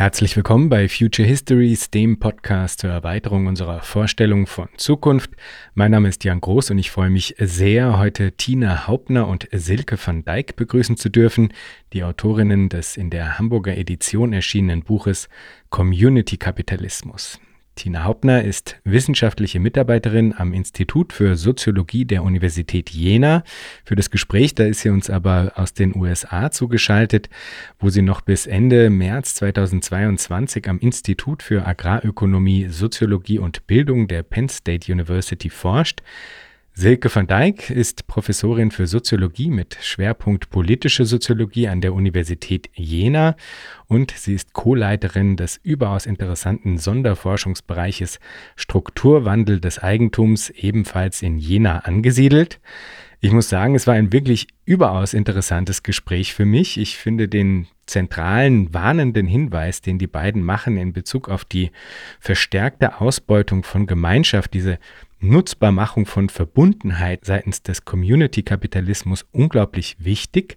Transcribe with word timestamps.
Herzlich 0.00 0.34
willkommen 0.34 0.70
bei 0.70 0.88
Future 0.88 1.28
Histories, 1.28 1.90
dem 1.90 2.18
Podcast 2.18 2.80
zur 2.80 2.88
Erweiterung 2.88 3.48
unserer 3.48 3.82
Vorstellung 3.82 4.46
von 4.46 4.70
Zukunft. 4.78 5.32
Mein 5.74 5.90
Name 5.90 6.08
ist 6.08 6.24
Jan 6.24 6.40
Groß 6.40 6.70
und 6.70 6.78
ich 6.78 6.90
freue 6.90 7.10
mich 7.10 7.34
sehr, 7.38 7.98
heute 7.98 8.32
Tina 8.32 8.86
Hauptner 8.86 9.28
und 9.28 9.46
Silke 9.52 9.98
van 10.02 10.24
Dijk 10.24 10.56
begrüßen 10.56 10.96
zu 10.96 11.10
dürfen, 11.10 11.52
die 11.92 12.02
Autorinnen 12.02 12.70
des 12.70 12.96
in 12.96 13.10
der 13.10 13.38
Hamburger 13.38 13.76
Edition 13.76 14.32
erschienenen 14.32 14.84
Buches 14.84 15.28
Community 15.68 16.38
Kapitalismus. 16.38 17.38
Tina 17.76 18.04
Hauptner 18.04 18.44
ist 18.44 18.76
wissenschaftliche 18.84 19.60
Mitarbeiterin 19.60 20.34
am 20.36 20.52
Institut 20.52 21.12
für 21.12 21.36
Soziologie 21.36 22.04
der 22.04 22.22
Universität 22.22 22.90
Jena. 22.90 23.42
Für 23.84 23.96
das 23.96 24.10
Gespräch, 24.10 24.54
da 24.54 24.64
ist 24.64 24.80
sie 24.80 24.90
uns 24.90 25.08
aber 25.08 25.52
aus 25.54 25.72
den 25.72 25.96
USA 25.96 26.50
zugeschaltet, 26.50 27.30
wo 27.78 27.88
sie 27.88 28.02
noch 28.02 28.20
bis 28.20 28.46
Ende 28.46 28.90
März 28.90 29.34
2022 29.36 30.68
am 30.68 30.78
Institut 30.78 31.42
für 31.42 31.66
Agrarökonomie, 31.66 32.68
Soziologie 32.68 33.38
und 33.38 33.66
Bildung 33.66 34.08
der 34.08 34.24
Penn 34.24 34.48
State 34.48 34.92
University 34.92 35.48
forscht. 35.48 36.02
Silke 36.72 37.14
van 37.14 37.26
Dijk 37.26 37.68
ist 37.68 38.06
Professorin 38.06 38.70
für 38.70 38.86
Soziologie 38.86 39.50
mit 39.50 39.76
Schwerpunkt 39.82 40.50
politische 40.50 41.04
Soziologie 41.04 41.68
an 41.68 41.80
der 41.80 41.92
Universität 41.92 42.70
Jena 42.74 43.36
und 43.86 44.12
sie 44.12 44.34
ist 44.34 44.52
Co-Leiterin 44.52 45.36
des 45.36 45.60
überaus 45.62 46.06
interessanten 46.06 46.78
Sonderforschungsbereiches 46.78 48.20
Strukturwandel 48.56 49.60
des 49.60 49.80
Eigentums, 49.80 50.48
ebenfalls 50.50 51.22
in 51.22 51.38
Jena 51.38 51.80
angesiedelt. 51.80 52.60
Ich 53.22 53.32
muss 53.32 53.50
sagen, 53.50 53.74
es 53.74 53.86
war 53.86 53.94
ein 53.94 54.12
wirklich 54.12 54.46
überaus 54.64 55.12
interessantes 55.12 55.82
Gespräch 55.82 56.32
für 56.32 56.46
mich. 56.46 56.78
Ich 56.78 56.96
finde 56.96 57.28
den 57.28 57.66
zentralen 57.84 58.72
warnenden 58.72 59.26
Hinweis, 59.26 59.82
den 59.82 59.98
die 59.98 60.06
beiden 60.06 60.42
machen 60.42 60.78
in 60.78 60.94
Bezug 60.94 61.28
auf 61.28 61.44
die 61.44 61.70
verstärkte 62.20 63.00
Ausbeutung 63.00 63.64
von 63.64 63.86
Gemeinschaft, 63.86 64.54
diese 64.54 64.78
Nutzbarmachung 65.20 66.06
von 66.06 66.28
Verbundenheit 66.28 67.24
seitens 67.24 67.62
des 67.62 67.84
Community-Kapitalismus 67.84 69.26
unglaublich 69.32 69.96
wichtig. 69.98 70.56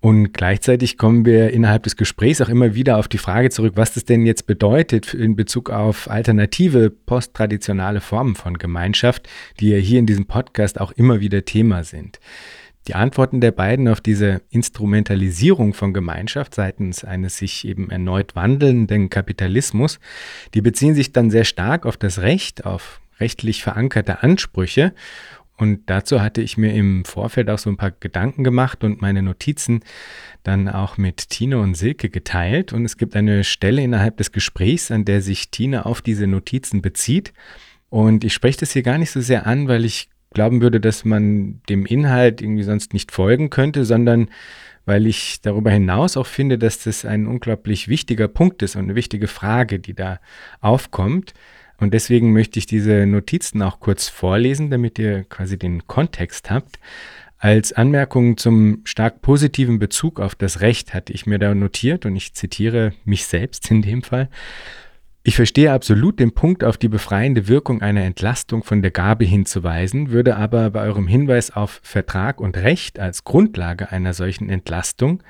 Und 0.00 0.32
gleichzeitig 0.32 0.96
kommen 0.96 1.26
wir 1.26 1.50
innerhalb 1.50 1.82
des 1.82 1.96
Gesprächs 1.96 2.40
auch 2.40 2.48
immer 2.48 2.74
wieder 2.74 2.96
auf 2.96 3.06
die 3.06 3.18
Frage 3.18 3.50
zurück, 3.50 3.74
was 3.76 3.92
das 3.92 4.06
denn 4.06 4.24
jetzt 4.24 4.46
bedeutet 4.46 5.12
in 5.12 5.36
Bezug 5.36 5.68
auf 5.68 6.10
alternative 6.10 6.88
posttraditionale 6.88 8.00
Formen 8.00 8.34
von 8.34 8.56
Gemeinschaft, 8.56 9.28
die 9.60 9.68
ja 9.68 9.76
hier 9.76 9.98
in 9.98 10.06
diesem 10.06 10.24
Podcast 10.24 10.80
auch 10.80 10.92
immer 10.92 11.20
wieder 11.20 11.44
Thema 11.44 11.84
sind. 11.84 12.18
Die 12.88 12.94
Antworten 12.94 13.42
der 13.42 13.52
beiden 13.52 13.88
auf 13.88 14.00
diese 14.00 14.40
Instrumentalisierung 14.48 15.74
von 15.74 15.92
Gemeinschaft 15.92 16.54
seitens 16.54 17.04
eines 17.04 17.36
sich 17.36 17.66
eben 17.66 17.90
erneut 17.90 18.34
wandelnden 18.34 19.10
Kapitalismus, 19.10 20.00
die 20.54 20.62
beziehen 20.62 20.94
sich 20.94 21.12
dann 21.12 21.30
sehr 21.30 21.44
stark 21.44 21.84
auf 21.84 21.98
das 21.98 22.20
Recht, 22.20 22.64
auf 22.64 23.02
rechtlich 23.20 23.62
verankerte 23.62 24.22
Ansprüche. 24.22 24.92
Und 25.56 25.90
dazu 25.90 26.22
hatte 26.22 26.40
ich 26.40 26.56
mir 26.56 26.72
im 26.72 27.04
Vorfeld 27.04 27.50
auch 27.50 27.58
so 27.58 27.68
ein 27.68 27.76
paar 27.76 27.90
Gedanken 27.90 28.44
gemacht 28.44 28.82
und 28.82 29.02
meine 29.02 29.20
Notizen 29.20 29.80
dann 30.42 30.68
auch 30.68 30.96
mit 30.96 31.28
Tine 31.28 31.58
und 31.58 31.74
Silke 31.74 32.08
geteilt. 32.08 32.72
Und 32.72 32.86
es 32.86 32.96
gibt 32.96 33.14
eine 33.14 33.44
Stelle 33.44 33.82
innerhalb 33.82 34.16
des 34.16 34.32
Gesprächs, 34.32 34.90
an 34.90 35.04
der 35.04 35.20
sich 35.20 35.50
Tine 35.50 35.84
auf 35.84 36.00
diese 36.00 36.26
Notizen 36.26 36.80
bezieht. 36.80 37.34
Und 37.90 38.24
ich 38.24 38.32
spreche 38.32 38.60
das 38.60 38.72
hier 38.72 38.82
gar 38.82 38.96
nicht 38.96 39.10
so 39.10 39.20
sehr 39.20 39.46
an, 39.46 39.68
weil 39.68 39.84
ich 39.84 40.08
glauben 40.32 40.62
würde, 40.62 40.80
dass 40.80 41.04
man 41.04 41.60
dem 41.68 41.84
Inhalt 41.84 42.40
irgendwie 42.40 42.62
sonst 42.62 42.94
nicht 42.94 43.12
folgen 43.12 43.50
könnte, 43.50 43.84
sondern 43.84 44.30
weil 44.86 45.06
ich 45.06 45.40
darüber 45.42 45.70
hinaus 45.70 46.16
auch 46.16 46.26
finde, 46.26 46.56
dass 46.56 46.82
das 46.84 47.04
ein 47.04 47.26
unglaublich 47.26 47.88
wichtiger 47.88 48.28
Punkt 48.28 48.62
ist 48.62 48.76
und 48.76 48.84
eine 48.84 48.94
wichtige 48.94 49.28
Frage, 49.28 49.78
die 49.78 49.94
da 49.94 50.20
aufkommt. 50.60 51.34
Und 51.80 51.94
deswegen 51.94 52.32
möchte 52.32 52.58
ich 52.58 52.66
diese 52.66 53.06
Notizen 53.06 53.62
auch 53.62 53.80
kurz 53.80 54.08
vorlesen, 54.08 54.70
damit 54.70 54.98
ihr 54.98 55.24
quasi 55.24 55.58
den 55.58 55.86
Kontext 55.86 56.50
habt. 56.50 56.78
Als 57.38 57.72
Anmerkung 57.72 58.36
zum 58.36 58.82
stark 58.84 59.22
positiven 59.22 59.78
Bezug 59.78 60.20
auf 60.20 60.34
das 60.34 60.60
Recht 60.60 60.92
hatte 60.92 61.14
ich 61.14 61.24
mir 61.24 61.38
da 61.38 61.54
notiert 61.54 62.04
und 62.04 62.14
ich 62.14 62.34
zitiere 62.34 62.92
mich 63.06 63.24
selbst 63.24 63.70
in 63.70 63.80
dem 63.80 64.02
Fall. 64.02 64.28
Ich 65.22 65.36
verstehe 65.36 65.72
absolut 65.72 66.18
den 66.20 66.32
Punkt, 66.32 66.64
auf 66.64 66.76
die 66.76 66.88
befreiende 66.88 67.48
Wirkung 67.48 67.80
einer 67.80 68.04
Entlastung 68.04 68.62
von 68.62 68.82
der 68.82 68.90
Gabe 68.90 69.24
hinzuweisen, 69.24 70.10
würde 70.10 70.36
aber 70.36 70.70
bei 70.70 70.82
eurem 70.82 71.06
Hinweis 71.06 71.50
auf 71.50 71.80
Vertrag 71.82 72.40
und 72.40 72.58
Recht 72.58 72.98
als 72.98 73.24
Grundlage 73.24 73.90
einer 73.90 74.12
solchen 74.12 74.50
Entlastung 74.50 75.22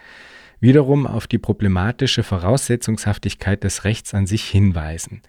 wiederum 0.61 1.07
auf 1.07 1.27
die 1.27 1.39
problematische 1.39 2.23
Voraussetzungshaftigkeit 2.23 3.65
des 3.65 3.85
Rechts 3.85 4.15
an 4.15 4.27
sich 4.27 4.45
hinweisen. 4.45 5.23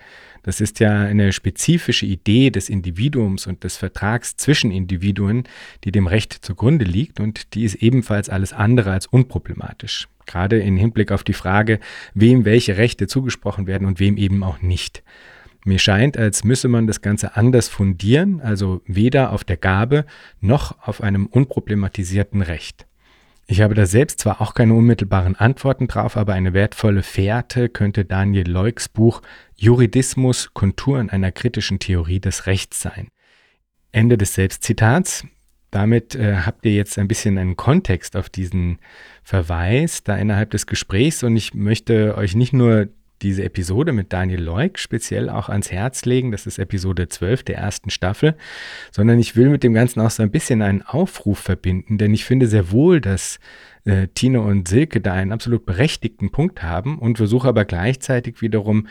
Das 0.43 0.59
ist 0.59 0.79
ja 0.79 1.01
eine 1.01 1.33
spezifische 1.33 2.05
Idee 2.05 2.49
des 2.49 2.69
Individuums 2.69 3.47
und 3.47 3.63
des 3.63 3.77
Vertrags 3.77 4.35
zwischen 4.35 4.71
Individuen, 4.71 5.43
die 5.83 5.91
dem 5.91 6.07
Recht 6.07 6.33
zugrunde 6.33 6.85
liegt 6.85 7.19
und 7.19 7.53
die 7.53 7.63
ist 7.63 7.75
ebenfalls 7.75 8.29
alles 8.29 8.53
andere 8.53 8.91
als 8.91 9.07
unproblematisch. 9.07 10.07
Gerade 10.25 10.59
im 10.59 10.77
Hinblick 10.77 11.11
auf 11.11 11.23
die 11.23 11.33
Frage, 11.33 11.79
wem 12.13 12.45
welche 12.45 12.77
Rechte 12.77 13.07
zugesprochen 13.07 13.67
werden 13.67 13.87
und 13.87 13.99
wem 13.99 14.17
eben 14.17 14.43
auch 14.43 14.61
nicht. 14.61 15.03
Mir 15.63 15.77
scheint, 15.77 16.17
als 16.17 16.43
müsse 16.43 16.67
man 16.67 16.87
das 16.87 17.01
Ganze 17.01 17.35
anders 17.35 17.67
fundieren, 17.67 18.41
also 18.41 18.81
weder 18.85 19.31
auf 19.31 19.43
der 19.43 19.57
Gabe 19.57 20.05
noch 20.39 20.87
auf 20.87 21.01
einem 21.01 21.27
unproblematisierten 21.27 22.41
Recht. 22.41 22.87
Ich 23.47 23.61
habe 23.61 23.73
da 23.73 23.85
selbst 23.85 24.19
zwar 24.19 24.41
auch 24.41 24.53
keine 24.53 24.73
unmittelbaren 24.73 25.35
Antworten 25.35 25.87
drauf, 25.87 26.15
aber 26.15 26.33
eine 26.33 26.53
wertvolle 26.53 27.03
Fährte 27.03 27.67
könnte 27.67 28.05
Daniel 28.05 28.49
Leuks 28.49 28.87
Buch 28.87 29.21
Juridismus, 29.57 30.53
Konturen 30.53 31.09
einer 31.09 31.31
kritischen 31.31 31.79
Theorie 31.79 32.19
des 32.19 32.45
Rechts 32.45 32.79
sein. 32.79 33.09
Ende 33.91 34.17
des 34.17 34.35
Selbstzitats. 34.35 35.25
Damit 35.69 36.15
äh, 36.15 36.37
habt 36.45 36.65
ihr 36.65 36.73
jetzt 36.73 36.97
ein 36.97 37.07
bisschen 37.07 37.37
einen 37.37 37.55
Kontext 37.55 38.15
auf 38.17 38.29
diesen 38.29 38.79
Verweis 39.23 40.03
da 40.03 40.17
innerhalb 40.17 40.51
des 40.51 40.67
Gesprächs 40.67 41.23
und 41.23 41.35
ich 41.37 41.53
möchte 41.53 42.17
euch 42.17 42.35
nicht 42.35 42.51
nur 42.51 42.89
diese 43.21 43.43
Episode 43.43 43.93
mit 43.93 44.11
Daniel 44.13 44.41
Leuk 44.41 44.79
speziell 44.79 45.29
auch 45.29 45.49
ans 45.49 45.71
Herz 45.71 46.05
legen. 46.05 46.31
Das 46.31 46.47
ist 46.47 46.59
Episode 46.59 47.07
12 47.09 47.43
der 47.43 47.57
ersten 47.57 47.89
Staffel, 47.89 48.35
sondern 48.91 49.19
ich 49.19 49.35
will 49.35 49.49
mit 49.49 49.63
dem 49.63 49.73
Ganzen 49.73 50.01
auch 50.01 50.11
so 50.11 50.23
ein 50.23 50.31
bisschen 50.31 50.61
einen 50.61 50.81
Aufruf 50.81 51.39
verbinden, 51.39 51.97
denn 51.97 52.13
ich 52.13 52.25
finde 52.25 52.47
sehr 52.47 52.71
wohl, 52.71 53.01
dass 53.01 53.39
äh, 53.85 54.07
Tine 54.13 54.41
und 54.41 54.67
Silke 54.67 55.01
da 55.01 55.13
einen 55.13 55.31
absolut 55.31 55.65
berechtigten 55.65 56.31
Punkt 56.31 56.63
haben 56.63 56.99
und 56.99 57.17
versuche 57.17 57.47
aber 57.47 57.65
gleichzeitig 57.65 58.41
wiederum 58.41 58.87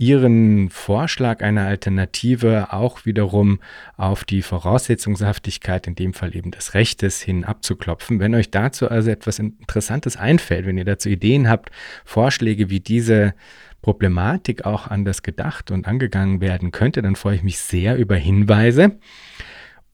Ihren 0.00 0.70
Vorschlag 0.70 1.42
einer 1.42 1.66
Alternative 1.66 2.72
auch 2.72 3.04
wiederum 3.04 3.58
auf 3.96 4.22
die 4.22 4.42
Voraussetzungshaftigkeit, 4.42 5.88
in 5.88 5.96
dem 5.96 6.14
Fall 6.14 6.36
eben 6.36 6.52
des 6.52 6.74
Rechtes, 6.74 7.20
hin 7.20 7.44
abzuklopfen. 7.44 8.20
Wenn 8.20 8.36
euch 8.36 8.52
dazu 8.52 8.88
also 8.88 9.10
etwas 9.10 9.40
Interessantes 9.40 10.16
einfällt, 10.16 10.66
wenn 10.66 10.78
ihr 10.78 10.84
dazu 10.84 11.08
Ideen 11.08 11.48
habt, 11.48 11.70
Vorschläge, 12.04 12.70
wie 12.70 12.78
diese 12.78 13.34
Problematik 13.82 14.64
auch 14.64 14.86
anders 14.86 15.24
gedacht 15.24 15.72
und 15.72 15.88
angegangen 15.88 16.40
werden 16.40 16.70
könnte, 16.70 17.02
dann 17.02 17.16
freue 17.16 17.34
ich 17.34 17.42
mich 17.42 17.58
sehr 17.58 17.96
über 17.96 18.14
Hinweise. 18.14 18.98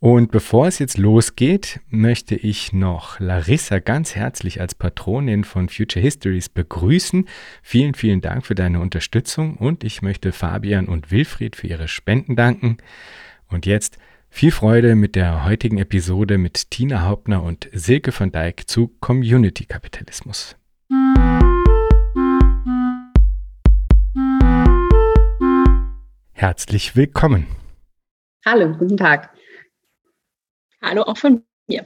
Und 0.01 0.31
bevor 0.31 0.67
es 0.67 0.79
jetzt 0.79 0.99
losgeht, 0.99 1.81
möchte 1.89 2.35
ich 2.35 2.73
noch 2.73 3.19
Larissa 3.21 3.79
ganz 3.79 4.15
herzlich 4.15 4.61
als 4.61 4.75
Patronin 4.75 5.45
von 5.45 5.69
Future 5.69 6.03
Histories 6.03 6.49
begrüßen. 6.49 7.27
Vielen, 7.63 7.95
vielen 7.95 8.21
Dank 8.21 8.45
für 8.45 8.55
deine 8.55 8.81
Unterstützung 8.81 9.57
und 9.57 9.83
ich 9.83 10.03
möchte 10.03 10.33
Fabian 10.33 10.89
und 10.89 11.11
Wilfried 11.11 11.57
für 11.57 11.69
ihre 11.69 11.89
Spenden 11.89 12.37
danken. 12.37 12.77
Und 13.49 13.67
jetzt 13.67 13.99
viel 14.29 14.51
Freude 14.51 14.95
mit 14.95 15.15
der 15.15 15.45
heutigen 15.45 15.79
Episode 15.79 16.39
mit 16.39 16.71
Tina 16.71 17.03
Hauptner 17.03 17.43
und 17.43 17.69
Silke 17.73 18.13
von 18.13 18.33
Dijk 18.33 18.69
zu 18.69 18.89
Community 19.01 19.65
Kapitalismus. 19.65 20.57
Herzlich 26.33 26.95
willkommen. 26.95 27.47
Hallo, 28.45 28.73
guten 28.77 28.97
Tag. 28.97 29.34
Hallo 30.85 31.03
auch 31.03 31.17
von 31.17 31.43
mir. 31.67 31.85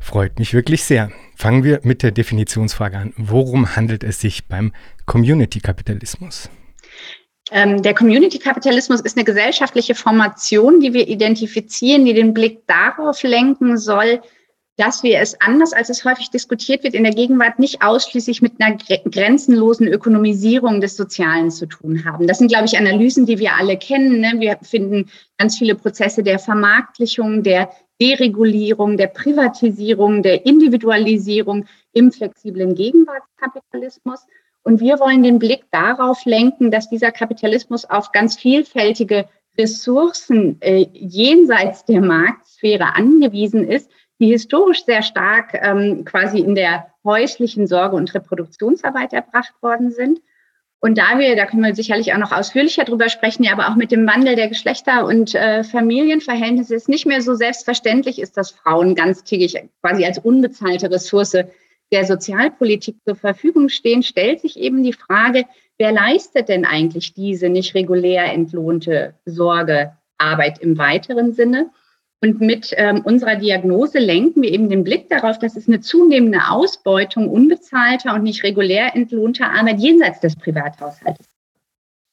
Freut 0.00 0.38
mich 0.38 0.54
wirklich 0.54 0.84
sehr. 0.84 1.10
Fangen 1.36 1.62
wir 1.62 1.80
mit 1.82 2.02
der 2.02 2.10
Definitionsfrage 2.10 2.96
an. 2.96 3.14
Worum 3.16 3.76
handelt 3.76 4.02
es 4.02 4.20
sich 4.20 4.48
beim 4.48 4.72
Community-Kapitalismus? 5.06 6.50
Ähm, 7.52 7.82
der 7.82 7.94
Community-Kapitalismus 7.94 9.00
ist 9.00 9.16
eine 9.16 9.24
gesellschaftliche 9.24 9.94
Formation, 9.94 10.80
die 10.80 10.92
wir 10.92 11.08
identifizieren, 11.08 12.04
die 12.04 12.14
den 12.14 12.32
Blick 12.32 12.66
darauf 12.66 13.22
lenken 13.22 13.76
soll, 13.76 14.20
dass 14.76 15.02
wir 15.02 15.18
es 15.18 15.38
anders, 15.42 15.74
als 15.74 15.90
es 15.90 16.04
häufig 16.06 16.30
diskutiert 16.30 16.84
wird, 16.84 16.94
in 16.94 17.02
der 17.04 17.12
Gegenwart 17.12 17.58
nicht 17.58 17.82
ausschließlich 17.82 18.40
mit 18.40 18.54
einer 18.58 18.76
grenzenlosen 18.76 19.86
Ökonomisierung 19.86 20.80
des 20.80 20.96
Sozialen 20.96 21.50
zu 21.50 21.66
tun 21.66 22.04
haben. 22.06 22.26
Das 22.26 22.38
sind, 22.38 22.48
glaube 22.48 22.64
ich, 22.64 22.78
Analysen, 22.78 23.26
die 23.26 23.38
wir 23.38 23.54
alle 23.54 23.76
kennen. 23.76 24.20
Ne? 24.20 24.34
Wir 24.38 24.58
finden 24.62 25.10
ganz 25.36 25.58
viele 25.58 25.74
Prozesse 25.74 26.22
der 26.22 26.38
Vermarktlichung, 26.38 27.42
der 27.42 27.70
Deregulierung, 28.00 28.96
der 28.96 29.08
Privatisierung, 29.08 30.22
der 30.22 30.46
Individualisierung 30.46 31.66
im 31.92 32.12
flexiblen 32.12 32.74
Gegenwartskapitalismus. 32.74 34.26
Und 34.62 34.80
wir 34.80 35.00
wollen 35.00 35.22
den 35.22 35.38
Blick 35.38 35.64
darauf 35.70 36.24
lenken, 36.24 36.70
dass 36.70 36.88
dieser 36.88 37.12
Kapitalismus 37.12 37.84
auf 37.84 38.12
ganz 38.12 38.36
vielfältige 38.36 39.28
Ressourcen 39.58 40.60
äh, 40.60 40.86
jenseits 40.92 41.84
der 41.84 42.00
Marktsphäre 42.00 42.94
angewiesen 42.94 43.66
ist, 43.66 43.90
die 44.18 44.28
historisch 44.28 44.84
sehr 44.84 45.02
stark 45.02 45.58
ähm, 45.60 46.04
quasi 46.04 46.38
in 46.38 46.54
der 46.54 46.86
häuslichen 47.04 47.66
Sorge- 47.66 47.96
und 47.96 48.14
Reproduktionsarbeit 48.14 49.12
erbracht 49.12 49.54
worden 49.62 49.90
sind. 49.90 50.20
Und 50.82 50.96
da 50.96 51.18
wir, 51.18 51.36
da 51.36 51.44
können 51.44 51.62
wir 51.62 51.74
sicherlich 51.74 52.14
auch 52.14 52.18
noch 52.18 52.32
ausführlicher 52.32 52.84
drüber 52.84 53.10
sprechen, 53.10 53.44
ja, 53.44 53.52
aber 53.52 53.68
auch 53.68 53.76
mit 53.76 53.92
dem 53.92 54.06
Wandel 54.06 54.34
der 54.34 54.48
Geschlechter- 54.48 55.04
und 55.04 55.34
äh, 55.34 55.62
Familienverhältnisse 55.62 56.74
ist 56.74 56.88
nicht 56.88 57.04
mehr 57.04 57.20
so 57.20 57.34
selbstverständlich 57.34 58.18
ist, 58.18 58.38
dass 58.38 58.52
Frauen 58.52 58.94
ganztägig 58.94 59.60
quasi 59.82 60.06
als 60.06 60.18
unbezahlte 60.18 60.90
Ressource 60.90 61.36
der 61.92 62.04
Sozialpolitik 62.06 62.96
zur 63.04 63.16
Verfügung 63.16 63.68
stehen, 63.68 64.02
stellt 64.02 64.40
sich 64.40 64.58
eben 64.58 64.82
die 64.82 64.94
Frage, 64.94 65.44
wer 65.76 65.92
leistet 65.92 66.48
denn 66.48 66.64
eigentlich 66.64 67.12
diese 67.12 67.50
nicht 67.50 67.74
regulär 67.74 68.32
entlohnte 68.32 69.14
Sorgearbeit 69.26 70.60
im 70.60 70.78
weiteren 70.78 71.34
Sinne? 71.34 71.70
Und 72.22 72.40
mit 72.40 72.74
ähm, 72.76 73.00
unserer 73.02 73.36
Diagnose 73.36 73.98
lenken 73.98 74.42
wir 74.42 74.52
eben 74.52 74.68
den 74.68 74.84
Blick 74.84 75.08
darauf, 75.08 75.38
dass 75.38 75.56
es 75.56 75.68
eine 75.68 75.80
zunehmende 75.80 76.50
Ausbeutung 76.50 77.28
unbezahlter 77.28 78.14
und 78.14 78.22
nicht 78.22 78.42
regulär 78.42 78.94
entlohnter 78.94 79.50
Arbeit 79.50 79.78
jenseits 79.78 80.20
des 80.20 80.36
Privathaushaltes 80.36 81.30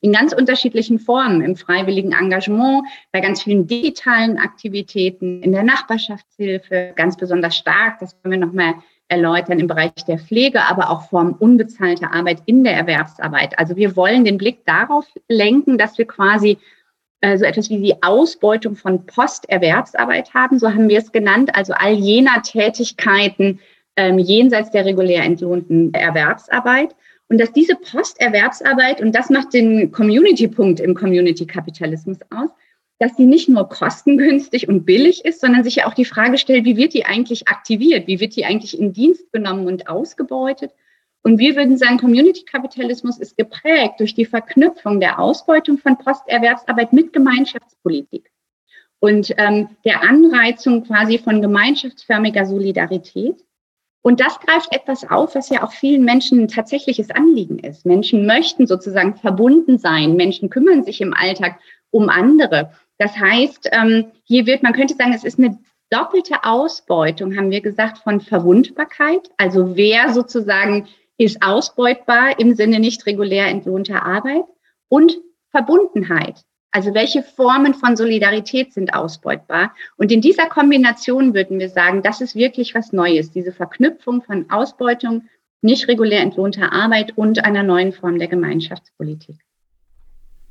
in 0.01 0.13
ganz 0.13 0.33
unterschiedlichen 0.33 1.00
Formen, 1.00 1.42
im 1.42 1.56
freiwilligen 1.56 2.13
Engagement, 2.13 2.83
bei 3.12 3.19
ganz 3.19 3.44
vielen 3.44 3.68
digitalen 3.68 4.38
Aktivitäten, 4.38 5.42
in 5.42 5.51
der 5.51 5.63
Nachbarschaftshilfe, 5.63 6.94
ganz 6.95 7.18
besonders 7.18 7.56
stark, 7.56 8.00
das 8.00 8.19
können 8.21 8.39
wir 8.39 8.45
nochmal 8.45 8.75
erläutern, 9.07 9.60
im 9.60 9.68
Bereich 9.68 9.94
der 10.07 10.19
Pflege, 10.19 10.62
aber 10.63 10.89
auch 10.89 11.10
Form 11.10 11.36
unbezahlter 11.39 12.13
Arbeit 12.13 12.44
in 12.45 12.63
der 12.63 12.75
Erwerbsarbeit. 12.75 13.57
Also 13.57 13.75
wir 13.75 13.95
wollen 13.95 14.25
den 14.25 14.38
Blick 14.38 14.65
darauf 14.65 15.06
lenken, 15.30 15.77
dass 15.77 15.98
wir 15.98 16.06
quasi 16.06 16.57
so 17.22 17.46
etwas 17.46 17.69
wie 17.69 17.81
die 17.81 18.04
Ausbeutung 18.04 18.75
von 18.75 19.06
Posterwerbsarbeit 19.06 20.34
haben, 20.34 20.60
so 20.60 20.69
haben 20.69 20.90
wir 20.90 21.00
es 21.00 21.12
genannt, 21.12 21.56
also 21.56 21.74
all 21.74 21.94
jener 21.94 22.42
Tätigkeiten 22.44 23.60
ähm, 23.96 24.19
jenseits 24.19 24.72
der 24.72 24.86
regulär 24.86 25.24
entlohnten 25.24 25.94
Erwerbsarbeit. 25.94 26.96
Und 27.30 27.40
dass 27.42 27.52
diese 27.52 27.75
Posterwerbsarbeit, 27.75 29.02
und 29.02 29.14
das 29.14 29.30
macht 29.30 29.54
den 29.54 29.92
Community-Punkt 29.92 30.80
im 30.80 30.94
Community-Kapitalismus 30.94 32.19
aus, 32.30 32.50
dass 33.00 33.16
sie 33.16 33.25
nicht 33.25 33.50
nur 33.50 33.68
kostengünstig 33.68 34.68
und 34.68 34.86
billig 34.86 35.25
ist, 35.25 35.42
sondern 35.42 35.63
sich 35.63 35.78
ja 35.78 35.88
auch 35.88 35.94
die 35.94 36.06
Frage 36.06 36.38
stellt, 36.38 36.66
wie 36.66 36.78
wird 36.78 36.94
die 36.94 37.06
eigentlich 37.06 37.48
aktiviert? 37.48 38.08
Wie 38.08 38.20
wird 38.20 38.36
die 38.36 38.46
eigentlich 38.46 38.80
in 38.80 38.94
Dienst 38.94 39.31
genommen 39.31 39.68
und 39.68 39.90
ausgebeutet? 39.90 40.72
Und 41.24 41.40
wir 41.40 41.56
würden 41.56 41.78
sagen, 41.78 41.98
Community-Kapitalismus 41.98 43.18
ist 43.19 43.38
geprägt 43.38 44.00
durch 44.00 44.16
die 44.16 44.25
Verknüpfung 44.25 45.00
der 45.00 45.19
Ausbeutung 45.19 45.78
von 45.78 45.98
Posterwerbsarbeit 45.98 46.94
mit 46.94 47.12
Gemeinschaftspolitik 47.12 48.31
und 49.00 49.34
ähm, 49.38 49.69
der 49.86 50.04
Anreizung 50.04 50.86
quasi 50.86 51.18
von 51.18 51.42
gemeinschaftsförmiger 51.42 52.46
Solidarität. 52.46 53.44
Und 54.02 54.22
das 54.22 54.40
greift 54.40 54.74
etwas 54.74 55.10
auf, 55.10 55.36
was 55.36 55.50
ja 55.50 55.64
auch 55.64 55.72
vielen 55.72 56.06
Menschen 56.06 56.40
ein 56.40 56.48
tatsächliches 56.48 57.12
Anliegen 57.12 57.60
ist. 57.60 57.86
Menschen 57.86 58.25
möchten 58.25 58.66
sozusagen 58.66 59.16
verbunden 59.16 59.78
sein. 59.78 60.16
Menschen 60.16 60.50
kümmern 60.50 60.84
sich 60.84 61.02
im 61.02 61.13
Alltag 61.13 61.60
um 61.92 62.10
andere. 62.10 62.72
Das 62.98 63.18
heißt, 63.18 63.70
ähm, 63.72 64.12
hier 64.24 64.46
wird, 64.46 64.63
man 64.63 64.74
könnte 64.74 64.96
sagen, 64.96 65.13
es 65.13 65.24
ist 65.24 65.40
eine 65.40 65.60
doppelte 65.90 66.44
Ausbeutung, 66.44 67.38
haben 67.38 67.52
wir 67.52 67.62
gesagt, 67.62 68.00
von 68.00 68.22
Verwundbarkeit. 68.22 69.30
Also 69.38 69.75
wer 69.75 70.13
sozusagen 70.13 70.88
ist 71.18 71.42
ausbeutbar 71.42 72.40
im 72.40 72.56
Sinne 72.56 72.80
nicht 72.80 73.06
regulär 73.06 73.48
entlohnter 73.48 74.04
Arbeit 74.04 74.46
und 74.90 75.18
Verbundenheit. 75.50 76.44
Also 76.72 76.94
welche 76.94 77.24
Formen 77.24 77.74
von 77.74 77.96
Solidarität 77.96 78.74
sind 78.74 78.94
ausbeutbar? 78.94 79.74
Und 79.98 80.12
in 80.12 80.22
dieser 80.22 80.48
Kombination 80.48 81.34
würden 81.34 81.60
wir 81.60 81.69
sagen, 81.69 82.04
das 82.04 82.22
ist 82.22 82.36
wirklich 82.36 82.75
was 82.75 82.94
Neues, 82.94 83.31
diese 83.31 83.52
Verknüpfung 83.52 84.22
von 84.22 84.50
Ausbeutung, 84.52 85.28
nicht 85.62 85.88
regulär 85.88 86.22
entlohnter 86.22 86.72
Arbeit 86.72 87.18
und 87.18 87.44
einer 87.44 87.63
neuen 87.63 87.94
Form 87.94 88.20
der 88.20 88.28
Gemeinschaftspolitik. 88.28 89.38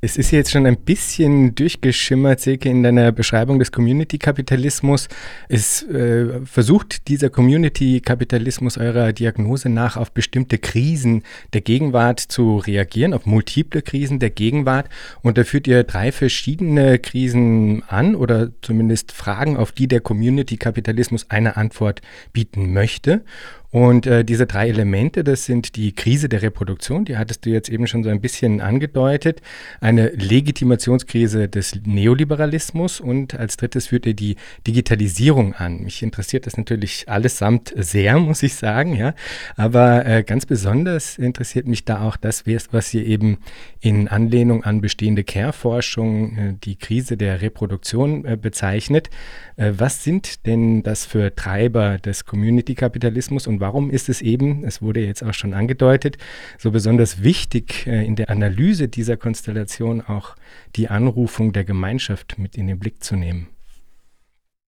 Es 0.07 0.15
ist 0.15 0.31
jetzt 0.31 0.51
schon 0.51 0.65
ein 0.65 0.77
bisschen 0.77 1.53
durchgeschimmert, 1.53 2.39
Silke, 2.39 2.69
in 2.69 2.81
deiner 2.81 3.11
Beschreibung 3.11 3.59
des 3.59 3.73
Community-Kapitalismus. 3.73 5.09
Es 5.49 5.83
äh, 5.83 6.45
versucht 6.45 7.09
dieser 7.09 7.29
Community-Kapitalismus 7.29 8.77
eurer 8.77 9.11
Diagnose 9.11 9.67
nach 9.67 9.97
auf 9.97 10.13
bestimmte 10.13 10.59
Krisen 10.59 11.23
der 11.51 11.59
Gegenwart 11.59 12.21
zu 12.21 12.55
reagieren, 12.55 13.13
auf 13.13 13.25
multiple 13.25 13.81
Krisen 13.81 14.19
der 14.19 14.29
Gegenwart. 14.29 14.87
Und 15.23 15.37
da 15.37 15.43
führt 15.43 15.67
ihr 15.67 15.83
drei 15.83 16.13
verschiedene 16.13 16.99
Krisen 16.99 17.83
an 17.89 18.15
oder 18.15 18.51
zumindest 18.61 19.11
Fragen, 19.11 19.57
auf 19.57 19.73
die 19.73 19.89
der 19.89 19.99
Community-Kapitalismus 19.99 21.29
eine 21.29 21.57
Antwort 21.57 21.99
bieten 22.31 22.71
möchte. 22.71 23.25
Und 23.69 24.07
äh, 24.07 24.23
diese 24.23 24.47
drei 24.47 24.69
Elemente, 24.69 25.25
das 25.25 25.43
sind 25.45 25.75
die 25.75 25.91
Krise 25.91 26.29
der 26.29 26.41
Reproduktion, 26.41 27.03
die 27.03 27.17
hattest 27.17 27.45
du 27.45 27.49
jetzt 27.49 27.67
eben 27.67 27.85
schon 27.85 28.03
so 28.03 28.09
ein 28.09 28.21
bisschen 28.21 28.61
angedeutet, 28.61 29.41
eine 29.81 30.07
Legitimationskrise 30.09 31.49
des 31.49 31.81
Neoliberalismus 31.85 33.01
und 33.01 33.37
als 33.37 33.57
drittes 33.57 33.87
führt 33.87 34.07
er 34.07 34.13
die 34.13 34.37
Digitalisierung 34.65 35.53
an. 35.53 35.81
Mich 35.81 36.01
interessiert 36.01 36.45
das 36.45 36.55
natürlich 36.55 37.09
allesamt 37.09 37.73
sehr, 37.75 38.17
muss 38.19 38.41
ich 38.41 38.55
sagen, 38.55 38.95
ja. 38.95 39.13
Aber 39.57 40.05
äh, 40.05 40.23
ganz 40.23 40.45
besonders 40.45 41.17
interessiert 41.17 41.67
mich 41.67 41.83
da 41.83 42.01
auch 42.01 42.15
das, 42.15 42.45
was 42.71 42.93
ihr 42.93 43.05
eben 43.05 43.39
in 43.81 44.07
Anlehnung 44.07 44.63
an 44.63 44.79
bestehende 44.79 45.25
Care-Forschung 45.25 46.37
äh, 46.37 46.53
die 46.63 46.77
Krise 46.77 47.17
der 47.17 47.41
Reproduktion 47.41 48.23
äh, 48.23 48.37
bezeichnet. 48.37 49.09
Äh, 49.57 49.73
was 49.77 50.05
sind 50.05 50.45
denn 50.45 50.83
das 50.83 51.05
für 51.05 51.35
Treiber 51.35 51.97
des 51.97 52.23
Community-Kapitalismus 52.23 53.45
und 53.45 53.56
warum 53.59 53.89
ist 53.89 54.09
es 54.09 54.21
eben, 54.21 54.63
es 54.63 54.81
wurde 54.81 55.01
jetzt 55.01 55.23
auch 55.23 55.33
schon 55.33 55.53
angedeutet, 55.53 56.17
so 56.57 56.71
besonders 56.71 57.23
wichtig 57.23 57.87
in 57.87 58.15
der 58.15 58.29
Analyse 58.29 58.87
dieser 58.87 59.17
Konstellation 59.17 60.01
auch 60.01 60.35
die 60.75 60.87
Anrufung 60.87 61.53
der 61.53 61.63
Gemeinschaft 61.63 62.37
mit 62.37 62.55
in 62.55 62.67
den 62.67 62.79
Blick 62.79 63.03
zu 63.03 63.15
nehmen? 63.15 63.47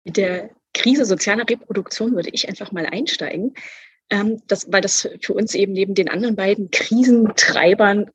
Mit 0.04 0.18
der 0.18 0.50
Krise 0.74 1.06
sozialer 1.06 1.50
Reproduktion 1.50 2.16
würde 2.16 2.30
ich 2.32 2.48
einfach 2.48 2.72
mal 2.72 2.86
einsteigen. 2.86 3.54
Ähm, 4.10 4.42
das, 4.48 4.72
weil 4.72 4.82
das 4.82 5.10
für 5.22 5.34
uns 5.34 5.54
eben 5.54 5.74
neben 5.74 5.94
den 5.94 6.10
anderen 6.10 6.36
beiden 6.36 6.72
Krisentreibern 6.72 8.10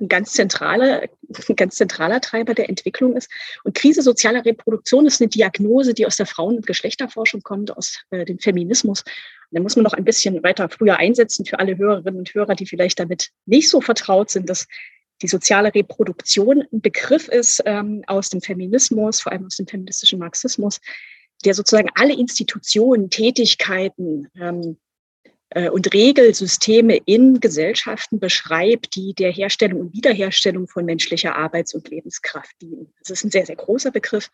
ein 0.00 0.08
ganz 0.08 0.32
zentraler, 0.32 1.02
ein 1.48 1.56
ganz 1.56 1.76
zentraler 1.76 2.20
Treiber 2.20 2.54
der 2.54 2.68
Entwicklung 2.68 3.16
ist. 3.16 3.30
Und 3.64 3.74
Krise 3.74 4.02
sozialer 4.02 4.44
Reproduktion 4.44 5.06
ist 5.06 5.20
eine 5.20 5.28
Diagnose, 5.28 5.94
die 5.94 6.06
aus 6.06 6.16
der 6.16 6.26
Frauen- 6.26 6.56
und 6.56 6.66
Geschlechterforschung 6.66 7.42
kommt, 7.42 7.76
aus 7.76 8.00
äh, 8.10 8.24
dem 8.24 8.38
Feminismus. 8.38 9.02
Und 9.02 9.58
da 9.58 9.60
muss 9.60 9.76
man 9.76 9.84
noch 9.84 9.92
ein 9.92 10.04
bisschen 10.04 10.42
weiter 10.42 10.68
früher 10.68 10.98
einsetzen 10.98 11.44
für 11.44 11.58
alle 11.58 11.76
Hörerinnen 11.76 12.18
und 12.18 12.34
Hörer, 12.34 12.54
die 12.54 12.66
vielleicht 12.66 12.98
damit 12.98 13.30
nicht 13.46 13.68
so 13.68 13.80
vertraut 13.80 14.30
sind, 14.30 14.48
dass 14.48 14.66
die 15.22 15.28
soziale 15.28 15.74
Reproduktion 15.74 16.64
ein 16.72 16.80
Begriff 16.80 17.28
ist 17.28 17.62
ähm, 17.66 18.02
aus 18.06 18.30
dem 18.30 18.40
Feminismus, 18.40 19.20
vor 19.20 19.32
allem 19.32 19.46
aus 19.46 19.56
dem 19.56 19.66
feministischen 19.66 20.18
Marxismus, 20.18 20.80
der 21.44 21.54
sozusagen 21.54 21.90
alle 21.94 22.14
Institutionen, 22.14 23.10
Tätigkeiten, 23.10 24.28
ähm, 24.40 24.60
äh, 24.62 24.89
und 25.72 25.92
Regelsysteme 25.92 27.00
in 27.06 27.40
Gesellschaften 27.40 28.20
beschreibt, 28.20 28.94
die 28.94 29.14
der 29.14 29.32
Herstellung 29.32 29.80
und 29.80 29.94
Wiederherstellung 29.94 30.68
von 30.68 30.84
menschlicher 30.84 31.34
Arbeits- 31.34 31.74
und 31.74 31.88
Lebenskraft 31.88 32.52
dienen. 32.62 32.92
Das 33.00 33.10
ist 33.10 33.24
ein 33.24 33.32
sehr, 33.32 33.46
sehr 33.46 33.56
großer 33.56 33.90
Begriff, 33.90 34.30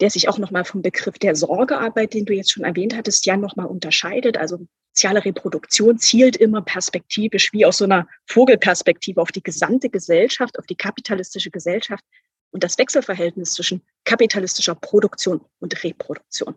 der 0.00 0.10
sich 0.10 0.28
auch 0.28 0.38
nochmal 0.38 0.64
vom 0.64 0.82
Begriff 0.82 1.18
der 1.18 1.34
Sorgearbeit, 1.34 2.14
den 2.14 2.26
du 2.26 2.32
jetzt 2.32 2.52
schon 2.52 2.64
erwähnt 2.64 2.96
hattest, 2.96 3.26
ja 3.26 3.36
nochmal 3.36 3.66
unterscheidet. 3.66 4.36
Also 4.36 4.66
soziale 4.92 5.24
Reproduktion 5.24 5.98
zielt 5.98 6.36
immer 6.36 6.62
perspektivisch 6.62 7.52
wie 7.52 7.66
aus 7.66 7.78
so 7.78 7.84
einer 7.84 8.06
Vogelperspektive 8.26 9.20
auf 9.20 9.32
die 9.32 9.42
gesamte 9.42 9.90
Gesellschaft, 9.90 10.58
auf 10.58 10.66
die 10.66 10.76
kapitalistische 10.76 11.50
Gesellschaft 11.50 12.04
und 12.50 12.64
das 12.64 12.78
Wechselverhältnis 12.78 13.52
zwischen 13.52 13.82
kapitalistischer 14.04 14.74
Produktion 14.74 15.40
und 15.58 15.84
Reproduktion 15.84 16.54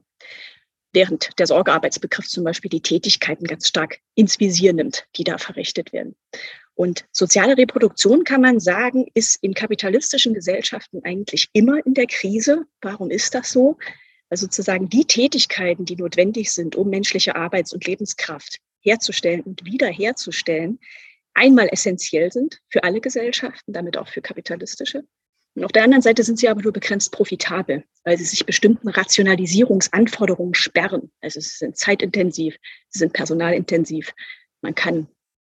während 0.94 1.38
der 1.40 1.48
Sorgearbeitsbegriff 1.48 2.28
zum 2.28 2.44
Beispiel 2.44 2.70
die 2.70 2.82
Tätigkeiten 2.82 3.46
ganz 3.46 3.68
stark 3.68 4.00
ins 4.16 4.40
Visier 4.40 4.74
nimmt, 4.74 5.08
die 5.16 5.24
da 5.24 5.38
verrichtet 5.38 5.94
werden. 5.94 6.16
Und 6.74 7.06
soziale 7.12 7.58
Reproduktion, 7.58 8.24
kann 8.24 8.42
man 8.42 8.60
sagen, 8.60 9.06
ist 9.14 9.44
in 9.44 9.54
kapitalistischen 9.54 10.34
Gesellschaften 10.34 11.02
eigentlich 11.04 11.50
immer 11.52 11.86
in 11.86 11.94
der 11.94 12.08
Krise. 12.08 12.66
Warum 12.82 13.12
ist 13.12 13.36
das 13.36 13.52
so? 13.52 13.78
Weil 14.30 14.38
sozusagen 14.38 14.88
die 14.88 15.06
Tätigkeiten, 15.06 15.86
die 15.86 15.98
notwendig 15.98 16.52
sind, 16.52 16.76
um 16.76 16.90
menschliche 16.90 17.36
Arbeits- 17.36 17.74
und 17.74 17.86
Lebenskraft 17.86 18.60
herzustellen 18.82 19.42
und 19.42 19.66
wiederherzustellen, 19.66 20.80
einmal 21.34 21.68
essentiell 21.70 22.32
sind 22.32 22.62
für 22.70 22.84
alle 22.84 23.02
Gesellschaften, 23.02 23.74
damit 23.74 23.98
auch 23.98 24.08
für 24.08 24.22
kapitalistische, 24.22 25.04
und 25.56 25.66
auf 25.66 25.72
der 25.72 25.84
anderen 25.84 26.02
Seite 26.02 26.24
sind 26.24 26.40
sie 26.40 26.48
aber 26.48 26.62
nur 26.62 26.72
begrenzt 26.72 27.12
profitabel, 27.12 27.84
weil 28.04 28.18
sie 28.18 28.24
sich 28.24 28.46
bestimmten 28.46 28.88
Rationalisierungsanforderungen 28.88 30.54
sperren. 30.54 31.12
Also 31.22 31.40
sie 31.40 31.50
sind 31.50 31.78
zeitintensiv, 31.78 32.56
sie 32.90 33.00
sind 33.00 33.14
personalintensiv. 33.14 34.14
Man 34.62 34.76
kann 34.76 35.08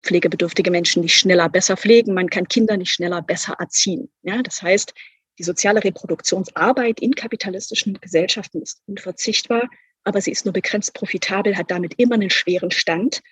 pflegebedürftige 0.02 0.70
Menschen 0.70 1.02
nicht 1.02 1.14
schneller 1.14 1.48
besser 1.48 1.76
pflegen, 1.76 2.12
man 2.12 2.28
kann 2.28 2.48
Kinder 2.48 2.76
nicht 2.76 2.92
schneller 2.92 3.22
besser 3.22 3.54
erziehen. 3.58 4.10
Ja, 4.22 4.42
das 4.42 4.62
heißt, 4.62 4.92
die 5.38 5.42
soziale 5.42 5.82
Reproduktionsarbeit 5.82 7.00
in 7.00 7.14
kapitalistischen 7.14 7.98
Gesellschaften 8.00 8.62
ist 8.62 8.82
unverzichtbar, 8.86 9.68
aber 10.04 10.20
sie 10.20 10.30
ist 10.30 10.44
nur 10.44 10.52
begrenzt 10.52 10.94
profitabel, 10.94 11.56
hat 11.56 11.70
damit 11.70 11.94
immer 11.96 12.14
einen 12.14 12.30
schweren 12.30 12.70
Stand. 12.70 13.22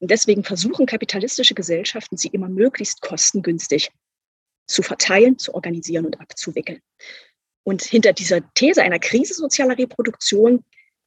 Und 0.00 0.10
deswegen 0.10 0.42
versuchen 0.42 0.86
kapitalistische 0.86 1.54
Gesellschaften, 1.54 2.16
sie 2.16 2.28
immer 2.28 2.48
möglichst 2.48 3.02
kostengünstig 3.02 3.90
zu 4.66 4.82
verteilen, 4.82 5.38
zu 5.38 5.54
organisieren 5.54 6.06
und 6.06 6.20
abzuwickeln. 6.20 6.80
Und 7.64 7.82
hinter 7.82 8.12
dieser 8.12 8.40
These 8.54 8.82
einer 8.82 8.98
Krise 8.98 9.34
sozialer 9.34 9.78
Reproduktion 9.78 10.64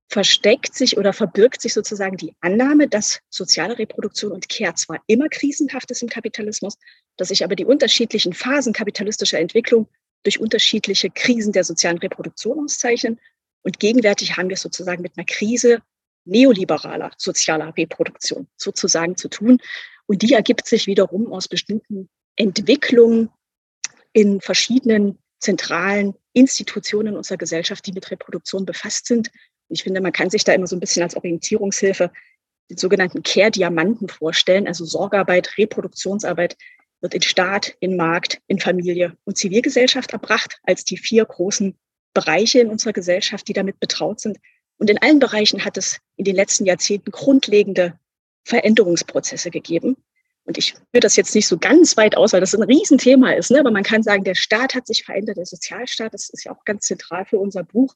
versteckt 0.07 0.75
sich 0.75 0.97
oder 0.97 1.13
verbirgt 1.13 1.61
sich 1.61 1.73
sozusagen 1.73 2.17
die 2.17 2.33
Annahme, 2.39 2.87
dass 2.87 3.19
soziale 3.29 3.77
Reproduktion 3.77 4.31
und 4.31 4.47
Care 4.49 4.75
zwar 4.75 5.01
immer 5.07 5.29
krisenhaft 5.29 5.89
ist 5.91 6.03
im 6.03 6.09
Kapitalismus, 6.09 6.75
dass 7.17 7.29
sich 7.29 7.43
aber 7.43 7.55
die 7.55 7.65
unterschiedlichen 7.65 8.33
Phasen 8.33 8.73
kapitalistischer 8.73 9.39
Entwicklung 9.39 9.87
durch 10.23 10.39
unterschiedliche 10.39 11.09
Krisen 11.09 11.53
der 11.53 11.63
sozialen 11.63 11.97
Reproduktion 11.97 12.63
auszeichnen. 12.63 13.19
Und 13.63 13.79
gegenwärtig 13.79 14.37
haben 14.37 14.49
wir 14.49 14.55
es 14.55 14.61
sozusagen 14.61 15.01
mit 15.01 15.17
einer 15.17 15.25
Krise 15.25 15.81
neoliberaler 16.25 17.11
sozialer 17.17 17.75
Reproduktion 17.75 18.47
sozusagen 18.57 19.15
zu 19.17 19.27
tun. 19.27 19.59
Und 20.07 20.21
die 20.21 20.33
ergibt 20.33 20.67
sich 20.67 20.87
wiederum 20.87 21.31
aus 21.31 21.47
bestimmten 21.47 22.09
Entwicklungen 22.35 23.29
in 24.15 24.39
verschiedenen 24.39 25.17
zentralen 25.39 26.15
Institutionen 26.31 27.17
unserer 27.17 27.37
Gesellschaft, 27.37 27.85
die 27.85 27.91
mit 27.91 28.09
Reproduktion 28.09 28.65
befasst 28.65 29.07
sind. 29.07 29.29
Ich 29.67 29.83
finde, 29.83 29.99
man 29.99 30.13
kann 30.13 30.29
sich 30.29 30.45
da 30.45 30.53
immer 30.53 30.67
so 30.67 30.75
ein 30.77 30.79
bisschen 30.79 31.03
als 31.03 31.17
Orientierungshilfe 31.17 32.11
den 32.69 32.77
sogenannten 32.77 33.23
Care-Diamanten 33.23 34.07
vorstellen, 34.07 34.67
also 34.67 34.85
Sorgearbeit, 34.85 35.57
Reproduktionsarbeit 35.57 36.55
wird 37.01 37.13
in 37.13 37.21
Staat, 37.21 37.75
in 37.81 37.97
Markt, 37.97 38.39
in 38.47 38.57
Familie 38.57 39.17
und 39.25 39.37
Zivilgesellschaft 39.37 40.13
erbracht 40.13 40.59
als 40.63 40.85
die 40.85 40.97
vier 40.97 41.25
großen 41.25 41.77
Bereiche 42.13 42.61
in 42.61 42.69
unserer 42.69 42.93
Gesellschaft, 42.93 43.49
die 43.49 43.53
damit 43.53 43.81
betraut 43.81 44.21
sind. 44.21 44.37
Und 44.77 44.89
in 44.89 45.01
allen 45.01 45.19
Bereichen 45.19 45.65
hat 45.65 45.77
es 45.77 45.99
in 46.15 46.23
den 46.23 46.37
letzten 46.37 46.65
Jahrzehnten 46.65 47.11
grundlegende 47.11 47.99
Veränderungsprozesse 48.45 49.51
gegeben. 49.51 49.97
Und 50.45 50.59
ich 50.59 50.73
führe 50.73 51.01
das 51.01 51.15
jetzt 51.15 51.33
nicht 51.33 51.47
so 51.47 51.57
ganz 51.57 51.97
weit 51.97 52.15
aus, 52.15 52.33
weil 52.33 52.39
das 52.39 52.53
ein 52.53 52.63
Riesenthema 52.63 53.31
ist. 53.31 53.49
Ne? 53.49 53.59
Aber 53.59 53.71
man 53.71 53.83
kann 53.83 54.03
sagen, 54.03 54.23
der 54.23 54.35
Staat 54.35 54.75
hat 54.75 54.85
sich 54.85 55.03
verändert, 55.03 55.37
der 55.37 55.45
Sozialstaat, 55.45 56.13
das 56.13 56.29
ist 56.29 56.45
ja 56.45 56.51
auch 56.51 56.63
ganz 56.65 56.85
zentral 56.85 57.25
für 57.25 57.39
unser 57.39 57.63
Buch. 57.63 57.95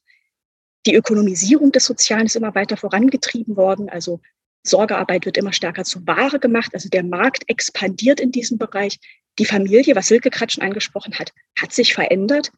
Die 0.86 0.94
Ökonomisierung 0.94 1.70
des 1.70 1.84
Sozialen 1.84 2.26
ist 2.26 2.36
immer 2.36 2.54
weiter 2.54 2.76
vorangetrieben 2.76 3.56
worden. 3.56 3.88
Also 3.88 4.20
Sorgearbeit 4.64 5.26
wird 5.26 5.36
immer 5.36 5.52
stärker 5.52 5.84
zu 5.84 6.04
Ware 6.06 6.40
gemacht. 6.40 6.70
Also 6.74 6.88
der 6.88 7.04
Markt 7.04 7.48
expandiert 7.48 8.18
in 8.18 8.32
diesem 8.32 8.58
Bereich. 8.58 8.98
Die 9.38 9.44
Familie, 9.44 9.94
was 9.94 10.08
Silke 10.08 10.30
gerade 10.30 10.52
schon 10.52 10.64
angesprochen 10.64 11.18
hat, 11.18 11.32
hat 11.56 11.72
sich 11.72 11.94
verändert. 11.94 12.50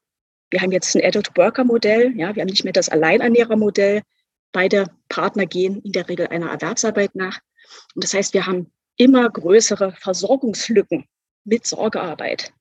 Wir 0.50 0.60
haben 0.60 0.72
jetzt 0.72 0.94
ein 0.96 1.04
Adult-Worker-Modell. 1.04 2.14
Ja, 2.16 2.34
wir 2.34 2.42
haben 2.42 2.48
nicht 2.48 2.64
mehr 2.64 2.72
das 2.72 2.88
Alleinernährer-Modell. 2.88 4.02
Beide 4.52 4.86
Partner 5.08 5.46
gehen 5.46 5.82
in 5.82 5.92
der 5.92 6.08
Regel 6.08 6.28
einer 6.28 6.50
Erwerbsarbeit 6.50 7.14
nach. 7.14 7.40
Und 7.94 8.04
das 8.04 8.14
heißt, 8.14 8.34
wir 8.34 8.46
haben 8.46 8.72
immer 8.96 9.28
größere 9.30 9.92
Versorgungslücken 9.92 11.06
mit 11.44 11.66
Sorgearbeit. 11.66 12.52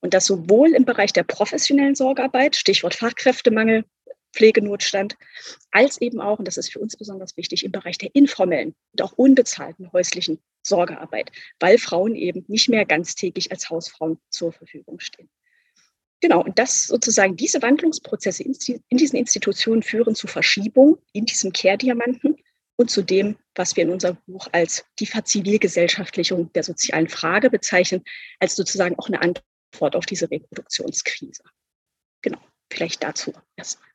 Und 0.00 0.14
das 0.14 0.26
sowohl 0.26 0.74
im 0.74 0.84
Bereich 0.84 1.12
der 1.12 1.24
professionellen 1.24 1.94
Sorgearbeit, 1.94 2.56
Stichwort 2.56 2.94
Fachkräftemangel, 2.94 3.84
Pflegenotstand, 4.32 5.16
als 5.70 6.00
eben 6.00 6.20
auch, 6.20 6.38
und 6.38 6.46
das 6.46 6.56
ist 6.56 6.72
für 6.72 6.78
uns 6.78 6.96
besonders 6.96 7.36
wichtig, 7.36 7.64
im 7.64 7.72
Bereich 7.72 7.98
der 7.98 8.14
informellen 8.14 8.74
und 8.92 9.02
auch 9.02 9.12
unbezahlten 9.12 9.90
häuslichen 9.92 10.38
Sorgearbeit, 10.62 11.32
weil 11.58 11.78
Frauen 11.78 12.14
eben 12.14 12.44
nicht 12.46 12.68
mehr 12.68 12.84
ganztägig 12.84 13.50
als 13.50 13.70
Hausfrauen 13.70 14.18
zur 14.28 14.52
Verfügung 14.52 15.00
stehen. 15.00 15.28
Genau, 16.20 16.42
und 16.42 16.58
das 16.58 16.86
sozusagen, 16.86 17.36
diese 17.36 17.62
Wandlungsprozesse 17.62 18.42
in 18.42 18.98
diesen 18.98 19.16
Institutionen 19.16 19.82
führen 19.82 20.16
zu 20.16 20.26
Verschiebung 20.26 20.98
in 21.12 21.26
diesem 21.26 21.52
Care-Diamanten 21.52 22.36
und 22.78 22.90
zu 22.90 23.02
dem, 23.02 23.36
was 23.56 23.76
wir 23.76 23.82
in 23.82 23.90
unserem 23.90 24.16
Buch 24.26 24.46
als 24.52 24.84
die 25.00 25.06
Verzivilgesellschaftlichung 25.06 26.52
der 26.52 26.62
sozialen 26.62 27.08
Frage 27.08 27.50
bezeichnen, 27.50 28.04
als 28.38 28.54
sozusagen 28.54 28.96
auch 28.98 29.08
eine 29.08 29.20
Antwort 29.20 29.96
auf 29.96 30.06
diese 30.06 30.30
Reproduktionskrise. 30.30 31.42
Genau, 32.22 32.38
vielleicht 32.70 33.02
dazu 33.02 33.32
erstmal. 33.56 33.88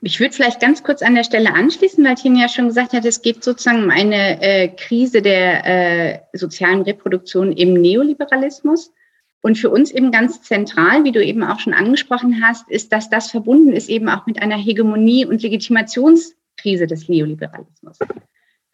Ich 0.00 0.18
würde 0.18 0.34
vielleicht 0.34 0.60
ganz 0.60 0.82
kurz 0.82 1.02
an 1.02 1.14
der 1.14 1.22
Stelle 1.22 1.52
anschließen, 1.52 2.04
weil 2.04 2.16
Tina 2.16 2.40
ja 2.40 2.48
schon 2.48 2.68
gesagt 2.68 2.94
hat, 2.94 3.04
es 3.04 3.22
geht 3.22 3.44
sozusagen 3.44 3.84
um 3.84 3.90
eine 3.90 4.42
äh, 4.42 4.68
Krise 4.68 5.22
der 5.22 5.64
äh, 5.64 6.20
sozialen 6.32 6.82
Reproduktion 6.82 7.52
im 7.52 7.74
Neoliberalismus. 7.74 8.92
Und 9.40 9.56
für 9.56 9.70
uns 9.70 9.92
eben 9.92 10.10
ganz 10.10 10.42
zentral, 10.42 11.04
wie 11.04 11.12
du 11.12 11.22
eben 11.22 11.44
auch 11.44 11.60
schon 11.60 11.74
angesprochen 11.74 12.44
hast, 12.44 12.68
ist, 12.68 12.92
dass 12.92 13.08
das 13.08 13.30
verbunden 13.30 13.72
ist 13.72 13.88
eben 13.88 14.08
auch 14.08 14.26
mit 14.26 14.42
einer 14.42 14.56
Hegemonie- 14.56 15.26
und 15.26 15.42
Legitimations- 15.42 16.34
Krise 16.58 16.86
des 16.86 17.08
Neoliberalismus. 17.08 17.98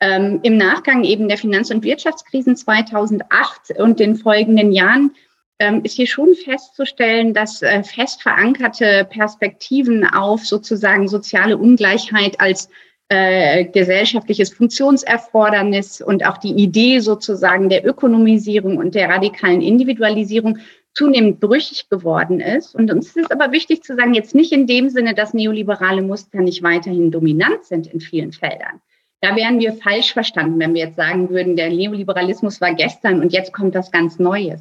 Ähm, 0.00 0.41
Im 0.43 0.57
Nachgang 0.57 1.05
eben 1.05 1.29
der 1.29 1.38
Finanz- 1.38 1.71
und 1.71 1.85
Wirtschaftskrisen 1.85 2.57
2008 2.57 3.79
und 3.79 4.00
den 4.00 4.17
folgenden 4.17 4.73
Jahren 4.73 5.12
ähm, 5.59 5.83
ist 5.85 5.95
hier 5.95 6.09
schon 6.09 6.35
festzustellen, 6.35 7.33
dass 7.33 7.62
äh, 7.62 7.83
fest 7.85 8.23
verankerte 8.23 9.07
Perspektiven 9.09 10.05
auf 10.05 10.45
sozusagen 10.45 11.09
soziale 11.09 11.57
Ungleichheit 11.57 12.41
als 12.41 12.69
äh, 13.09 13.67
gesellschaftliches 13.67 14.53
Funktionserfordernis 14.53 16.00
und 16.00 16.26
auch 16.26 16.38
die 16.38 16.55
Idee 16.55 16.99
sozusagen 17.00 17.69
der 17.69 17.87
Ökonomisierung 17.87 18.79
und 18.79 18.95
der 18.95 19.09
radikalen 19.09 19.61
Individualisierung 19.61 20.59
zunehmend 20.95 21.41
brüchig 21.41 21.89
geworden 21.89 22.41
ist. 22.41 22.75
Und 22.75 22.91
uns 22.91 23.17
ist 23.17 23.33
aber 23.33 23.53
wichtig 23.53 23.83
zu 23.83 23.97
sagen, 23.97 24.15
jetzt 24.15 24.35
nicht 24.35 24.53
in 24.53 24.67
dem 24.67 24.89
Sinne, 24.89 25.15
dass 25.15 25.35
neoliberale 25.35 26.03
Muster 26.03 26.41
nicht 26.41 26.63
weiterhin 26.63 27.11
dominant 27.11 27.65
sind 27.65 27.87
in 27.87 28.01
vielen 28.01 28.33
Feldern. 28.33 28.81
Da 29.21 29.37
wären 29.37 29.59
wir 29.59 29.73
falsch 29.73 30.13
verstanden, 30.13 30.61
wenn 30.61 30.75
wir 30.75 30.85
jetzt 30.85 30.97
sagen 30.97 31.31
würden, 31.31 31.57
der 31.57 31.71
Neoliberalismus 31.71 32.61
war 32.61 32.75
gestern 32.75 33.21
und 33.21 33.33
jetzt 33.33 33.53
kommt 33.53 33.75
das 33.75 33.91
ganz 33.91 34.19
Neues. 34.19 34.61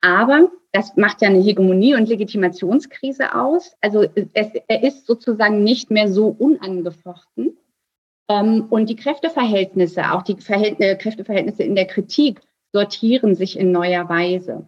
Aber 0.00 0.50
das 0.72 0.96
macht 0.96 1.22
ja 1.22 1.28
eine 1.28 1.42
Hegemonie- 1.42 1.94
und 1.94 2.08
Legitimationskrise 2.08 3.34
aus. 3.34 3.76
Also 3.80 4.06
es, 4.32 4.48
er 4.66 4.82
ist 4.82 5.06
sozusagen 5.06 5.62
nicht 5.62 5.90
mehr 5.90 6.08
so 6.08 6.28
unangefochten. 6.28 7.56
Ähm, 8.28 8.66
und 8.70 8.88
die 8.88 8.96
Kräfteverhältnisse, 8.96 10.12
auch 10.12 10.22
die 10.22 10.36
Verhältnisse, 10.36 10.96
Kräfteverhältnisse 10.96 11.62
in 11.62 11.74
der 11.74 11.86
Kritik, 11.86 12.40
sortieren 12.72 13.34
sich 13.34 13.58
in 13.58 13.72
neuer 13.72 14.08
Weise. 14.08 14.66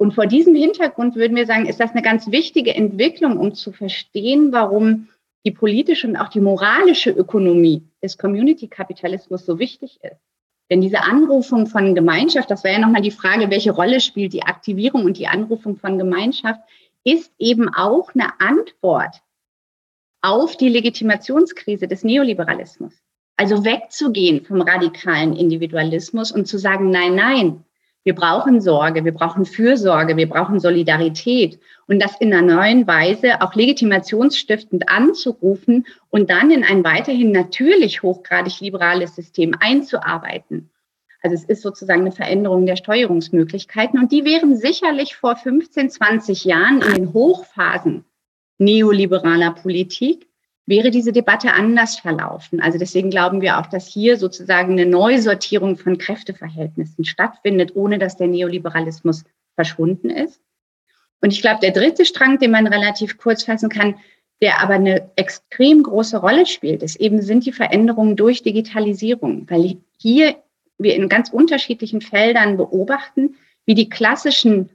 Und 0.00 0.14
vor 0.14 0.26
diesem 0.26 0.54
Hintergrund 0.54 1.14
würden 1.14 1.36
wir 1.36 1.44
sagen, 1.44 1.66
ist 1.66 1.78
das 1.78 1.90
eine 1.90 2.00
ganz 2.00 2.30
wichtige 2.30 2.74
Entwicklung, 2.74 3.36
um 3.36 3.52
zu 3.52 3.70
verstehen, 3.70 4.50
warum 4.50 5.10
die 5.44 5.50
politische 5.50 6.08
und 6.08 6.16
auch 6.16 6.28
die 6.28 6.40
moralische 6.40 7.10
Ökonomie 7.10 7.82
des 8.02 8.16
Community-Kapitalismus 8.16 9.44
so 9.44 9.58
wichtig 9.58 9.98
ist. 10.02 10.22
Denn 10.70 10.80
diese 10.80 11.02
Anrufung 11.02 11.66
von 11.66 11.94
Gemeinschaft, 11.94 12.50
das 12.50 12.64
wäre 12.64 12.76
ja 12.76 12.80
nochmal 12.80 13.02
die 13.02 13.10
Frage, 13.10 13.50
welche 13.50 13.72
Rolle 13.72 14.00
spielt 14.00 14.32
die 14.32 14.42
Aktivierung 14.42 15.04
und 15.04 15.18
die 15.18 15.26
Anrufung 15.26 15.76
von 15.76 15.98
Gemeinschaft, 15.98 16.62
ist 17.04 17.34
eben 17.38 17.68
auch 17.68 18.14
eine 18.14 18.40
Antwort 18.40 19.20
auf 20.22 20.56
die 20.56 20.70
Legitimationskrise 20.70 21.88
des 21.88 22.04
Neoliberalismus. 22.04 22.94
Also 23.36 23.66
wegzugehen 23.66 24.46
vom 24.46 24.62
radikalen 24.62 25.36
Individualismus 25.36 26.32
und 26.32 26.46
zu 26.46 26.56
sagen, 26.56 26.88
nein, 26.88 27.14
nein, 27.14 27.64
wir 28.02 28.14
brauchen 28.14 28.60
Sorge, 28.60 29.04
wir 29.04 29.12
brauchen 29.12 29.44
Fürsorge, 29.44 30.16
wir 30.16 30.28
brauchen 30.28 30.58
Solidarität 30.58 31.58
und 31.86 32.00
das 32.00 32.18
in 32.18 32.32
einer 32.32 32.54
neuen 32.54 32.86
Weise 32.86 33.42
auch 33.42 33.54
legitimationsstiftend 33.54 34.88
anzurufen 34.88 35.86
und 36.08 36.30
dann 36.30 36.50
in 36.50 36.64
ein 36.64 36.82
weiterhin 36.82 37.30
natürlich 37.30 38.02
hochgradig 38.02 38.60
liberales 38.60 39.14
System 39.14 39.54
einzuarbeiten. 39.60 40.70
Also 41.22 41.34
es 41.34 41.44
ist 41.44 41.60
sozusagen 41.60 42.00
eine 42.00 42.12
Veränderung 42.12 42.64
der 42.64 42.76
Steuerungsmöglichkeiten 42.76 44.00
und 44.00 44.10
die 44.10 44.24
wären 44.24 44.56
sicherlich 44.56 45.16
vor 45.16 45.36
15, 45.36 45.90
20 45.90 46.44
Jahren 46.44 46.80
in 46.80 46.94
den 46.94 47.12
Hochphasen 47.12 48.04
neoliberaler 48.56 49.52
Politik 49.52 50.29
wäre 50.66 50.90
diese 50.90 51.12
Debatte 51.12 51.52
anders 51.52 51.98
verlaufen. 51.98 52.60
Also 52.60 52.78
deswegen 52.78 53.10
glauben 53.10 53.40
wir 53.40 53.58
auch, 53.58 53.66
dass 53.66 53.88
hier 53.88 54.16
sozusagen 54.16 54.72
eine 54.72 54.86
Neusortierung 54.86 55.76
von 55.76 55.98
Kräfteverhältnissen 55.98 57.04
stattfindet, 57.04 57.74
ohne 57.74 57.98
dass 57.98 58.16
der 58.16 58.28
Neoliberalismus 58.28 59.24
verschwunden 59.54 60.10
ist. 60.10 60.40
Und 61.20 61.32
ich 61.32 61.42
glaube, 61.42 61.60
der 61.60 61.72
dritte 61.72 62.04
Strang, 62.04 62.38
den 62.38 62.50
man 62.50 62.66
relativ 62.66 63.18
kurz 63.18 63.42
fassen 63.42 63.68
kann, 63.68 63.96
der 64.40 64.62
aber 64.62 64.74
eine 64.74 65.10
extrem 65.16 65.82
große 65.82 66.16
Rolle 66.16 66.46
spielt, 66.46 66.82
ist 66.82 66.96
eben 66.96 67.20
sind 67.20 67.44
die 67.44 67.52
Veränderungen 67.52 68.16
durch 68.16 68.42
Digitalisierung, 68.42 69.46
weil 69.50 69.76
hier 69.98 70.36
wir 70.78 70.94
in 70.94 71.10
ganz 71.10 71.28
unterschiedlichen 71.28 72.00
Feldern 72.00 72.56
beobachten, 72.56 73.36
wie 73.66 73.74
die 73.74 73.90
klassischen 73.90 74.70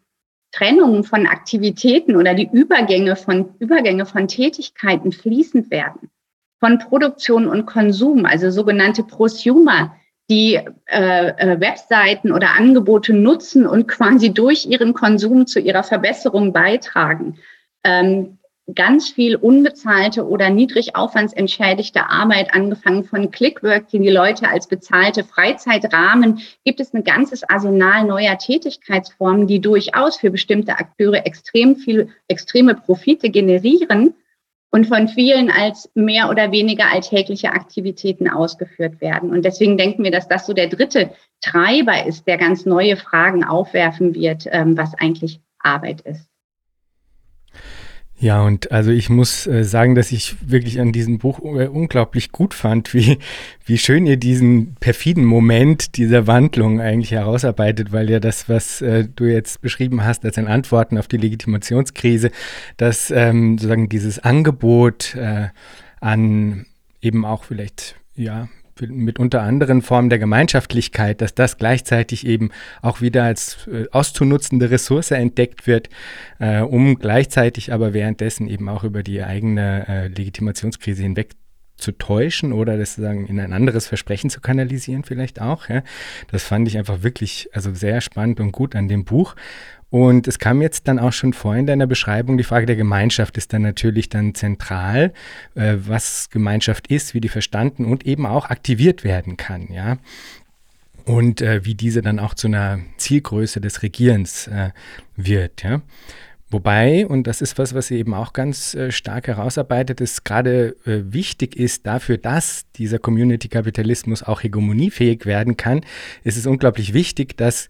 Trennungen 0.55 1.03
von 1.03 1.27
Aktivitäten 1.27 2.15
oder 2.15 2.33
die 2.33 2.49
Übergänge 2.51 3.15
von, 3.15 3.55
Übergänge 3.59 4.05
von 4.05 4.27
Tätigkeiten 4.27 5.11
fließend 5.11 5.69
werden. 5.69 6.09
Von 6.59 6.79
Produktion 6.79 7.47
und 7.47 7.65
Konsum, 7.65 8.25
also 8.25 8.49
sogenannte 8.49 9.03
Prosumer 9.03 9.95
die 10.29 10.59
äh, 10.85 11.27
äh, 11.27 11.59
Webseiten 11.59 12.31
oder 12.31 12.55
Angebote 12.57 13.13
nutzen 13.13 13.67
und 13.67 13.87
quasi 13.87 14.33
durch 14.33 14.65
ihren 14.65 14.93
Konsum 14.93 15.45
zu 15.45 15.59
ihrer 15.59 15.83
Verbesserung 15.83 16.51
beitragen. 16.51 17.37
Ähm, 17.83 18.39
ganz 18.73 19.09
viel 19.09 19.35
unbezahlte 19.35 20.27
oder 20.27 20.49
niedrig 20.49 20.95
aufwandsentschädigte 20.95 22.09
Arbeit, 22.09 22.53
angefangen 22.53 23.03
von 23.03 23.29
Clickwork, 23.29 23.89
die 23.89 23.99
die 23.99 24.09
Leute 24.09 24.49
als 24.49 24.67
bezahlte 24.67 25.23
Freizeitrahmen, 25.23 26.39
gibt 26.63 26.79
es 26.79 26.93
ein 26.93 27.03
ganzes 27.03 27.43
Arsenal 27.43 28.05
neuer 28.05 28.37
Tätigkeitsformen, 28.37 29.45
die 29.45 29.61
durchaus 29.61 30.17
für 30.17 30.31
bestimmte 30.31 30.79
Akteure 30.79 31.25
extrem 31.25 31.75
viel, 31.75 32.09
extreme 32.27 32.73
Profite 32.73 33.29
generieren 33.29 34.15
und 34.71 34.87
von 34.87 35.07
vielen 35.07 35.51
als 35.51 35.89
mehr 35.93 36.29
oder 36.29 36.51
weniger 36.51 36.91
alltägliche 36.91 37.53
Aktivitäten 37.53 38.27
ausgeführt 38.27 38.99
werden. 38.99 39.29
Und 39.29 39.45
deswegen 39.45 39.77
denken 39.77 40.03
wir, 40.03 40.11
dass 40.11 40.27
das 40.27 40.47
so 40.47 40.53
der 40.53 40.67
dritte 40.67 41.11
Treiber 41.39 42.05
ist, 42.05 42.27
der 42.27 42.37
ganz 42.37 42.65
neue 42.65 42.97
Fragen 42.97 43.43
aufwerfen 43.43 44.15
wird, 44.15 44.47
ähm, 44.51 44.75
was 44.75 44.95
eigentlich 44.95 45.39
Arbeit 45.59 46.01
ist. 46.01 46.27
Ja, 48.17 48.43
und 48.43 48.71
also 48.71 48.91
ich 48.91 49.09
muss 49.09 49.45
äh, 49.45 49.65
sagen, 49.65 49.93
dass 49.93 50.13
ich 50.13 50.37
wirklich 50.49 50.79
an 50.79 50.93
diesem 50.93 51.19
Buch 51.19 51.39
äh, 51.39 51.67
unglaublich 51.67 52.31
gut 52.31 52.53
fand, 52.53 52.93
wie, 52.93 53.19
wie 53.65 53.77
schön 53.77 54.05
ihr 54.07 54.17
diesen 54.17 54.75
perfiden 54.75 55.25
Moment 55.25 55.97
dieser 55.97 56.25
Wandlung 56.25 56.79
eigentlich 56.79 57.11
herausarbeitet, 57.11 57.91
weil 57.91 58.09
ja 58.09 58.21
das, 58.21 58.47
was 58.47 58.81
äh, 58.81 59.05
du 59.13 59.25
jetzt 59.25 59.61
beschrieben 59.61 60.05
hast 60.05 60.23
als 60.23 60.37
ein 60.37 60.47
Antworten 60.47 60.97
auf 60.97 61.07
die 61.07 61.17
Legitimationskrise, 61.17 62.31
dass 62.77 63.11
ähm, 63.11 63.57
sozusagen 63.57 63.89
dieses 63.89 64.19
Angebot 64.19 65.15
äh, 65.15 65.49
an 65.99 66.65
eben 67.01 67.25
auch 67.25 67.43
vielleicht 67.43 67.95
ja 68.15 68.47
mit 68.81 69.19
unter 69.19 69.41
anderen 69.41 69.81
Formen 69.81 70.09
der 70.09 70.19
Gemeinschaftlichkeit, 70.19 71.21
dass 71.21 71.33
das 71.33 71.57
gleichzeitig 71.57 72.25
eben 72.25 72.49
auch 72.81 73.01
wieder 73.01 73.23
als 73.23 73.67
äh, 73.67 73.85
auszunutzende 73.91 74.69
Ressource 74.69 75.11
entdeckt 75.11 75.65
wird, 75.65 75.89
äh, 76.39 76.61
um 76.61 76.99
gleichzeitig 76.99 77.71
aber 77.71 77.93
währenddessen 77.93 78.47
eben 78.47 78.67
auch 78.67 78.83
über 78.83 79.03
die 79.03 79.23
eigene 79.23 79.87
äh, 79.87 80.07
Legitimationskrise 80.07 81.03
hinweg 81.03 81.31
zu 81.77 81.91
täuschen 81.91 82.53
oder 82.53 82.77
das 82.77 82.95
sagen 82.95 83.27
in 83.27 83.39
ein 83.39 83.51
anderes 83.51 83.87
Versprechen 83.87 84.29
zu 84.29 84.39
kanalisieren 84.39 85.03
vielleicht 85.03 85.41
auch. 85.41 85.67
Ja. 85.67 85.83
Das 86.31 86.43
fand 86.43 86.67
ich 86.67 86.77
einfach 86.77 87.03
wirklich 87.03 87.49
also 87.53 87.73
sehr 87.73 88.01
spannend 88.01 88.39
und 88.39 88.51
gut 88.51 88.75
an 88.75 88.87
dem 88.87 89.03
Buch. 89.03 89.35
Und 89.95 90.27
es 90.27 90.39
kam 90.39 90.61
jetzt 90.61 90.89
dann 90.89 90.99
auch 90.99 91.13
schon 91.13 91.31
vor 91.31 91.55
in 91.55 91.67
deiner 91.67 91.87
Beschreibung, 91.87 92.37
die 92.37 92.43
Frage 92.43 92.65
der 92.65 92.75
Gemeinschaft 92.75 93.37
ist 93.37 93.53
dann 93.53 93.61
natürlich 93.61 94.09
dann 94.09 94.35
zentral, 94.35 95.13
äh, 95.55 95.75
was 95.77 96.29
Gemeinschaft 96.29 96.87
ist, 96.87 97.13
wie 97.13 97.21
die 97.21 97.29
verstanden 97.29 97.85
und 97.85 98.05
eben 98.05 98.25
auch 98.25 98.49
aktiviert 98.49 99.05
werden 99.05 99.37
kann, 99.37 99.71
ja. 99.71 99.97
Und 101.05 101.41
äh, 101.41 101.63
wie 101.63 101.75
diese 101.75 102.01
dann 102.01 102.19
auch 102.19 102.33
zu 102.33 102.47
einer 102.47 102.79
Zielgröße 102.97 103.61
des 103.61 103.83
Regierens 103.83 104.47
äh, 104.47 104.71
wird, 105.15 105.63
ja. 105.63 105.81
Wobei, 106.49 107.07
und 107.07 107.25
das 107.25 107.41
ist 107.41 107.57
was, 107.57 107.73
was 107.73 107.87
sie 107.87 107.95
eben 107.95 108.13
auch 108.13 108.33
ganz 108.33 108.75
äh, 108.75 108.91
stark 108.91 109.27
herausarbeitet, 109.27 110.01
ist 110.01 110.25
gerade 110.25 110.75
äh, 110.85 111.03
wichtig 111.13 111.55
ist 111.55 111.87
dafür, 111.87 112.17
dass 112.17 112.65
dieser 112.75 112.99
Community-Kapitalismus 112.99 114.23
auch 114.23 114.43
hegemoniefähig 114.43 115.25
werden 115.25 115.55
kann, 115.55 115.85
ist 116.25 116.35
es 116.35 116.47
unglaublich 116.47 116.93
wichtig, 116.93 117.37
dass 117.37 117.69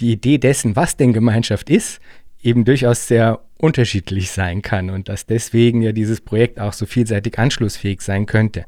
die 0.00 0.12
Idee 0.12 0.38
dessen, 0.38 0.76
was 0.76 0.96
denn 0.96 1.12
Gemeinschaft 1.12 1.70
ist, 1.70 2.00
eben 2.42 2.64
durchaus 2.64 3.08
sehr 3.08 3.40
unterschiedlich 3.56 4.30
sein 4.30 4.62
kann 4.62 4.90
und 4.90 5.08
dass 5.08 5.26
deswegen 5.26 5.82
ja 5.82 5.90
dieses 5.90 6.20
Projekt 6.20 6.60
auch 6.60 6.72
so 6.72 6.86
vielseitig 6.86 7.38
anschlussfähig 7.38 8.00
sein 8.00 8.26
könnte. 8.26 8.64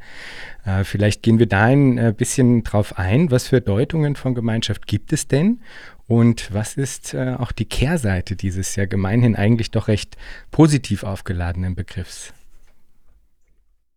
Äh, 0.65 0.83
vielleicht 0.83 1.23
gehen 1.23 1.39
wir 1.39 1.47
da 1.47 1.65
ein 1.65 1.97
äh, 1.97 2.13
bisschen 2.17 2.65
drauf 2.65 2.99
ein, 2.99 3.31
was 3.31 3.49
für 3.49 3.61
Deutungen 3.61 4.17
von 4.17 4.35
Gemeinschaft 4.35 4.89
gibt 4.89 5.13
es 5.13 5.29
denn 5.29 5.61
und 6.09 6.53
was 6.53 6.75
ist 6.75 7.15
äh, 7.15 7.37
auch 7.39 7.53
die 7.53 7.67
Kehrseite 7.67 8.35
dieses 8.35 8.75
ja 8.75 8.87
gemeinhin 8.87 9.37
eigentlich 9.37 9.71
doch 9.71 9.87
recht 9.87 10.17
positiv 10.51 11.05
aufgeladenen 11.05 11.77
Begriffs? 11.77 12.33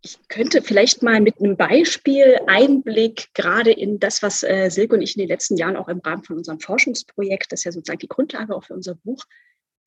Ich 0.05 0.19
könnte 0.27 0.61
vielleicht 0.61 1.01
mal 1.01 1.21
mit 1.21 1.39
einem 1.39 1.55
Beispiel 1.55 2.37
Einblick 2.45 3.33
gerade 3.33 3.71
in 3.71 4.01
das, 4.01 4.21
was 4.21 4.43
äh, 4.43 4.69
Silke 4.69 4.95
und 4.95 5.01
ich 5.01 5.15
in 5.15 5.21
den 5.21 5.29
letzten 5.29 5.55
Jahren 5.55 5.77
auch 5.77 5.87
im 5.87 5.99
Rahmen 5.99 6.23
von 6.23 6.37
unserem 6.37 6.59
Forschungsprojekt, 6.59 7.53
das 7.53 7.63
ja 7.63 7.71
sozusagen 7.71 7.99
die 7.99 8.09
Grundlage 8.09 8.53
auch 8.53 8.65
für 8.65 8.73
unser 8.73 8.95
Buch 8.95 9.23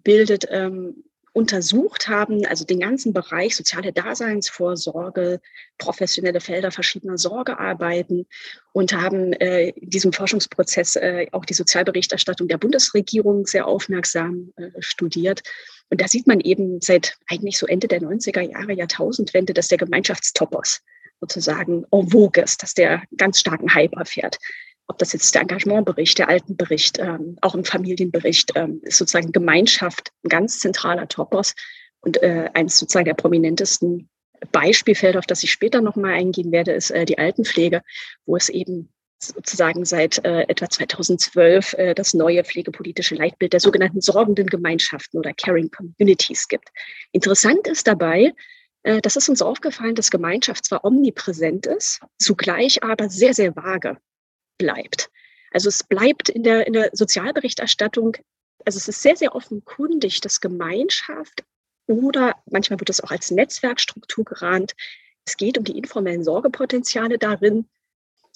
bildet, 0.02 0.46
ähm, 0.48 1.05
untersucht 1.35 2.09
haben, 2.09 2.46
also 2.46 2.64
den 2.64 2.81
ganzen 2.81 3.12
Bereich 3.12 3.57
soziale 3.57 3.92
Daseinsvorsorge, 3.92 5.42
professionelle 5.76 6.40
Felder 6.40 6.70
verschiedener 6.70 7.18
Sorgearbeiten 7.18 8.26
und 8.72 8.94
haben 8.94 9.35
äh, 9.35 9.68
in 9.68 9.90
diesem 9.90 10.14
Forschungsprozess 10.14 10.96
äh, 10.96 11.26
auch 11.33 11.44
die 11.44 11.52
Sozialberichterstattung 11.52 12.48
der 12.48 12.57
Bundesregierung 12.57 13.46
sehr 13.46 13.66
aufmerksam 13.66 14.55
studiert. 14.79 15.42
Und 15.90 16.01
da 16.01 16.09
sieht 16.09 16.27
man 16.27 16.40
eben 16.40 16.81
seit 16.81 17.16
eigentlich 17.29 17.59
so 17.59 17.66
Ende 17.66 17.88
der 17.88 18.01
90er 18.01 18.40
Jahre, 18.40 18.72
Jahrtausendwende, 18.72 19.55
dass 19.55 19.68
der 19.68 19.79
Gemeinschaftstopos 19.79 20.83
sozusagen 21.20 21.85
en 21.90 22.11
vogue 22.11 22.42
ist, 22.42 22.62
dass 22.62 22.75
der 22.75 23.03
ganz 23.16 23.40
starken 23.40 23.72
Hype 23.72 23.94
erfährt. 23.94 24.38
Ob 24.88 24.99
das 24.99 25.12
jetzt 25.12 25.35
der 25.35 25.42
Engagementbericht, 25.42 26.18
der 26.18 26.29
Altenbericht, 26.29 26.99
ähm, 26.99 27.38
auch 27.40 27.55
ein 27.55 27.64
Familienbericht, 27.64 28.53
ähm, 28.55 28.81
ist 28.83 28.99
sozusagen 28.99 29.33
Gemeinschaft 29.33 30.11
ein 30.25 30.29
ganz 30.29 30.61
zentraler 30.61 31.09
Topos 31.09 31.55
und 32.01 32.22
äh, 32.22 32.51
eines 32.55 32.79
sozusagen 32.79 33.07
der 33.07 33.14
prominentesten 33.14 34.09
Beispielfelder, 34.53 35.18
auf 35.18 35.27
das 35.27 35.42
ich 35.42 35.51
später 35.51 35.81
nochmal 35.81 36.12
eingehen 36.12 36.53
werde, 36.53 36.72
ist 36.72 36.90
äh, 36.90 37.05
die 37.05 37.18
Altenpflege, 37.18 37.83
wo 38.27 38.37
es 38.37 38.49
eben 38.49 38.92
sozusagen 39.18 39.85
seit 39.85 40.24
äh, 40.24 40.42
etwa 40.42 40.68
2012 40.68 41.72
äh, 41.74 41.94
das 41.94 42.14
neue 42.14 42.44
pflegepolitische 42.44 43.14
Leitbild 43.14 43.52
der 43.52 43.61
sogenannten 43.61 44.00
sorgenden 44.00 44.46
Gemeinschaften 44.46 45.18
oder 45.18 45.33
Caring 45.33 45.70
Communities 45.70 46.48
gibt. 46.48 46.68
Interessant 47.12 47.66
ist 47.66 47.87
dabei, 47.87 48.35
äh, 48.83 49.00
das 49.00 49.16
ist 49.16 49.29
uns 49.29 49.42
aufgefallen, 49.42 49.94
dass 49.94 50.11
Gemeinschaft 50.11 50.64
zwar 50.64 50.85
omnipräsent 50.85 51.66
ist, 51.66 52.00
zugleich 52.18 52.83
aber 52.83 53.09
sehr, 53.09 53.35
sehr 53.35 53.57
vage 53.57 53.96
bleibt. 54.59 55.11
Also 55.50 55.68
es 55.68 55.83
bleibt 55.83 56.29
in 56.29 56.42
der, 56.42 56.66
in 56.66 56.74
der 56.74 56.90
Sozialberichterstattung, 56.92 58.16
also 58.64 58.76
es 58.76 58.88
ist 58.88 59.02
sehr, 59.02 59.16
sehr 59.16 59.35
offenkundig, 59.35 60.20
dass 60.20 60.40
Gemeinschaft 60.40 61.44
oder 61.87 62.35
manchmal 62.46 62.81
wird 62.81 62.90
es 62.90 63.00
auch 63.00 63.11
als 63.11 63.31
Netzwerkstruktur 63.31 64.24
gerahnt. 64.24 64.74
Es 65.24 65.37
geht 65.37 65.57
um 65.57 65.64
die 65.64 65.79
informellen 65.79 66.24
Sorgepotenziale 66.24 67.18
darin, 67.18 67.68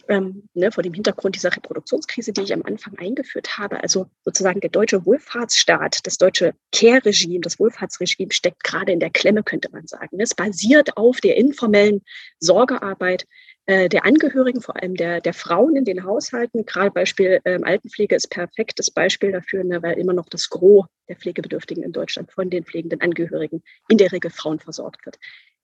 ähm, 0.09 0.49
ne, 0.55 0.73
vor 0.73 0.83
dem 0.83 0.95
Hintergrund 0.95 1.37
dieser 1.37 1.55
Reproduktionskrise, 1.55 2.33
die 2.33 2.43
ich 2.43 2.53
am 2.53 2.63
Anfang 2.63 2.99
eingeführt 2.99 3.59
habe. 3.59 3.83
Also 3.83 4.07
sozusagen 4.25 4.61
der 4.61 4.71
deutsche 4.71 5.05
Wohlfahrtsstaat, 5.05 6.07
das 6.07 6.19
deutsche 6.19 6.55
Care-Regime, 6.73 7.41
das 7.41 7.59
Wohlfahrtsregime 7.59 8.33
steckt 8.33 8.65
gerade 8.65 8.93
in 8.93 9.01
der 9.01 9.11
Klemme, 9.11 9.43
könnte 9.43 9.71
man 9.71 9.87
sagen. 9.87 10.21
Es 10.21 10.35
basiert 10.35 10.97
auf 10.97 11.21
der 11.21 11.37
informellen 11.37 12.03
Sorgearbeit 12.39 13.27
äh, 13.67 13.89
der 13.89 14.05
Angehörigen, 14.05 14.61
vor 14.61 14.77
allem 14.77 14.97
der, 14.97 15.21
der 15.21 15.35
Frauen 15.35 15.77
in 15.77 15.85
den 15.85 16.05
Haushalten. 16.05 16.67
Gerade 16.67 16.91
Beispiel 16.91 17.41
ähm, 17.45 17.65
Altenpflege 17.65 18.17
ist 18.17 18.29
perfektes 18.29 18.91
Beispiel 18.91 19.33
dafür, 19.33 19.63
ne, 19.65 19.83
weil 19.83 19.99
immer 19.99 20.13
noch 20.13 20.29
das 20.29 20.49
Gros 20.49 20.87
der 21.09 21.17
Pflegebedürftigen 21.17 21.85
in 21.85 21.93
Deutschland 21.93 22.33
von 22.33 22.51
den 22.51 22.65
pflegenden 22.65 23.01
Angehörigen 23.01 23.63
in 23.89 23.99
der 23.99 24.13
Regel 24.13 24.31
Frauen 24.31 24.59
versorgt 24.59 25.07
wird. 25.07 25.19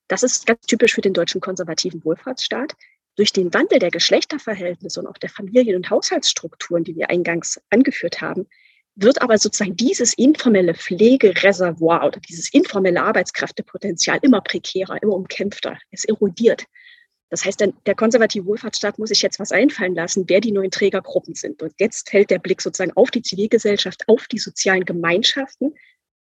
Das 0.08 0.22
ist 0.22 0.46
ganz 0.46 0.60
typisch 0.66 0.94
für 0.94 1.00
den 1.00 1.14
deutschen 1.14 1.40
konservativen 1.40 2.04
Wohlfahrtsstaat. 2.04 2.74
Durch 3.16 3.32
den 3.32 3.52
Wandel 3.54 3.78
der 3.78 3.90
Geschlechterverhältnisse 3.90 5.00
und 5.00 5.06
auch 5.06 5.18
der 5.18 5.30
Familien- 5.30 5.76
und 5.76 5.90
Haushaltsstrukturen, 5.90 6.84
die 6.84 6.96
wir 6.96 7.10
eingangs 7.10 7.60
angeführt 7.70 8.20
haben, 8.20 8.46
wird 8.94 9.20
aber 9.20 9.38
sozusagen 9.38 9.76
dieses 9.76 10.14
informelle 10.14 10.74
Pflegereservoir 10.74 12.06
oder 12.06 12.20
dieses 12.20 12.52
informelle 12.52 13.02
Arbeitskräftepotenzial 13.02 14.18
immer 14.22 14.40
prekärer, 14.40 15.02
immer 15.02 15.14
umkämpfter. 15.14 15.78
Es 15.90 16.04
erodiert. 16.04 16.64
Das 17.28 17.44
heißt, 17.44 17.60
der 17.86 17.94
konservative 17.94 18.46
Wohlfahrtsstaat 18.46 18.98
muss 18.98 19.08
sich 19.08 19.20
jetzt 19.20 19.40
was 19.40 19.50
einfallen 19.50 19.94
lassen, 19.94 20.24
wer 20.28 20.40
die 20.40 20.52
neuen 20.52 20.70
Trägergruppen 20.70 21.34
sind. 21.34 21.62
Und 21.62 21.74
jetzt 21.78 22.08
fällt 22.08 22.30
der 22.30 22.38
Blick 22.38 22.62
sozusagen 22.62 22.92
auf 22.92 23.10
die 23.10 23.22
Zivilgesellschaft, 23.22 24.08
auf 24.08 24.26
die 24.28 24.38
sozialen 24.38 24.84
Gemeinschaften. 24.84 25.74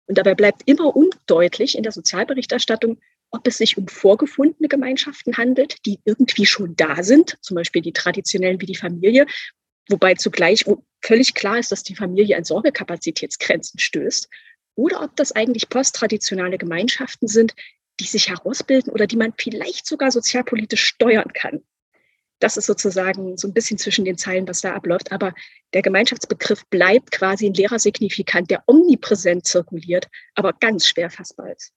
Und 0.08 0.18
dabei 0.18 0.36
bleibt 0.36 0.64
immer 0.66 0.96
undeutlich 0.96 1.78
in 1.78 1.84
der 1.84 1.92
Sozialberichterstattung, 1.92 3.00
ob 3.32 3.48
es 3.48 3.58
sich 3.58 3.78
um 3.78 3.88
vorgefundene 3.88 4.68
Gemeinschaften 4.68 5.38
handelt, 5.38 5.86
die 5.86 6.00
irgendwie 6.06 6.46
schon 6.46 6.76
da 6.76 7.04
sind, 7.04 7.38
zum 7.42 7.56
Beispiel 7.56 7.82
die 7.82 7.94
traditionellen 7.94 8.62
wie 8.62 8.66
die 8.66 8.76
Familie, 8.76 9.26
wobei 9.90 10.16
zugleich 10.16 10.66
völlig 11.02 11.34
klar 11.34 11.60
ist, 11.60 11.72
dass 11.72 11.84
die 11.84 11.96
Familie 11.96 12.38
an 12.38 12.44
Sorgekapazitätsgrenzen 12.44 13.80
stößt, 13.80 14.30
oder 14.76 15.02
ob 15.02 15.16
das 15.18 15.34
eigentlich 15.34 15.70
posttraditionale 15.70 16.58
Gemeinschaften 16.58 17.28
sind, 17.28 17.54
die 18.00 18.06
sich 18.06 18.30
herausbilden 18.30 18.94
oder 18.94 19.08
die 19.08 19.18
man 19.18 19.34
vielleicht 19.38 19.86
sogar 19.86 20.10
sozialpolitisch 20.10 20.84
steuern 20.84 21.34
kann. 21.34 21.62
Das 22.40 22.56
ist 22.56 22.68
sozusagen 22.68 23.36
so 23.36 23.48
ein 23.50 23.54
bisschen 23.54 23.78
zwischen 23.78 24.06
den 24.06 24.18
Zeilen, 24.18 24.48
was 24.48 24.62
da 24.62 24.74
abläuft. 24.74 25.12
Aber 25.12 25.34
der 25.74 25.82
Gemeinschaftsbegriff 25.82 26.66
bleibt 26.68 27.12
quasi 27.12 27.48
ein 27.48 27.54
leerer 27.54 27.80
Signifikant, 27.80 28.50
der 28.50 28.64
omnipräsent 28.68 29.46
zirkuliert, 29.46 30.08
aber 30.36 30.54
ganz 30.54 30.88
schwer 30.88 31.10
fassbar 31.10 31.52
ist. 31.52 31.74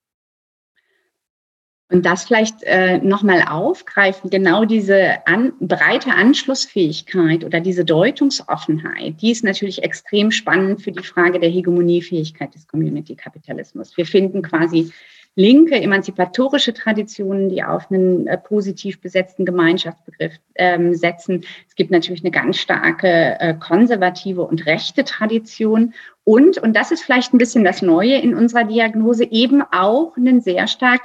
Und 1.90 2.06
das 2.06 2.24
vielleicht 2.24 2.62
äh, 2.62 2.98
nochmal 2.98 3.44
aufgreifen, 3.46 4.30
genau 4.30 4.64
diese 4.64 5.26
an, 5.26 5.52
breite 5.60 6.12
Anschlussfähigkeit 6.12 7.44
oder 7.44 7.60
diese 7.60 7.84
Deutungsoffenheit, 7.84 9.20
die 9.20 9.30
ist 9.30 9.44
natürlich 9.44 9.82
extrem 9.82 10.30
spannend 10.30 10.80
für 10.80 10.92
die 10.92 11.04
Frage 11.04 11.38
der 11.38 11.50
Hegemoniefähigkeit 11.50 12.54
des 12.54 12.66
Community-Kapitalismus. 12.66 13.94
Wir 13.96 14.06
finden 14.06 14.40
quasi 14.40 14.90
linke 15.34 15.80
emanzipatorische 15.80 16.74
Traditionen, 16.74 17.48
die 17.48 17.62
auf 17.62 17.90
einen 17.90 18.26
äh, 18.26 18.36
positiv 18.36 19.00
besetzten 19.00 19.44
Gemeinschaftsbegriff 19.44 20.34
ähm, 20.56 20.94
setzen. 20.94 21.44
Es 21.68 21.74
gibt 21.74 21.90
natürlich 21.90 22.22
eine 22.22 22.30
ganz 22.30 22.58
starke 22.58 23.38
äh, 23.40 23.54
konservative 23.54 24.42
und 24.42 24.66
rechte 24.66 25.04
Tradition 25.04 25.94
und, 26.24 26.58
und 26.58 26.74
das 26.74 26.90
ist 26.90 27.02
vielleicht 27.02 27.32
ein 27.32 27.38
bisschen 27.38 27.64
das 27.64 27.82
Neue 27.82 28.16
in 28.16 28.34
unserer 28.34 28.64
Diagnose, 28.64 29.24
eben 29.24 29.62
auch 29.62 30.16
einen 30.16 30.40
sehr 30.40 30.66
stark 30.66 31.02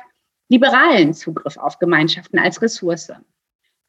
liberalen 0.49 1.13
Zugriff 1.13 1.57
auf 1.57 1.79
Gemeinschaften 1.79 2.39
als 2.39 2.61
Ressource. 2.61 3.11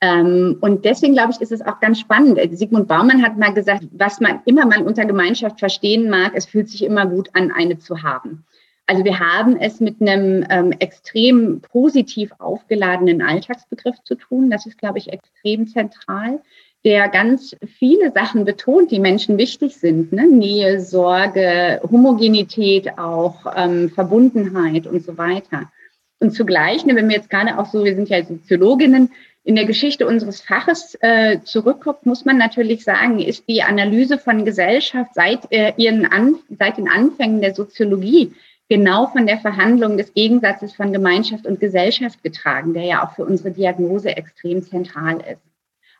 Ähm, 0.00 0.58
und 0.60 0.84
deswegen 0.84 1.14
glaube 1.14 1.32
ich, 1.32 1.40
ist 1.40 1.52
es 1.52 1.62
auch 1.62 1.80
ganz 1.80 1.98
spannend. 2.00 2.38
Sigmund 2.56 2.86
Baumann 2.86 3.22
hat 3.22 3.36
mal 3.36 3.52
gesagt, 3.52 3.84
was 3.92 4.20
man 4.20 4.40
immer 4.44 4.64
mal 4.64 4.82
unter 4.82 5.04
Gemeinschaft 5.04 5.58
verstehen 5.58 6.08
mag, 6.08 6.32
es 6.34 6.46
fühlt 6.46 6.68
sich 6.68 6.84
immer 6.84 7.06
gut 7.06 7.30
an, 7.34 7.50
eine 7.50 7.78
zu 7.78 8.02
haben. 8.02 8.44
Also 8.86 9.04
wir 9.04 9.18
haben 9.18 9.56
es 9.56 9.80
mit 9.80 10.00
einem 10.00 10.46
ähm, 10.48 10.72
extrem 10.72 11.60
positiv 11.60 12.32
aufgeladenen 12.38 13.20
Alltagsbegriff 13.20 13.96
zu 14.02 14.14
tun. 14.14 14.50
Das 14.50 14.64
ist, 14.64 14.78
glaube 14.78 14.98
ich, 14.98 15.12
extrem 15.12 15.66
zentral, 15.66 16.40
der 16.84 17.08
ganz 17.08 17.54
viele 17.66 18.12
Sachen 18.12 18.46
betont, 18.46 18.90
die 18.90 19.00
Menschen 19.00 19.36
wichtig 19.36 19.76
sind. 19.76 20.12
Ne? 20.12 20.26
Nähe, 20.26 20.80
Sorge, 20.80 21.82
Homogenität 21.90 22.98
auch, 22.98 23.44
ähm, 23.54 23.90
Verbundenheit 23.90 24.86
und 24.86 25.04
so 25.04 25.18
weiter. 25.18 25.70
Und 26.20 26.32
zugleich, 26.32 26.84
ne, 26.84 26.96
wenn 26.96 27.08
wir 27.08 27.16
jetzt 27.16 27.30
gerade 27.30 27.58
auch 27.58 27.66
so, 27.66 27.84
wir 27.84 27.94
sind 27.94 28.08
ja 28.08 28.24
Soziologinnen, 28.24 29.10
in 29.44 29.56
der 29.56 29.64
Geschichte 29.64 30.06
unseres 30.06 30.42
Faches 30.42 30.96
äh, 31.00 31.40
zurückguckt, 31.42 32.04
muss 32.04 32.26
man 32.26 32.36
natürlich 32.36 32.84
sagen, 32.84 33.18
ist 33.18 33.48
die 33.48 33.62
Analyse 33.62 34.18
von 34.18 34.44
Gesellschaft 34.44 35.14
seit, 35.14 35.50
äh, 35.50 35.72
ihren 35.78 36.04
An 36.04 36.34
seit 36.58 36.76
den 36.76 36.88
Anfängen 36.88 37.40
der 37.40 37.54
Soziologie 37.54 38.34
genau 38.68 39.06
von 39.06 39.26
der 39.26 39.38
Verhandlung 39.38 39.96
des 39.96 40.12
Gegensatzes 40.12 40.74
von 40.74 40.92
Gemeinschaft 40.92 41.46
und 41.46 41.60
Gesellschaft 41.60 42.22
getragen, 42.22 42.74
der 42.74 42.84
ja 42.84 43.06
auch 43.06 43.14
für 43.14 43.24
unsere 43.24 43.50
Diagnose 43.50 44.14
extrem 44.14 44.62
zentral 44.62 45.18
ist. 45.20 45.40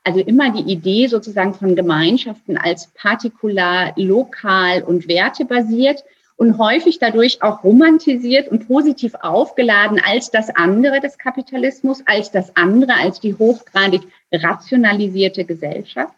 Also 0.05 0.21
immer 0.21 0.53
die 0.53 0.71
Idee 0.71 1.07
sozusagen 1.07 1.55
von 1.55 1.75
Gemeinschaften 1.75 2.59
als 2.59 2.89
partikular, 2.89 3.93
lokal 3.97 4.83
und 4.83 5.09
wertebasiert 5.09 6.05
und 6.39 6.57
häufig 6.57 7.01
dadurch 7.01 7.43
auch 7.43 7.65
romantisiert 7.65 8.49
und 8.49 8.69
positiv 8.69 9.15
aufgeladen 9.21 10.01
als 10.03 10.31
das 10.31 10.55
andere 10.55 11.01
des 11.01 11.19
Kapitalismus, 11.19 12.03
als 12.07 12.31
das 12.31 12.57
andere, 12.57 12.95
als 12.95 13.19
die 13.19 13.35
hochgradig 13.35 14.03
rationalisierte 14.33 15.45
Gesellschaft. 15.45 16.15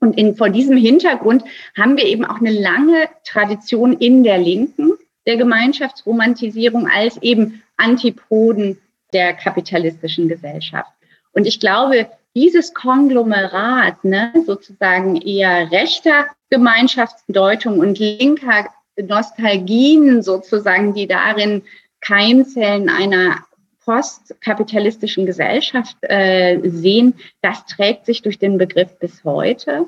Und 0.00 0.18
in, 0.18 0.34
vor 0.36 0.48
diesem 0.48 0.78
Hintergrund 0.78 1.44
haben 1.76 1.98
wir 1.98 2.06
eben 2.06 2.24
auch 2.24 2.40
eine 2.40 2.50
lange 2.50 3.08
Tradition 3.24 3.92
in 3.92 4.24
der 4.24 4.38
Linken, 4.38 4.92
der 5.26 5.36
Gemeinschaftsromantisierung 5.36 6.88
als 6.88 7.22
eben 7.22 7.62
Antipoden 7.76 8.78
der 9.12 9.34
kapitalistischen 9.34 10.28
Gesellschaft. 10.28 10.90
Und 11.32 11.46
ich 11.46 11.60
glaube, 11.60 12.08
dieses 12.34 12.72
Konglomerat, 12.72 14.02
ne, 14.02 14.32
sozusagen 14.46 15.20
eher 15.20 15.70
rechter 15.70 16.24
Gemeinschaftsdeutung 16.48 17.78
und 17.78 17.98
linker 17.98 18.66
Nostalgien 19.00 20.22
sozusagen, 20.22 20.94
die 20.94 21.06
darin 21.06 21.62
Keimzellen 22.00 22.88
einer 22.88 23.38
postkapitalistischen 23.84 25.26
Gesellschaft 25.26 25.96
äh, 26.02 26.60
sehen, 26.64 27.14
das 27.40 27.66
trägt 27.66 28.06
sich 28.06 28.22
durch 28.22 28.38
den 28.38 28.58
Begriff 28.58 28.98
bis 28.98 29.24
heute. 29.24 29.86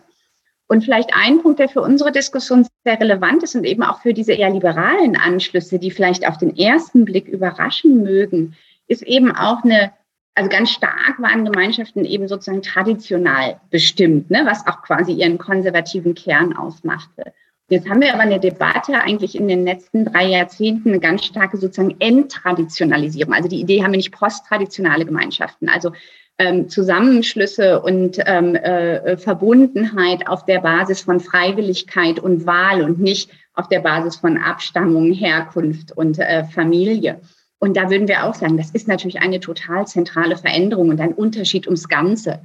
Und 0.67 0.85
vielleicht 0.85 1.11
ein 1.15 1.43
Punkt, 1.43 1.59
der 1.61 1.69
für 1.69 1.83
unsere 1.83 2.11
Diskussion 2.11 2.67
sehr 2.85 2.99
relevant 2.99 3.43
ist 3.43 3.55
und 3.55 3.65
eben 3.65 3.83
auch 3.83 4.01
für 4.01 4.15
diese 4.15 4.33
eher 4.33 4.51
liberalen 4.51 5.17
Anschlüsse, 5.17 5.79
die 5.79 5.91
vielleicht 5.91 6.27
auf 6.27 6.39
den 6.39 6.57
ersten 6.57 7.05
Blick 7.05 7.29
überraschen 7.29 8.03
mögen, 8.03 8.57
ist 8.89 9.03
eben 9.03 9.31
auch 9.31 9.63
eine, 9.63 9.93
also 10.35 10.49
ganz 10.49 10.71
stark 10.71 11.21
waren 11.21 11.45
Gemeinschaften 11.45 12.05
eben 12.05 12.29
sozusagen 12.29 12.63
traditional 12.63 13.61
bestimmt, 13.71 14.31
ne, 14.31 14.43
was 14.47 14.67
auch 14.67 14.83
quasi 14.83 15.13
ihren 15.13 15.39
konservativen 15.39 16.15
Kern 16.15 16.57
ausmachte. 16.57 17.33
Jetzt 17.69 17.89
haben 17.89 18.03
wir 18.03 18.13
aber 18.13 18.23
eine 18.23 18.41
Debatte 18.41 18.95
eigentlich 18.95 19.35
in 19.35 19.49
den 19.49 19.65
letzten 19.65 20.05
drei 20.05 20.27
Jahrzehnten 20.27 20.91
eine 20.91 21.01
ganz 21.01 21.25
starke 21.25 21.57
sozusagen 21.57 21.97
Enttraditionalisierung. 21.99 23.33
Also 23.33 23.49
die 23.49 23.61
Idee 23.61 23.83
haben 23.83 23.93
wir 23.93 23.97
nicht 23.99 24.13
posttraditionale 24.13 25.07
Gemeinschaften. 25.07 25.71
Also 25.71 25.93
ähm, 26.39 26.69
Zusammenschlüsse 26.69 27.81
und 27.81 28.19
ähm, 28.27 28.55
äh, 28.57 29.17
Verbundenheit 29.17 30.27
auf 30.29 30.45
der 30.45 30.61
Basis 30.61 31.01
von 31.01 31.21
Freiwilligkeit 31.21 32.19
und 32.19 32.45
Wahl 32.45 32.83
und 32.83 33.01
nicht 33.01 33.31
auf 33.55 33.69
der 33.69 33.81
Basis 33.81 34.17
von 34.17 34.37
Abstammung, 34.37 35.13
Herkunft 35.13 35.93
und 35.93 36.19
äh, 36.19 36.45
Familie. 36.45 37.21
Und 37.61 37.77
da 37.77 37.89
würden 37.89 38.09
wir 38.09 38.25
auch 38.25 38.35
sagen, 38.35 38.59
das 38.59 38.73
ist 38.73 38.89
natürlich 38.89 39.21
eine 39.21 39.41
total 39.41 39.87
zentrale 39.87 40.37
Veränderung 40.37 40.91
und 40.91 41.01
ein 41.01 41.15
Unterschied 41.15 41.67
ums 41.67 41.89
Ganze, 41.89 42.41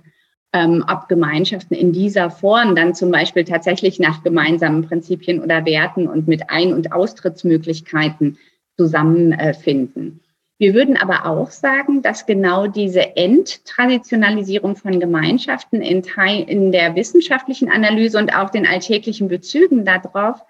ähm, 0.53 0.83
ob 0.87 1.07
Gemeinschaften 1.07 1.75
in 1.75 1.93
dieser 1.93 2.31
Form 2.31 2.75
dann 2.75 2.95
zum 2.95 3.11
Beispiel 3.11 3.43
tatsächlich 3.43 3.99
nach 3.99 4.23
gemeinsamen 4.23 4.83
Prinzipien 4.83 5.41
oder 5.41 5.65
Werten 5.65 6.07
und 6.07 6.27
mit 6.27 6.49
Ein- 6.49 6.73
und 6.73 6.91
Austrittsmöglichkeiten 6.91 8.37
zusammenfinden. 8.75 10.21
Wir 10.57 10.73
würden 10.73 10.97
aber 10.97 11.25
auch 11.25 11.51
sagen, 11.51 12.01
dass 12.01 12.25
genau 12.25 12.67
diese 12.67 13.15
Enttraditionalisierung 13.15 14.75
von 14.75 14.99
Gemeinschaften 14.99 15.81
in, 15.81 16.03
Teil, 16.03 16.43
in 16.49 16.73
der 16.73 16.95
wissenschaftlichen 16.95 17.71
Analyse 17.71 18.17
und 18.17 18.35
auch 18.35 18.49
den 18.49 18.65
alltäglichen 18.65 19.29
Bezügen 19.29 19.85
darauf 19.85 20.41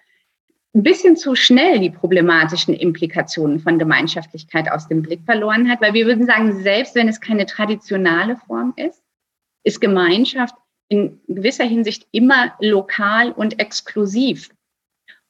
ein 0.73 0.83
bisschen 0.83 1.15
zu 1.15 1.35
schnell 1.35 1.79
die 1.79 1.89
problematischen 1.89 2.73
Implikationen 2.73 3.59
von 3.59 3.77
Gemeinschaftlichkeit 3.77 4.71
aus 4.71 4.88
dem 4.88 5.01
Blick 5.01 5.21
verloren 5.25 5.69
hat, 5.69 5.81
weil 5.81 5.93
wir 5.93 6.05
würden 6.05 6.25
sagen, 6.25 6.62
selbst 6.62 6.95
wenn 6.95 7.07
es 7.07 7.21
keine 7.21 7.45
traditionale 7.45 8.35
Form 8.35 8.73
ist, 8.77 9.03
ist 9.69 9.79
Gemeinschaft 9.79 10.55
in 10.88 11.21
gewisser 11.27 11.63
Hinsicht 11.63 12.08
immer 12.12 12.53
lokal 12.60 13.32
und 13.32 13.60
exklusiv 13.60 14.49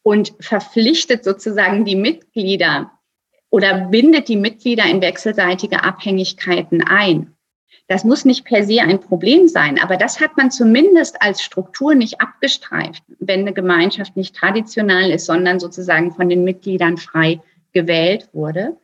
und 0.01 0.33
verpflichtet 0.39 1.25
sozusagen 1.25 1.83
die 1.83 1.97
Mitglieder 1.97 2.91
oder 3.49 3.87
bindet 3.89 4.29
die 4.29 4.37
Mitglieder 4.37 4.85
in 4.85 5.01
wechselseitige 5.01 5.83
Abhängigkeiten 5.83 6.81
ein. 6.83 7.35
Das 7.87 8.05
muss 8.05 8.23
nicht 8.23 8.45
per 8.45 8.63
se 8.63 8.81
ein 8.81 9.01
Problem 9.01 9.47
sein, 9.49 9.77
aber 9.81 9.97
das 9.97 10.21
hat 10.21 10.37
man 10.37 10.51
zumindest 10.51 11.21
als 11.21 11.41
Struktur 11.41 11.95
nicht 11.95 12.21
abgestreift, 12.21 13.03
wenn 13.19 13.41
eine 13.41 13.53
Gemeinschaft 13.53 14.15
nicht 14.15 14.35
traditionell 14.35 15.11
ist, 15.11 15.25
sondern 15.25 15.59
sozusagen 15.59 16.13
von 16.13 16.29
den 16.29 16.45
Mitgliedern 16.45 16.97
frei 16.97 17.41
gewählt 17.73 18.29
wurde. 18.31 18.77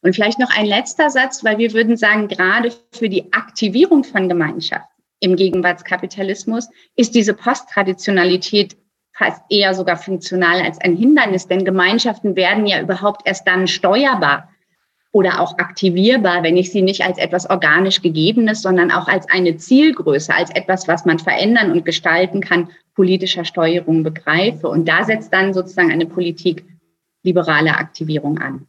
Und 0.00 0.14
vielleicht 0.14 0.38
noch 0.38 0.56
ein 0.56 0.66
letzter 0.66 1.10
Satz, 1.10 1.44
weil 1.44 1.58
wir 1.58 1.74
würden 1.74 1.96
sagen, 1.96 2.28
gerade 2.28 2.72
für 2.92 3.08
die 3.08 3.32
Aktivierung 3.32 4.04
von 4.04 4.28
Gemeinschaft 4.28 4.91
im 5.22 5.36
Gegenwartskapitalismus 5.36 6.68
ist 6.96 7.14
diese 7.14 7.32
Posttraditionalität 7.32 8.76
fast 9.14 9.42
eher 9.48 9.72
sogar 9.72 9.96
funktional 9.96 10.60
als 10.60 10.80
ein 10.80 10.96
Hindernis, 10.96 11.46
denn 11.46 11.64
Gemeinschaften 11.64 12.34
werden 12.34 12.66
ja 12.66 12.80
überhaupt 12.80 13.22
erst 13.24 13.46
dann 13.46 13.68
steuerbar 13.68 14.48
oder 15.12 15.40
auch 15.40 15.58
aktivierbar, 15.58 16.42
wenn 16.42 16.56
ich 16.56 16.72
sie 16.72 16.82
nicht 16.82 17.04
als 17.04 17.18
etwas 17.18 17.48
organisch 17.48 18.02
Gegebenes, 18.02 18.62
sondern 18.62 18.90
auch 18.90 19.06
als 19.06 19.28
eine 19.30 19.56
Zielgröße, 19.56 20.34
als 20.34 20.50
etwas, 20.50 20.88
was 20.88 21.04
man 21.04 21.18
verändern 21.18 21.70
und 21.70 21.84
gestalten 21.84 22.40
kann, 22.40 22.70
politischer 22.94 23.44
Steuerung 23.44 24.02
begreife. 24.02 24.68
Und 24.68 24.88
da 24.88 25.04
setzt 25.04 25.32
dann 25.32 25.54
sozusagen 25.54 25.92
eine 25.92 26.06
Politik 26.06 26.64
liberale 27.22 27.76
Aktivierung 27.76 28.38
an. 28.38 28.66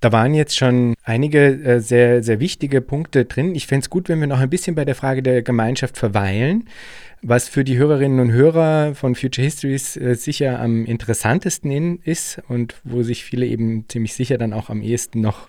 Da 0.00 0.12
waren 0.12 0.32
jetzt 0.32 0.56
schon 0.56 0.94
einige 1.04 1.62
äh, 1.62 1.80
sehr, 1.80 2.22
sehr 2.22 2.40
wichtige 2.40 2.80
Punkte 2.80 3.26
drin. 3.26 3.54
Ich 3.54 3.66
fände 3.66 3.84
es 3.84 3.90
gut, 3.90 4.08
wenn 4.08 4.18
wir 4.20 4.26
noch 4.26 4.40
ein 4.40 4.48
bisschen 4.48 4.74
bei 4.74 4.86
der 4.86 4.94
Frage 4.94 5.22
der 5.22 5.42
Gemeinschaft 5.42 5.98
verweilen. 5.98 6.68
Was 7.22 7.48
für 7.48 7.64
die 7.64 7.76
Hörerinnen 7.76 8.18
und 8.18 8.32
Hörer 8.32 8.94
von 8.94 9.14
Future 9.14 9.44
Histories 9.44 9.98
äh, 9.98 10.14
sicher 10.14 10.58
am 10.58 10.86
interessantesten 10.86 11.70
in, 11.70 11.98
ist 12.02 12.40
und 12.48 12.76
wo 12.82 13.02
sich 13.02 13.24
viele 13.24 13.44
eben 13.44 13.84
ziemlich 13.88 14.14
sicher 14.14 14.38
dann 14.38 14.54
auch 14.54 14.70
am 14.70 14.80
ehesten 14.80 15.20
noch 15.20 15.48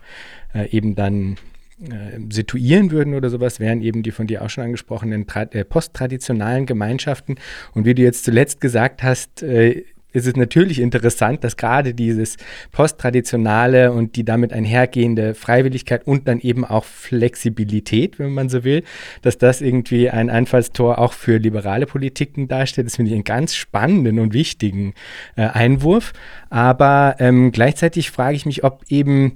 äh, 0.53 0.67
eben 0.69 0.95
dann 0.95 1.37
äh, 1.81 2.19
situieren 2.29 2.91
würden 2.91 3.15
oder 3.15 3.29
sowas, 3.29 3.61
wären 3.61 3.81
eben 3.81 4.03
die 4.03 4.11
von 4.11 4.27
dir 4.27 4.41
auch 4.41 4.49
schon 4.49 4.65
angesprochenen 4.65 5.25
äh, 5.33 5.63
posttraditionalen 5.63 6.65
Gemeinschaften. 6.65 7.35
Und 7.73 7.85
wie 7.85 7.95
du 7.95 8.01
jetzt 8.01 8.25
zuletzt 8.25 8.59
gesagt 8.59 9.01
hast, 9.01 9.43
äh, 9.43 9.85
ist 10.13 10.27
es 10.27 10.35
natürlich 10.35 10.79
interessant, 10.79 11.43
dass 11.43 11.57
gerade 11.57 11.93
dieses 11.93 12.37
posttraditionale 12.71 13.91
und 13.91 14.15
die 14.15 14.23
damit 14.23 14.53
einhergehende 14.53 15.35
Freiwilligkeit 15.35 16.05
und 16.05 16.27
dann 16.27 16.39
eben 16.39 16.65
auch 16.65 16.83
Flexibilität, 16.83 18.19
wenn 18.19 18.33
man 18.33 18.49
so 18.49 18.63
will, 18.63 18.83
dass 19.21 19.37
das 19.37 19.61
irgendwie 19.61 20.09
ein 20.09 20.29
Einfallstor 20.29 20.99
auch 20.99 21.13
für 21.13 21.37
liberale 21.37 21.85
Politiken 21.85 22.47
darstellt. 22.47 22.87
Das 22.87 22.97
finde 22.97 23.09
ich 23.11 23.15
einen 23.15 23.23
ganz 23.23 23.55
spannenden 23.55 24.19
und 24.19 24.33
wichtigen 24.33 24.93
äh, 25.35 25.43
Einwurf. 25.43 26.13
Aber 26.49 27.15
ähm, 27.19 27.51
gleichzeitig 27.51 28.11
frage 28.11 28.35
ich 28.35 28.45
mich, 28.45 28.63
ob 28.63 28.83
eben 28.89 29.35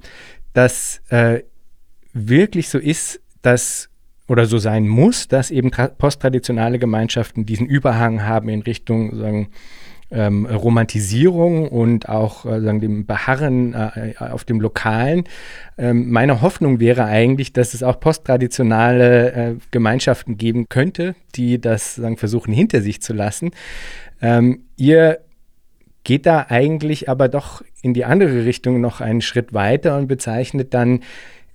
das 0.52 1.00
äh, 1.08 1.40
wirklich 2.12 2.68
so 2.68 2.78
ist, 2.78 3.20
dass 3.42 3.90
oder 4.28 4.46
so 4.46 4.58
sein 4.58 4.88
muss, 4.88 5.28
dass 5.28 5.50
eben 5.50 5.70
posttraditionale 5.70 6.78
Gemeinschaften 6.78 7.46
diesen 7.46 7.66
Überhang 7.66 8.24
haben 8.24 8.48
in 8.48 8.62
Richtung 8.62 9.14
sagen, 9.16 9.48
ähm, 10.10 10.46
Romantisierung 10.46 11.68
und 11.68 12.08
auch 12.08 12.46
äh, 12.46 12.60
sagen, 12.60 12.80
dem 12.80 13.06
Beharren 13.06 13.74
äh, 13.74 14.14
auf 14.18 14.44
dem 14.44 14.60
Lokalen. 14.60 15.24
Ähm, 15.78 16.10
meine 16.10 16.42
Hoffnung 16.42 16.80
wäre 16.80 17.04
eigentlich, 17.04 17.52
dass 17.52 17.74
es 17.74 17.82
auch 17.82 17.98
posttraditionale 17.98 19.32
äh, 19.32 19.54
Gemeinschaften 19.70 20.36
geben 20.38 20.68
könnte, 20.68 21.14
die 21.34 21.60
das 21.60 21.96
sagen, 21.96 22.16
versuchen 22.16 22.52
hinter 22.52 22.82
sich 22.82 23.02
zu 23.02 23.12
lassen. 23.12 23.50
Ähm, 24.22 24.64
ihr 24.76 25.18
geht 26.04 26.24
da 26.24 26.46
eigentlich 26.48 27.08
aber 27.08 27.28
doch 27.28 27.62
in 27.82 27.92
die 27.92 28.04
andere 28.04 28.44
Richtung 28.44 28.80
noch 28.80 29.00
einen 29.00 29.20
Schritt 29.20 29.52
weiter 29.52 29.96
und 29.96 30.06
bezeichnet 30.06 30.72
dann 30.72 31.00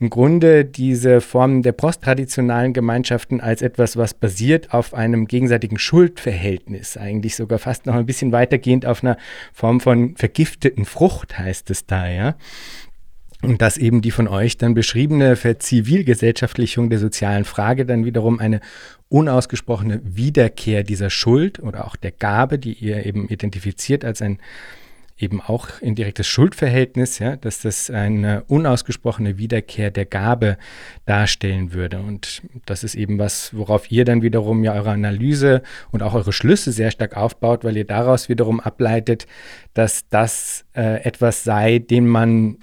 im 0.01 0.09
Grunde 0.09 0.65
diese 0.65 1.21
Form 1.21 1.61
der 1.61 1.73
posttraditionalen 1.73 2.73
Gemeinschaften 2.73 3.39
als 3.39 3.61
etwas, 3.61 3.97
was 3.97 4.15
basiert 4.15 4.73
auf 4.73 4.95
einem 4.95 5.27
gegenseitigen 5.27 5.77
Schuldverhältnis, 5.77 6.97
eigentlich 6.97 7.35
sogar 7.35 7.59
fast 7.59 7.85
noch 7.85 7.93
ein 7.93 8.07
bisschen 8.07 8.31
weitergehend 8.31 8.87
auf 8.87 9.03
einer 9.03 9.15
Form 9.53 9.79
von 9.79 10.15
vergifteten 10.15 10.85
Frucht, 10.85 11.37
heißt 11.37 11.69
es 11.69 11.85
da, 11.85 12.09
ja. 12.09 12.35
Und 13.43 13.61
dass 13.61 13.77
eben 13.77 14.01
die 14.01 14.09
von 14.09 14.27
euch 14.27 14.57
dann 14.57 14.73
beschriebene 14.73 15.35
Verzivilgesellschaftlichung 15.35 16.89
der 16.89 16.97
sozialen 16.97 17.45
Frage 17.45 17.85
dann 17.85 18.03
wiederum 18.03 18.39
eine 18.39 18.59
unausgesprochene 19.09 20.01
Wiederkehr 20.03 20.83
dieser 20.83 21.11
Schuld 21.11 21.59
oder 21.59 21.85
auch 21.85 21.95
der 21.95 22.11
Gabe, 22.11 22.57
die 22.57 22.73
ihr 22.73 23.05
eben 23.05 23.27
identifiziert 23.27 24.03
als 24.03 24.23
ein 24.23 24.39
eben 25.21 25.41
auch 25.41 25.67
indirektes 25.81 26.27
Schuldverhältnis, 26.27 27.19
ja, 27.19 27.35
dass 27.35 27.61
das 27.61 27.89
eine 27.89 28.43
unausgesprochene 28.47 29.37
Wiederkehr 29.37 29.91
der 29.91 30.05
Gabe 30.05 30.57
darstellen 31.05 31.73
würde. 31.73 31.99
Und 31.99 32.41
das 32.65 32.83
ist 32.83 32.95
eben 32.95 33.19
was, 33.19 33.55
worauf 33.55 33.91
ihr 33.91 34.05
dann 34.05 34.21
wiederum 34.21 34.63
ja 34.63 34.73
eure 34.73 34.91
Analyse 34.91 35.61
und 35.91 36.03
auch 36.03 36.13
eure 36.13 36.33
Schlüsse 36.33 36.71
sehr 36.71 36.91
stark 36.91 37.17
aufbaut, 37.17 37.63
weil 37.63 37.77
ihr 37.77 37.85
daraus 37.85 38.29
wiederum 38.29 38.59
ableitet, 38.59 39.27
dass 39.73 40.07
das 40.09 40.65
äh, 40.75 41.03
etwas 41.03 41.43
sei, 41.43 41.79
dem 41.79 42.07
man 42.07 42.57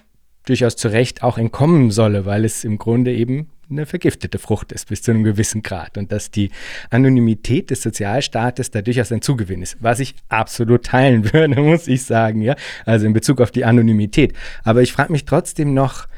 durchaus 0.44 0.76
zu 0.76 0.88
Recht 0.88 1.22
auch 1.22 1.38
entkommen 1.38 1.90
solle, 1.90 2.24
weil 2.24 2.44
es 2.44 2.64
im 2.64 2.78
Grunde 2.78 3.12
eben 3.12 3.50
eine 3.70 3.86
vergiftete 3.86 4.38
Frucht 4.38 4.72
ist 4.72 4.88
bis 4.88 5.02
zu 5.02 5.10
einem 5.10 5.24
gewissen 5.24 5.62
Grad 5.62 5.98
und 5.98 6.12
dass 6.12 6.30
die 6.30 6.50
Anonymität 6.90 7.70
des 7.70 7.82
Sozialstaates 7.82 8.70
da 8.70 8.82
durchaus 8.82 9.12
ein 9.12 9.22
Zugewinn 9.22 9.62
ist, 9.62 9.76
was 9.80 10.00
ich 10.00 10.14
absolut 10.28 10.84
teilen 10.84 11.32
würde, 11.32 11.60
muss 11.60 11.88
ich 11.88 12.04
sagen, 12.04 12.40
ja, 12.40 12.56
also 12.84 13.06
in 13.06 13.12
Bezug 13.12 13.40
auf 13.40 13.50
die 13.50 13.64
Anonymität. 13.64 14.32
Aber 14.64 14.82
ich 14.82 14.92
frage 14.92 15.12
mich 15.12 15.24
trotzdem 15.24 15.74
noch, 15.74 16.08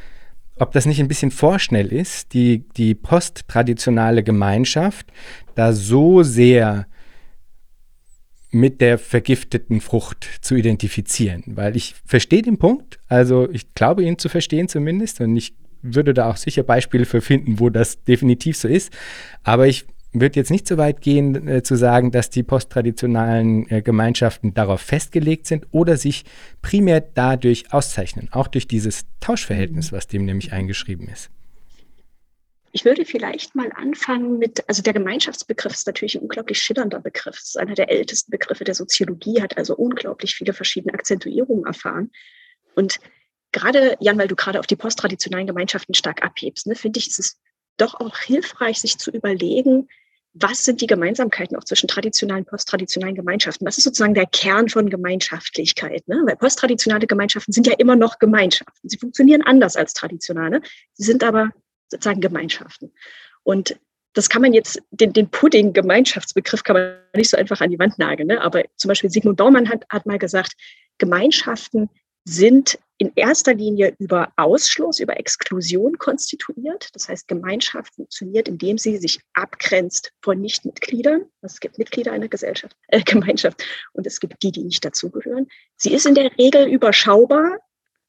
ob 0.56 0.72
das 0.72 0.86
nicht 0.86 1.00
ein 1.00 1.08
bisschen 1.08 1.30
vorschnell 1.30 1.92
ist, 1.92 2.34
die, 2.34 2.68
die 2.76 2.94
posttraditionale 2.94 4.22
Gemeinschaft 4.22 5.06
da 5.54 5.72
so 5.72 6.22
sehr 6.22 6.86
mit 8.52 8.80
der 8.80 8.98
vergifteten 8.98 9.80
Frucht 9.80 10.28
zu 10.40 10.56
identifizieren, 10.56 11.44
weil 11.46 11.76
ich 11.76 11.94
verstehe 12.04 12.42
den 12.42 12.58
Punkt, 12.58 12.98
also 13.08 13.48
ich 13.50 13.74
glaube 13.74 14.02
ihn 14.02 14.18
zu 14.18 14.28
verstehen 14.28 14.68
zumindest 14.68 15.20
und 15.20 15.36
ich 15.36 15.54
würde 15.82 16.14
da 16.14 16.30
auch 16.30 16.36
sicher 16.36 16.62
Beispiele 16.62 17.04
für 17.04 17.20
finden, 17.20 17.60
wo 17.60 17.70
das 17.70 18.02
definitiv 18.04 18.56
so 18.56 18.68
ist. 18.68 18.92
Aber 19.42 19.66
ich 19.66 19.86
würde 20.12 20.36
jetzt 20.36 20.50
nicht 20.50 20.66
so 20.66 20.76
weit 20.76 21.00
gehen, 21.00 21.46
äh, 21.46 21.62
zu 21.62 21.76
sagen, 21.76 22.10
dass 22.10 22.30
die 22.30 22.42
posttraditionalen 22.42 23.70
äh, 23.70 23.82
Gemeinschaften 23.82 24.54
darauf 24.54 24.80
festgelegt 24.80 25.46
sind 25.46 25.66
oder 25.70 25.96
sich 25.96 26.24
primär 26.62 27.00
dadurch 27.00 27.72
auszeichnen, 27.72 28.28
auch 28.32 28.48
durch 28.48 28.66
dieses 28.66 29.06
Tauschverhältnis, 29.20 29.92
was 29.92 30.08
dem 30.08 30.24
nämlich 30.24 30.52
eingeschrieben 30.52 31.08
ist. 31.08 31.30
Ich 32.72 32.84
würde 32.84 33.04
vielleicht 33.04 33.56
mal 33.56 33.70
anfangen 33.74 34.38
mit, 34.38 34.68
also 34.68 34.80
der 34.82 34.92
Gemeinschaftsbegriff 34.92 35.72
ist 35.72 35.86
natürlich 35.88 36.14
ein 36.14 36.22
unglaublich 36.22 36.60
schillernder 36.60 37.00
Begriff. 37.00 37.36
Es 37.36 37.48
ist 37.50 37.58
einer 37.58 37.74
der 37.74 37.90
ältesten 37.90 38.30
Begriffe 38.30 38.62
der 38.62 38.76
Soziologie, 38.76 39.42
hat 39.42 39.58
also 39.58 39.74
unglaublich 39.74 40.36
viele 40.36 40.52
verschiedene 40.52 40.94
Akzentuierungen 40.94 41.66
erfahren. 41.66 42.10
Und 42.76 43.00
gerade, 43.52 43.96
Jan, 44.00 44.18
weil 44.18 44.28
du 44.28 44.36
gerade 44.36 44.58
auf 44.58 44.66
die 44.66 44.76
posttraditionellen 44.76 45.46
Gemeinschaften 45.46 45.94
stark 45.94 46.22
abhebst, 46.22 46.66
ne, 46.66 46.74
finde 46.74 46.98
ich, 46.98 47.08
ist 47.08 47.18
es 47.18 47.40
doch 47.76 47.94
auch 47.94 48.18
hilfreich, 48.18 48.80
sich 48.80 48.98
zu 48.98 49.10
überlegen, 49.10 49.88
was 50.32 50.64
sind 50.64 50.80
die 50.80 50.86
Gemeinsamkeiten 50.86 51.56
auch 51.56 51.64
zwischen 51.64 51.88
traditionalen 51.88 52.44
und 52.44 52.50
posttraditionellen 52.50 53.16
Gemeinschaften? 53.16 53.66
Was 53.66 53.78
ist 53.78 53.84
sozusagen 53.84 54.14
der 54.14 54.26
Kern 54.26 54.68
von 54.68 54.88
Gemeinschaftlichkeit? 54.88 56.06
Ne? 56.06 56.22
Weil 56.24 56.36
posttraditionale 56.36 57.06
Gemeinschaften 57.06 57.52
sind 57.52 57.66
ja 57.66 57.74
immer 57.78 57.96
noch 57.96 58.20
Gemeinschaften. 58.20 58.88
Sie 58.88 58.98
funktionieren 58.98 59.42
anders 59.42 59.74
als 59.74 59.92
traditionale. 59.92 60.62
Sie 60.92 61.02
sind 61.02 61.24
aber 61.24 61.50
sozusagen 61.88 62.20
Gemeinschaften. 62.20 62.92
Und 63.42 63.76
das 64.12 64.28
kann 64.28 64.42
man 64.42 64.52
jetzt, 64.52 64.80
den, 64.90 65.12
den 65.12 65.28
Pudding-Gemeinschaftsbegriff 65.30 66.62
kann 66.62 66.74
man 66.74 66.98
nicht 67.16 67.30
so 67.30 67.36
einfach 67.36 67.60
an 67.60 67.70
die 67.70 67.78
Wand 67.78 67.98
nageln. 67.98 68.28
Ne? 68.28 68.40
Aber 68.40 68.62
zum 68.76 68.88
Beispiel 68.88 69.10
Sigmund 69.10 69.36
Baumann 69.36 69.68
hat, 69.68 69.84
hat 69.88 70.06
mal 70.06 70.18
gesagt, 70.18 70.52
Gemeinschaften 70.98 71.88
sind 72.24 72.78
in 73.00 73.12
erster 73.14 73.54
Linie 73.54 73.94
über 73.98 74.30
Ausschluss, 74.36 75.00
über 75.00 75.18
Exklusion 75.18 75.96
konstituiert. 75.96 76.90
Das 76.92 77.08
heißt, 77.08 77.28
Gemeinschaft 77.28 77.94
funktioniert, 77.94 78.46
indem 78.46 78.76
sie 78.76 78.98
sich 78.98 79.20
abgrenzt 79.32 80.12
von 80.20 80.38
Nichtmitgliedern. 80.38 81.24
Es 81.40 81.60
gibt 81.60 81.78
Mitglieder 81.78 82.12
einer 82.12 82.28
Gesellschaft, 82.28 82.76
äh, 82.88 83.00
Gemeinschaft 83.04 83.64
und 83.94 84.06
es 84.06 84.20
gibt 84.20 84.42
die, 84.42 84.52
die 84.52 84.64
nicht 84.64 84.84
dazugehören. 84.84 85.48
Sie 85.76 85.94
ist 85.94 86.04
in 86.04 86.14
der 86.14 86.30
Regel 86.36 86.68
überschaubar. 86.68 87.58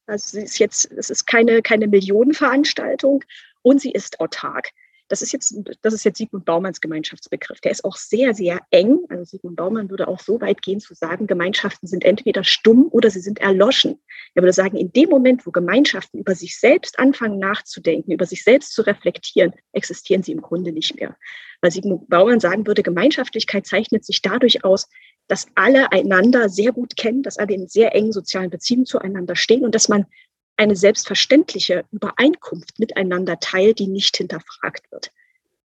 Also 0.06 0.36
sie 0.36 0.44
ist 0.44 0.58
jetzt, 0.58 0.92
es 0.92 1.08
ist 1.08 1.26
keine, 1.26 1.62
keine 1.62 1.88
Millionenveranstaltung 1.88 3.24
und 3.62 3.80
sie 3.80 3.92
ist 3.92 4.20
autark. 4.20 4.72
Das 5.12 5.20
ist 5.20 5.32
jetzt, 5.32 5.54
das 5.82 5.92
ist 5.92 6.04
jetzt 6.04 6.16
Sigmund 6.16 6.46
Baumanns 6.46 6.80
Gemeinschaftsbegriff. 6.80 7.60
Der 7.60 7.70
ist 7.70 7.84
auch 7.84 7.96
sehr, 7.96 8.32
sehr 8.32 8.60
eng. 8.70 9.00
Also 9.10 9.24
Sigmund 9.24 9.56
Baumann 9.56 9.90
würde 9.90 10.08
auch 10.08 10.20
so 10.20 10.40
weit 10.40 10.62
gehen 10.62 10.80
zu 10.80 10.94
sagen, 10.94 11.26
Gemeinschaften 11.26 11.86
sind 11.86 12.02
entweder 12.02 12.44
stumm 12.44 12.88
oder 12.90 13.10
sie 13.10 13.20
sind 13.20 13.38
erloschen. 13.38 14.00
Er 14.34 14.42
würde 14.42 14.54
sagen, 14.54 14.78
in 14.78 14.90
dem 14.90 15.10
Moment, 15.10 15.46
wo 15.46 15.50
Gemeinschaften 15.50 16.18
über 16.18 16.34
sich 16.34 16.58
selbst 16.58 16.98
anfangen 16.98 17.38
nachzudenken, 17.38 18.12
über 18.12 18.24
sich 18.24 18.42
selbst 18.42 18.72
zu 18.72 18.86
reflektieren, 18.86 19.52
existieren 19.72 20.22
sie 20.22 20.32
im 20.32 20.40
Grunde 20.40 20.72
nicht 20.72 20.96
mehr. 20.98 21.14
Weil 21.60 21.72
Sigmund 21.72 22.08
Baumann 22.08 22.40
sagen 22.40 22.66
würde, 22.66 22.82
Gemeinschaftlichkeit 22.82 23.66
zeichnet 23.66 24.06
sich 24.06 24.22
dadurch 24.22 24.64
aus, 24.64 24.88
dass 25.28 25.46
alle 25.56 25.92
einander 25.92 26.48
sehr 26.48 26.72
gut 26.72 26.96
kennen, 26.96 27.22
dass 27.22 27.36
alle 27.36 27.52
in 27.52 27.68
sehr 27.68 27.94
engen 27.94 28.12
sozialen 28.12 28.48
Beziehungen 28.48 28.86
zueinander 28.86 29.36
stehen 29.36 29.62
und 29.62 29.74
dass 29.74 29.90
man 29.90 30.06
eine 30.62 30.76
selbstverständliche 30.76 31.84
Übereinkunft 31.90 32.78
miteinander 32.78 33.38
teilt, 33.40 33.78
die 33.78 33.88
nicht 33.88 34.16
hinterfragt 34.16 34.90
wird. 34.90 35.10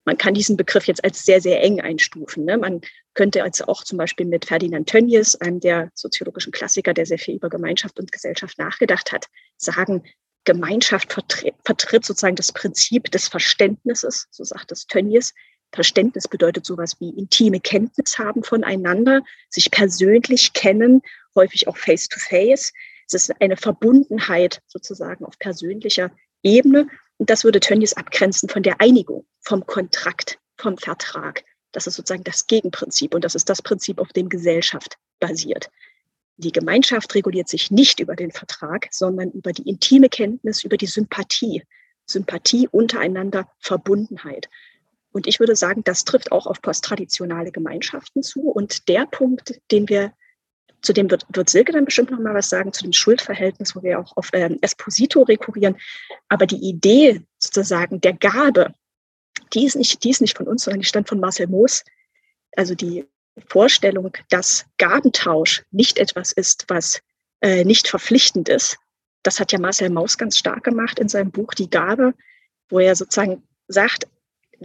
Man 0.05 0.19
kann 0.19 0.35
diesen 0.35 0.57
Begriff 0.57 0.87
jetzt 0.87 1.05
als 1.05 1.25
sehr, 1.25 1.41
sehr 1.41 1.63
eng 1.63 1.81
einstufen. 1.81 2.45
Ne? 2.45 2.59
Man 2.59 2.81
könnte 3.15 3.43
also 3.43 3.67
auch 3.67 3.85
zum 3.85 3.99
Beispiel 3.99 4.27
mit 4.27 4.47
Ferdinand 4.47 4.89
Tönnies, 4.89 5.37
einem 5.37 5.61
der 5.61 5.91
soziologischen 5.95 6.53
Klassiker, 6.53 6.95
der 6.95 7.07
sehr 7.07 7.19
viel 7.19 7.37
über 7.37 7.49
Gemeinschaft 7.51 7.99
und 7.99 8.11
Gesellschaft 8.11 8.59
nachgedacht 8.59 9.13
hat, 9.13 9.27
sagen, 9.57 10.03
Gemeinschaft 10.45 11.13
vertritt, 11.13 11.55
vertritt 11.65 12.05
sozusagen 12.05 12.37
das 12.37 12.51
Prinzip 12.51 13.11
des 13.11 13.29
Verständnisses, 13.29 14.27
so 14.31 14.43
sagt 14.43 14.73
es 14.73 14.87
Tönnies. 14.87 15.35
Verständnis 15.73 16.27
bedeutet 16.27 16.67
sowas 16.67 16.97
wie 16.99 17.11
intime 17.11 17.61
Kenntnis 17.61 18.19
haben 18.19 18.43
voneinander, 18.43 19.23
sich 19.51 19.71
persönlich 19.71 20.53
kennen, 20.55 21.03
häufig 21.37 21.69
auch 21.69 21.77
face 21.77 22.09
to 22.09 22.19
face, 22.19 22.73
es 23.15 23.29
ist 23.29 23.41
eine 23.41 23.57
Verbundenheit 23.57 24.63
sozusagen 24.67 25.25
auf 25.25 25.39
persönlicher 25.39 26.11
Ebene. 26.43 26.89
Und 27.19 27.31
das 27.31 27.45
würde 27.45 27.61
Tönnies 27.61 27.95
abgrenzen 27.95 28.49
von 28.49 28.63
der 28.63 28.81
Einigung, 28.81 29.27
vom 29.41 29.67
Kontrakt, 29.67 30.39
vom 30.57 30.79
Vertrag. 30.79 31.45
Das 31.73 31.87
ist 31.87 31.95
sozusagen 31.95 32.25
das 32.25 32.47
Gegenprinzip 32.47 33.15
und 33.15 33.25
das 33.25 33.35
ist 33.35 33.49
das 33.49 33.63
Prinzip, 33.63 33.99
auf 33.99 34.09
dem 34.09 34.29
Gesellschaft 34.29 34.97
basiert. 35.19 35.71
Die 36.37 36.53
Gemeinschaft 36.53 37.15
reguliert 37.15 37.49
sich 37.49 37.71
nicht 37.71 38.01
über 38.01 38.17
den 38.17 38.33
Vertrag, 38.33 38.89
sondern 38.91 39.31
über 39.31 39.53
die 39.53 39.69
intime 39.69 40.09
Kenntnis, 40.09 40.65
über 40.65 40.79
die 40.79 40.87
Sympathie. 40.87 41.63
Sympathie 42.07 42.67
untereinander, 42.69 43.49
Verbundenheit. 43.59 44.49
Und 45.13 45.27
ich 45.27 45.39
würde 45.39 45.55
sagen, 45.57 45.85
das 45.85 46.05
trifft 46.05 46.33
auch 46.33 46.47
auf 46.47 46.63
posttraditionale 46.63 47.53
Gemeinschaften 47.53 48.23
zu. 48.23 48.49
Und 48.49 48.89
der 48.89 49.07
Punkt, 49.07 49.61
den 49.71 49.89
wir 49.89 50.13
zu 50.83 50.93
dem 50.93 51.11
wird, 51.11 51.27
wird 51.33 51.51
Silke 51.51 51.73
dann 51.73 51.85
bestimmt 51.85 52.11
noch 52.11 52.19
mal 52.19 52.35
was 52.35 52.49
sagen, 52.49 52.73
zu 52.73 52.83
dem 52.83 52.93
Schuldverhältnis, 52.93 53.77
wo 53.77 53.83
wir 53.83 53.99
auch 53.99 54.17
auf 54.17 54.31
ähm, 54.33 54.59
Esposito 54.61 55.23
rekurrieren. 55.23 55.77
Aber 56.29 56.47
die 56.47 56.57
Idee 56.57 57.23
sozusagen 57.39 58.01
der 58.01 58.15
Gabe, 58.15 58.75
die 59.53 59.67
ist 59.67 59.77
nicht, 59.77 60.03
die 60.05 60.11
ist 60.11 60.21
nicht 60.21 60.37
von 60.37 60.47
uns, 60.47 60.65
sondern 60.65 60.81
die 60.81 60.87
stand 60.87 61.09
von 61.09 61.21
Marcel 61.21 61.47
Moos. 61.47 61.85
Also 62.57 62.75
die 62.75 63.07
Vorstellung, 63.47 64.13
dass 64.29 64.67
Gabentausch 64.79 65.63
nicht 65.71 65.99
etwas 65.99 66.33
ist, 66.33 66.65
was 66.69 67.01
äh, 67.41 67.65
nicht 67.65 67.89
verpflichtend 67.89 68.49
ist. 68.49 68.79
Das 69.23 69.39
hat 69.39 69.53
ja 69.53 69.59
Marcel 69.59 69.91
Maus 69.91 70.19
ganz 70.19 70.39
stark 70.39 70.65
gemacht 70.65 70.99
in 70.99 71.09
seinem 71.09 71.31
Buch 71.31 71.55
Die 71.55 71.71
Gabe, 71.71 72.15
wo 72.69 72.79
er 72.79 72.97
sozusagen 72.97 73.43
sagt, 73.69 74.07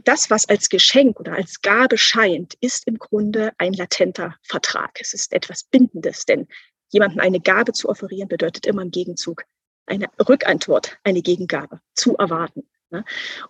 das, 0.03 0.29
was 0.29 0.47
als 0.49 0.69
Geschenk 0.69 1.19
oder 1.19 1.33
als 1.33 1.61
Gabe 1.61 1.97
scheint, 1.97 2.55
ist 2.59 2.87
im 2.87 2.97
Grunde 2.97 3.53
ein 3.57 3.73
latenter 3.73 4.35
Vertrag. 4.43 4.99
Es 4.99 5.13
ist 5.13 5.33
etwas 5.33 5.63
Bindendes, 5.63 6.25
denn 6.25 6.47
jemandem 6.89 7.19
eine 7.21 7.39
Gabe 7.39 7.71
zu 7.71 7.89
offerieren 7.89 8.27
bedeutet 8.27 8.65
immer 8.65 8.81
im 8.81 8.91
Gegenzug 8.91 9.43
eine 9.85 10.07
Rückantwort, 10.27 10.97
eine 11.03 11.21
Gegengabe 11.21 11.79
zu 11.93 12.15
erwarten. 12.17 12.67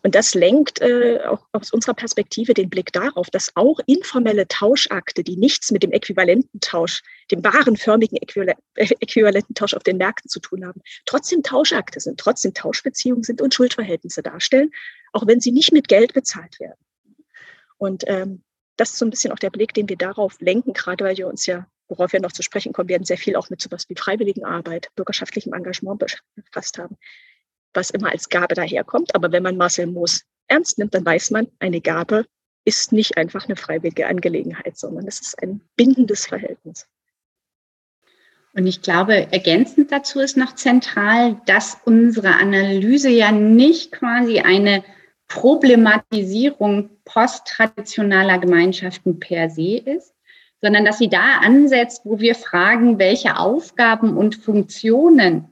Und 0.03 0.15
das 0.15 0.34
lenkt 0.34 0.81
äh, 0.81 1.19
auch 1.25 1.45
aus 1.51 1.71
unserer 1.71 1.93
Perspektive 1.93 2.53
den 2.53 2.69
Blick 2.69 2.91
darauf, 2.93 3.29
dass 3.29 3.51
auch 3.55 3.79
informelle 3.86 4.47
Tauschakte, 4.47 5.23
die 5.23 5.38
nichts 5.38 5.71
mit 5.71 5.84
dem 5.84 5.91
äquivalenten 5.91 6.60
Tausch, 6.62 7.01
dem 7.31 7.43
warenförmigen 7.43 8.17
äquivalenten 8.17 9.55
Tausch 9.55 9.73
auf 9.73 9.84
den 9.84 9.97
Märkten 9.97 10.29
zu 10.29 10.39
tun 10.39 10.65
haben, 10.65 10.81
trotzdem 11.05 11.43
Tauschakte 11.43 11.99
sind, 11.99 12.19
trotzdem 12.19 12.53
Tauschbeziehungen 12.53 13.23
sind 13.23 13.41
und 13.41 13.53
Schuldverhältnisse 13.53 14.23
darstellen, 14.23 14.71
auch 15.13 15.27
wenn 15.27 15.39
sie 15.39 15.51
nicht 15.51 15.71
mit 15.71 15.88
Geld 15.88 16.13
bezahlt 16.13 16.60
werden. 16.60 16.79
Und 17.77 18.03
ähm, 18.08 18.43
das 18.77 18.91
ist 18.91 18.99
so 18.99 19.05
ein 19.05 19.10
bisschen 19.10 19.31
auch 19.31 19.39
der 19.39 19.49
Blick, 19.49 19.73
den 19.73 19.89
wir 19.89 19.97
darauf 19.97 20.39
lenken, 20.39 20.73
gerade 20.73 21.03
weil 21.03 21.17
wir 21.17 21.27
uns 21.27 21.45
ja, 21.45 21.67
worauf 21.88 22.13
wir 22.13 22.19
noch 22.19 22.31
zu 22.31 22.43
sprechen 22.43 22.73
kommen 22.73 22.89
werden, 22.89 23.05
sehr 23.05 23.17
viel 23.17 23.36
auch 23.36 23.49
mit 23.49 23.62
sowas 23.62 23.86
wie 23.89 23.95
Freiwilligenarbeit, 23.95 24.89
bürgerschaftlichem 24.95 25.53
Engagement 25.53 26.03
befasst 26.36 26.77
haben 26.77 26.97
was 27.75 27.89
immer 27.89 28.11
als 28.11 28.29
Gabe 28.29 28.55
daherkommt. 28.55 29.13
Aber 29.15 29.31
wenn 29.31 29.43
man 29.43 29.57
Marcel 29.57 29.88
Moos 29.88 30.23
ernst 30.47 30.77
nimmt, 30.77 30.93
dann 30.93 31.05
weiß 31.05 31.31
man, 31.31 31.47
eine 31.59 31.81
Gabe 31.81 32.25
ist 32.65 32.91
nicht 32.91 33.17
einfach 33.17 33.45
eine 33.45 33.55
freiwillige 33.55 34.07
Angelegenheit, 34.07 34.77
sondern 34.77 35.07
es 35.07 35.21
ist 35.21 35.41
ein 35.41 35.61
bindendes 35.75 36.25
Verhältnis. 36.27 36.88
Und 38.53 38.67
ich 38.67 38.81
glaube, 38.81 39.31
ergänzend 39.31 39.91
dazu 39.91 40.19
ist 40.19 40.38
noch 40.38 40.55
zentral, 40.55 41.41
dass 41.45 41.77
unsere 41.83 42.35
Analyse 42.35 43.09
ja 43.09 43.31
nicht 43.31 43.91
quasi 43.91 44.39
eine 44.39 44.83
Problematisierung 45.27 46.89
posttraditionaler 47.03 48.39
Gemeinschaften 48.39 49.19
per 49.19 49.49
se 49.49 49.77
ist, 49.77 50.13
sondern 50.61 50.85
dass 50.85 50.99
sie 50.99 51.09
da 51.09 51.39
ansetzt, 51.41 52.01
wo 52.05 52.19
wir 52.19 52.33
fragen, 52.33 52.97
welche 52.97 53.38
Aufgaben 53.38 54.15
und 54.15 54.35
Funktionen 54.35 55.51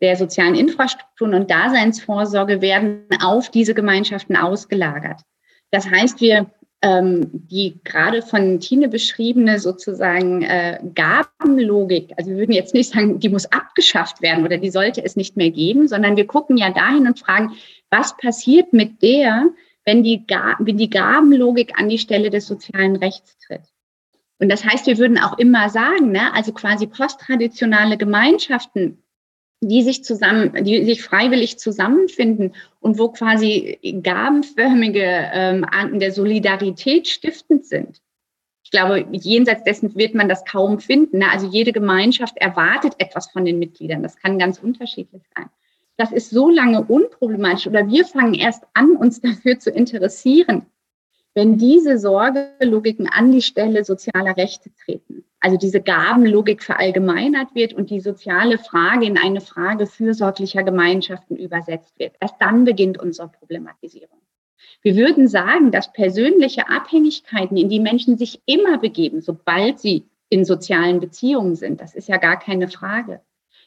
der 0.00 0.16
sozialen 0.16 0.54
Infrastrukturen 0.54 1.34
und 1.34 1.50
Daseinsvorsorge 1.50 2.62
werden 2.62 3.06
auf 3.22 3.50
diese 3.50 3.74
Gemeinschaften 3.74 4.36
ausgelagert. 4.36 5.20
Das 5.70 5.90
heißt, 5.90 6.20
wir 6.20 6.50
ähm, 6.82 7.28
die 7.32 7.78
gerade 7.84 8.22
von 8.22 8.58
Tine 8.58 8.88
beschriebene 8.88 9.58
sozusagen 9.58 10.42
äh, 10.42 10.78
Gabenlogik, 10.94 12.14
also 12.16 12.30
wir 12.30 12.38
würden 12.38 12.52
jetzt 12.52 12.72
nicht 12.72 12.92
sagen, 12.92 13.20
die 13.20 13.28
muss 13.28 13.46
abgeschafft 13.52 14.22
werden 14.22 14.44
oder 14.44 14.56
die 14.56 14.70
sollte 14.70 15.04
es 15.04 15.14
nicht 15.14 15.36
mehr 15.36 15.50
geben, 15.50 15.88
sondern 15.88 16.16
wir 16.16 16.26
gucken 16.26 16.56
ja 16.56 16.70
dahin 16.70 17.06
und 17.06 17.18
fragen, 17.18 17.52
was 17.90 18.16
passiert 18.16 18.72
mit 18.72 19.02
der, 19.02 19.50
wenn 19.84 20.02
die, 20.02 20.24
wenn 20.58 20.76
die 20.78 20.90
Gabenlogik 20.90 21.78
an 21.78 21.88
die 21.88 21.98
Stelle 21.98 22.30
des 22.30 22.46
sozialen 22.46 22.96
Rechts 22.96 23.36
tritt. 23.38 23.62
Und 24.38 24.48
das 24.48 24.64
heißt, 24.64 24.86
wir 24.86 24.96
würden 24.96 25.18
auch 25.18 25.36
immer 25.36 25.68
sagen, 25.68 26.12
ne, 26.12 26.32
also 26.32 26.52
quasi 26.52 26.86
posttraditionale 26.86 27.98
Gemeinschaften 27.98 29.02
die 29.60 29.82
sich 29.82 30.02
zusammen, 30.04 30.64
die 30.64 30.84
sich 30.84 31.02
freiwillig 31.02 31.58
zusammenfinden 31.58 32.54
und 32.80 32.98
wo 32.98 33.08
quasi 33.08 33.78
gabenförmige 34.02 35.30
ähm, 35.32 35.64
Arten 35.64 36.00
der 36.00 36.12
Solidarität 36.12 37.08
stiftend 37.08 37.66
sind. 37.66 38.00
Ich 38.64 38.70
glaube, 38.70 39.06
jenseits 39.10 39.64
dessen 39.64 39.94
wird 39.96 40.14
man 40.14 40.28
das 40.28 40.44
kaum 40.44 40.80
finden. 40.80 41.18
Ne? 41.18 41.30
Also 41.30 41.46
jede 41.46 41.72
Gemeinschaft 41.72 42.36
erwartet 42.38 42.94
etwas 42.98 43.30
von 43.30 43.44
den 43.44 43.58
Mitgliedern. 43.58 44.02
Das 44.02 44.16
kann 44.16 44.38
ganz 44.38 44.58
unterschiedlich 44.58 45.22
sein. 45.36 45.50
Das 45.96 46.12
ist 46.12 46.30
so 46.30 46.48
lange 46.48 46.82
unproblematisch 46.82 47.66
oder 47.66 47.86
wir 47.86 48.06
fangen 48.06 48.34
erst 48.34 48.64
an, 48.72 48.96
uns 48.96 49.20
dafür 49.20 49.58
zu 49.58 49.70
interessieren, 49.70 50.66
wenn 51.34 51.58
diese 51.58 51.98
Sorgelogiken 51.98 53.08
an 53.08 53.32
die 53.32 53.42
Stelle 53.42 53.84
sozialer 53.84 54.36
Rechte 54.36 54.70
treten 54.84 55.24
also 55.40 55.56
diese 55.56 55.80
Gabenlogik 55.80 56.62
verallgemeinert 56.62 57.54
wird 57.54 57.72
und 57.72 57.90
die 57.90 58.00
soziale 58.00 58.58
Frage 58.58 59.06
in 59.06 59.16
eine 59.16 59.40
Frage 59.40 59.86
fürsorglicher 59.86 60.62
Gemeinschaften 60.62 61.36
übersetzt 61.36 61.98
wird. 61.98 62.14
Erst 62.20 62.36
dann 62.40 62.64
beginnt 62.64 62.98
unsere 62.98 63.28
Problematisierung. 63.28 64.20
Wir 64.82 64.96
würden 64.96 65.28
sagen, 65.28 65.70
dass 65.70 65.92
persönliche 65.92 66.68
Abhängigkeiten, 66.68 67.56
in 67.56 67.68
die 67.68 67.80
Menschen 67.80 68.18
sich 68.18 68.40
immer 68.44 68.78
begeben, 68.78 69.20
sobald 69.20 69.80
sie 69.80 70.04
in 70.28 70.44
sozialen 70.44 71.00
Beziehungen 71.00 71.56
sind, 71.56 71.80
das 71.80 71.94
ist 71.94 72.08
ja 72.08 72.18
gar 72.18 72.38
keine 72.38 72.68
Frage, 72.68 73.20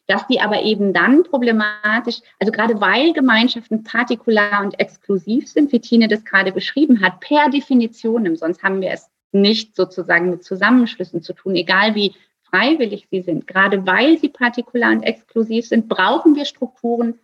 dass 0.08 0.28
die 0.28 0.40
aber 0.40 0.62
eben 0.64 0.94
dann 0.94 1.24
problematisch, 1.24 2.22
also 2.40 2.52
gerade 2.52 2.80
weil 2.80 3.14
Gemeinschaften 3.14 3.84
partikular 3.84 4.62
und 4.64 4.80
exklusiv 4.80 5.48
sind, 5.48 5.72
wie 5.72 5.80
Tine 5.80 6.08
das 6.08 6.24
gerade 6.24 6.52
beschrieben 6.52 7.02
hat, 7.02 7.20
per 7.20 7.50
Definition, 7.50 8.36
sonst 8.36 8.64
haben 8.64 8.82
wir 8.82 8.92
es 8.92 9.10
nicht 9.34 9.76
sozusagen 9.76 10.30
mit 10.30 10.44
Zusammenschlüssen 10.44 11.22
zu 11.22 11.34
tun, 11.34 11.56
egal 11.56 11.96
wie 11.96 12.14
freiwillig 12.44 13.08
sie 13.10 13.22
sind. 13.22 13.48
Gerade 13.48 13.86
weil 13.86 14.18
sie 14.18 14.30
partikular 14.30 14.92
und 14.92 15.04
exklusiv 15.04 15.68
sind, 15.68 15.90
brauchen 15.90 16.36
wir 16.36 16.46
Strukturen, 16.46 17.20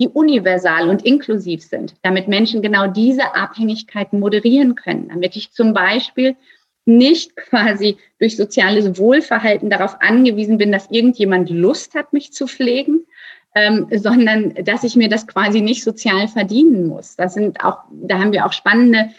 die 0.00 0.08
universal 0.08 0.88
und 0.88 1.04
inklusiv 1.04 1.62
sind, 1.62 1.94
damit 2.02 2.26
Menschen 2.26 2.62
genau 2.62 2.88
diese 2.88 3.34
Abhängigkeiten 3.34 4.18
moderieren 4.18 4.74
können, 4.74 5.08
damit 5.08 5.36
ich 5.36 5.52
zum 5.52 5.74
Beispiel 5.74 6.34
nicht 6.84 7.36
quasi 7.36 7.96
durch 8.18 8.36
soziales 8.36 8.98
Wohlverhalten 8.98 9.70
darauf 9.70 10.00
angewiesen 10.00 10.58
bin, 10.58 10.72
dass 10.72 10.90
irgendjemand 10.90 11.50
Lust 11.50 11.94
hat, 11.94 12.12
mich 12.12 12.32
zu 12.32 12.48
pflegen, 12.48 13.06
ähm, 13.54 13.86
sondern 13.92 14.54
dass 14.64 14.82
ich 14.82 14.96
mir 14.96 15.08
das 15.08 15.26
quasi 15.26 15.60
nicht 15.60 15.84
sozial 15.84 16.26
verdienen 16.26 16.88
muss. 16.88 17.14
Das 17.16 17.34
sind 17.34 17.62
auch, 17.64 17.78
da 17.90 18.18
haben 18.18 18.32
wir 18.32 18.46
auch 18.46 18.52
spannende 18.52 19.10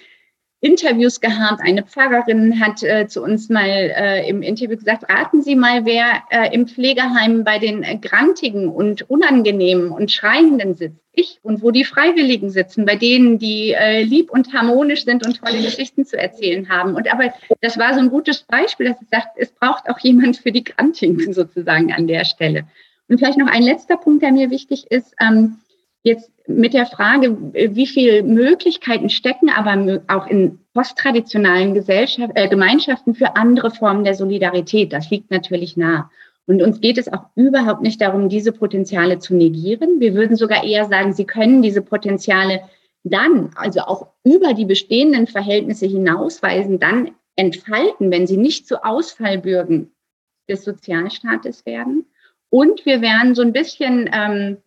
Interviews 0.63 1.19
gehabt. 1.19 1.62
Eine 1.62 1.84
Pfarrerin 1.84 2.60
hat 2.60 2.84
äh, 2.84 3.06
zu 3.08 3.21
uns 3.21 3.49
mal 3.49 3.67
äh, 3.67 4.28
im 4.30 4.41
Interview 4.41 4.78
gesagt, 4.78 5.10
raten 5.10 5.41
Sie 5.41 5.58
mal, 5.58 5.86
wer 5.86 6.23
äh, 6.30 6.56
im 6.56 6.67
Pflegeheim 6.67 7.43
bei 7.43 7.60
den 7.60 7.84
Grantigen 7.99 8.69
und 8.69 9.10
Unangenehmen 9.10 9.91
und 9.91 10.10
Schreienden 10.10 10.73
sitzt. 10.73 11.04
Ich 11.12 11.39
und 11.43 11.62
wo 11.62 11.71
die 11.71 11.84
Freiwilligen 11.84 12.49
sitzen, 12.49 12.86
bei 12.86 12.95
denen, 12.95 13.39
die 13.39 13.73
äh, 13.73 14.04
lieb 14.04 14.32
und 14.32 14.54
harmonisch 14.54 15.04
sind 15.04 15.26
und 15.26 15.43
tolle 15.43 15.62
Geschichten 15.62 16.06
zu 16.06 16.17
erzählen 16.17 16.69
haben. 16.69 16.95
Und 16.95 17.12
aber 17.12 17.34
das 17.60 17.78
war 17.78 17.93
so 17.93 17.99
ein 17.99 18.10
gutes 18.10 18.43
Beispiel, 18.43 18.88
dass 18.88 19.02
es 19.02 19.10
sagt, 19.10 19.38
es 19.38 19.52
braucht 19.52 19.89
auch 19.89 19.99
jemand 19.99 20.38
für 20.38 20.54
die 20.54 20.63
Grantigen 20.63 21.34
sozusagen 21.34 21.91
an 21.91 22.08
der 22.08 22.23
Stelle. 22.23 22.63
Und 23.10 23.17
vielleicht 23.17 23.38
noch 23.38 23.52
ein 23.52 23.63
letzter 23.63 23.97
Punkt, 23.97 24.23
der 24.23 24.32
mir 24.32 24.49
wichtig 24.49 24.89
ist. 24.89 25.13
Ähm, 25.19 25.58
jetzt 26.03 26.31
mit 26.47 26.73
der 26.73 26.85
Frage, 26.85 27.37
wie 27.53 27.87
viele 27.87 28.23
Möglichkeiten 28.23 29.09
stecken 29.09 29.49
aber 29.49 30.01
auch 30.07 30.27
in 30.27 30.59
posttraditionalen 30.73 31.73
Gesellschaft, 31.73 32.33
äh, 32.35 32.49
Gemeinschaften 32.49 33.15
für 33.15 33.35
andere 33.35 33.71
Formen 33.71 34.03
der 34.03 34.13
Solidarität. 34.13 34.91
Das 34.91 35.09
liegt 35.09 35.31
natürlich 35.31 35.77
nah. 35.77 36.09
Und 36.45 36.61
uns 36.61 36.81
geht 36.81 36.97
es 36.97 37.11
auch 37.11 37.25
überhaupt 37.35 37.81
nicht 37.81 38.01
darum, 38.01 38.27
diese 38.27 38.51
Potenziale 38.51 39.19
zu 39.19 39.33
negieren. 39.33 40.01
Wir 40.01 40.13
würden 40.13 40.35
sogar 40.35 40.65
eher 40.65 40.85
sagen, 40.85 41.13
sie 41.13 41.25
können 41.25 41.61
diese 41.61 41.81
Potenziale 41.81 42.61
dann, 43.05 43.51
also 43.55 43.81
auch 43.81 44.07
über 44.25 44.53
die 44.53 44.65
bestehenden 44.65 45.27
Verhältnisse 45.27 45.85
hinausweisen, 45.85 46.79
dann 46.79 47.11
entfalten, 47.37 48.11
wenn 48.11 48.27
sie 48.27 48.37
nicht 48.37 48.67
zu 48.67 48.83
Ausfallbürgen 48.83 49.93
des 50.49 50.65
Sozialstaates 50.65 51.65
werden. 51.65 52.05
Und 52.49 52.85
wir 52.85 53.01
wären 53.01 53.35
so 53.35 53.41
ein 53.41 53.53
bisschen 53.53 54.09
ähm, 54.13 54.57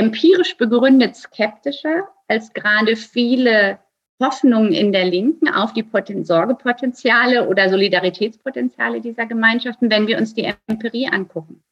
empirisch 0.00 0.56
begründet 0.56 1.14
skeptischer 1.14 2.08
als 2.26 2.52
gerade 2.52 2.96
viele 2.96 3.78
Hoffnungen 4.20 4.72
in 4.72 4.92
der 4.92 5.04
Linken 5.04 5.48
auf 5.48 5.72
die 5.72 5.82
Poten 5.82 6.24
Sorgepotenziale 6.24 7.48
oder 7.48 7.68
Solidaritätspotenziale 7.68 9.00
dieser 9.00 9.26
Gemeinschaften, 9.26 9.90
wenn 9.90 10.06
wir 10.06 10.18
uns 10.18 10.34
die 10.34 10.52
Empirie 10.66 11.08
angucken. 11.08 11.62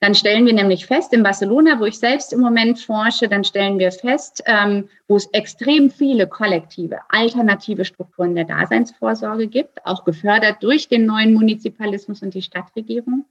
Dann 0.00 0.14
stellen 0.14 0.44
wir 0.44 0.52
nämlich 0.52 0.84
fest, 0.84 1.14
in 1.14 1.22
Barcelona, 1.22 1.80
wo 1.80 1.84
ich 1.84 1.98
selbst 1.98 2.32
im 2.32 2.40
Moment 2.40 2.78
forsche, 2.78 3.28
dann 3.28 3.44
stellen 3.44 3.78
wir 3.78 3.90
fest, 3.92 4.42
ähm, 4.44 4.88
wo 5.08 5.16
es 5.16 5.26
extrem 5.32 5.90
viele 5.90 6.26
kollektive, 6.26 6.98
alternative 7.08 7.84
Strukturen 7.84 8.34
der 8.34 8.44
Daseinsvorsorge 8.44 9.46
gibt, 9.46 9.86
auch 9.86 10.04
gefördert 10.04 10.62
durch 10.62 10.88
den 10.88 11.06
neuen 11.06 11.32
Munizipalismus 11.32 12.22
und 12.22 12.34
die 12.34 12.42
Stadtregierung, 12.42 13.24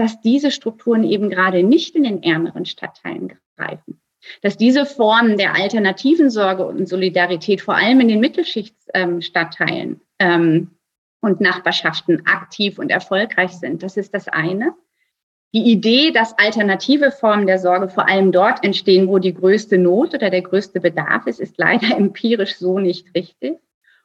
dass 0.00 0.20
diese 0.22 0.50
Strukturen 0.50 1.04
eben 1.04 1.28
gerade 1.28 1.62
nicht 1.62 1.94
in 1.94 2.04
den 2.04 2.22
ärmeren 2.22 2.64
Stadtteilen 2.64 3.34
greifen. 3.58 4.00
Dass 4.40 4.56
diese 4.56 4.86
Formen 4.86 5.36
der 5.36 5.54
alternativen 5.54 6.30
Sorge 6.30 6.66
und 6.66 6.88
Solidarität 6.88 7.60
vor 7.60 7.76
allem 7.76 8.00
in 8.00 8.08
den 8.08 8.20
Mittelschichtsstadtteilen 8.20 10.00
ähm, 10.18 10.70
und 11.20 11.42
Nachbarschaften 11.42 12.26
aktiv 12.26 12.78
und 12.78 12.90
erfolgreich 12.90 13.52
sind, 13.52 13.82
das 13.82 13.98
ist 13.98 14.14
das 14.14 14.28
eine. 14.28 14.74
Die 15.52 15.70
Idee, 15.70 16.12
dass 16.12 16.38
alternative 16.38 17.10
Formen 17.10 17.46
der 17.46 17.58
Sorge 17.58 17.90
vor 17.90 18.08
allem 18.08 18.32
dort 18.32 18.64
entstehen, 18.64 19.06
wo 19.06 19.18
die 19.18 19.34
größte 19.34 19.76
Not 19.76 20.14
oder 20.14 20.30
der 20.30 20.42
größte 20.42 20.80
Bedarf 20.80 21.26
ist, 21.26 21.40
ist 21.40 21.58
leider 21.58 21.94
empirisch 21.96 22.56
so 22.56 22.78
nicht 22.78 23.14
richtig. 23.14 23.58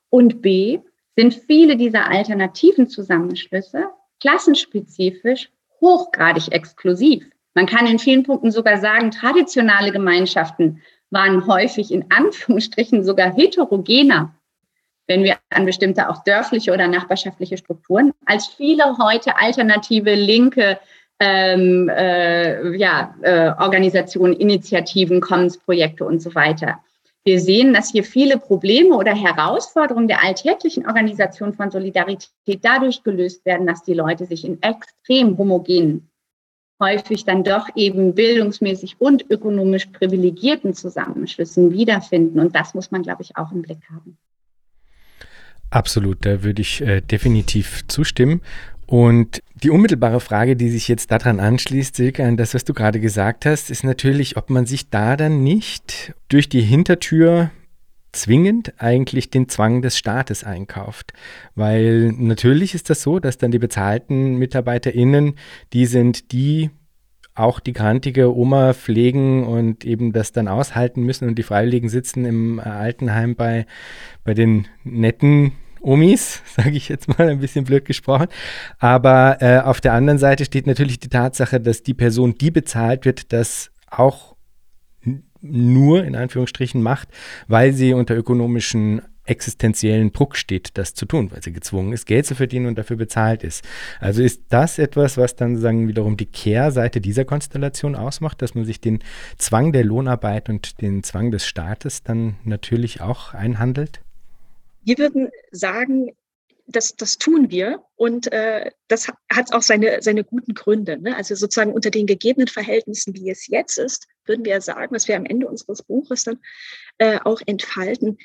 Und 0.10 0.42
B, 0.42 0.80
sind 1.18 1.34
viele 1.34 1.78
dieser 1.78 2.12
alternativen 2.12 2.90
Zusammenschlüsse 2.90 3.86
klassenspezifisch 4.20 5.50
hochgradig 5.82 6.52
exklusiv. 6.52 7.26
Man 7.54 7.66
kann 7.66 7.88
in 7.88 8.00
vielen 8.00 8.24
Punkten 8.24 8.52
sogar 8.52 8.78
sagen, 8.78 9.12
traditionale 9.12 9.92
Gemeinschaften 9.92 10.82
waren 11.10 11.48
häufig 11.48 11.92
in 11.92 12.06
Anführungsstrichen 12.12 13.04
sogar 13.04 13.34
heterogener, 13.34 14.36
wenn 15.08 15.24
wir 15.24 15.38
an 15.50 15.66
bestimmte 15.66 16.10
auch 16.10 16.24
dörfliche 16.24 16.74
oder 16.74 16.88
nachbarschaftliche 16.88 17.58
Strukturen, 17.58 18.12
als 18.26 18.48
viele 18.48 18.98
heute 18.98 19.38
alternative 19.38 20.16
linke 20.16 20.80
ähm, 21.20 21.90
äh, 21.90 22.76
ja, 22.76 23.16
äh, 23.22 23.52
Organisationen, 23.62 24.34
Initiativen, 24.34 25.22
Commons-Projekte 25.22 26.04
und 26.04 26.22
so 26.22 26.36
weiter. 26.36 26.80
Wir 27.28 27.42
sehen, 27.42 27.74
dass 27.74 27.92
hier 27.92 28.04
viele 28.04 28.38
Probleme 28.38 28.96
oder 28.96 29.16
Herausforderungen 29.16 30.08
der 30.08 30.24
alltäglichen 30.24 30.86
Organisation 30.86 31.56
von 31.56 31.72
Solidarität 31.72 32.30
dadurch 32.62 33.02
gelöst 33.02 33.44
werden, 33.48 33.66
dass 33.66 33.82
die 33.82 33.96
Leute 33.96 34.28
sich 34.28 34.46
in 34.46 34.62
extrem 34.62 35.36
homogenen, 35.36 36.08
häufig 36.80 37.26
dann 37.26 37.44
doch 37.44 37.68
eben 37.76 38.14
bildungsmäßig 38.14 38.98
und 39.00 39.26
ökonomisch 39.32 39.88
privilegierten 39.88 40.76
Zusammenschlüssen 40.76 41.72
wiederfinden. 41.72 42.40
Und 42.40 42.56
das 42.56 42.76
muss 42.76 42.92
man, 42.92 43.02
glaube 43.02 43.24
ich, 43.24 43.36
auch 43.36 43.52
im 43.52 43.64
Blick 43.64 43.82
haben. 43.90 44.20
Absolut, 45.72 46.24
da 46.28 46.44
würde 46.44 46.62
ich 46.62 46.82
äh, 46.82 47.02
definitiv 47.02 47.88
zustimmen. 47.88 48.42
Und 48.88 49.42
die 49.64 49.70
unmittelbare 49.70 50.20
Frage, 50.20 50.56
die 50.56 50.70
sich 50.70 50.88
jetzt 50.88 51.12
daran 51.12 51.40
anschließt, 51.40 51.96
Silke, 51.96 52.24
an 52.24 52.38
das, 52.38 52.54
was 52.54 52.66
du 52.66 52.74
gerade 52.74 53.00
gesagt 53.00 53.46
hast, 53.46 53.72
ist 53.72 53.84
natürlich, 53.84 54.38
ob 54.38 54.50
man 54.50 54.66
sich 54.66 54.90
da 54.90 55.18
dann 55.18 55.44
nicht 55.44 56.14
durch 56.30 56.50
die 56.50 56.62
Hintertür 56.62 57.52
zwingend 58.12 58.74
eigentlich 58.78 59.30
den 59.30 59.50
Zwang 59.50 59.82
des 59.82 59.98
Staates 59.98 60.44
einkauft. 60.44 61.14
Weil 61.56 62.12
natürlich 62.14 62.74
ist 62.76 62.90
das 62.90 63.02
so, 63.02 63.20
dass 63.20 63.38
dann 63.38 63.52
die 63.52 63.60
bezahlten 63.60 64.38
MitarbeiterInnen, 64.38 65.36
die 65.74 65.86
sind 65.86 66.32
die, 66.32 66.70
auch 67.34 67.60
die 67.60 67.74
grantige 67.74 68.36
Oma 68.36 68.74
pflegen 68.74 69.46
und 69.46 69.84
eben 69.84 70.14
das 70.14 70.32
dann 70.32 70.48
aushalten 70.48 71.04
müssen 71.04 71.28
und 71.28 71.36
die 71.36 71.44
Freiwilligen 71.44 71.90
sitzen 71.90 72.24
im 72.26 72.60
Altenheim 72.60 73.36
bei, 73.36 73.66
bei 74.24 74.34
den 74.34 74.68
netten 74.84 75.52
Omis, 75.86 76.42
sage 76.56 76.72
ich 76.72 76.90
jetzt 76.90 77.08
mal 77.08 77.30
ein 77.30 77.40
bisschen 77.40 77.66
blöd 77.66 77.86
gesprochen. 77.86 78.28
Aber 78.80 79.38
äh, 79.42 79.60
auf 79.60 79.82
der 79.82 79.94
anderen 79.94 80.20
Seite 80.20 80.46
steht 80.46 80.68
natürlich 80.68 81.00
die 81.00 81.10
Tatsache, 81.10 81.62
dass 81.62 81.84
die 81.84 81.94
Person, 81.94 82.36
die 82.36 82.52
bezahlt 82.52 83.06
wird, 83.06 83.32
das 83.32 83.72
auch 83.90 84.36
nur 85.42 86.04
in 86.04 86.16
Anführungsstrichen 86.16 86.82
macht, 86.82 87.10
weil 87.48 87.72
sie 87.74 87.94
unter 87.94 88.16
ökonomischen 88.16 89.02
existenziellen 89.26 90.12
Druck 90.14 90.36
steht, 90.36 90.78
das 90.78 90.94
zu 90.94 91.06
tun, 91.06 91.32
weil 91.32 91.42
sie 91.42 91.52
gezwungen 91.52 91.94
ist, 91.94 92.06
Geld 92.06 92.26
zu 92.26 92.36
verdienen 92.36 92.68
und 92.68 92.78
dafür 92.78 92.96
bezahlt 92.96 93.44
ist. 93.44 93.64
Also 94.00 94.22
ist 94.22 94.44
das 94.50 94.78
etwas, 94.78 95.18
was 95.18 95.36
dann 95.36 95.58
sagen 95.58 95.88
wiederum 95.88 96.16
die 96.16 96.28
Kehrseite 96.28 97.02
dieser 97.02 97.26
Konstellation 97.26 97.96
ausmacht, 97.96 98.42
dass 98.42 98.54
man 98.54 98.66
sich 98.66 98.82
den 98.82 99.00
Zwang 99.38 99.72
der 99.72 99.84
Lohnarbeit 99.84 100.50
und 100.50 100.82
den 100.82 101.04
Zwang 101.04 101.32
des 101.32 101.46
Staates 101.46 102.04
dann 102.04 102.36
natürlich 102.44 103.02
auch 103.02 103.34
einhandelt? 103.34 104.05
Wir 104.86 104.98
würden 105.00 105.30
sagen, 105.52 106.16
das, 106.68 106.96
das 106.96 107.18
tun 107.18 107.52
wir 107.52 107.84
und 107.96 108.32
äh, 108.32 108.72
das 108.88 109.12
hat 109.32 109.54
auch 109.54 109.62
seine, 109.62 110.02
seine 110.02 110.24
guten 110.24 110.54
Gründe. 110.54 110.98
Ne? 110.98 111.16
Also 111.16 111.36
sozusagen 111.36 111.74
unter 111.74 111.92
den 111.92 112.08
gegebenen 112.08 112.48
Verhältnissen, 112.48 113.14
wie 113.14 113.30
es 113.30 113.48
jetzt 113.48 113.78
ist, 113.78 114.08
würden 114.26 114.46
wir 114.46 114.62
sagen, 114.62 114.96
was 114.96 115.08
wir 115.08 115.16
am 115.16 115.26
Ende 115.26 115.48
unseres 115.48 115.84
Buches 115.84 116.24
dann 116.24 116.40
äh, 116.98 117.20
auch 117.24 117.42
entfalten. 117.46 118.18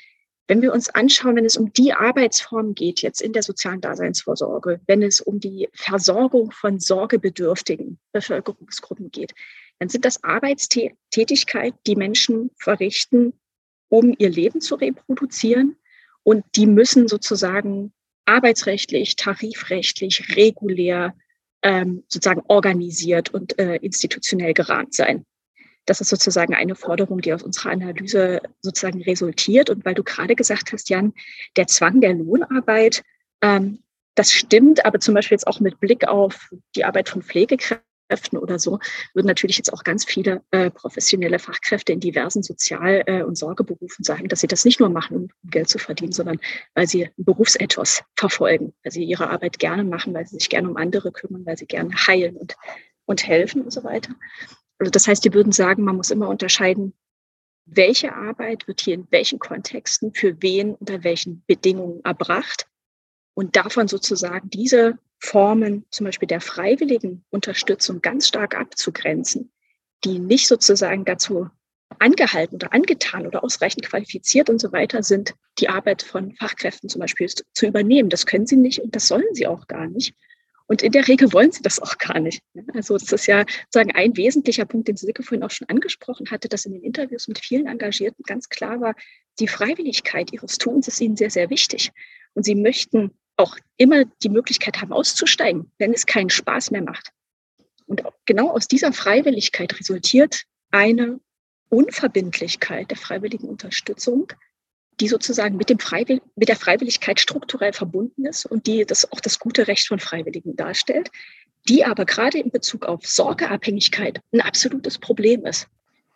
Wenn 0.47 0.61
wir 0.61 0.73
uns 0.73 0.89
anschauen, 0.89 1.35
wenn 1.35 1.45
es 1.45 1.55
um 1.55 1.71
die 1.73 1.93
Arbeitsform 1.93 2.73
geht, 2.73 3.01
jetzt 3.01 3.21
in 3.21 3.31
der 3.33 3.43
sozialen 3.43 3.79
Daseinsvorsorge, 3.79 4.81
wenn 4.87 5.03
es 5.03 5.21
um 5.21 5.39
die 5.39 5.69
Versorgung 5.73 6.51
von 6.51 6.79
sorgebedürftigen 6.79 7.99
Bevölkerungsgruppen 8.11 9.11
geht, 9.11 9.33
dann 9.79 9.89
sind 9.89 10.03
das 10.03 10.23
Arbeitstätigkeiten, 10.23 11.79
die 11.87 11.95
Menschen 11.95 12.51
verrichten, 12.57 13.33
um 13.87 14.15
ihr 14.17 14.29
Leben 14.29 14.61
zu 14.61 14.75
reproduzieren, 14.75 15.77
und 16.23 16.43
die 16.55 16.67
müssen 16.67 17.07
sozusagen 17.07 17.93
arbeitsrechtlich, 18.25 19.15
tarifrechtlich, 19.15 20.35
regulär 20.35 21.15
ähm, 21.63 22.03
sozusagen 22.07 22.43
organisiert 22.47 23.33
und 23.33 23.57
äh, 23.59 23.75
institutionell 23.77 24.53
gerahmt 24.53 24.93
sein. 24.93 25.25
Das 25.85 25.99
ist 25.99 26.09
sozusagen 26.09 26.53
eine 26.53 26.75
Forderung, 26.75 27.21
die 27.21 27.33
aus 27.33 27.43
unserer 27.43 27.71
Analyse 27.71 28.41
sozusagen 28.61 29.01
resultiert. 29.01 29.69
Und 29.69 29.83
weil 29.83 29.95
du 29.95 30.03
gerade 30.03 30.35
gesagt 30.35 30.71
hast, 30.71 30.89
Jan, 30.89 31.13
der 31.57 31.67
Zwang 31.67 32.01
der 32.01 32.13
Lohnarbeit, 32.13 33.03
ähm, 33.41 33.79
das 34.15 34.31
stimmt, 34.31 34.85
aber 34.85 34.99
zum 34.99 35.15
Beispiel 35.15 35.35
jetzt 35.35 35.47
auch 35.47 35.59
mit 35.59 35.79
Blick 35.79 36.07
auf 36.07 36.51
die 36.75 36.85
Arbeit 36.85 37.09
von 37.09 37.23
Pflegekräften 37.23 37.90
Fachkräften 38.11 38.37
oder 38.37 38.59
so, 38.59 38.79
würden 39.13 39.27
natürlich 39.27 39.57
jetzt 39.57 39.71
auch 39.73 39.83
ganz 39.83 40.05
viele 40.05 40.43
äh, 40.51 40.69
professionelle 40.69 41.39
Fachkräfte 41.39 41.93
in 41.93 41.99
diversen 41.99 42.43
Sozial- 42.43 43.03
äh, 43.05 43.23
und 43.23 43.37
Sorgeberufen 43.37 44.03
sagen, 44.03 44.27
dass 44.27 44.41
sie 44.41 44.47
das 44.47 44.65
nicht 44.65 44.79
nur 44.79 44.89
machen, 44.89 45.17
um 45.17 45.29
Geld 45.43 45.69
zu 45.69 45.79
verdienen, 45.79 46.11
sondern 46.11 46.39
weil 46.75 46.87
sie 46.87 47.05
einen 47.05 47.13
Berufsethos 47.17 48.03
verfolgen, 48.15 48.73
weil 48.83 48.91
sie 48.91 49.03
ihre 49.03 49.29
Arbeit 49.29 49.59
gerne 49.59 49.83
machen, 49.83 50.13
weil 50.13 50.27
sie 50.27 50.37
sich 50.37 50.49
gerne 50.49 50.69
um 50.69 50.77
andere 50.77 51.11
kümmern, 51.11 51.45
weil 51.45 51.57
sie 51.57 51.65
gerne 51.65 51.93
heilen 52.07 52.35
und, 52.35 52.55
und 53.05 53.25
helfen 53.25 53.61
und 53.61 53.71
so 53.71 53.83
weiter. 53.83 54.13
Also 54.77 54.91
das 54.91 55.07
heißt, 55.07 55.23
die 55.23 55.33
würden 55.33 55.51
sagen, 55.51 55.83
man 55.83 55.95
muss 55.95 56.11
immer 56.11 56.27
unterscheiden, 56.27 56.93
welche 57.65 58.13
Arbeit 58.13 58.67
wird 58.67 58.81
hier 58.81 58.95
in 58.95 59.07
welchen 59.11 59.39
Kontexten 59.39 60.13
für 60.13 60.41
wen 60.41 60.73
unter 60.73 61.03
welchen 61.03 61.43
Bedingungen 61.45 62.01
erbracht 62.03 62.67
und 63.35 63.55
davon 63.55 63.87
sozusagen 63.87 64.49
diese 64.49 64.97
Formen 65.21 65.85
zum 65.91 66.05
Beispiel 66.05 66.27
der 66.27 66.41
freiwilligen 66.41 67.23
Unterstützung 67.29 68.01
ganz 68.01 68.27
stark 68.27 68.55
abzugrenzen, 68.55 69.51
die 70.03 70.19
nicht 70.19 70.47
sozusagen 70.47 71.05
dazu 71.05 71.49
angehalten 71.99 72.55
oder 72.55 72.73
angetan 72.73 73.27
oder 73.27 73.43
ausreichend 73.43 73.85
qualifiziert 73.85 74.49
und 74.49 74.59
so 74.59 74.71
weiter 74.71 75.03
sind, 75.03 75.35
die 75.59 75.69
Arbeit 75.69 76.01
von 76.01 76.35
Fachkräften 76.35 76.89
zum 76.89 76.99
Beispiel 76.99 77.29
zu 77.29 77.67
übernehmen. 77.67 78.09
Das 78.09 78.25
können 78.25 78.47
sie 78.47 78.55
nicht 78.55 78.79
und 78.79 78.95
das 78.95 79.07
sollen 79.07 79.33
sie 79.33 79.47
auch 79.47 79.67
gar 79.67 79.87
nicht. 79.87 80.15
Und 80.67 80.83
in 80.83 80.93
der 80.93 81.07
Regel 81.07 81.33
wollen 81.33 81.51
sie 81.51 81.61
das 81.61 81.81
auch 81.81 81.97
gar 81.97 82.19
nicht. 82.19 82.41
Also 82.73 82.97
das 82.97 83.11
ist 83.11 83.27
ja 83.27 83.45
sozusagen 83.65 83.91
ein 83.91 84.15
wesentlicher 84.15 84.65
Punkt, 84.65 84.87
den 84.87 84.95
Silke 84.95 85.21
vorhin 85.21 85.43
auch 85.43 85.51
schon 85.51 85.67
angesprochen 85.67 86.31
hatte, 86.31 86.47
dass 86.47 86.65
in 86.65 86.71
den 86.71 86.81
Interviews 86.81 87.27
mit 87.27 87.39
vielen 87.39 87.67
Engagierten 87.67 88.23
ganz 88.23 88.47
klar 88.47 88.79
war, 88.79 88.95
die 89.39 89.49
Freiwilligkeit 89.49 90.31
ihres 90.31 90.57
Tuns 90.57 90.87
ist 90.87 91.01
ihnen 91.01 91.17
sehr, 91.17 91.29
sehr 91.29 91.49
wichtig. 91.49 91.91
Und 92.33 92.45
sie 92.45 92.55
möchten 92.55 93.11
auch 93.41 93.57
immer 93.77 94.05
die 94.23 94.29
Möglichkeit 94.29 94.81
haben, 94.81 94.93
auszusteigen, 94.93 95.71
wenn 95.79 95.93
es 95.93 96.05
keinen 96.05 96.29
Spaß 96.29 96.71
mehr 96.71 96.83
macht. 96.83 97.11
Und 97.87 98.03
genau 98.25 98.51
aus 98.51 98.67
dieser 98.67 98.93
Freiwilligkeit 98.93 99.77
resultiert 99.77 100.43
eine 100.71 101.19
Unverbindlichkeit 101.69 102.89
der 102.89 102.97
freiwilligen 102.97 103.49
Unterstützung, 103.49 104.31
die 104.99 105.07
sozusagen 105.07 105.57
mit, 105.57 105.69
dem 105.69 105.79
Freiwill 105.79 106.21
mit 106.35 106.47
der 106.47 106.55
Freiwilligkeit 106.55 107.19
strukturell 107.19 107.73
verbunden 107.73 108.25
ist 108.25 108.45
und 108.45 108.67
die 108.67 108.85
das 108.85 109.11
auch 109.11 109.19
das 109.19 109.39
gute 109.39 109.67
Recht 109.67 109.87
von 109.87 109.99
Freiwilligen 109.99 110.55
darstellt, 110.55 111.09
die 111.67 111.83
aber 111.83 112.05
gerade 112.05 112.39
in 112.39 112.51
Bezug 112.51 112.85
auf 112.85 113.05
Sorgeabhängigkeit 113.05 114.21
ein 114.31 114.41
absolutes 114.41 114.99
Problem 114.99 115.45
ist. 115.45 115.67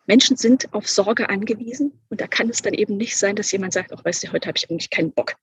Menschen 0.07 0.38
sind 0.38 0.71
auf 0.73 0.88
Sorge 0.88 1.30
angewiesen 1.30 1.99
und 2.09 2.21
da 2.21 2.28
kann 2.28 2.49
es 2.49 2.61
dann 2.61 2.76
eben 2.76 2.97
nicht 2.97 3.17
sein, 3.17 3.36
dass 3.36 3.51
jemand 3.51 3.73
sagt, 3.73 3.91
auch 3.91 4.05
weißt 4.05 4.23
du, 4.23 4.32
heute 4.32 4.47
habe 4.47 4.57
ich 4.57 4.69
eigentlich 4.69 4.91
keinen 4.91 5.11
Bock 5.11 5.36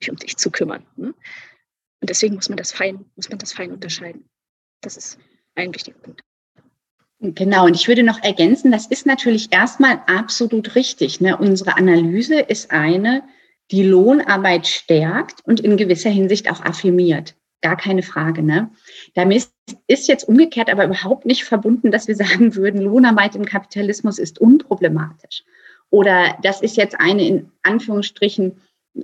sich 0.00 0.10
um 0.10 0.16
dich 0.16 0.36
zu 0.36 0.50
kümmern. 0.50 0.84
Ne? 0.96 1.14
Und 2.00 2.10
deswegen 2.10 2.36
muss 2.36 2.48
man 2.48 2.58
das 2.58 2.72
fein, 2.72 3.04
muss 3.16 3.28
man 3.28 3.38
das 3.38 3.52
fein 3.52 3.72
unterscheiden. 3.72 4.24
Das 4.80 4.96
ist 4.96 5.18
ein 5.54 5.74
wichtiger 5.74 5.98
Punkt. 5.98 6.22
Genau, 7.20 7.64
und 7.66 7.74
ich 7.74 7.88
würde 7.88 8.04
noch 8.04 8.22
ergänzen, 8.22 8.70
das 8.70 8.86
ist 8.86 9.04
natürlich 9.04 9.52
erstmal 9.52 10.00
absolut 10.06 10.76
richtig. 10.76 11.20
Ne? 11.20 11.36
Unsere 11.36 11.76
Analyse 11.76 12.38
ist 12.38 12.70
eine, 12.70 13.24
die 13.72 13.82
Lohnarbeit 13.82 14.68
stärkt 14.68 15.44
und 15.44 15.58
in 15.58 15.76
gewisser 15.76 16.10
Hinsicht 16.10 16.48
auch 16.48 16.64
affirmiert. 16.64 17.34
Gar 17.60 17.76
keine 17.76 18.04
Frage. 18.04 18.42
Ne? 18.42 18.70
Damit 19.14 19.48
ist 19.88 20.06
jetzt 20.06 20.28
umgekehrt 20.28 20.70
aber 20.70 20.84
überhaupt 20.84 21.26
nicht 21.26 21.42
verbunden, 21.44 21.90
dass 21.90 22.06
wir 22.06 22.14
sagen 22.14 22.54
würden, 22.54 22.80
Lohnarbeit 22.80 23.34
im 23.34 23.44
Kapitalismus 23.44 24.20
ist 24.20 24.38
unproblematisch. 24.38 25.42
Oder 25.90 26.38
das 26.42 26.62
ist 26.62 26.76
jetzt 26.76 27.00
eine 27.00 27.26
in 27.26 27.50
Anführungsstrichen 27.64 28.60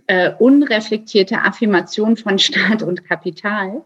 äh, 0.07 0.33
unreflektierte 0.39 1.43
Affirmation 1.43 2.17
von 2.17 2.39
Staat 2.39 2.83
und 2.83 3.05
Kapital. 3.05 3.83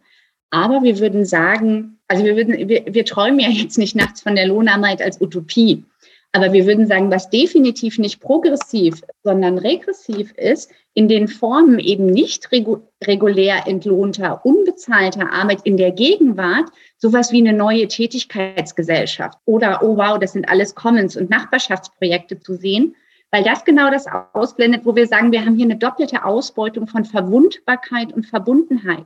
Aber 0.51 0.83
wir 0.83 0.99
würden 0.99 1.25
sagen, 1.25 1.99
also 2.09 2.25
wir 2.25 2.37
würden, 2.37 2.69
wir, 2.69 2.85
wir 2.87 3.05
träumen 3.05 3.41
ja 3.41 3.49
jetzt 3.51 3.79
nicht 3.79 3.95
nachts 3.95 4.23
von 4.23 4.35
der 4.35 4.47
Lohnarbeit 4.47 5.03
als 5.03 5.21
Utopie. 5.21 5.85
Aber 6.33 6.53
wir 6.53 6.67
würden 6.67 6.87
sagen, 6.87 7.11
was 7.11 7.31
definitiv 7.31 7.99
nicht 7.99 8.21
progressiv, 8.21 9.03
sondern 9.25 9.57
regressiv 9.59 10.33
ist, 10.33 10.71
in 10.93 11.09
den 11.09 11.27
Formen 11.27 11.79
eben 11.79 12.07
nicht 12.07 12.51
regulär 12.53 13.67
entlohnter, 13.67 14.45
unbezahlter 14.45 15.33
Arbeit 15.33 15.61
in 15.65 15.77
der 15.77 15.91
Gegenwart, 15.93 16.69
sowas 16.99 17.33
wie 17.33 17.39
eine 17.39 17.57
neue 17.57 17.89
Tätigkeitsgesellschaft 17.89 19.39
oder, 19.47 19.83
oh 19.83 19.97
wow, 19.97 20.19
das 20.19 20.33
sind 20.33 20.49
alles 20.49 20.75
Commons 20.75 21.17
und 21.17 21.31
Nachbarschaftsprojekte 21.31 22.41
zu 22.41 22.57
sehen, 22.57 22.95
weil 23.31 23.45
das 23.45 23.65
genau 23.65 23.91
das 23.91 24.07
ausblendet, 24.33 24.85
wo 24.85 24.97
wir 24.97 25.07
sagen, 25.07 25.33
wir 25.33 25.45
haben 25.45 25.57
hier 25.57 25.67
eine 25.67 25.77
doppelte 25.77 26.25
Ausbeutung 26.25 26.87
von 26.87 27.05
Verwundbarkeit 27.05 28.13
und 28.13 28.27
Verbundenheit. 28.27 29.05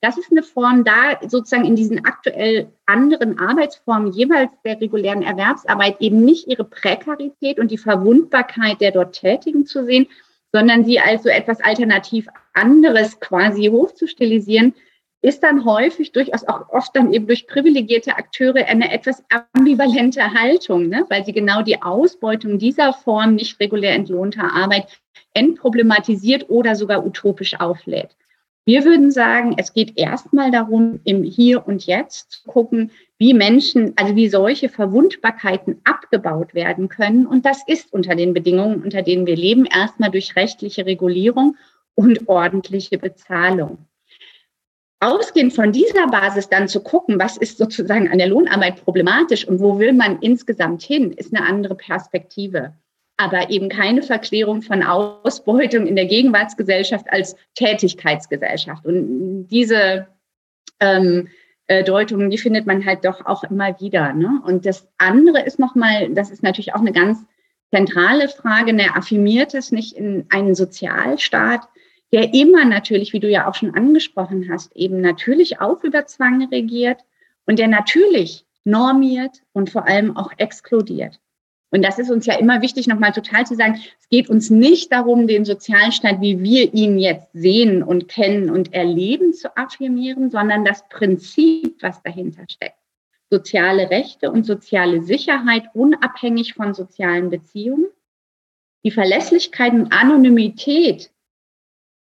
Das 0.00 0.18
ist 0.18 0.30
eine 0.30 0.42
Form, 0.42 0.84
da 0.84 1.18
sozusagen 1.26 1.64
in 1.64 1.74
diesen 1.74 2.04
aktuell 2.04 2.70
anderen 2.84 3.38
Arbeitsformen 3.38 4.12
jeweils 4.12 4.50
der 4.64 4.80
regulären 4.80 5.22
Erwerbsarbeit 5.22 6.00
eben 6.00 6.24
nicht 6.24 6.46
ihre 6.46 6.64
Prekarität 6.64 7.58
und 7.58 7.70
die 7.70 7.78
Verwundbarkeit 7.78 8.80
der 8.80 8.92
dort 8.92 9.18
Tätigen 9.18 9.66
zu 9.66 9.84
sehen, 9.84 10.06
sondern 10.52 10.84
sie 10.84 11.00
als 11.00 11.22
so 11.22 11.28
etwas 11.28 11.60
alternativ 11.60 12.28
anderes 12.52 13.18
quasi 13.20 13.66
hochzustilisieren, 13.66 14.74
ist 15.26 15.42
dann 15.42 15.64
häufig 15.64 16.12
durchaus 16.12 16.46
auch 16.46 16.68
oft 16.68 16.94
dann 16.94 17.12
eben 17.12 17.26
durch 17.26 17.48
privilegierte 17.48 18.16
Akteure 18.16 18.64
eine 18.64 18.92
etwas 18.92 19.24
ambivalente 19.52 20.22
Haltung, 20.32 20.88
ne? 20.88 21.04
weil 21.08 21.24
sie 21.24 21.32
genau 21.32 21.62
die 21.62 21.82
Ausbeutung 21.82 22.58
dieser 22.58 22.92
Form 22.92 23.34
nicht 23.34 23.58
regulär 23.58 23.94
entlohnter 23.94 24.52
Arbeit 24.54 25.00
entproblematisiert 25.34 26.48
oder 26.48 26.76
sogar 26.76 27.04
utopisch 27.04 27.58
auflädt. 27.58 28.16
Wir 28.66 28.84
würden 28.84 29.10
sagen, 29.10 29.56
es 29.58 29.72
geht 29.72 29.98
erstmal 29.98 30.52
darum, 30.52 31.00
im 31.02 31.24
Hier 31.24 31.66
und 31.66 31.86
Jetzt 31.86 32.30
zu 32.30 32.44
gucken, 32.44 32.92
wie 33.18 33.34
Menschen, 33.34 33.94
also 33.96 34.14
wie 34.14 34.28
solche 34.28 34.68
Verwundbarkeiten 34.68 35.80
abgebaut 35.82 36.54
werden 36.54 36.88
können. 36.88 37.26
Und 37.26 37.44
das 37.44 37.62
ist 37.66 37.92
unter 37.92 38.14
den 38.14 38.32
Bedingungen, 38.32 38.80
unter 38.80 39.02
denen 39.02 39.26
wir 39.26 39.36
leben, 39.36 39.66
erstmal 39.66 40.12
durch 40.12 40.36
rechtliche 40.36 40.86
Regulierung 40.86 41.56
und 41.96 42.28
ordentliche 42.28 42.98
Bezahlung. 42.98 43.78
Ausgehend 45.00 45.52
von 45.52 45.72
dieser 45.72 46.06
Basis 46.06 46.48
dann 46.48 46.68
zu 46.68 46.82
gucken, 46.82 47.18
was 47.18 47.36
ist 47.36 47.58
sozusagen 47.58 48.08
an 48.08 48.18
der 48.18 48.28
Lohnarbeit 48.28 48.82
problematisch 48.82 49.46
und 49.46 49.60
wo 49.60 49.78
will 49.78 49.92
man 49.92 50.20
insgesamt 50.20 50.82
hin, 50.82 51.12
ist 51.12 51.34
eine 51.34 51.46
andere 51.46 51.74
Perspektive. 51.74 52.72
Aber 53.18 53.50
eben 53.50 53.68
keine 53.68 54.02
Verklärung 54.02 54.62
von 54.62 54.82
Ausbeutung 54.82 55.86
in 55.86 55.96
der 55.96 56.06
Gegenwartsgesellschaft 56.06 57.06
als 57.10 57.36
Tätigkeitsgesellschaft. 57.54 58.84
Und 58.86 59.48
diese 59.48 60.06
ähm, 60.80 61.28
äh, 61.66 61.82
Deutungen, 61.84 62.30
die 62.30 62.38
findet 62.38 62.66
man 62.66 62.84
halt 62.84 63.04
doch 63.04 63.24
auch 63.26 63.44
immer 63.44 63.78
wieder. 63.80 64.12
Ne? 64.12 64.40
Und 64.44 64.66
das 64.66 64.88
andere 64.98 65.42
ist 65.42 65.58
nochmal, 65.58 66.10
das 66.10 66.30
ist 66.30 66.42
natürlich 66.42 66.74
auch 66.74 66.80
eine 66.80 66.92
ganz 66.92 67.18
zentrale 67.74 68.28
Frage, 68.28 68.72
ne, 68.72 68.94
affirmiert 68.94 69.54
es 69.54 69.72
nicht 69.72 69.96
in 69.96 70.26
einen 70.28 70.54
Sozialstaat, 70.54 71.68
der 72.12 72.34
immer 72.34 72.64
natürlich, 72.64 73.12
wie 73.12 73.20
du 73.20 73.28
ja 73.28 73.48
auch 73.48 73.54
schon 73.54 73.74
angesprochen 73.74 74.48
hast, 74.50 74.74
eben 74.76 75.00
natürlich 75.00 75.60
auch 75.60 75.82
über 75.84 76.06
Zwang 76.06 76.48
regiert 76.48 77.00
und 77.46 77.58
der 77.58 77.68
natürlich 77.68 78.44
normiert 78.64 79.42
und 79.52 79.70
vor 79.70 79.86
allem 79.86 80.16
auch 80.16 80.32
exkludiert. 80.36 81.20
Und 81.70 81.82
das 81.82 81.98
ist 81.98 82.10
uns 82.10 82.26
ja 82.26 82.38
immer 82.38 82.62
wichtig, 82.62 82.86
nochmal 82.86 83.12
total 83.12 83.44
zu 83.46 83.54
sagen, 83.54 83.80
es 84.00 84.08
geht 84.08 84.30
uns 84.30 84.50
nicht 84.50 84.92
darum, 84.92 85.26
den 85.26 85.44
Sozialstaat, 85.44 86.20
wie 86.20 86.42
wir 86.42 86.72
ihn 86.72 86.98
jetzt 86.98 87.28
sehen 87.32 87.82
und 87.82 88.08
kennen 88.08 88.50
und 88.50 88.72
erleben, 88.72 89.34
zu 89.34 89.56
affirmieren, 89.56 90.30
sondern 90.30 90.64
das 90.64 90.88
Prinzip, 90.88 91.82
was 91.82 92.02
dahinter 92.02 92.44
steckt. 92.48 92.78
Soziale 93.30 93.90
Rechte 93.90 94.30
und 94.30 94.46
soziale 94.46 95.02
Sicherheit 95.02 95.64
unabhängig 95.74 96.54
von 96.54 96.72
sozialen 96.72 97.30
Beziehungen. 97.30 97.88
Die 98.84 98.92
Verlässlichkeit 98.92 99.72
und 99.72 99.92
Anonymität 99.92 101.10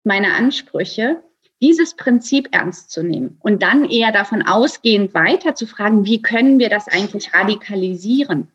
meine 0.05 0.35
Ansprüche, 0.35 1.23
dieses 1.61 1.95
Prinzip 1.97 2.49
ernst 2.53 2.91
zu 2.91 3.03
nehmen 3.03 3.39
und 3.41 3.63
dann 3.63 3.85
eher 3.85 4.13
davon 4.13 4.43
ausgehend 4.43 5.15
weiter 5.15 5.55
zu 5.55 5.67
fragen, 5.67 6.05
wie 6.05 6.23
können 6.23 6.59
wir 6.59 6.69
das 6.69 6.87
eigentlich 6.89 7.35
radikalisieren, 7.35 8.49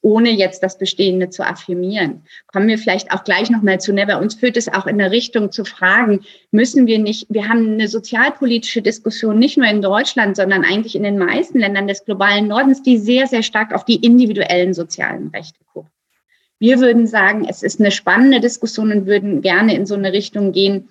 ohne 0.00 0.30
jetzt 0.30 0.62
das 0.62 0.78
Bestehende 0.78 1.30
zu 1.30 1.44
affirmieren. 1.44 2.22
Kommen 2.46 2.68
wir 2.68 2.78
vielleicht 2.78 3.10
auch 3.12 3.24
gleich 3.24 3.50
nochmal 3.50 3.80
zu, 3.80 3.92
ne? 3.92 4.06
bei 4.06 4.16
uns 4.16 4.36
führt 4.36 4.56
es 4.56 4.72
auch 4.72 4.86
in 4.86 4.98
der 4.98 5.10
Richtung 5.10 5.50
zu 5.50 5.64
fragen, 5.64 6.20
müssen 6.52 6.86
wir 6.86 7.00
nicht, 7.00 7.26
wir 7.28 7.48
haben 7.48 7.72
eine 7.72 7.88
sozialpolitische 7.88 8.82
Diskussion 8.82 9.38
nicht 9.40 9.56
nur 9.56 9.66
in 9.66 9.82
Deutschland, 9.82 10.36
sondern 10.36 10.64
eigentlich 10.64 10.94
in 10.94 11.02
den 11.02 11.18
meisten 11.18 11.58
Ländern 11.58 11.88
des 11.88 12.04
globalen 12.04 12.46
Nordens, 12.46 12.82
die 12.82 12.98
sehr, 12.98 13.26
sehr 13.26 13.42
stark 13.42 13.74
auf 13.74 13.84
die 13.84 13.96
individuellen 13.96 14.74
sozialen 14.74 15.28
Rechte 15.28 15.58
guckt. 15.72 15.90
Wir 16.58 16.80
würden 16.80 17.06
sagen, 17.06 17.46
es 17.48 17.62
ist 17.62 17.80
eine 17.80 17.90
spannende 17.90 18.40
Diskussion 18.40 18.92
und 18.92 19.06
würden 19.06 19.42
gerne 19.42 19.74
in 19.74 19.86
so 19.86 19.94
eine 19.94 20.12
Richtung 20.12 20.52
gehen, 20.52 20.88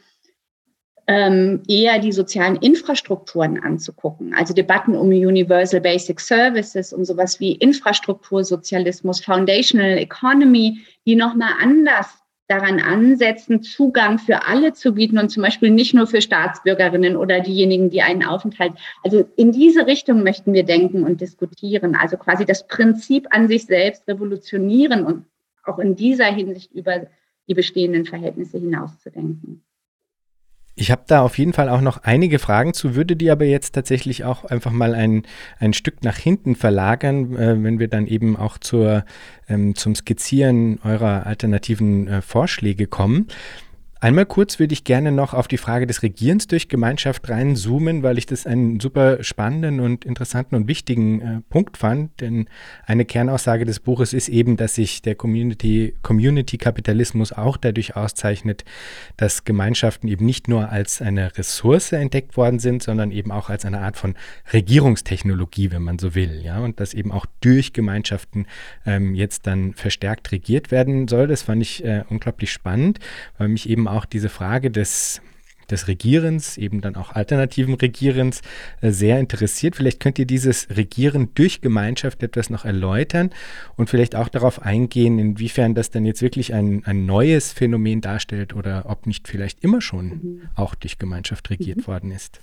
ähm, 1.07 1.61
eher 1.67 1.99
die 1.99 2.11
sozialen 2.11 2.55
Infrastrukturen 2.55 3.61
anzugucken. 3.61 4.33
Also 4.33 4.53
Debatten 4.53 4.95
um 4.95 5.09
Universal 5.09 5.81
Basic 5.81 6.19
Services, 6.19 6.93
um 6.93 7.05
sowas 7.05 7.39
wie 7.39 7.53
Infrastruktursozialismus, 7.53 9.21
Foundational 9.23 9.97
Economy, 9.97 10.79
die 11.05 11.15
nochmal 11.15 11.53
anders 11.61 12.07
daran 12.47 12.79
ansetzen, 12.79 13.63
Zugang 13.63 14.19
für 14.19 14.45
alle 14.45 14.73
zu 14.73 14.93
bieten 14.93 15.17
und 15.17 15.29
zum 15.29 15.41
Beispiel 15.41 15.71
nicht 15.71 15.95
nur 15.95 16.05
für 16.05 16.21
Staatsbürgerinnen 16.21 17.17
oder 17.17 17.39
diejenigen, 17.39 17.89
die 17.89 18.03
einen 18.03 18.23
Aufenthalt. 18.23 18.73
Also 19.03 19.27
in 19.35 19.51
diese 19.51 19.87
Richtung 19.87 20.21
möchten 20.21 20.53
wir 20.53 20.63
denken 20.63 21.03
und 21.03 21.21
diskutieren. 21.21 21.95
Also 21.95 22.17
quasi 22.17 22.45
das 22.45 22.67
Prinzip 22.67 23.27
an 23.31 23.47
sich 23.47 23.65
selbst 23.65 24.07
revolutionieren 24.07 25.05
und 25.05 25.25
auch 25.65 25.79
in 25.79 25.95
dieser 25.95 26.25
Hinsicht 26.25 26.71
über 26.73 27.07
die 27.47 27.53
bestehenden 27.53 28.05
Verhältnisse 28.05 28.57
hinauszudenken. 28.57 29.63
Ich 30.77 30.91
habe 30.91 31.03
da 31.07 31.21
auf 31.21 31.37
jeden 31.37 31.53
Fall 31.53 31.69
auch 31.69 31.79
noch 31.79 32.03
einige 32.03 32.37
Fragen 32.37 32.73
zu, 32.73 32.95
würde 32.95 33.15
die 33.15 33.31
aber 33.31 33.45
jetzt 33.45 33.73
tatsächlich 33.73 34.25
auch 34.25 34.43
einfach 34.43 34.71
mal 34.71 34.93
ein, 34.93 35.23
ein 35.57 35.71
Stück 35.71 36.03
nach 36.03 36.17
hinten 36.17 36.55
verlagern, 36.55 37.33
äh, 37.37 37.63
wenn 37.63 37.79
wir 37.79 37.87
dann 37.87 38.07
eben 38.07 38.35
auch 38.35 38.57
zur, 38.57 39.05
ähm, 39.47 39.75
zum 39.75 39.95
Skizzieren 39.95 40.79
eurer 40.83 41.25
alternativen 41.25 42.07
äh, 42.09 42.21
Vorschläge 42.21 42.87
kommen. 42.87 43.27
Einmal 44.05 44.27
kurz 44.27 44.59
würde 44.59 44.73
ich 44.73 44.83
gerne 44.83 45.11
noch 45.11 45.33
auf 45.33 45.47
die 45.47 45.57
Frage 45.57 45.87
des 45.87 46.03
Regierens 46.03 46.45
durch 46.45 46.69
Gemeinschaft 46.69 47.27
reinzoomen, 47.27 48.03
weil 48.03 48.19
ich 48.19 48.27
das 48.27 48.45
einen 48.45 48.79
super 48.79 49.23
spannenden 49.23 49.79
und 49.79 50.05
interessanten 50.05 50.53
und 50.53 50.67
wichtigen 50.67 51.21
äh, 51.21 51.41
Punkt 51.49 51.75
fand. 51.75 52.21
Denn 52.21 52.47
eine 52.85 53.05
Kernaussage 53.05 53.65
des 53.65 53.79
Buches 53.79 54.13
ist 54.13 54.29
eben, 54.29 54.57
dass 54.57 54.75
sich 54.75 55.01
der 55.01 55.15
Community, 55.15 55.95
Community-Kapitalismus 56.03 57.33
auch 57.33 57.57
dadurch 57.57 57.95
auszeichnet, 57.95 58.63
dass 59.17 59.43
Gemeinschaften 59.43 60.07
eben 60.07 60.23
nicht 60.23 60.47
nur 60.49 60.69
als 60.69 61.01
eine 61.01 61.35
Ressource 61.35 61.91
entdeckt 61.91 62.37
worden 62.37 62.59
sind, 62.59 62.83
sondern 62.83 63.09
eben 63.09 63.31
auch 63.31 63.49
als 63.49 63.65
eine 63.65 63.81
Art 63.81 63.97
von 63.97 64.13
Regierungstechnologie, 64.53 65.71
wenn 65.71 65.81
man 65.81 65.97
so 65.97 66.13
will. 66.13 66.41
Ja? 66.43 66.59
Und 66.59 66.79
dass 66.79 66.93
eben 66.93 67.11
auch 67.11 67.25
durch 67.41 67.73
Gemeinschaften 67.73 68.45
ähm, 68.85 69.15
jetzt 69.15 69.47
dann 69.47 69.73
verstärkt 69.73 70.31
regiert 70.31 70.69
werden 70.69 71.07
soll. 71.07 71.25
Das 71.25 71.41
fand 71.41 71.63
ich 71.63 71.83
äh, 71.83 72.03
unglaublich 72.07 72.51
spannend, 72.51 72.99
weil 73.39 73.47
mich 73.47 73.67
eben 73.67 73.87
auch 73.94 73.94
auch 73.95 74.05
diese 74.05 74.29
Frage 74.29 74.71
des, 74.71 75.21
des 75.69 75.87
Regierens, 75.87 76.57
eben 76.57 76.81
dann 76.81 76.95
auch 76.95 77.13
alternativen 77.13 77.73
Regierens, 77.75 78.41
äh, 78.81 78.91
sehr 78.91 79.19
interessiert. 79.19 79.75
Vielleicht 79.75 79.99
könnt 79.99 80.19
ihr 80.19 80.25
dieses 80.25 80.69
Regieren 80.69 81.29
durch 81.35 81.61
Gemeinschaft 81.61 82.21
etwas 82.23 82.49
noch 82.49 82.65
erläutern 82.65 83.31
und 83.75 83.89
vielleicht 83.89 84.15
auch 84.15 84.29
darauf 84.29 84.61
eingehen, 84.61 85.19
inwiefern 85.19 85.75
das 85.75 85.89
dann 85.89 86.05
jetzt 86.05 86.21
wirklich 86.21 86.53
ein, 86.53 86.83
ein 86.85 87.05
neues 87.05 87.53
Phänomen 87.53 88.01
darstellt 88.01 88.55
oder 88.55 88.85
ob 88.87 89.07
nicht 89.07 89.27
vielleicht 89.27 89.63
immer 89.63 89.81
schon 89.81 90.07
mhm. 90.07 90.41
auch 90.55 90.75
durch 90.75 90.97
Gemeinschaft 90.97 91.49
regiert 91.49 91.79
mhm. 91.79 91.87
worden 91.87 92.11
ist. 92.11 92.41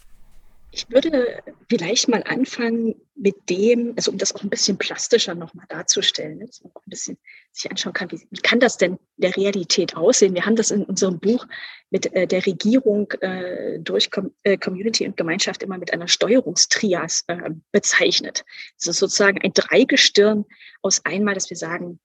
Ich 0.75 0.91
würde 0.91 1.43
vielleicht 1.69 2.09
mal 2.09 2.23
anfangen 2.23 2.95
mit 3.15 3.51
dem, 3.51 3.93
also 3.95 4.11
um 4.11 4.17
das 4.17 4.35
auch 4.35 4.43
ein 4.43 4.49
bisschen 4.49 4.79
plastischer 4.79 5.35
nochmal 5.35 5.67
darzustellen, 5.69 6.39
ne, 6.39 6.47
dass 6.47 6.63
man 6.63 6.73
auch 6.75 6.81
ein 6.87 6.91
bisschen 6.91 7.19
sich 7.53 7.71
anschauen 7.71 7.93
kann, 7.93 8.11
wie, 8.11 8.27
wie 8.31 8.41
kann 8.41 8.59
das 8.59 8.79
denn 8.79 8.99
der 9.19 9.37
Realität 9.37 9.95
aussehen? 9.97 10.35
Wir 10.35 10.47
haben 10.47 10.57
das 10.57 10.71
in 10.71 10.85
unserem 10.85 11.21
Buch 11.21 11.47
mit 11.91 12.15
äh, 12.15 12.27
der 12.27 12.47
Regierung 12.47 13.13
äh, 13.21 13.81
durch 13.81 14.11
Com 14.11 14.33
äh, 14.45 14.57
Community 14.57 15.07
und 15.07 15.19
Gemeinschaft 15.19 15.63
immer 15.63 15.77
mit 15.77 15.93
einer 15.93 16.09
Steuerungstrias 16.09 17.25
äh, 17.27 17.51
bezeichnet. 17.71 18.43
Das 18.79 18.89
ist 18.89 18.99
sozusagen 18.99 19.43
ein 19.43 19.53
Dreigestirn 19.53 20.47
aus 20.81 21.05
einmal, 21.05 21.35
dass 21.35 21.51
wir 21.51 21.59
sagen, 21.59 22.01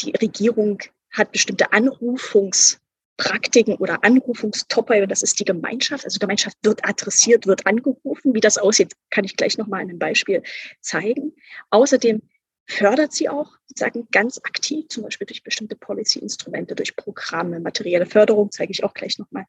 die 0.00 0.12
Regierung 0.12 0.78
hat 1.10 1.32
bestimmte 1.32 1.72
Anrufungs- 1.72 2.78
Praktiken 3.20 3.74
oder 3.74 4.02
Anrufungstopper, 4.02 5.06
das 5.06 5.22
ist 5.22 5.38
die 5.38 5.44
Gemeinschaft. 5.44 6.06
Also 6.06 6.18
Gemeinschaft 6.18 6.56
wird 6.62 6.82
adressiert, 6.88 7.46
wird 7.46 7.66
angerufen. 7.66 8.34
Wie 8.34 8.40
das 8.40 8.56
aussieht, 8.56 8.94
kann 9.10 9.24
ich 9.24 9.36
gleich 9.36 9.58
nochmal 9.58 9.82
in 9.82 9.90
einem 9.90 9.98
Beispiel 9.98 10.42
zeigen. 10.80 11.34
Außerdem 11.68 12.22
fördert 12.66 13.12
sie 13.12 13.28
auch 13.28 13.52
sozusagen 13.66 14.08
ganz 14.10 14.38
aktiv, 14.38 14.88
zum 14.88 15.02
Beispiel 15.02 15.26
durch 15.26 15.42
bestimmte 15.42 15.76
Policy-Instrumente, 15.76 16.74
durch 16.74 16.96
Programme, 16.96 17.60
materielle 17.60 18.06
Förderung, 18.06 18.50
zeige 18.50 18.72
ich 18.72 18.84
auch 18.84 18.94
gleich 18.94 19.18
nochmal, 19.18 19.44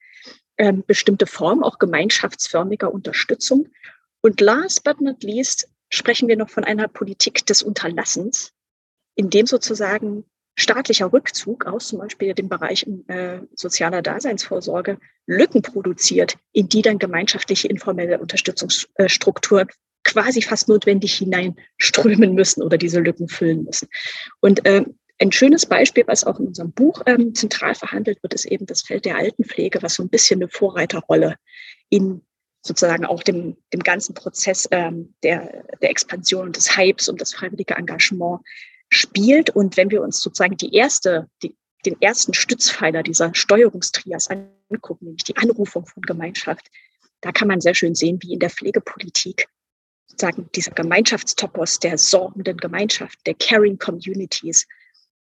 ähm, 0.58 0.84
bestimmte 0.86 1.26
Formen, 1.26 1.64
auch 1.64 1.80
gemeinschaftsförmiger 1.80 2.94
Unterstützung. 2.94 3.70
Und 4.22 4.42
last 4.42 4.84
but 4.84 5.00
not 5.00 5.24
least 5.24 5.70
sprechen 5.88 6.28
wir 6.28 6.36
noch 6.36 6.50
von 6.50 6.66
einer 6.66 6.90
Politik 6.90 7.46
des 7.46 7.64
Unterlassens, 7.64 8.52
in 9.16 9.30
dem 9.30 9.46
sozusagen 9.46 10.26
staatlicher 10.56 11.12
Rückzug 11.12 11.66
aus 11.66 11.88
zum 11.88 12.00
Beispiel 12.00 12.34
dem 12.34 12.50
Bereich 12.50 12.86
äh, 13.08 13.40
sozialer 13.56 14.02
Daseinsvorsorge 14.02 14.98
Lücken 15.26 15.62
produziert, 15.62 16.38
in 16.52 16.68
die 16.68 16.82
dann 16.82 17.00
gemeinschaftliche 17.00 17.68
informelle 17.68 18.20
Unterstützungsstrukturen 18.20 19.68
quasi 20.04 20.42
fast 20.42 20.68
notwendig 20.68 21.14
hineinströmen 21.16 22.34
müssen 22.34 22.64
oder 22.64 22.78
diese 22.78 23.00
Lücken 23.00 23.28
füllen 23.28 23.64
müssen. 23.64 23.88
Und 24.40 24.66
äh, 24.66 24.84
ein 25.20 25.32
schönes 25.32 25.68
Beispiel, 25.68 26.04
was 26.08 26.24
auch 26.24 26.40
in 26.40 26.48
unserem 26.48 26.72
Buch 26.72 27.04
ähm, 27.06 27.36
zentral 27.36 27.76
verhandelt 27.76 28.22
wird, 28.24 28.34
ist 28.34 28.46
eben 28.46 28.66
das 28.66 28.82
Feld 28.82 29.06
der 29.06 29.18
Altenpflege, 29.18 29.82
was 29.84 29.94
so 29.94 30.04
ein 30.04 30.10
bisschen 30.10 30.42
eine 30.42 30.50
Vorreiterrolle 30.50 31.36
in 31.90 32.22
sozusagen 32.64 33.06
auch 33.06 33.24
dem, 33.24 33.58
dem 33.74 33.82
ganzen 33.82 34.14
Prozess 34.14 34.68
ähm, 34.72 35.14
der, 35.24 35.64
der 35.82 35.90
Expansion 35.90 36.48
und 36.48 36.56
des 36.56 36.76
Hypes 36.78 37.08
und 37.08 37.22
das 37.22 37.34
freiwillige 37.34 37.76
Engagement 37.76 38.42
spielt. 38.92 39.50
Und 39.50 39.78
wenn 39.78 39.90
wir 39.90 40.04
uns 40.04 40.20
sozusagen 40.22 40.58
die 40.58 40.76
erste, 40.76 41.28
die, 41.42 41.56
den 41.86 42.00
ersten 42.02 42.36
Stützpfeiler 42.36 43.02
dieser 43.02 43.34
Steuerungstrias 43.34 44.30
angucken, 44.30 45.06
nämlich 45.06 45.24
die 45.24 45.38
Anrufung 45.38 45.88
von 45.88 46.04
Gemeinschaft, 46.04 46.70
Da 47.22 47.32
kann 47.32 47.48
man 47.48 47.62
sehr 47.62 47.76
schön 47.76 47.96
sehen, 47.96 48.18
wie 48.22 48.34
in 48.34 48.40
der 48.40 48.50
Pflegepolitik 48.50 49.48
sozusagen 50.08 50.50
dieser 50.54 50.72
Gemeinschaftstopos 50.72 51.80
der 51.80 51.98
sorgenden 51.98 52.58
Gemeinschaft, 52.58 53.20
der 53.26 53.36
Caring 53.36 53.78
Communities 53.78 54.68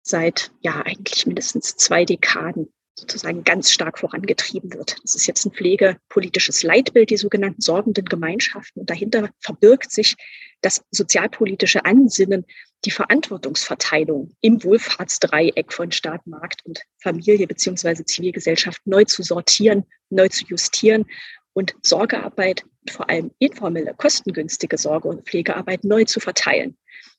seit 0.03 0.51
ja 0.61 0.83
eigentlich 0.85 1.27
mindestens 1.27 1.77
zwei 1.77 2.05
Dekaden 2.05 2.73
sozusagen 2.99 3.45
ganz 3.45 3.71
stark 3.71 3.99
vorangetrieben 3.99 4.73
wird. 4.73 4.97
Das 5.03 5.15
ist 5.15 5.27
jetzt 5.27 5.45
ein 5.45 5.53
pflegepolitisches 5.53 6.63
Leitbild, 6.63 7.11
die 7.11 7.17
sogenannten 7.17 7.61
sorgenden 7.61 8.05
Gemeinschaften. 8.07 8.81
Und 8.81 8.91
dahinter 8.91 9.31
verbirgt 9.39 9.93
sich 9.93 10.17
das 10.61 10.83
sozialpolitische 10.91 11.85
Ansinnen, 11.85 12.45
die 12.85 12.91
Verantwortungsverteilung 12.91 14.35
im 14.41 14.63
Wohlfahrtsdreieck 14.65 15.73
von 15.73 15.93
Staat, 15.93 16.27
Markt 16.27 16.65
und 16.65 16.83
Familie 17.03 17.47
beziehungsweise 17.47 18.05
Zivilgesellschaft 18.05 18.81
neu 18.87 19.05
zu 19.05 19.23
sortieren, 19.23 19.85
neu 20.09 20.29
zu 20.29 20.45
justieren 20.47 21.05
und 21.53 21.75
Sorgearbeit, 21.83 22.65
vor 22.89 23.11
allem 23.11 23.31
informelle, 23.39 23.95
kostengünstige 23.95 24.79
Sorge- 24.79 25.09
und 25.09 25.27
Pflegearbeit 25.27 25.85
neu 25.85 26.05
zu 26.05 26.21
verteilen 26.21 26.77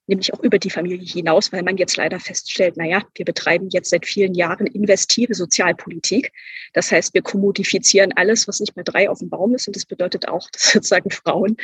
nämlich 0.07 0.33
auch 0.33 0.39
über 0.41 0.59
die 0.59 0.69
Familie 0.69 1.05
hinaus, 1.05 1.51
weil 1.51 1.63
man 1.63 1.77
jetzt 1.77 1.97
leider 1.97 2.19
feststellt, 2.19 2.77
naja, 2.77 3.03
wir 3.15 3.25
betreiben 3.25 3.69
jetzt 3.69 3.89
seit 3.89 4.05
vielen 4.05 4.33
Jahren 4.33 4.67
investive 4.67 5.33
Sozialpolitik. 5.33 6.31
Das 6.73 6.91
heißt, 6.91 7.13
wir 7.13 7.21
kommodifizieren 7.21 8.11
alles, 8.15 8.47
was 8.47 8.59
nicht 8.59 8.75
mehr 8.75 8.83
drei 8.83 9.09
auf 9.09 9.19
dem 9.19 9.29
Baum 9.29 9.55
ist. 9.55 9.67
Und 9.67 9.75
das 9.75 9.85
bedeutet 9.85 10.27
auch, 10.27 10.49
dass 10.51 10.71
sozusagen 10.71 11.11
Frauen 11.11 11.57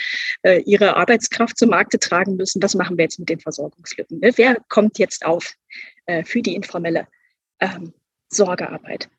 äh, 0.43 0.61
ihre 0.61 0.95
Arbeitskraft 0.95 1.57
zum 1.57 1.69
Markte 1.69 1.99
tragen 1.99 2.35
müssen. 2.35 2.61
Was 2.61 2.75
machen 2.75 2.97
wir 2.97 3.03
jetzt 3.03 3.19
mit 3.19 3.29
den 3.29 3.39
Versorgungslücken? 3.39 4.19
Ne? 4.19 4.31
Wer 4.35 4.57
kommt 4.69 4.99
jetzt 4.99 5.25
auf 5.25 5.53
äh, 6.05 6.23
für 6.23 6.41
die 6.41 6.55
informelle 6.55 7.07
ähm, 7.59 7.93
Sorgearbeit? 8.29 9.09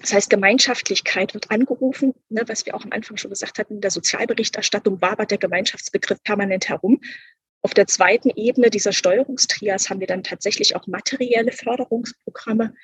Das 0.00 0.12
heißt, 0.12 0.30
Gemeinschaftlichkeit 0.30 1.32
wird 1.32 1.50
angerufen, 1.50 2.14
ne, 2.28 2.42
was 2.46 2.66
wir 2.66 2.74
auch 2.74 2.84
am 2.84 2.92
Anfang 2.92 3.16
schon 3.18 3.30
gesagt 3.30 3.58
hatten, 3.58 3.74
in 3.74 3.80
der 3.80 3.90
Sozialberichterstattung 3.92 5.00
wabert 5.00 5.30
der 5.30 5.38
Gemeinschaftsbegriff 5.38 6.22
permanent 6.24 6.68
herum. 6.68 7.00
Auf 7.62 7.74
der 7.74 7.86
zweiten 7.86 8.30
Ebene 8.30 8.70
dieser 8.70 8.92
Steuerungstrias 8.92 9.88
haben 9.88 10.00
wir 10.00 10.08
dann 10.08 10.24
tatsächlich 10.24 10.74
auch 10.74 10.86
materielle 10.88 11.52
Förderungsprogramme. 11.52 12.74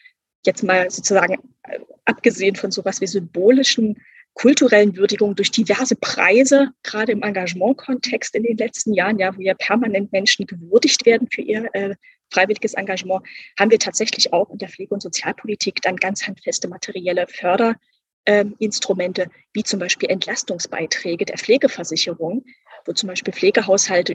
Jetzt 0.47 0.63
mal 0.63 0.89
sozusagen 0.89 1.35
äh, 1.65 1.81
abgesehen 2.05 2.55
von 2.55 2.71
sowas 2.71 3.01
wie 3.01 3.09
symbolischen, 3.09 4.01
kulturellen 4.35 4.97
Würdigungen 4.97 5.35
durch 5.35 5.51
diverse 5.51 5.97
Preise, 5.97 6.69
gerade 6.85 7.11
im 7.11 7.23
Engagementkontext 7.23 8.37
in 8.37 8.45
den 8.45 8.57
letzten 8.57 8.95
Jahren, 8.95 9.19
ja, 9.19 9.37
wo 9.37 9.41
ja 9.41 9.55
permanent 9.55 10.13
Menschen 10.13 10.47
gewürdigt 10.47 11.05
werden 11.05 11.27
für 11.29 11.43
ihr 11.43 11.69
äh, 11.73 11.97
freiwilliges 12.33 12.75
Engagement, 12.75 13.27
haben 13.59 13.73
wir 13.73 13.81
tatsächlich 13.81 14.33
auch 14.33 14.49
in 14.51 14.59
der 14.59 14.69
Pflege- 14.69 14.95
und 14.95 15.03
Sozialpolitik 15.03 15.83
dann 15.83 15.97
ganz 15.97 16.25
handfeste 16.25 16.69
materielle 16.69 17.27
Förderinstrumente, 17.27 19.23
ähm, 19.23 19.31
wie 19.55 19.65
zum 19.65 19.81
Beispiel 19.81 20.09
Entlastungsbeiträge 20.09 21.25
der 21.25 21.39
Pflegeversicherung, 21.39 22.45
wo 22.87 22.93
zum 22.93 23.09
Beispiel 23.09 23.35
Pflegehaushalte 23.35 24.15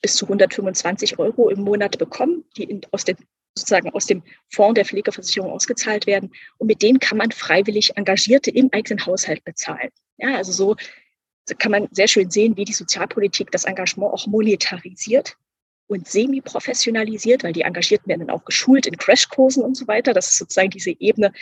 bis 0.00 0.16
zu 0.16 0.26
125 0.26 1.18
Euro 1.18 1.50
im 1.50 1.60
Monat 1.62 1.98
bekommen, 1.98 2.44
die 2.56 2.64
in, 2.64 2.80
aus 2.90 3.04
dem 3.04 3.16
sozusagen 3.54 3.90
aus 3.90 4.06
dem 4.06 4.22
Fonds 4.48 4.74
der 4.74 4.84
Pflegeversicherung 4.84 5.50
ausgezahlt 5.50 6.06
werden. 6.06 6.30
Und 6.58 6.68
mit 6.68 6.82
denen 6.82 7.00
kann 7.00 7.18
man 7.18 7.30
freiwillig 7.30 7.96
Engagierte 7.96 8.50
im 8.50 8.70
eigenen 8.72 9.04
Haushalt 9.04 9.44
bezahlen. 9.44 9.90
Ja, 10.18 10.36
also 10.36 10.52
so 10.52 10.76
kann 11.58 11.72
man 11.72 11.88
sehr 11.90 12.08
schön 12.08 12.30
sehen, 12.30 12.56
wie 12.56 12.64
die 12.64 12.72
Sozialpolitik 12.72 13.50
das 13.50 13.64
Engagement 13.64 14.12
auch 14.12 14.26
monetarisiert 14.26 15.36
und 15.88 16.06
semi-professionalisiert, 16.06 17.42
weil 17.42 17.52
die 17.52 17.62
Engagierten 17.62 18.08
werden 18.08 18.26
dann 18.26 18.36
auch 18.36 18.44
geschult 18.44 18.86
in 18.86 18.96
Crashkursen 18.96 19.62
und 19.64 19.76
so 19.76 19.88
weiter. 19.88 20.12
Das 20.12 20.28
ist 20.28 20.38
sozusagen 20.38 20.70
diese 20.70 20.94
Ebene 21.00 21.32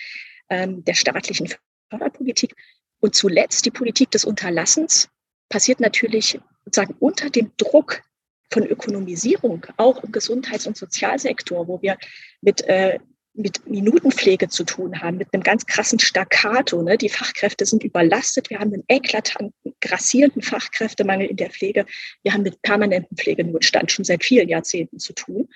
ähm, 0.49 0.83
der 0.85 0.95
staatlichen 0.95 1.53
Förderpolitik. 1.91 2.55
Und 3.01 3.15
zuletzt 3.15 3.67
die 3.67 3.71
Politik 3.71 4.11
des 4.11 4.25
Unterlassens 4.25 5.11
passiert 5.51 5.81
natürlich 5.81 6.39
sozusagen 6.65 6.97
unter 6.99 7.29
dem 7.31 7.53
Druck 7.59 8.03
von 8.51 8.67
Ökonomisierung, 8.67 9.67
auch 9.77 10.03
im 10.03 10.13
Gesundheits- 10.13 10.67
und 10.67 10.77
Sozialsektor, 10.77 11.69
wo 11.69 11.83
wir 11.83 11.99
mit, 12.41 12.63
äh, 12.63 12.99
mit 13.35 13.69
Minutenpflege 13.69 14.49
zu 14.49 14.65
tun 14.65 15.01
haben, 15.01 15.19
mit 15.19 15.33
einem 15.33 15.43
ganz 15.43 15.67
krassen 15.67 15.99
Staccato. 15.99 16.83
Ne? 16.83 16.99
Die 16.99 17.09
Fachkräfte 17.09 17.67
sind 17.67 17.85
überlastet. 17.85 18.51
Wir 18.51 18.59
haben 18.59 18.73
einen 18.73 18.85
eklatanten, 18.89 19.75
grassierenden 19.81 20.43
Fachkräftemangel 20.43 21.29
in 21.29 21.37
der 21.37 21.51
Pflege. 21.51 21.87
Wir 22.23 22.33
haben 22.33 22.43
mit 22.43 22.61
permanentem 22.63 23.17
Pflegenotstand 23.17 23.93
schon 23.93 24.05
seit 24.05 24.25
vielen 24.25 24.49
Jahrzehnten 24.49 24.99
zu 24.99 25.13
tun. 25.13 25.49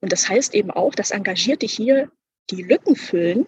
Und 0.00 0.12
das 0.12 0.28
heißt 0.28 0.54
eben 0.54 0.70
auch, 0.70 0.94
dass 0.94 1.10
Engagierte 1.10 1.66
hier 1.66 2.10
die 2.50 2.62
Lücken 2.62 2.94
füllen, 2.94 3.46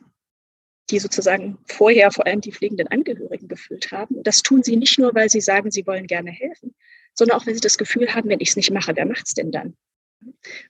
die 0.91 0.99
sozusagen 0.99 1.59
vorher 1.67 2.11
vor 2.11 2.27
allem 2.27 2.41
die 2.41 2.53
pflegenden 2.53 2.89
Angehörigen 2.89 3.47
gefüllt 3.47 3.93
haben. 3.93 4.17
Und 4.17 4.27
das 4.27 4.43
tun 4.43 4.63
sie 4.63 4.77
nicht 4.77 4.99
nur, 4.99 5.15
weil 5.15 5.29
sie 5.29 5.43
sagen, 5.43 5.71
sie 5.71 5.87
wollen 5.87 6.07
gerne 6.07 6.31
helfen, 6.31 6.75
sondern 7.19 7.39
auch 7.39 7.47
wenn 7.47 7.55
sie 7.55 7.61
das 7.61 7.79
Gefühl 7.79 8.15
haben, 8.15 8.29
wenn 8.29 8.41
ich 8.41 8.51
es 8.51 8.57
nicht 8.57 8.71
mache, 8.71 8.95
wer 8.95 9.05
macht 9.05 9.27
es 9.27 9.35
denn 9.35 9.51
dann? 9.51 9.77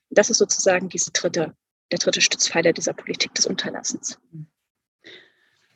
Das 0.09 0.31
ist 0.31 0.39
sozusagen 0.39 0.89
diese 0.89 1.13
dritte, 1.13 1.55
der 1.93 1.99
dritte 1.99 2.23
Stützpfeiler 2.23 2.73
dieser 2.73 2.95
Politik 2.95 3.35
des 3.35 3.47
Unterlassens. 3.47 4.19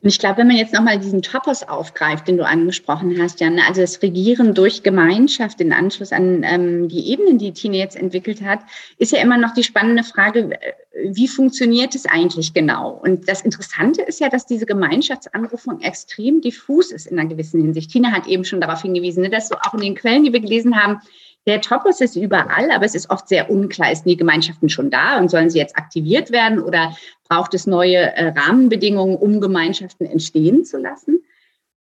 Und 0.03 0.09
ich 0.09 0.19
glaube, 0.19 0.39
wenn 0.39 0.47
man 0.47 0.57
jetzt 0.57 0.73
nochmal 0.73 0.99
diesen 0.99 1.21
Topos 1.21 1.63
aufgreift, 1.63 2.27
den 2.27 2.35
du 2.35 2.45
angesprochen 2.45 3.17
hast, 3.21 3.39
Jan, 3.39 3.57
also 3.59 3.79
das 3.79 4.01
Regieren 4.01 4.53
durch 4.53 4.83
Gemeinschaft 4.83 5.61
in 5.61 5.71
Anschluss 5.71 6.11
an 6.11 6.43
ähm, 6.43 6.89
die 6.89 7.09
Ebenen, 7.09 7.37
die 7.37 7.53
Tine 7.53 7.77
jetzt 7.77 7.95
entwickelt 7.95 8.41
hat, 8.41 8.59
ist 8.97 9.13
ja 9.13 9.21
immer 9.21 9.37
noch 9.37 9.53
die 9.53 9.63
spannende 9.63 10.03
Frage, 10.03 10.59
äh, 10.59 10.73
wie 11.05 11.29
funktioniert 11.29 11.95
es 11.95 12.05
eigentlich 12.05 12.53
genau? 12.53 12.99
Und 13.01 13.29
das 13.29 13.41
Interessante 13.41 14.01
ist 14.01 14.19
ja, 14.19 14.27
dass 14.27 14.45
diese 14.45 14.65
Gemeinschaftsanrufung 14.65 15.79
extrem 15.79 16.41
diffus 16.41 16.91
ist 16.91 17.07
in 17.07 17.17
einer 17.17 17.29
gewissen 17.29 17.61
Hinsicht. 17.61 17.89
Tine 17.89 18.11
hat 18.11 18.27
eben 18.27 18.43
schon 18.43 18.59
darauf 18.59 18.81
hingewiesen, 18.81 19.23
ne, 19.23 19.29
dass 19.29 19.47
so 19.47 19.55
auch 19.55 19.73
in 19.73 19.79
den 19.79 19.95
Quellen, 19.95 20.25
die 20.25 20.33
wir 20.33 20.41
gelesen 20.41 20.75
haben, 20.75 20.99
der 21.45 21.61
Topos 21.61 21.99
ist 21.99 22.15
überall, 22.15 22.71
aber 22.71 22.85
es 22.85 22.95
ist 22.95 23.09
oft 23.09 23.27
sehr 23.27 23.49
unklar. 23.49 23.91
Ist 23.91 24.03
die 24.03 24.15
Gemeinschaften 24.15 24.69
schon 24.69 24.89
da 24.89 25.17
und 25.17 25.29
sollen 25.29 25.49
sie 25.49 25.59
jetzt 25.59 25.77
aktiviert 25.77 26.31
werden 26.31 26.59
oder 26.59 26.95
braucht 27.27 27.53
es 27.53 27.67
neue 27.67 27.97
äh, 27.97 28.29
Rahmenbedingungen, 28.29 29.17
um 29.17 29.41
Gemeinschaften 29.41 30.05
entstehen 30.05 30.63
zu 30.63 30.77
lassen? 30.77 31.23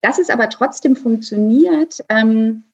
Dass 0.01 0.19
es 0.19 0.31
aber 0.31 0.49
trotzdem 0.49 0.95
funktioniert, 0.95 2.05
ähm, 2.09 2.65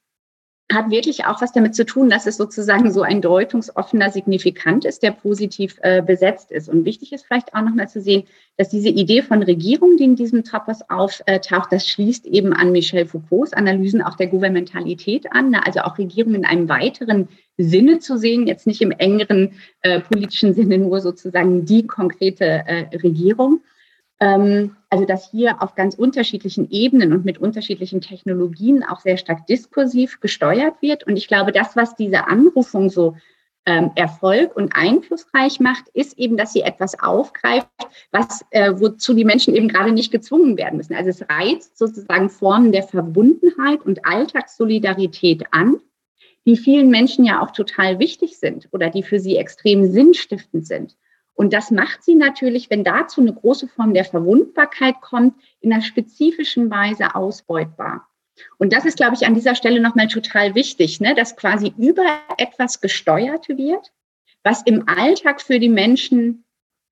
hat 0.72 0.90
wirklich 0.90 1.26
auch 1.26 1.42
was 1.42 1.52
damit 1.52 1.74
zu 1.74 1.84
tun, 1.84 2.08
dass 2.08 2.26
es 2.26 2.38
sozusagen 2.38 2.90
so 2.90 3.02
ein 3.02 3.20
deutungsoffener 3.20 4.10
Signifikant 4.10 4.86
ist, 4.86 5.02
der 5.02 5.10
positiv 5.10 5.76
äh, 5.82 6.00
besetzt 6.00 6.50
ist. 6.50 6.70
Und 6.70 6.86
wichtig 6.86 7.12
ist 7.12 7.26
vielleicht 7.26 7.54
auch 7.54 7.60
nochmal 7.60 7.88
zu 7.88 8.00
sehen, 8.00 8.24
dass 8.56 8.70
diese 8.70 8.88
Idee 8.88 9.20
von 9.20 9.42
Regierung, 9.42 9.98
die 9.98 10.04
in 10.04 10.16
diesem 10.16 10.42
Topos 10.42 10.80
auftaucht, 10.88 11.70
das 11.70 11.86
schließt 11.86 12.26
eben 12.26 12.54
an 12.54 12.72
Michel 12.72 13.06
Foucaults 13.06 13.52
Analysen 13.52 14.00
auch 14.00 14.16
der 14.16 14.28
Gouvernementalität 14.28 15.30
an, 15.32 15.50
ne? 15.50 15.66
also 15.66 15.80
auch 15.80 15.98
Regierung 15.98 16.34
in 16.34 16.46
einem 16.46 16.68
weiteren 16.68 17.28
Sinne 17.58 17.98
zu 17.98 18.16
sehen, 18.16 18.46
jetzt 18.46 18.66
nicht 18.66 18.80
im 18.80 18.90
engeren 18.90 19.52
äh, 19.82 20.00
politischen 20.00 20.54
Sinne 20.54 20.78
nur 20.78 21.00
sozusagen 21.00 21.66
die 21.66 21.86
konkrete 21.86 22.44
äh, 22.44 22.96
Regierung. 22.96 23.60
Ähm, 24.24 24.76
also 24.88 25.04
dass 25.04 25.30
hier 25.30 25.62
auf 25.62 25.74
ganz 25.74 25.96
unterschiedlichen 25.96 26.70
Ebenen 26.70 27.12
und 27.12 27.26
mit 27.26 27.36
unterschiedlichen 27.36 28.00
Technologien 28.00 28.82
auch 28.82 29.00
sehr 29.00 29.18
stark 29.18 29.46
diskursiv 29.46 30.20
gesteuert 30.20 30.80
wird. 30.80 31.04
Und 31.04 31.18
ich 31.18 31.28
glaube, 31.28 31.52
das, 31.52 31.76
was 31.76 31.94
diese 31.94 32.26
Anrufung 32.26 32.88
so 32.88 33.16
ähm, 33.66 33.90
Erfolg 33.96 34.56
und 34.56 34.74
einflussreich 34.74 35.60
macht, 35.60 35.88
ist 35.92 36.18
eben, 36.18 36.38
dass 36.38 36.54
sie 36.54 36.62
etwas 36.62 36.98
aufgreift, 36.98 37.68
was, 38.12 38.42
äh, 38.50 38.72
wozu 38.74 39.12
die 39.12 39.26
Menschen 39.26 39.54
eben 39.54 39.68
gerade 39.68 39.92
nicht 39.92 40.10
gezwungen 40.10 40.56
werden 40.56 40.78
müssen. 40.78 40.94
Also 40.94 41.10
es 41.10 41.28
reizt 41.28 41.76
sozusagen 41.76 42.30
Formen 42.30 42.72
der 42.72 42.84
Verbundenheit 42.84 43.82
und 43.84 44.06
Alltagssolidarität 44.06 45.44
an, 45.50 45.80
die 46.46 46.56
vielen 46.56 46.88
Menschen 46.88 47.26
ja 47.26 47.42
auch 47.42 47.50
total 47.50 47.98
wichtig 47.98 48.38
sind 48.38 48.68
oder 48.72 48.88
die 48.88 49.02
für 49.02 49.20
sie 49.20 49.36
extrem 49.36 49.90
sinnstiftend 49.90 50.66
sind. 50.66 50.96
Und 51.34 51.52
das 51.52 51.70
macht 51.70 52.02
sie 52.02 52.14
natürlich, 52.14 52.70
wenn 52.70 52.84
dazu 52.84 53.20
eine 53.20 53.34
große 53.34 53.68
Form 53.68 53.92
der 53.92 54.04
Verwundbarkeit 54.04 55.00
kommt, 55.00 55.34
in 55.60 55.72
einer 55.72 55.82
spezifischen 55.82 56.70
Weise 56.70 57.14
ausbeutbar. 57.14 58.08
Und 58.58 58.72
das 58.72 58.84
ist, 58.84 58.96
glaube 58.96 59.14
ich, 59.14 59.26
an 59.26 59.34
dieser 59.34 59.54
Stelle 59.54 59.80
nochmal 59.80 60.08
total 60.08 60.54
wichtig, 60.54 61.00
ne? 61.00 61.14
dass 61.14 61.36
quasi 61.36 61.72
über 61.76 62.04
etwas 62.38 62.80
gesteuert 62.80 63.48
wird, 63.48 63.92
was 64.42 64.62
im 64.62 64.88
Alltag 64.88 65.40
für 65.40 65.58
die 65.58 65.68
Menschen 65.68 66.43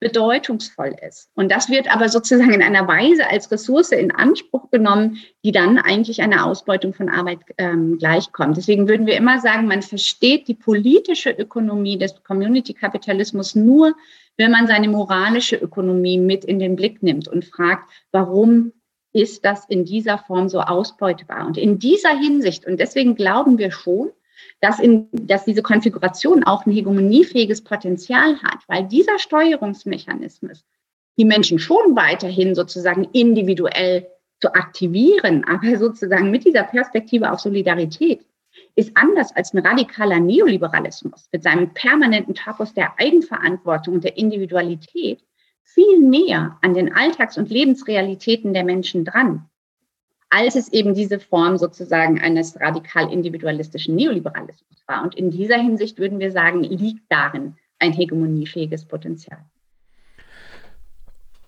bedeutungsvoll 0.03 0.97
ist. 1.07 1.31
Und 1.35 1.53
das 1.53 1.71
wird 1.71 1.91
aber 1.95 2.09
sozusagen 2.09 2.53
in 2.53 2.63
einer 2.63 2.89
Weise 2.89 3.31
als 3.31 3.53
Ressource 3.53 3.93
in 3.93 4.11
Anspruch 4.11 4.69
genommen, 4.73 5.19
die 5.45 5.53
dann 5.53 5.79
eigentlich 5.79 6.21
einer 6.21 6.45
Ausbeutung 6.45 6.93
von 6.93 7.09
Arbeit 7.09 7.39
ähm, 7.57 7.99
gleichkommt. 7.99 8.57
Deswegen 8.57 8.89
würden 8.89 9.07
wir 9.07 9.17
immer 9.17 9.39
sagen, 9.39 9.69
man 9.69 9.81
versteht 9.81 10.49
die 10.49 10.55
politische 10.55 11.31
Ökonomie 11.31 11.99
des 11.99 12.21
Community-Kapitalismus 12.25 13.55
nur, 13.55 13.95
wenn 14.37 14.51
man 14.51 14.67
seine 14.67 14.89
moralische 14.89 15.55
Ökonomie 15.55 16.19
mit 16.19 16.45
in 16.45 16.59
den 16.59 16.75
Blick 16.75 17.01
nimmt 17.05 17.29
und 17.29 17.45
fragt, 17.45 17.89
warum 18.11 18.73
ist 19.13 19.45
das 19.45 19.67
in 19.69 19.85
dieser 19.85 20.19
Form 20.19 20.49
so 20.49 20.63
ausbeutbar? 20.63 21.47
Und 21.47 21.57
in 21.57 21.79
dieser 21.79 22.19
Hinsicht, 22.19 22.67
und 22.67 22.81
deswegen 22.81 23.15
glauben 23.15 23.57
wir 23.57 23.71
schon, 23.71 24.11
dass, 24.63 24.79
in, 24.79 25.09
dass 25.13 25.45
diese 25.45 25.61
Konfiguration 25.61 26.45
auch 26.45 26.65
ein 26.65 26.73
hegemoniefähiges 26.73 27.63
Potenzial 27.63 28.41
hat, 28.43 28.61
weil 28.69 28.85
dieser 28.85 29.19
Steuerungsmechanismus 29.19 30.65
die 31.19 31.25
Menschen 31.25 31.59
schon 31.59 31.97
weiterhin 31.97 32.55
sozusagen 32.55 33.05
individuell 33.13 34.07
zu 34.41 34.55
aktivieren, 34.55 35.45
aber 35.45 35.77
sozusagen 35.79 36.31
mit 36.31 36.45
dieser 36.45 36.63
Perspektive 36.63 37.33
auf 37.33 37.41
Solidarität, 37.41 38.25
ist 38.77 38.97
anders 38.97 39.35
als 39.35 39.53
ein 39.53 39.67
radikaler 39.67 40.21
Neoliberalismus 40.21 41.29
mit 41.33 41.43
seinem 41.43 41.75
permanenten 41.75 42.35
Topos 42.35 42.73
der 42.73 42.99
Eigenverantwortung 42.99 43.95
und 43.95 44.05
der 44.05 44.17
Individualität 44.17 45.25
viel 45.65 45.99
näher 45.99 46.59
an 46.63 46.75
den 46.75 46.95
Alltags- 46.95 47.39
und 47.39 47.51
Lebensrealitäten 47.51 48.53
der 48.53 48.65
Menschen 48.65 49.05
dran, 49.05 49.49
als 50.33 50.57
es 50.57 50.73
eben 50.73 50.95
diese 50.95 51.21
Form 51.21 51.59
sozusagen 51.59 52.19
eines 52.19 52.59
radikal 52.59 53.13
individualistischen 53.13 53.95
Neoliberalismus 53.95 54.83
war. 54.87 55.03
Und 55.05 55.15
in 55.15 55.31
dieser 55.31 55.57
Hinsicht 55.57 55.99
würden 55.99 56.21
wir 56.21 56.33
sagen, 56.33 56.63
liegt 56.63 57.03
darin 57.11 57.55
ein 57.79 57.93
hegemoniefähiges 57.93 58.87
Potenzial. 58.87 59.41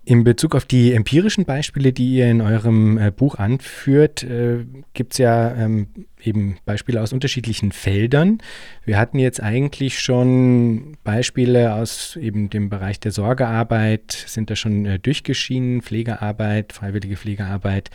In 0.03 0.23
Bezug 0.23 0.53
auf 0.53 0.65
die 0.65 0.93
empirischen 0.93 1.45
Beispiele, 1.45 1.93
die 1.93 2.17
ihr 2.17 2.29
in 2.29 2.41
eurem 2.41 2.99
äh, 2.99 3.09
Buch 3.09 3.39
anführt, 3.39 4.21
äh, 4.21 4.65
gibt 4.93 5.13
es 5.13 5.17
ja 5.17 5.55
ähm, 5.55 5.87
eben 6.25 6.57
Beispiele 6.65 7.01
aus 7.01 7.13
unterschiedlichen 7.13 7.71
Feldern. 7.71 8.39
Wir 8.83 8.97
hatten 8.97 9.19
jetzt 9.19 9.41
eigentlich 9.41 9.99
schon 9.99 10.97
Beispiele 11.03 11.73
aus 11.73 12.15
eben 12.15 12.49
dem 12.49 12.69
Bereich 12.69 12.99
der 12.99 13.11
Sorgearbeit, 13.11 14.11
sind 14.11 14.49
da 14.49 14.55
schon 14.55 14.85
äh, 14.85 14.99
durchgeschieden, 14.99 15.81
Pflegearbeit, 15.81 16.73
freiwillige 16.73 17.17
Pflegearbeit. 17.17 17.89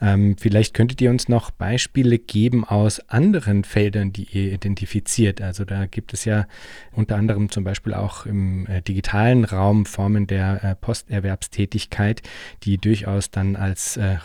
Ähm, 0.00 0.36
vielleicht 0.38 0.74
könntet 0.74 1.00
ihr 1.00 1.10
uns 1.10 1.28
noch 1.28 1.50
Beispiele 1.50 2.18
geben 2.18 2.64
aus 2.64 3.00
anderen 3.08 3.64
Feldern, 3.64 4.12
die 4.12 4.26
ihr 4.30 4.52
identifiziert. 4.52 5.40
Also 5.40 5.64
da 5.64 5.86
gibt 5.86 6.12
es 6.12 6.24
ja 6.24 6.46
unter 6.92 7.16
anderem 7.16 7.50
zum 7.50 7.64
Beispiel 7.64 7.94
auch 7.94 8.26
im 8.26 8.66
äh, 8.66 8.82
digitalen 8.82 9.44
Raum 9.44 9.86
Formen 9.86 10.26
der 10.26 10.62
äh, 10.62 10.74
Posterwerbstätigkeit, 10.74 12.22
die 12.64 12.78
durchaus 12.78 13.30
dann 13.30 13.56
als 13.56 13.96
äh, 13.96 14.16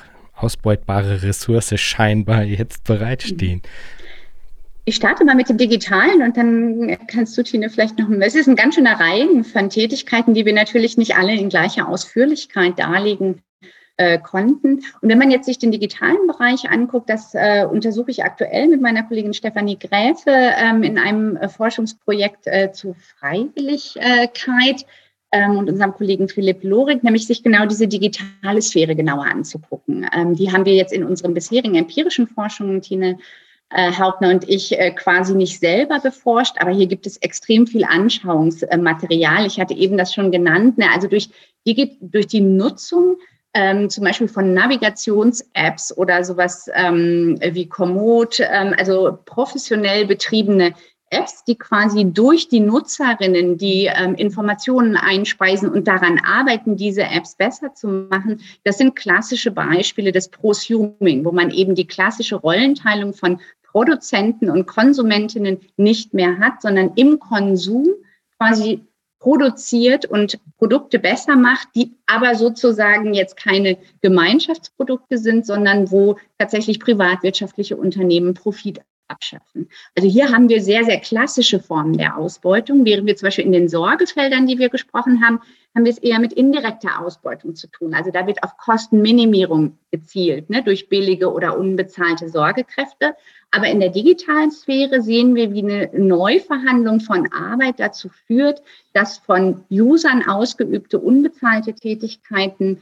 ausbeutbare 0.42 1.24
Ressource 1.24 1.74
scheinbar 1.80 2.44
jetzt 2.44 2.84
bereitstehen. 2.86 3.62
Ich 4.86 4.96
starte 4.96 5.24
mal 5.24 5.36
mit 5.36 5.50
dem 5.50 5.58
Digitalen 5.58 6.24
und 6.24 6.36
dann 6.36 6.98
kannst 7.08 7.38
du, 7.38 7.44
Tine, 7.44 7.70
vielleicht 7.70 8.00
noch, 8.00 8.10
es 8.22 8.34
ist 8.34 8.48
ein 8.48 8.56
ganz 8.56 8.74
schöner 8.74 9.00
Reihen 9.00 9.44
von 9.44 9.70
Tätigkeiten, 9.70 10.34
die 10.34 10.46
wir 10.46 10.54
natürlich 10.54 10.98
nicht 10.98 11.16
alle 11.16 11.36
in 11.36 11.50
gleicher 11.50 11.88
Ausführlichkeit 11.88 12.80
darlegen 12.80 13.44
äh, 13.98 14.18
konnten. 14.18 14.82
Und 15.02 15.10
wenn 15.10 15.20
man 15.20 15.30
jetzt 15.30 15.46
sich 15.46 15.60
den 15.60 15.72
digitalen 15.72 16.26
Bereich 16.26 16.70
anguckt, 16.72 17.10
das 17.10 17.36
äh, 17.36 17.66
untersuche 17.70 18.12
ich 18.12 18.24
aktuell 18.24 18.68
mit 18.70 18.82
meiner 18.82 19.04
Kollegin 19.04 19.34
Stefanie 19.34 19.78
Gräfe 19.78 20.32
ähm, 20.32 20.84
in 20.84 20.98
einem 20.98 21.36
äh, 21.36 21.50
Forschungsprojekt 21.50 22.48
äh, 22.48 22.72
zu 22.72 22.96
Freiwilligkeit 23.20 24.86
ähm, 25.32 25.58
und 25.58 25.70
unserem 25.70 25.94
Kollegen 25.94 26.28
Philipp 26.28 26.64
Lorik, 26.64 27.04
nämlich 27.04 27.28
sich 27.28 27.44
genau 27.44 27.66
diese 27.66 27.88
digitale 27.88 28.62
Sphäre 28.62 28.96
genauer 28.96 29.26
anzugucken. 29.26 30.08
Ähm, 30.16 30.36
die 30.36 30.52
haben 30.52 30.66
wir 30.66 30.74
jetzt 30.74 30.94
in 30.94 31.04
unseren 31.04 31.34
bisherigen 31.34 31.76
empirischen 31.76 32.28
Forschungen, 32.28 32.82
Tine 32.82 33.18
äh, 33.70 33.92
Hauptner 33.94 34.30
und 34.30 34.50
ich, 34.50 34.78
äh, 34.80 34.92
quasi 34.92 35.36
nicht 35.36 35.60
selber 35.60 36.00
beforscht, 36.00 36.56
aber 36.60 36.72
hier 36.72 36.88
gibt 36.88 37.06
es 37.06 37.18
extrem 37.18 37.68
viel 37.68 37.84
Anschauungsmaterial. 37.84 39.46
Ich 39.46 39.60
hatte 39.60 39.76
eben 39.76 39.98
das 39.98 40.14
schon 40.14 40.32
genannt. 40.32 40.80
Ne? 40.80 40.86
Also 40.92 41.08
durch 41.08 41.30
die, 41.68 41.98
durch 42.02 42.28
die 42.28 42.42
Nutzung 42.42 43.18
ähm, 43.54 43.90
zum 43.90 44.04
Beispiel 44.04 44.28
von 44.28 44.54
Navigations-Apps 44.54 45.96
oder 45.98 46.24
sowas 46.24 46.70
ähm, 46.74 47.40
wie 47.42 47.68
Komoot, 47.68 48.40
ähm, 48.40 48.74
also 48.78 49.18
professionell 49.26 50.06
betriebene 50.06 50.74
Apps, 51.12 51.44
die 51.44 51.56
quasi 51.56 52.06
durch 52.12 52.50
die 52.50 52.60
Nutzerinnen 52.60 53.58
die 53.58 53.90
ähm, 53.94 54.16
Informationen 54.16 54.96
einspeisen 54.96 55.70
und 55.70 55.88
daran 55.88 56.20
arbeiten, 56.20 56.76
diese 56.76 57.04
Apps 57.04 57.36
besser 57.36 57.74
zu 57.74 57.88
machen. 57.88 58.42
Das 58.64 58.78
sind 58.78 58.96
klassische 58.96 59.52
Beispiele 59.52 60.12
des 60.12 60.30
Prosuming, 60.30 61.26
wo 61.26 61.32
man 61.32 61.50
eben 61.52 61.76
die 61.76 61.88
klassische 61.88 62.36
Rollenteilung 62.36 63.14
von 63.14 63.40
Produzenten 63.64 64.50
und 64.50 64.68
Konsumentinnen 64.68 65.60
nicht 65.78 66.14
mehr 66.14 66.40
hat, 66.40 66.62
sondern 66.62 66.92
im 66.96 67.20
Konsum 67.20 67.88
quasi 68.38 68.82
produziert 69.20 70.06
und 70.06 70.40
Produkte 70.58 70.98
besser 70.98 71.36
macht, 71.36 71.68
die 71.76 71.92
aber 72.08 72.36
sozusagen 72.36 73.14
jetzt 73.14 73.36
keine 73.36 73.78
Gemeinschaftsprodukte 74.02 75.18
sind, 75.18 75.46
sondern 75.46 75.92
wo 75.92 76.18
tatsächlich 76.38 76.80
privatwirtschaftliche 76.80 77.76
Unternehmen 77.76 78.34
Profit 78.34 78.82
abschöpfen. 79.10 79.70
Also 79.96 80.08
hier 80.08 80.32
haben 80.32 80.50
wir 80.50 80.62
sehr, 80.62 80.84
sehr 80.86 81.00
klassische 81.00 81.60
Formen 81.60 81.98
der 81.98 82.18
Ausbeutung. 82.18 82.86
Während 82.86 83.08
wir 83.08 83.16
zum 83.16 83.28
Beispiel 83.28 83.46
in 83.46 83.52
den 83.52 83.68
Sorgefeldern, 83.68 84.48
die 84.48 84.60
wir 84.60 84.70
gesprochen 84.70 85.24
haben, 85.26 85.40
haben 85.76 85.86
wir 85.86 85.92
es 85.92 85.98
eher 85.98 86.20
mit 86.20 86.34
indirekter 86.34 87.00
Ausbeutung 87.00 87.56
zu 87.56 87.68
tun. 87.68 87.94
Also 87.94 88.12
da 88.12 88.26
wird 88.26 88.44
auf 88.44 88.58
Kostenminimierung 88.58 89.78
gezielt, 89.92 90.50
ne, 90.50 90.64
durch 90.64 90.90
billige 90.90 91.32
oder 91.32 91.58
unbezahlte 91.58 92.30
Sorgekräfte. 92.30 93.16
Aber 93.52 93.68
in 93.68 93.80
der 93.80 93.90
digitalen 93.90 94.52
Sphäre 94.52 95.02
sehen 95.02 95.36
wir, 95.36 95.54
wie 95.54 95.64
eine 95.64 95.90
Neuverhandlung 95.94 97.00
von 97.00 97.32
Arbeit 97.32 97.80
dazu 97.80 98.10
führt, 98.28 98.62
dass 98.94 99.18
von 99.18 99.64
Usern 99.70 100.28
ausgeübte 100.28 101.00
unbezahlte 101.00 101.74
Tätigkeiten 101.74 102.80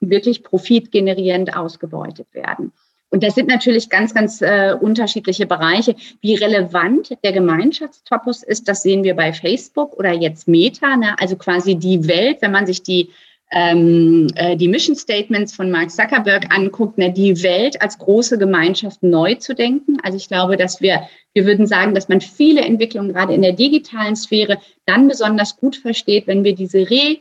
wirklich 0.00 0.44
profitgenerierend 0.44 1.56
ausgebeutet 1.56 2.32
werden. 2.32 2.72
Und 3.10 3.22
das 3.22 3.34
sind 3.34 3.48
natürlich 3.48 3.88
ganz, 3.88 4.12
ganz 4.12 4.42
äh, 4.42 4.74
unterschiedliche 4.78 5.46
Bereiche. 5.46 5.94
Wie 6.20 6.34
relevant 6.34 7.16
der 7.24 7.32
Gemeinschaftstopos 7.32 8.42
ist, 8.42 8.68
das 8.68 8.82
sehen 8.82 9.02
wir 9.02 9.14
bei 9.14 9.32
Facebook 9.32 9.96
oder 9.98 10.12
jetzt 10.12 10.46
Meta, 10.46 10.96
ne? 10.96 11.16
also 11.18 11.36
quasi 11.36 11.74
die 11.76 12.06
Welt, 12.06 12.38
wenn 12.40 12.52
man 12.52 12.66
sich 12.66 12.82
die 12.82 13.10
ähm, 13.50 14.26
äh, 14.34 14.56
die 14.56 14.68
Mission 14.68 14.94
Statements 14.94 15.54
von 15.54 15.70
Mark 15.70 15.90
Zuckerberg 15.90 16.54
anguckt, 16.54 16.98
ne, 16.98 17.10
die 17.10 17.42
Welt 17.42 17.80
als 17.80 17.96
große 17.96 18.36
Gemeinschaft 18.38 19.02
neu 19.02 19.36
zu 19.36 19.54
denken. 19.54 19.96
Also 20.02 20.18
ich 20.18 20.28
glaube, 20.28 20.58
dass 20.58 20.82
wir, 20.82 21.08
wir 21.32 21.46
würden 21.46 21.66
sagen, 21.66 21.94
dass 21.94 22.10
man 22.10 22.20
viele 22.20 22.60
Entwicklungen 22.60 23.12
gerade 23.12 23.32
in 23.32 23.40
der 23.40 23.52
digitalen 23.54 24.16
Sphäre 24.16 24.58
dann 24.84 25.08
besonders 25.08 25.56
gut 25.56 25.76
versteht, 25.76 26.26
wenn 26.26 26.44
wir 26.44 26.54
diese 26.54 26.90
Re- 26.90 27.20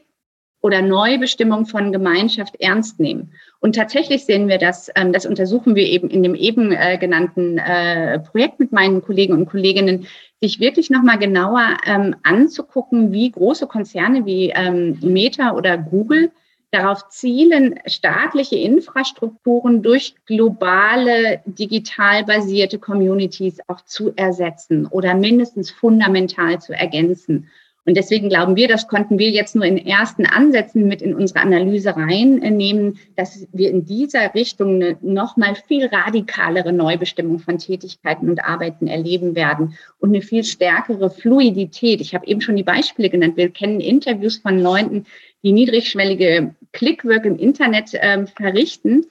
oder 0.62 0.82
Neubestimmung 0.82 1.66
von 1.66 1.92
Gemeinschaft 1.92 2.56
ernst 2.60 3.00
nehmen. 3.00 3.32
Und 3.60 3.76
tatsächlich 3.76 4.26
sehen 4.26 4.48
wir 4.48 4.58
das, 4.58 4.90
ähm, 4.96 5.14
das 5.14 5.26
untersuchen 5.26 5.76
wir 5.76 5.86
eben 5.86 6.10
in 6.10 6.24
dem 6.24 6.36
eben 6.36 6.72
äh, 6.72 6.98
genannten 6.98 7.58
äh, 7.58 8.20
Projekt 8.20 8.60
mit 8.60 8.72
meinen 8.72 9.02
Kollegen 9.02 9.34
und 9.34 9.48
Kolleginnen, 9.48 10.08
sich 10.42 10.60
wirklich 10.60 10.90
nochmal 10.90 11.18
genauer 11.18 11.78
ähm, 11.86 12.16
anzugucken, 12.24 13.12
wie 13.12 13.32
große 13.32 13.68
Konzerne 13.68 14.26
wie 14.26 14.52
ähm, 14.56 15.00
Meta 15.02 15.54
oder 15.54 15.78
Google 15.78 16.32
darauf 16.72 17.08
zielen, 17.10 17.80
staatliche 17.86 18.58
Infrastrukturen 18.58 19.82
durch 19.82 20.16
globale, 20.26 21.42
digital 21.46 22.26
basierte 22.26 22.78
Communities 22.78 23.60
auch 23.68 23.82
zu 23.82 24.12
ersetzen 24.16 24.86
oder 24.86 25.16
mindestens 25.16 25.72
fundamental 25.72 26.60
zu 26.60 26.74
ergänzen. 26.74 27.50
Und 27.88 27.96
deswegen 27.96 28.28
glauben 28.28 28.58
wir, 28.58 28.68
das 28.68 28.90
konnten 28.90 29.18
wir 29.18 29.30
jetzt 29.30 29.56
nur 29.56 29.64
in 29.64 29.78
ersten 29.78 30.26
Ansätzen 30.26 30.90
mit 30.90 31.02
in 31.02 31.16
unsere 31.16 31.40
Analyse 31.40 31.96
reinnehmen, 31.96 33.00
dass 33.16 33.48
wir 33.54 33.70
in 33.70 33.86
dieser 33.86 34.36
Richtung 34.36 34.76
eine 34.76 34.98
nochmal 35.00 35.56
viel 35.56 35.86
radikalere 35.86 36.74
Neubestimmung 36.74 37.40
von 37.40 37.60
Tätigkeiten 37.60 38.30
und 38.30 38.44
Arbeiten 38.44 38.88
erleben 38.88 39.36
werden 39.36 39.78
und 40.00 40.10
eine 40.10 40.22
viel 40.22 40.44
stärkere 40.44 41.10
Fluidität. 41.10 42.02
Ich 42.02 42.14
habe 42.14 42.28
eben 42.28 42.42
schon 42.42 42.58
die 42.58 42.64
Beispiele 42.64 43.10
genannt. 43.10 43.38
Wir 43.38 43.52
kennen 43.52 43.80
Interviews 43.80 44.36
von 44.36 44.60
Leuten, 44.60 45.06
die 45.44 45.54
niedrigschwellige 45.54 46.56
Klickwork 46.74 47.24
im 47.24 47.40
Internet 47.40 47.94
äh, 47.94 48.28
verrichten 48.28 49.06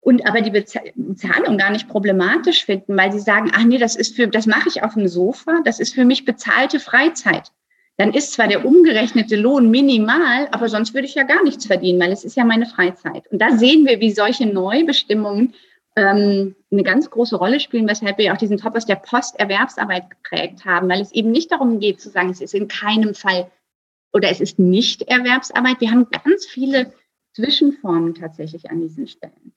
und 0.00 0.26
aber 0.26 0.40
die 0.40 0.50
Bezahlung 0.50 1.58
gar 1.58 1.70
nicht 1.70 1.88
problematisch 1.88 2.64
finden, 2.64 2.96
weil 2.96 3.12
sie 3.12 3.20
sagen, 3.20 3.52
ach 3.54 3.62
nee, 3.62 3.78
das 3.78 3.94
ist 3.94 4.16
für, 4.16 4.26
das 4.26 4.46
mache 4.46 4.68
ich 4.68 4.82
auf 4.82 4.94
dem 4.94 5.06
Sofa, 5.06 5.60
das 5.64 5.78
ist 5.78 5.94
für 5.94 6.04
mich 6.04 6.24
bezahlte 6.24 6.80
Freizeit 6.80 7.52
dann 8.00 8.14
ist 8.14 8.32
zwar 8.32 8.48
der 8.48 8.64
umgerechnete 8.64 9.36
Lohn 9.36 9.70
minimal, 9.70 10.48
aber 10.52 10.70
sonst 10.70 10.94
würde 10.94 11.06
ich 11.06 11.16
ja 11.16 11.24
gar 11.24 11.44
nichts 11.44 11.66
verdienen, 11.66 12.00
weil 12.00 12.12
es 12.12 12.24
ist 12.24 12.34
ja 12.34 12.46
meine 12.46 12.64
Freizeit. 12.64 13.30
Und 13.30 13.42
da 13.42 13.58
sehen 13.58 13.84
wir, 13.84 14.00
wie 14.00 14.10
solche 14.10 14.46
Neubestimmungen 14.46 15.52
ähm, 15.96 16.56
eine 16.72 16.82
ganz 16.82 17.10
große 17.10 17.36
Rolle 17.36 17.60
spielen, 17.60 17.86
weshalb 17.86 18.16
wir 18.16 18.32
auch 18.32 18.38
diesen 18.38 18.56
Topos 18.56 18.86
der 18.86 18.94
Posterwerbsarbeit 18.94 20.08
geprägt 20.08 20.64
haben, 20.64 20.88
weil 20.88 21.02
es 21.02 21.12
eben 21.12 21.30
nicht 21.30 21.52
darum 21.52 21.78
geht 21.78 22.00
zu 22.00 22.08
sagen, 22.08 22.30
es 22.30 22.40
ist 22.40 22.54
in 22.54 22.68
keinem 22.68 23.14
Fall 23.14 23.50
oder 24.14 24.30
es 24.30 24.40
ist 24.40 24.58
nicht 24.58 25.02
Erwerbsarbeit. 25.02 25.82
Wir 25.82 25.90
haben 25.90 26.06
ganz 26.10 26.46
viele 26.46 26.94
Zwischenformen 27.34 28.14
tatsächlich 28.14 28.70
an 28.70 28.80
diesen 28.80 29.08
Stellen. 29.08 29.52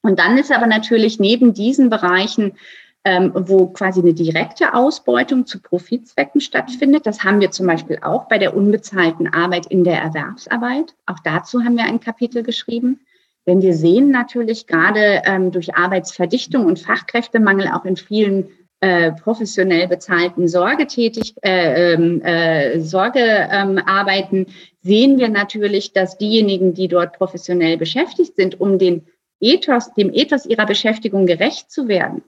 Und 0.00 0.18
dann 0.18 0.38
ist 0.38 0.50
aber 0.50 0.66
natürlich 0.66 1.20
neben 1.20 1.52
diesen 1.52 1.90
Bereichen 1.90 2.56
ähm, 3.04 3.32
wo 3.34 3.66
quasi 3.66 4.00
eine 4.00 4.14
direkte 4.14 4.74
Ausbeutung 4.74 5.46
zu 5.46 5.60
Profitzwecken 5.60 6.40
stattfindet. 6.40 7.06
Das 7.06 7.24
haben 7.24 7.40
wir 7.40 7.50
zum 7.50 7.66
Beispiel 7.66 7.98
auch 8.02 8.28
bei 8.28 8.38
der 8.38 8.56
unbezahlten 8.56 9.32
Arbeit 9.32 9.66
in 9.66 9.84
der 9.84 10.00
Erwerbsarbeit. 10.00 10.94
Auch 11.06 11.18
dazu 11.24 11.62
haben 11.62 11.76
wir 11.76 11.84
ein 11.84 12.00
Kapitel 12.00 12.42
geschrieben. 12.42 13.00
Denn 13.46 13.60
wir 13.60 13.74
sehen 13.74 14.10
natürlich 14.10 14.68
gerade 14.68 15.22
ähm, 15.24 15.50
durch 15.50 15.74
Arbeitsverdichtung 15.74 16.64
und 16.64 16.78
Fachkräftemangel 16.78 17.68
auch 17.68 17.84
in 17.84 17.96
vielen 17.96 18.50
äh, 18.78 19.12
professionell 19.12 19.88
bezahlten 19.88 20.48
Sorgetätig, 20.48 21.34
äh, 21.42 21.94
ähm, 21.94 22.20
äh, 22.22 22.80
Sorgearbeiten, 22.80 24.38
ähm, 24.38 24.46
sehen 24.80 25.18
wir 25.18 25.28
natürlich, 25.28 25.92
dass 25.92 26.18
diejenigen, 26.18 26.74
die 26.74 26.88
dort 26.88 27.14
professionell 27.14 27.76
beschäftigt 27.76 28.36
sind, 28.36 28.60
um 28.60 28.78
den 28.78 29.06
Ethos, 29.40 29.92
dem 29.94 30.12
Ethos 30.12 30.46
ihrer 30.46 30.66
Beschäftigung 30.66 31.26
gerecht 31.26 31.70
zu 31.70 31.88
werden, 31.88 32.22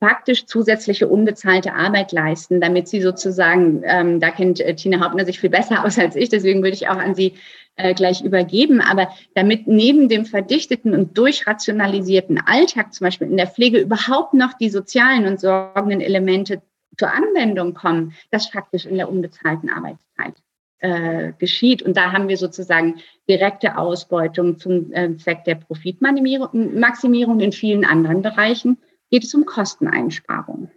faktisch 0.00 0.46
zusätzliche 0.46 1.08
unbezahlte 1.08 1.74
Arbeit 1.74 2.12
leisten, 2.12 2.60
damit 2.60 2.88
sie 2.88 3.00
sozusagen, 3.00 3.82
ähm, 3.84 4.20
da 4.20 4.30
kennt 4.30 4.60
äh, 4.60 4.74
Tina 4.74 5.00
Hauptner 5.00 5.24
sich 5.24 5.40
viel 5.40 5.50
besser 5.50 5.84
aus 5.84 5.98
als 5.98 6.16
ich, 6.16 6.28
deswegen 6.28 6.62
würde 6.62 6.74
ich 6.74 6.88
auch 6.88 6.98
an 6.98 7.14
sie 7.14 7.34
äh, 7.76 7.94
gleich 7.94 8.22
übergeben, 8.22 8.80
aber 8.80 9.08
damit 9.34 9.66
neben 9.66 10.08
dem 10.08 10.26
verdichteten 10.26 10.94
und 10.94 11.16
durchrationalisierten 11.18 12.40
Alltag 12.44 12.94
zum 12.94 13.06
Beispiel 13.06 13.28
in 13.28 13.36
der 13.36 13.48
Pflege 13.48 13.80
überhaupt 13.80 14.34
noch 14.34 14.54
die 14.54 14.68
sozialen 14.68 15.26
und 15.26 15.40
sorgenden 15.40 16.00
Elemente 16.00 16.62
zur 16.98 17.12
Anwendung 17.12 17.74
kommen, 17.74 18.14
das 18.30 18.48
faktisch 18.48 18.86
in 18.86 18.96
der 18.96 19.08
unbezahlten 19.08 19.70
Arbeitszeit 19.70 20.34
äh, 20.78 21.32
geschieht. 21.38 21.82
Und 21.82 21.96
da 21.96 22.12
haben 22.12 22.28
wir 22.28 22.36
sozusagen 22.36 23.00
direkte 23.28 23.78
Ausbeutung 23.78 24.58
zum 24.58 24.92
äh, 24.92 25.16
Zweck 25.16 25.44
der 25.44 25.56
Profitmaximierung. 25.56 27.40
In 27.40 27.52
vielen 27.52 27.84
anderen 27.84 28.22
Bereichen 28.22 28.78
geht 29.14 29.22
es 29.22 29.32
um 29.32 29.46
Kosteneinsparungen. 29.46 30.72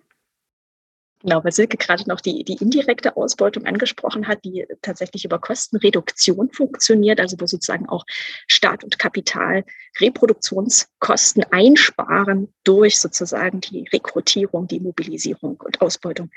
Genau, 1.23 1.43
weil 1.43 1.51
Silke 1.51 1.75
gerade 1.75 2.07
noch 2.07 2.21
die, 2.21 2.43
die 2.43 2.61
indirekte 2.61 3.17
Ausbeutung 3.17 3.65
angesprochen 3.65 4.27
hat, 4.27 4.45
die 4.45 4.67
tatsächlich 4.83 5.25
über 5.25 5.39
Kostenreduktion 5.39 6.51
funktioniert, 6.51 7.19
also 7.19 7.35
wo 7.39 7.47
sozusagen 7.47 7.89
auch 7.89 8.05
Staat 8.45 8.83
und 8.83 8.99
Kapital 8.99 9.65
Reproduktionskosten 9.99 11.45
einsparen 11.45 12.53
durch 12.63 12.99
sozusagen 12.99 13.59
die 13.59 13.88
Rekrutierung, 13.91 14.67
die 14.67 14.81
Mobilisierung 14.81 15.59
und 15.59 15.81
Ausbeutung 15.81 16.29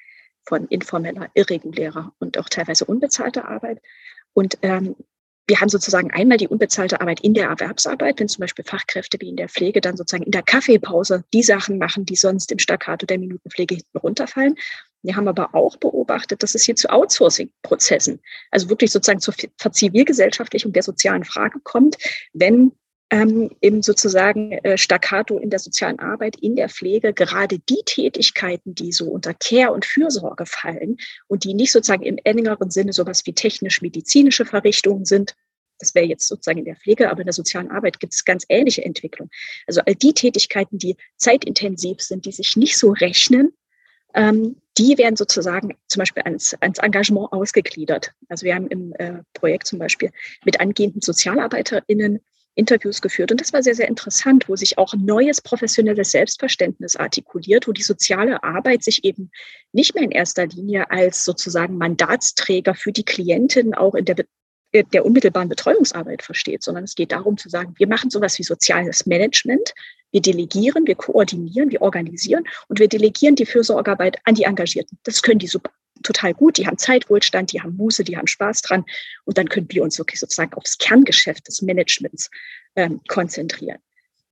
von 0.48 0.68
informeller, 0.68 1.28
irregulärer 1.34 2.14
und 2.18 2.38
auch 2.38 2.48
teilweise 2.48 2.86
unbezahlter 2.86 3.46
Arbeit. 3.46 3.82
Und 4.32 4.56
ähm, 4.62 4.96
wir 5.50 5.60
haben 5.60 5.68
sozusagen 5.68 6.12
einmal 6.12 6.38
die 6.38 6.46
unbezahlte 6.46 7.00
Arbeit 7.00 7.20
in 7.22 7.34
der 7.34 7.48
Erwerbsarbeit, 7.48 8.20
wenn 8.20 8.28
zum 8.28 8.42
Beispiel 8.42 8.64
Fachkräfte 8.64 9.20
wie 9.20 9.30
in 9.30 9.36
der 9.36 9.48
Pflege 9.48 9.80
dann 9.80 9.96
sozusagen 9.96 10.22
in 10.22 10.30
der 10.30 10.44
Kaffeepause 10.44 11.24
die 11.34 11.42
Sachen 11.42 11.76
machen, 11.76 12.06
die 12.06 12.14
sonst 12.14 12.52
im 12.52 12.60
Staccato 12.60 13.04
der 13.04 13.18
Minutenpflege 13.18 13.74
hinten 13.74 13.98
runterfallen. 13.98 14.54
Wir 15.02 15.16
haben 15.16 15.26
aber 15.26 15.52
auch 15.56 15.76
beobachtet, 15.76 16.44
dass 16.44 16.54
es 16.54 16.62
hier 16.62 16.76
zu 16.76 16.88
Outsourcing-Prozessen, 16.88 18.20
also 18.52 18.68
wirklich 18.68 18.92
sozusagen 18.92 19.18
zur 19.18 19.72
Zivilgesellschaftlichung 19.72 20.72
der 20.72 20.84
sozialen 20.84 21.24
Frage 21.24 21.58
kommt, 21.64 21.96
wenn 22.32 22.70
ähm, 23.10 23.50
im 23.60 23.82
sozusagen 23.82 24.52
äh, 24.52 24.78
Staccato 24.78 25.38
in 25.38 25.50
der 25.50 25.58
sozialen 25.58 25.98
Arbeit, 25.98 26.36
in 26.36 26.56
der 26.56 26.68
Pflege 26.68 27.12
gerade 27.12 27.58
die 27.58 27.82
Tätigkeiten, 27.84 28.74
die 28.74 28.92
so 28.92 29.06
unter 29.06 29.34
Care 29.34 29.72
und 29.72 29.84
Fürsorge 29.84 30.46
fallen 30.46 30.96
und 31.26 31.44
die 31.44 31.54
nicht 31.54 31.72
sozusagen 31.72 32.04
im 32.04 32.18
engeren 32.22 32.70
Sinne 32.70 32.92
sowas 32.92 33.26
wie 33.26 33.32
technisch-medizinische 33.32 34.46
Verrichtungen 34.46 35.04
sind, 35.04 35.34
das 35.80 35.94
wäre 35.94 36.06
jetzt 36.06 36.28
sozusagen 36.28 36.58
in 36.58 36.66
der 36.66 36.76
Pflege, 36.76 37.10
aber 37.10 37.20
in 37.20 37.26
der 37.26 37.32
sozialen 37.32 37.70
Arbeit 37.70 37.98
gibt 38.00 38.12
es 38.12 38.24
ganz 38.24 38.44
ähnliche 38.48 38.84
Entwicklungen. 38.84 39.30
Also 39.66 39.80
all 39.86 39.94
die 39.94 40.12
Tätigkeiten, 40.12 40.78
die 40.78 40.96
zeitintensiv 41.16 42.00
sind, 42.00 42.26
die 42.26 42.32
sich 42.32 42.54
nicht 42.56 42.76
so 42.76 42.92
rechnen, 42.92 43.52
ähm, 44.14 44.56
die 44.76 44.98
werden 44.98 45.16
sozusagen 45.16 45.76
zum 45.88 46.00
Beispiel 46.00 46.22
ans, 46.24 46.54
ans 46.60 46.78
Engagement 46.78 47.32
ausgegliedert. 47.32 48.12
Also 48.28 48.44
wir 48.44 48.54
haben 48.54 48.68
im 48.68 48.92
äh, 48.94 49.22
Projekt 49.34 49.66
zum 49.66 49.78
Beispiel 49.78 50.10
mit 50.44 50.60
angehenden 50.60 51.00
SozialarbeiterInnen 51.00 52.20
Interviews 52.60 53.00
geführt. 53.00 53.32
Und 53.32 53.40
das 53.40 53.52
war 53.52 53.62
sehr, 53.62 53.74
sehr 53.74 53.88
interessant, 53.88 54.48
wo 54.48 54.54
sich 54.54 54.78
auch 54.78 54.94
neues 54.94 55.40
professionelles 55.40 56.12
Selbstverständnis 56.12 56.94
artikuliert, 56.94 57.66
wo 57.66 57.72
die 57.72 57.82
soziale 57.82 58.42
Arbeit 58.42 58.84
sich 58.84 59.04
eben 59.04 59.30
nicht 59.72 59.94
mehr 59.94 60.04
in 60.04 60.10
erster 60.10 60.46
Linie 60.46 60.90
als 60.90 61.24
sozusagen 61.24 61.78
Mandatsträger 61.78 62.74
für 62.74 62.92
die 62.92 63.04
Klientin 63.04 63.74
auch 63.74 63.94
in 63.94 64.04
der 64.04 64.16
äh, 64.72 64.84
der 64.92 65.04
unmittelbaren 65.04 65.48
Betreuungsarbeit 65.48 66.22
versteht, 66.22 66.62
sondern 66.62 66.84
es 66.84 66.94
geht 66.94 67.12
darum 67.12 67.36
zu 67.36 67.48
sagen, 67.48 67.74
wir 67.78 67.88
machen 67.88 68.10
sowas 68.10 68.38
wie 68.38 68.44
soziales 68.44 69.06
Management, 69.06 69.74
wir 70.12 70.20
delegieren, 70.20 70.86
wir 70.86 70.94
koordinieren, 70.94 71.70
wir 71.70 71.82
organisieren 71.82 72.44
und 72.68 72.78
wir 72.78 72.88
delegieren 72.88 73.34
die 73.36 73.46
Fürsorgearbeit 73.46 74.18
an 74.24 74.34
die 74.34 74.44
Engagierten. 74.44 74.98
Das 75.04 75.22
können 75.22 75.38
die 75.38 75.46
super 75.46 75.70
total 76.02 76.34
gut, 76.34 76.56
die 76.56 76.66
haben 76.66 76.78
Zeitwohlstand, 76.78 77.52
die 77.52 77.60
haben 77.60 77.76
Muße, 77.76 78.04
die 78.04 78.16
haben 78.16 78.26
Spaß 78.26 78.62
dran. 78.62 78.84
Und 79.24 79.38
dann 79.38 79.48
können 79.48 79.66
wir 79.70 79.82
uns 79.82 79.98
wirklich 79.98 80.20
sozusagen 80.20 80.54
aufs 80.54 80.78
Kerngeschäft 80.78 81.46
des 81.48 81.62
Managements 81.62 82.30
ähm, 82.76 83.00
konzentrieren. 83.08 83.78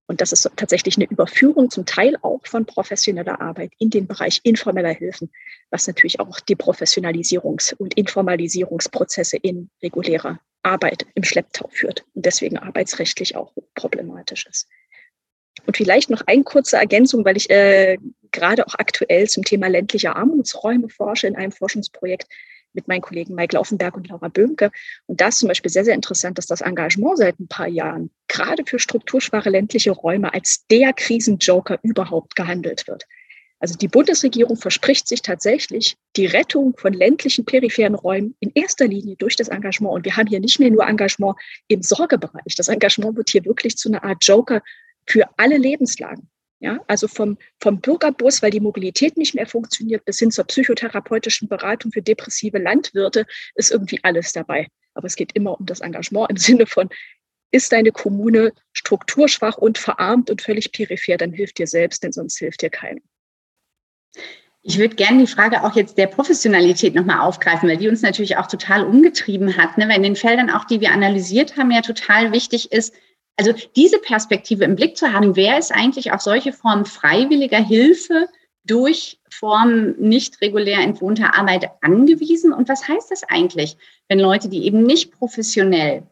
Und 0.06 0.22
das 0.22 0.32
ist 0.32 0.50
tatsächlich 0.56 0.96
eine 0.96 1.04
Überführung 1.04 1.70
zum 1.70 1.84
Teil 1.84 2.16
auch 2.22 2.40
von 2.44 2.64
professioneller 2.64 3.42
Arbeit 3.42 3.72
in 3.78 3.90
den 3.90 4.06
Bereich 4.06 4.40
informeller 4.42 4.92
Hilfen, 4.92 5.30
was 5.70 5.86
natürlich 5.86 6.18
auch 6.18 6.40
die 6.40 6.56
Professionalisierungs- 6.56 7.74
und 7.74 7.92
Informalisierungsprozesse 7.94 9.36
in 9.36 9.68
regulärer 9.82 10.40
Arbeit 10.62 11.06
im 11.14 11.24
Schlepptau 11.24 11.68
führt 11.70 12.04
und 12.14 12.24
deswegen 12.24 12.56
arbeitsrechtlich 12.58 13.36
auch 13.36 13.52
problematisch 13.74 14.46
ist. 14.46 14.66
Und 15.66 15.76
vielleicht 15.76 16.08
noch 16.08 16.22
eine 16.26 16.42
kurze 16.42 16.76
Ergänzung, 16.76 17.24
weil 17.26 17.36
ich 17.36 17.50
äh, 17.50 17.98
gerade 18.32 18.66
auch 18.66 18.74
aktuell 18.78 19.28
zum 19.28 19.44
Thema 19.44 19.68
ländliche 19.68 20.14
Armutsräume 20.14 20.88
forsche 20.88 21.26
in 21.26 21.36
einem 21.36 21.52
Forschungsprojekt 21.52 22.26
mit 22.72 22.88
meinen 22.88 23.00
Kollegen 23.00 23.34
Mike 23.34 23.56
Laufenberg 23.56 23.96
und 23.96 24.08
Laura 24.08 24.28
Böhmke. 24.28 24.70
Und 25.06 25.20
da 25.20 25.28
ist 25.28 25.38
zum 25.38 25.48
Beispiel 25.48 25.70
sehr, 25.70 25.84
sehr 25.84 25.94
interessant, 25.94 26.38
dass 26.38 26.46
das 26.46 26.60
Engagement 26.60 27.18
seit 27.18 27.38
ein 27.40 27.48
paar 27.48 27.68
Jahren 27.68 28.10
gerade 28.28 28.64
für 28.66 28.78
strukturschwache 28.78 29.50
ländliche 29.50 29.90
Räume 29.90 30.32
als 30.32 30.66
der 30.70 30.92
Krisenjoker 30.92 31.78
überhaupt 31.82 32.36
gehandelt 32.36 32.86
wird. 32.86 33.04
Also 33.60 33.76
die 33.76 33.88
Bundesregierung 33.88 34.56
verspricht 34.56 35.08
sich 35.08 35.22
tatsächlich 35.22 35.96
die 36.16 36.26
Rettung 36.26 36.76
von 36.76 36.92
ländlichen 36.92 37.44
peripheren 37.44 37.96
Räumen 37.96 38.36
in 38.38 38.52
erster 38.54 38.86
Linie 38.86 39.16
durch 39.16 39.34
das 39.34 39.48
Engagement. 39.48 39.94
Und 39.94 40.04
wir 40.04 40.16
haben 40.16 40.28
hier 40.28 40.38
nicht 40.38 40.60
mehr 40.60 40.70
nur 40.70 40.86
Engagement 40.86 41.36
im 41.66 41.82
Sorgebereich. 41.82 42.54
Das 42.56 42.68
Engagement 42.68 43.16
wird 43.16 43.30
hier 43.30 43.44
wirklich 43.44 43.76
zu 43.76 43.88
einer 43.88 44.04
Art 44.04 44.18
Joker 44.24 44.62
für 45.06 45.28
alle 45.36 45.56
Lebenslagen. 45.56 46.28
Ja, 46.61 46.80
also 46.88 47.06
vom, 47.06 47.38
vom 47.61 47.80
Bürgerbus, 47.80 48.42
weil 48.42 48.50
die 48.50 48.61
Mobilität 48.61 49.16
nicht 49.16 49.34
mehr 49.34 49.46
funktioniert, 49.46 50.04
bis 50.04 50.18
hin 50.18 50.32
zur 50.32 50.44
psychotherapeutischen 50.44 51.48
Beratung 51.48 51.92
für 51.92 52.02
depressive 52.02 52.59
Landwirte 52.59 53.26
ist 53.54 53.70
irgendwie 53.70 54.00
alles 54.02 54.32
dabei. 54.32 54.66
Aber 54.94 55.06
es 55.06 55.14
geht 55.14 55.32
immer 55.34 55.59
um 55.59 55.66
das 55.66 55.80
Engagement 55.80 56.30
im 56.30 56.36
Sinne 56.36 56.66
von, 56.66 56.88
ist 57.52 57.72
deine 57.72 57.92
Kommune 57.92 58.52
strukturschwach 58.72 59.56
und 59.56 59.78
verarmt 59.78 60.30
und 60.30 60.42
völlig 60.42 60.72
peripher, 60.72 61.16
dann 61.16 61.32
hilft 61.32 61.59
dir 61.59 61.66
selbst, 61.66 62.02
denn 62.02 62.12
sonst 62.12 62.38
hilft 62.38 62.62
dir 62.62 62.70
keiner. 62.70 63.00
Ich 64.62 64.78
würde 64.78 64.96
gerne 64.96 65.20
die 65.20 65.32
Frage 65.32 65.62
auch 65.62 65.76
jetzt 65.76 65.96
der 65.96 66.09
Professionalität 66.09 66.94
nochmal 66.94 67.20
aufgreifen, 67.20 67.68
weil 67.68 67.76
die 67.76 67.88
uns 67.88 68.02
natürlich 68.02 68.36
auch 68.36 68.48
total 68.48 68.84
umgetrieben 68.84 69.56
hat, 69.56 69.78
ne? 69.78 69.88
weil 69.88 69.96
in 69.96 70.02
den 70.02 70.16
Feldern 70.16 70.50
auch, 70.50 70.64
die 70.64 70.80
wir 70.80 70.90
analysiert 70.90 71.56
haben, 71.56 71.70
ja 71.70 71.80
total 71.80 72.32
wichtig 72.32 72.72
ist, 72.72 72.94
also 73.39 73.53
diese 73.76 73.99
Perspektive 73.99 74.64
im 74.64 74.76
Blick 74.76 74.97
zu 74.97 75.12
haben, 75.12 75.36
wer 75.36 75.59
ist 75.59 75.72
eigentlich 75.72 76.12
auf 76.12 76.20
solche 76.20 76.53
Formen 76.53 76.84
freiwilliger 76.84 77.64
Hilfe 77.64 78.28
durch 78.64 79.18
Formen 79.30 79.95
nicht 79.99 80.41
regulär 80.41 80.80
entwohnter 80.80 81.34
Arbeit 81.39 81.70
angewiesen? 81.80 82.53
Und 82.53 82.68
was 82.68 82.86
heißt 82.86 83.11
das 83.11 83.22
eigentlich, 83.24 83.76
wenn 84.09 84.18
Leute, 84.18 84.49
die 84.49 84.64
eben 84.66 84.82
nicht 84.82 85.12
professionell 85.12 86.03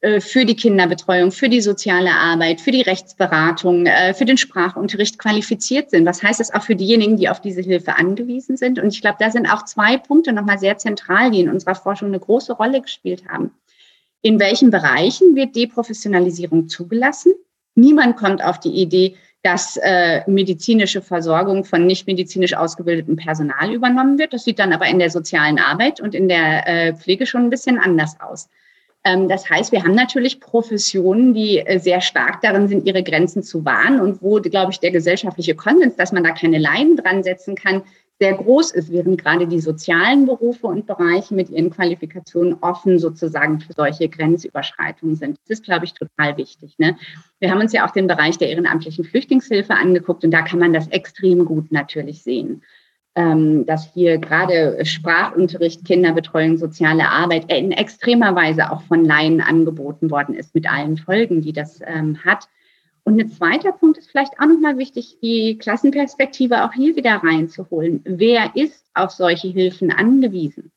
äh, 0.00 0.20
für 0.20 0.44
die 0.44 0.56
Kinderbetreuung, 0.56 1.30
für 1.30 1.48
die 1.48 1.60
soziale 1.60 2.10
Arbeit, 2.10 2.60
für 2.60 2.72
die 2.72 2.82
Rechtsberatung, 2.82 3.86
äh, 3.86 4.12
für 4.12 4.24
den 4.24 4.36
Sprachunterricht 4.36 5.18
qualifiziert 5.20 5.90
sind. 5.90 6.04
Was 6.04 6.22
heißt 6.22 6.40
das 6.40 6.52
auch 6.52 6.62
für 6.62 6.74
diejenigen, 6.74 7.16
die 7.16 7.28
auf 7.28 7.40
diese 7.40 7.62
Hilfe 7.62 7.96
angewiesen 7.96 8.56
sind? 8.56 8.80
Und 8.80 8.88
ich 8.88 9.00
glaube, 9.00 9.18
da 9.20 9.30
sind 9.30 9.46
auch 9.46 9.64
zwei 9.64 9.98
Punkte 9.98 10.32
nochmal 10.32 10.58
sehr 10.58 10.78
zentral, 10.78 11.30
die 11.30 11.40
in 11.40 11.48
unserer 11.48 11.76
Forschung 11.76 12.08
eine 12.08 12.20
große 12.20 12.54
Rolle 12.54 12.82
gespielt 12.82 13.22
haben 13.28 13.52
in 14.26 14.40
welchen 14.40 14.72
Bereichen 14.72 15.36
wird 15.36 15.54
Deprofessionalisierung 15.54 16.68
zugelassen. 16.68 17.32
Niemand 17.76 18.16
kommt 18.16 18.42
auf 18.42 18.58
die 18.58 18.70
Idee, 18.70 19.14
dass 19.44 19.76
äh, 19.76 20.28
medizinische 20.28 21.00
Versorgung 21.00 21.64
von 21.64 21.86
nicht 21.86 22.08
medizinisch 22.08 22.54
ausgebildetem 22.54 23.14
Personal 23.14 23.72
übernommen 23.72 24.18
wird. 24.18 24.32
Das 24.32 24.42
sieht 24.42 24.58
dann 24.58 24.72
aber 24.72 24.86
in 24.88 24.98
der 24.98 25.10
sozialen 25.10 25.60
Arbeit 25.60 26.00
und 26.00 26.12
in 26.12 26.26
der 26.26 26.66
äh, 26.66 26.94
Pflege 26.94 27.24
schon 27.24 27.42
ein 27.44 27.50
bisschen 27.50 27.78
anders 27.78 28.16
aus. 28.20 28.48
Ähm, 29.04 29.28
das 29.28 29.48
heißt, 29.48 29.70
wir 29.70 29.84
haben 29.84 29.94
natürlich 29.94 30.40
Professionen, 30.40 31.32
die 31.32 31.58
äh, 31.58 31.78
sehr 31.78 32.00
stark 32.00 32.40
darin 32.40 32.66
sind, 32.66 32.84
ihre 32.84 33.04
Grenzen 33.04 33.44
zu 33.44 33.64
wahren 33.64 34.00
und 34.00 34.20
wo, 34.22 34.40
glaube 34.40 34.72
ich, 34.72 34.80
der 34.80 34.90
gesellschaftliche 34.90 35.54
Konsens, 35.54 35.94
dass 35.94 36.10
man 36.10 36.24
da 36.24 36.32
keine 36.32 36.58
Leiden 36.58 36.96
dran 36.96 37.22
setzen 37.22 37.54
kann, 37.54 37.82
sehr 38.18 38.34
groß 38.34 38.70
ist, 38.72 38.90
während 38.90 39.22
gerade 39.22 39.46
die 39.46 39.60
sozialen 39.60 40.24
Berufe 40.24 40.66
und 40.66 40.86
Bereiche 40.86 41.34
mit 41.34 41.50
ihren 41.50 41.70
Qualifikationen 41.70 42.56
offen 42.62 42.98
sozusagen 42.98 43.60
für 43.60 43.74
solche 43.74 44.08
Grenzüberschreitungen 44.08 45.16
sind. 45.16 45.38
Das 45.46 45.58
ist, 45.58 45.64
glaube 45.64 45.84
ich, 45.84 45.92
total 45.92 46.36
wichtig. 46.36 46.78
Ne? 46.78 46.96
Wir 47.40 47.50
haben 47.50 47.60
uns 47.60 47.72
ja 47.72 47.86
auch 47.86 47.90
den 47.90 48.06
Bereich 48.06 48.38
der 48.38 48.48
ehrenamtlichen 48.48 49.04
Flüchtlingshilfe 49.04 49.74
angeguckt 49.74 50.24
und 50.24 50.30
da 50.30 50.42
kann 50.42 50.58
man 50.58 50.72
das 50.72 50.88
extrem 50.88 51.44
gut 51.44 51.70
natürlich 51.72 52.22
sehen, 52.22 52.62
ähm, 53.14 53.66
dass 53.66 53.92
hier 53.92 54.16
gerade 54.16 54.82
Sprachunterricht, 54.86 55.84
Kinderbetreuung, 55.84 56.56
soziale 56.56 57.10
Arbeit 57.10 57.52
in 57.52 57.70
extremer 57.70 58.34
Weise 58.34 58.72
auch 58.72 58.80
von 58.82 59.04
Laien 59.04 59.42
angeboten 59.42 60.10
worden 60.10 60.34
ist 60.34 60.54
mit 60.54 60.70
allen 60.70 60.96
Folgen, 60.96 61.42
die 61.42 61.52
das 61.52 61.80
ähm, 61.84 62.24
hat. 62.24 62.48
Und 63.06 63.20
ein 63.20 63.30
zweiter 63.30 63.70
Punkt 63.70 63.98
ist 63.98 64.10
vielleicht 64.10 64.32
auch 64.40 64.46
nochmal 64.46 64.78
wichtig, 64.78 65.18
die 65.22 65.58
Klassenperspektive 65.58 66.64
auch 66.64 66.72
hier 66.72 66.96
wieder 66.96 67.22
reinzuholen. 67.22 68.00
Wer 68.04 68.56
ist 68.56 68.84
auf 68.94 69.12
solche 69.12 69.46
Hilfen 69.46 69.92
angewiesen? 69.92 70.72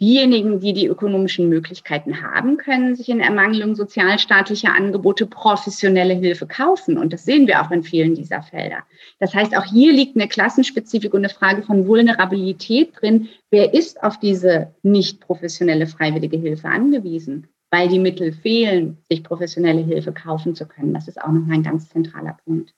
Diejenigen, 0.00 0.58
die 0.58 0.72
die 0.72 0.86
ökonomischen 0.86 1.48
Möglichkeiten 1.48 2.22
haben, 2.22 2.56
können 2.56 2.96
sich 2.96 3.08
in 3.08 3.20
Ermangelung 3.20 3.76
sozialstaatlicher 3.76 4.74
Angebote 4.74 5.26
professionelle 5.26 6.14
Hilfe 6.14 6.48
kaufen. 6.48 6.98
Und 6.98 7.12
das 7.12 7.24
sehen 7.24 7.46
wir 7.46 7.62
auch 7.62 7.70
in 7.70 7.84
vielen 7.84 8.16
dieser 8.16 8.42
Felder. 8.42 8.78
Das 9.20 9.32
heißt, 9.32 9.56
auch 9.56 9.64
hier 9.64 9.92
liegt 9.92 10.16
eine 10.16 10.26
Klassenspezifik 10.26 11.14
und 11.14 11.20
eine 11.20 11.28
Frage 11.28 11.62
von 11.62 11.86
Vulnerabilität 11.86 13.00
drin. 13.00 13.28
Wer 13.50 13.74
ist 13.74 14.02
auf 14.02 14.18
diese 14.18 14.74
nicht 14.82 15.20
professionelle 15.20 15.86
freiwillige 15.86 16.36
Hilfe 16.36 16.68
angewiesen? 16.68 17.46
Weil 17.74 17.88
die 17.88 17.98
Mittel 17.98 18.32
fehlen, 18.32 18.98
sich 19.10 19.24
professionelle 19.24 19.82
Hilfe 19.82 20.12
kaufen 20.12 20.54
zu 20.54 20.64
können. 20.64 20.94
Das 20.94 21.08
ist 21.08 21.20
auch 21.20 21.32
noch 21.32 21.48
ein 21.50 21.64
ganz 21.64 21.88
zentraler 21.88 22.36
Punkt. 22.44 22.72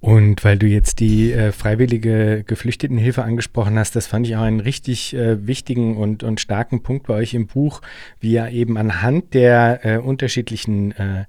Und 0.00 0.42
weil 0.42 0.56
du 0.56 0.66
jetzt 0.66 1.00
die 1.00 1.32
äh, 1.32 1.52
freiwillige 1.52 2.44
Geflüchtetenhilfe 2.46 3.24
angesprochen 3.24 3.78
hast, 3.78 3.94
das 3.94 4.06
fand 4.06 4.26
ich 4.26 4.36
auch 4.36 4.40
einen 4.40 4.60
richtig 4.60 5.14
äh, 5.14 5.46
wichtigen 5.46 5.98
und, 5.98 6.22
und 6.22 6.40
starken 6.40 6.82
Punkt 6.82 7.08
bei 7.08 7.14
euch 7.14 7.34
im 7.34 7.46
Buch, 7.46 7.82
wie 8.20 8.32
ja 8.32 8.48
eben 8.48 8.78
anhand 8.78 9.34
der 9.34 9.84
äh, 9.84 9.98
unterschiedlichen 9.98 10.92
äh, 10.92 11.24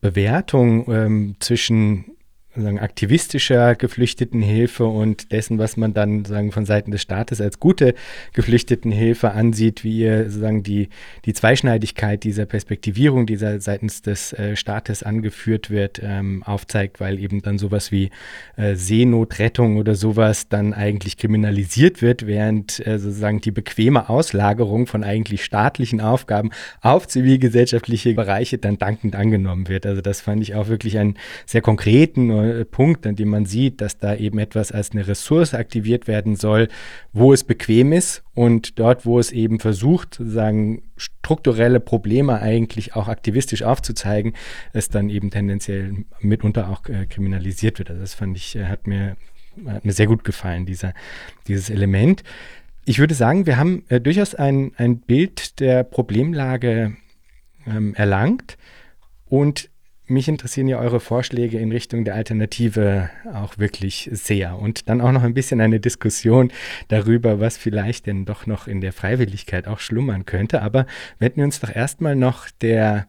Bewertung 0.00 0.86
ähm, 0.88 1.34
zwischen 1.40 2.15
sagen, 2.62 2.78
aktivistischer 2.78 3.74
Geflüchtetenhilfe 3.74 4.84
und 4.84 5.32
dessen, 5.32 5.58
was 5.58 5.76
man 5.76 5.94
dann 5.94 6.24
sagen, 6.24 6.52
von 6.52 6.64
Seiten 6.64 6.90
des 6.90 7.02
Staates 7.02 7.40
als 7.40 7.60
gute 7.60 7.94
Geflüchtetenhilfe 8.32 9.32
ansieht, 9.32 9.84
wie 9.84 10.00
ihr 10.00 10.24
sozusagen 10.24 10.62
die, 10.62 10.88
die 11.24 11.32
Zweischneidigkeit 11.32 12.24
dieser 12.24 12.46
Perspektivierung, 12.46 13.26
die 13.26 13.36
seitens 13.36 14.02
des 14.02 14.32
äh, 14.32 14.56
Staates 14.56 15.02
angeführt 15.02 15.70
wird, 15.70 16.00
ähm, 16.02 16.42
aufzeigt, 16.44 17.00
weil 17.00 17.18
eben 17.18 17.42
dann 17.42 17.58
sowas 17.58 17.92
wie 17.92 18.10
äh, 18.56 18.74
Seenotrettung 18.74 19.76
oder 19.76 19.94
sowas 19.94 20.48
dann 20.48 20.72
eigentlich 20.72 21.16
kriminalisiert 21.16 22.02
wird, 22.02 22.26
während 22.26 22.86
äh, 22.86 22.98
sozusagen 22.98 23.40
die 23.40 23.50
bequeme 23.50 24.08
Auslagerung 24.08 24.86
von 24.86 25.04
eigentlich 25.04 25.44
staatlichen 25.44 26.00
Aufgaben 26.00 26.50
auf 26.80 27.06
zivilgesellschaftliche 27.06 28.14
Bereiche 28.14 28.58
dann 28.58 28.78
dankend 28.78 29.16
angenommen 29.16 29.68
wird. 29.68 29.86
Also 29.86 30.00
das 30.00 30.20
fand 30.20 30.42
ich 30.42 30.54
auch 30.54 30.68
wirklich 30.68 30.98
einen 30.98 31.16
sehr 31.44 31.62
konkreten 31.62 32.30
äh, 32.50 32.64
Punkt, 32.64 33.06
an 33.06 33.16
dem 33.16 33.28
man 33.28 33.46
sieht, 33.46 33.80
dass 33.80 33.98
da 33.98 34.14
eben 34.14 34.38
etwas 34.38 34.72
als 34.72 34.92
eine 34.92 35.06
Ressource 35.06 35.54
aktiviert 35.54 36.06
werden 36.06 36.36
soll, 36.36 36.68
wo 37.12 37.32
es 37.32 37.44
bequem 37.44 37.92
ist 37.92 38.22
und 38.34 38.78
dort, 38.78 39.06
wo 39.06 39.18
es 39.18 39.32
eben 39.32 39.60
versucht, 39.60 40.14
sozusagen 40.14 40.82
strukturelle 40.96 41.80
Probleme 41.80 42.40
eigentlich 42.40 42.94
auch 42.94 43.08
aktivistisch 43.08 43.62
aufzuzeigen, 43.62 44.34
es 44.72 44.88
dann 44.88 45.10
eben 45.10 45.30
tendenziell 45.30 46.04
mitunter 46.20 46.68
auch 46.70 46.86
äh, 46.88 47.06
kriminalisiert 47.06 47.78
wird. 47.78 47.90
Also 47.90 48.00
das 48.00 48.14
fand 48.14 48.36
ich, 48.36 48.56
äh, 48.56 48.64
hat 48.64 48.86
mir, 48.86 49.16
hat 49.66 49.84
mir 49.84 49.92
sehr 49.92 50.06
gut 50.06 50.24
gefallen, 50.24 50.66
dieser, 50.66 50.94
dieses 51.48 51.70
Element. 51.70 52.22
Ich 52.84 52.98
würde 52.98 53.14
sagen, 53.14 53.46
wir 53.46 53.56
haben 53.56 53.84
äh, 53.88 54.00
durchaus 54.00 54.34
ein, 54.34 54.72
ein 54.76 55.00
Bild 55.00 55.60
der 55.60 55.82
Problemlage 55.82 56.96
ähm, 57.66 57.94
erlangt 57.94 58.56
und 59.26 59.70
mich 60.06 60.28
interessieren 60.28 60.68
ja 60.68 60.78
eure 60.78 61.00
Vorschläge 61.00 61.58
in 61.58 61.72
Richtung 61.72 62.04
der 62.04 62.14
Alternative 62.14 63.10
auch 63.32 63.58
wirklich 63.58 64.08
sehr. 64.12 64.58
Und 64.58 64.88
dann 64.88 65.00
auch 65.00 65.12
noch 65.12 65.22
ein 65.22 65.34
bisschen 65.34 65.60
eine 65.60 65.80
Diskussion 65.80 66.52
darüber, 66.88 67.40
was 67.40 67.56
vielleicht 67.56 68.06
denn 68.06 68.24
doch 68.24 68.46
noch 68.46 68.68
in 68.68 68.80
der 68.80 68.92
Freiwilligkeit 68.92 69.66
auch 69.66 69.80
schlummern 69.80 70.24
könnte. 70.24 70.62
Aber 70.62 70.86
wenden 71.18 71.38
wir 71.38 71.44
uns 71.44 71.60
doch 71.60 71.74
erstmal 71.74 72.14
noch 72.14 72.48
der 72.60 73.06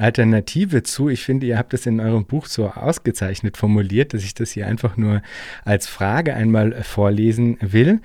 Alternative 0.00 0.82
zu. 0.82 1.08
Ich 1.08 1.24
finde, 1.24 1.46
ihr 1.46 1.58
habt 1.58 1.74
es 1.74 1.86
in 1.86 2.00
eurem 2.00 2.24
Buch 2.24 2.46
so 2.46 2.68
ausgezeichnet 2.68 3.56
formuliert, 3.56 4.14
dass 4.14 4.24
ich 4.24 4.34
das 4.34 4.52
hier 4.52 4.66
einfach 4.66 4.96
nur 4.96 5.22
als 5.64 5.86
Frage 5.86 6.34
einmal 6.34 6.82
vorlesen 6.82 7.58
will. 7.60 8.00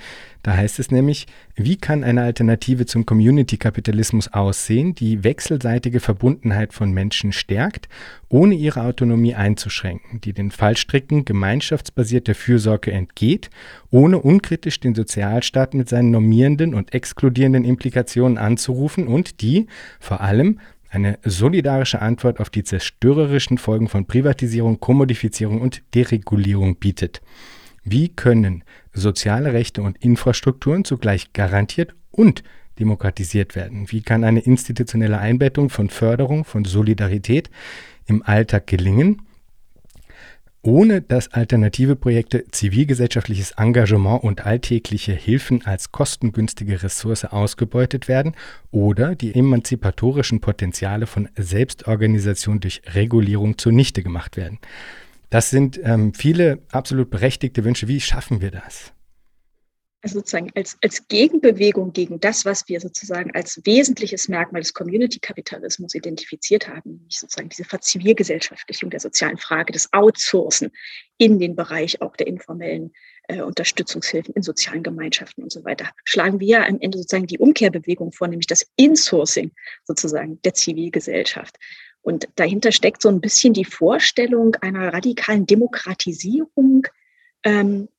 Da 0.46 0.56
heißt 0.56 0.78
es 0.78 0.92
nämlich, 0.92 1.26
wie 1.56 1.76
kann 1.76 2.04
eine 2.04 2.22
Alternative 2.22 2.86
zum 2.86 3.08
Community-Kapitalismus 3.08 4.28
aussehen, 4.28 4.94
die 4.94 5.24
wechselseitige 5.24 6.00
Verbundenheit 6.00 6.72
von 6.72 6.92
Menschen 6.92 7.32
stärkt, 7.32 7.90
ohne 8.30 8.54
ihre 8.54 8.84
Autonomie 8.84 9.34
einzuschränken, 9.34 10.22
die 10.22 10.34
den 10.34 10.52
Fallstricken 10.52 11.26
gemeinschaftsbasierter 11.26 12.36
Fürsorge 12.36 12.92
entgeht, 12.92 13.50
ohne 13.90 14.20
unkritisch 14.20 14.80
den 14.80 14.94
Sozialstaat 14.94 15.74
mit 15.74 15.90
seinen 15.90 16.12
normierenden 16.12 16.76
und 16.76 16.94
exkludierenden 16.94 17.66
Implikationen 17.66 18.38
anzurufen 18.38 19.08
und 19.08 19.42
die 19.42 19.66
vor 20.00 20.22
allem 20.22 20.60
eine 20.96 21.20
solidarische 21.24 22.02
Antwort 22.02 22.40
auf 22.40 22.50
die 22.50 22.64
zerstörerischen 22.64 23.58
Folgen 23.58 23.90
von 23.90 24.08
Privatisierung, 24.08 24.80
Kommodifizierung 24.80 25.62
und 25.62 25.84
Deregulierung 25.94 26.78
bietet. 26.78 27.22
Wie 27.84 28.10
können 28.10 28.64
soziale 28.94 29.54
Rechte 29.54 29.84
und 29.84 29.98
Infrastrukturen 30.04 30.86
zugleich 30.86 31.34
garantiert 31.34 31.94
und 32.12 32.44
demokratisiert 32.80 33.56
werden? 33.56 33.92
Wie 33.92 34.02
kann 34.02 34.24
eine 34.24 34.40
institutionelle 34.40 35.20
Einbettung 35.20 35.70
von 35.70 35.90
Förderung 35.90 36.46
von 36.46 36.66
Solidarität 36.66 37.50
im 38.08 38.24
Alltag 38.24 38.68
gelingen, 38.68 39.22
ohne 40.66 41.02
dass 41.02 41.32
alternative 41.32 41.96
Projekte 41.96 42.46
zivilgesellschaftliches 42.50 43.52
Engagement 43.52 44.24
und 44.24 44.46
alltägliche 44.46 45.14
Hilfen 45.14 45.64
als 45.66 45.92
kostengünstige 45.92 46.82
Ressource 46.82 47.26
ausgebeutet 47.26 48.08
werden 48.08 48.36
oder 48.72 49.14
die 49.14 49.36
emanzipatorischen 49.36 50.42
Potenziale 50.42 51.06
von 51.06 51.30
Selbstorganisation 51.36 52.60
durch 52.60 52.82
Regulierung 52.88 53.60
zunichte 53.60 54.02
gemacht 54.02 54.38
werden. 54.38 54.58
Das 55.30 55.52
sind 55.52 55.80
ähm, 55.84 56.14
viele 56.14 56.60
absolut 56.72 57.12
berechtigte 57.12 57.64
Wünsche. 57.64 57.88
Wie 57.88 58.02
schaffen 58.02 58.42
wir 58.42 58.50
das? 58.50 58.95
Also 60.06 60.20
sozusagen 60.20 60.52
als, 60.54 60.78
als 60.84 61.08
Gegenbewegung 61.08 61.92
gegen 61.92 62.20
das, 62.20 62.46
was 62.46 62.70
wir 62.70 62.80
sozusagen 62.80 63.32
als 63.32 63.60
wesentliches 63.66 64.28
Merkmal 64.28 64.62
des 64.62 64.76
Community-Kapitalismus 64.76 65.96
identifiziert 65.96 66.68
haben, 66.68 66.98
nämlich 66.98 67.20
sozusagen 67.20 67.50
diese 67.50 67.64
Verzivilgesellschaftlichung 67.64 68.92
der 68.92 69.00
sozialen 69.00 69.40
Frage, 69.40 69.74
des 69.74 69.92
Outsourcen 69.94 70.72
in 71.18 71.40
den 71.40 71.56
Bereich 71.56 72.04
auch 72.04 72.16
der 72.18 72.28
informellen 72.28 72.94
äh, 73.28 73.42
Unterstützungshilfen 73.42 74.36
in 74.36 74.44
sozialen 74.44 74.84
Gemeinschaften 74.84 75.42
und 75.42 75.52
so 75.52 75.64
weiter, 75.64 75.90
schlagen 76.04 76.40
wir 76.40 76.68
am 76.68 76.78
Ende 76.80 77.00
sozusagen 77.00 77.26
die 77.26 77.40
Umkehrbewegung 77.40 78.12
vor, 78.12 78.28
nämlich 78.28 78.46
das 78.46 78.68
Insourcing 78.76 79.54
sozusagen 79.86 80.40
der 80.44 80.54
Zivilgesellschaft. 80.54 81.58
Und 82.04 82.28
dahinter 82.36 82.72
steckt 82.72 83.02
so 83.02 83.10
ein 83.10 83.22
bisschen 83.22 83.54
die 83.54 83.66
Vorstellung 83.66 84.54
einer 84.58 84.94
radikalen 84.94 85.48
Demokratisierung 85.48 86.86
ähm, 87.44 87.90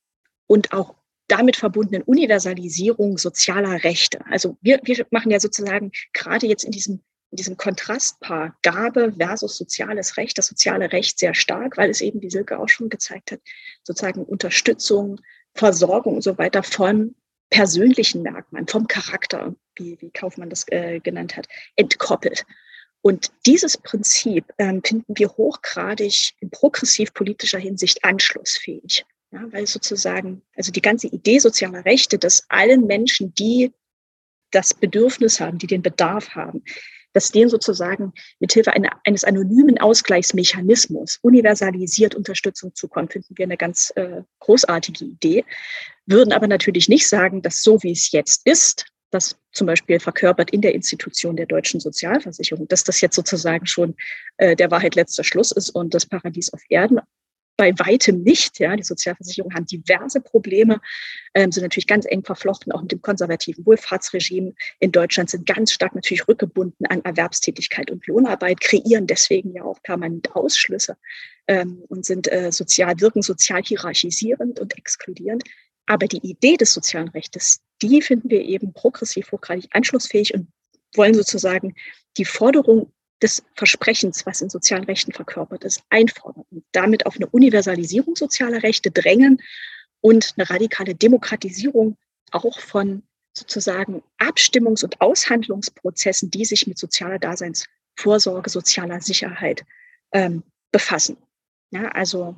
und 0.47 0.73
auch 0.73 0.95
damit 1.29 1.57
verbundenen 1.57 2.03
Universalisierung 2.03 3.19
sozialer 3.19 3.83
Rechte. 3.85 4.25
Also 4.27 4.57
wir, 4.61 4.81
wir 4.85 5.07
machen 5.11 5.31
ja 5.31 5.41
sozusagen 5.41 5.91
gerade 6.13 6.47
jetzt 6.47 6.65
in 6.65 6.71
diesem, 6.71 7.03
in 7.31 7.37
diesem 7.37 7.57
Kontrastpaar 7.57 8.57
Gabe 8.63 9.15
versus 9.19 9.57
soziales 9.57 10.17
Recht, 10.17 10.39
das 10.39 10.47
soziale 10.47 10.93
Recht 10.93 11.19
sehr 11.19 11.35
stark, 11.35 11.77
weil 11.77 11.91
es 11.91 12.01
eben, 12.01 12.23
wie 12.23 12.31
Silke 12.31 12.59
auch 12.59 12.69
schon 12.69 12.89
gezeigt 12.89 13.33
hat, 13.33 13.41
sozusagen 13.83 14.25
Unterstützung, 14.25 15.21
Versorgung 15.55 16.17
und 16.17 16.23
so 16.23 16.39
weiter 16.39 16.63
von 16.63 17.15
persönlichen 17.51 18.23
Merkmalen, 18.23 18.69
vom 18.69 18.87
Charakter, 18.87 19.55
wie, 19.77 20.01
wie 20.01 20.11
Kaufmann 20.11 20.51
das 20.51 20.65
äh, 20.69 21.01
genannt 21.01 21.37
hat, 21.37 21.49
entkoppelt. 21.77 22.45
Und 23.03 23.31
dieses 23.47 23.79
Prinzip 23.79 24.53
ähm, 24.59 24.83
finden 24.85 25.17
wir 25.17 25.29
hochgradig 25.29 26.33
in 26.41 26.51
progressiv-politischer 26.51 27.59
Hinsicht 27.59 28.05
anschlussfähig. 28.05 29.05
Ja, 29.37 29.53
weil 29.53 29.67
sozusagen, 29.67 30.41
also 30.57 30.73
die 30.73 30.81
ganze 30.81 31.09
Idee 31.09 31.39
sozialer 31.39 31.85
Rechte, 31.85 32.19
dass 32.19 32.47
allen 32.49 32.87
Menschen, 32.87 33.35
die 33.35 33.71
das 34.51 34.73
Bedürfnis 34.73 35.41
haben, 35.41 35.59
die 35.59 35.67
den 35.67 35.83
Bedarf 35.83 36.31
haben, 36.31 36.65
dass 37.13 37.33
denen 37.33 37.51
sozusagen 37.51 38.15
mithilfe 38.41 38.73
eine, 38.73 38.89
eines 39.05 39.25
anonymen 39.25 39.79
Ausgleichsmechanismus 39.79 41.19
universalisiert 41.21 42.15
Unterstützung 42.15 42.75
zukommt, 42.75 43.13
finden 43.13 43.37
wir 43.37 43.45
eine 43.45 43.59
ganz 43.59 43.93
äh, 43.97 44.23
großartige 44.39 45.05
Idee, 45.05 45.45
würden 46.07 46.33
aber 46.33 46.47
natürlich 46.47 46.89
nicht 46.89 47.07
sagen, 47.07 47.43
dass 47.43 47.63
so 47.63 47.83
wie 47.83 47.93
es 47.93 48.13
jetzt 48.13 48.47
ist, 48.47 48.87
das 49.11 49.37
zum 49.53 49.67
Beispiel 49.67 50.01
verkörpert 50.01 50.51
in 50.51 50.63
der 50.63 50.75
Institution 50.75 51.37
der 51.37 51.47
deutschen 51.47 51.81
Sozialversicherung, 51.81 52.69
dass 52.69 52.85
das 52.85 53.03
jetzt 53.03 53.17
sozusagen 53.17 53.67
schon 53.67 53.97
äh, 54.39 54.57
der 54.57 54.71
Wahrheit 54.71 54.95
letzter 54.95 55.25
Schluss 55.25 55.53
ist 55.53 55.71
und 55.71 55.93
das 55.93 56.07
Paradies 56.07 56.53
auf 56.55 56.63
Erden. 56.71 57.01
Bei 57.57 57.73
weitem 57.79 58.23
nicht. 58.23 58.59
Ja, 58.59 58.77
die 58.77 58.83
Sozialversicherungen 58.83 59.57
haben 59.57 59.67
diverse 59.67 60.21
Probleme, 60.21 60.81
ähm, 61.35 61.53
sind 61.53 61.63
natürlich 61.63 61.87
ganz 61.87 62.05
eng 62.07 62.23
verflochten, 62.23 62.73
auch 62.73 62.83
mit 62.83 62.93
dem 62.93 63.01
konservativen 63.01 63.65
Wohlfahrtsregime 63.65 64.53
in 64.79 64.93
Deutschland, 64.93 65.31
sind 65.31 65.47
ganz 65.47 65.73
stark 65.73 65.95
natürlich 65.95 66.29
rückgebunden 66.29 66.87
an 66.87 67.03
Erwerbstätigkeit 67.03 67.91
und 67.91 68.07
Lohnarbeit, 68.07 68.61
kreieren 68.61 69.07
deswegen 69.07 69.53
ja 69.55 69.63
auch 69.63 69.83
permanent 69.83 70.35
Ausschlüsse 70.37 70.97
ähm, 71.47 71.83
und 71.89 72.05
sind 72.05 72.31
äh, 72.31 72.53
sozial, 72.53 73.01
wirken 73.01 73.23
sozial 73.23 73.63
hierarchisierend 73.63 74.61
und 74.61 74.77
exkludierend. 74.77 75.45
Aber 75.87 76.09
die 76.09 76.19
Idee 76.29 76.57
des 76.57 76.73
sozialen 76.75 77.09
Rechtes, 77.09 77.61
die 77.81 78.03
finden 78.03 78.29
wir 78.29 78.43
eben 78.43 78.73
progressiv 78.73 79.33
hochgradig 79.33 79.69
anschlussfähig 79.71 80.35
und 80.35 80.49
wollen 80.95 81.15
sozusagen 81.15 81.75
die 82.17 82.25
Forderung 82.25 82.93
des 83.23 83.43
Versprechens, 83.55 84.27
was 84.27 84.41
in 84.41 84.51
sozialen 84.51 84.85
Rechten 84.85 85.13
verkörpert 85.13 85.65
ist, 85.65 85.83
einfordern 85.89 86.45
und 86.51 86.65
damit 86.73 87.07
auf 87.07 87.17
eine 87.17 87.27
Universalisierung 87.27 88.17
sozialer 88.17 88.63
Rechte 88.63 88.91
drängen 88.91 89.43
und 90.01 90.35
eine 90.37 90.49
radikale 90.51 90.95
Demokratisierung 90.95 91.97
auch 92.31 92.61
von 92.61 93.03
sozusagen 93.33 94.03
Abstimmungs- 94.19 94.85
und 94.85 95.01
Aushandlungsprozessen, 95.01 96.31
die 96.31 96.45
sich 96.45 96.67
mit 96.67 96.79
sozialer 96.79 97.19
Daseinsvorsorge, 97.19 98.51
sozialer 98.51 99.01
Sicherheit 99.01 99.65
ähm, 100.13 100.43
befassen. 100.73 101.17
Ja, 101.71 101.89
also 101.89 102.37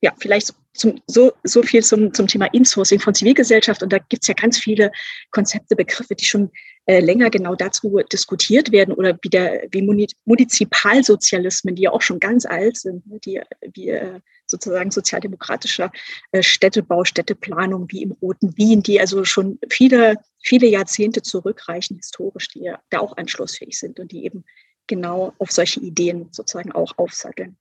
ja, 0.00 0.12
vielleicht 0.18 0.54
zum, 0.72 1.00
so, 1.06 1.32
so 1.42 1.62
viel 1.62 1.82
zum, 1.82 2.14
zum 2.14 2.26
Thema 2.26 2.46
Insourcing 2.52 3.00
von 3.00 3.14
Zivilgesellschaft. 3.14 3.82
Und 3.82 3.92
da 3.92 3.98
gibt 3.98 4.22
es 4.22 4.28
ja 4.28 4.34
ganz 4.34 4.58
viele 4.58 4.92
Konzepte, 5.30 5.76
Begriffe, 5.76 6.14
die 6.14 6.24
schon 6.24 6.50
äh, 6.86 7.00
länger 7.00 7.28
genau 7.28 7.54
dazu 7.54 8.00
diskutiert 8.10 8.72
werden 8.72 8.94
oder 8.94 9.18
wie, 9.22 9.28
der, 9.28 9.66
wie 9.72 9.82
Munizipalsozialismen, 10.24 11.74
die 11.74 11.82
ja 11.82 11.90
auch 11.90 12.00
schon 12.00 12.20
ganz 12.20 12.46
alt 12.46 12.78
sind, 12.78 13.06
ne, 13.06 13.18
die 13.20 13.40
wie 13.74 13.90
äh, 13.90 14.20
sozusagen 14.46 14.90
sozialdemokratischer 14.90 15.92
äh, 16.32 16.42
Städtebau, 16.42 17.04
Städteplanung 17.04 17.86
wie 17.90 18.02
im 18.02 18.12
Roten 18.12 18.56
Wien, 18.56 18.82
die 18.82 19.00
also 19.00 19.24
schon 19.24 19.58
viele, 19.68 20.16
viele 20.42 20.66
Jahrzehnte 20.66 21.20
zurückreichen 21.22 21.96
historisch, 21.96 22.48
die 22.48 22.60
ja 22.60 22.80
da 22.90 23.00
auch 23.00 23.16
anschlussfähig 23.16 23.78
sind 23.78 24.00
und 24.00 24.12
die 24.12 24.24
eben 24.24 24.44
genau 24.86 25.34
auf 25.38 25.52
solche 25.52 25.80
Ideen 25.80 26.28
sozusagen 26.32 26.72
auch 26.72 26.96
aufsatteln. 26.96 27.56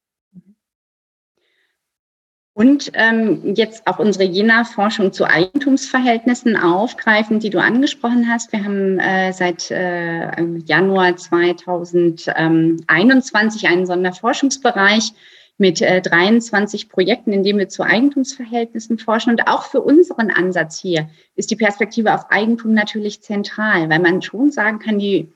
Und 2.59 2.91
ähm, 2.95 3.53
jetzt 3.55 3.87
auch 3.87 3.99
unsere 3.99 4.25
Jena-Forschung 4.25 5.13
zu 5.13 5.23
Eigentumsverhältnissen 5.23 6.57
aufgreifen, 6.57 7.39
die 7.39 7.49
du 7.49 7.61
angesprochen 7.61 8.27
hast. 8.29 8.51
Wir 8.51 8.65
haben 8.65 8.99
äh, 8.99 9.31
seit 9.31 9.71
äh, 9.71 10.29
Januar 10.65 11.15
2021 11.15 13.65
einen 13.65 13.85
Sonderforschungsbereich 13.85 15.13
mit 15.57 15.81
äh, 15.81 16.01
23 16.01 16.89
Projekten, 16.89 17.31
in 17.31 17.43
dem 17.43 17.59
wir 17.59 17.69
zu 17.69 17.83
Eigentumsverhältnissen 17.83 18.97
forschen. 18.97 19.29
Und 19.29 19.47
auch 19.47 19.63
für 19.63 19.79
unseren 19.79 20.29
Ansatz 20.29 20.81
hier 20.81 21.09
ist 21.37 21.51
die 21.51 21.55
Perspektive 21.55 22.13
auf 22.13 22.29
Eigentum 22.29 22.73
natürlich 22.73 23.21
zentral, 23.21 23.89
weil 23.89 23.99
man 23.99 24.21
schon 24.21 24.51
sagen 24.51 24.79
kann, 24.79 24.99
die 24.99 25.31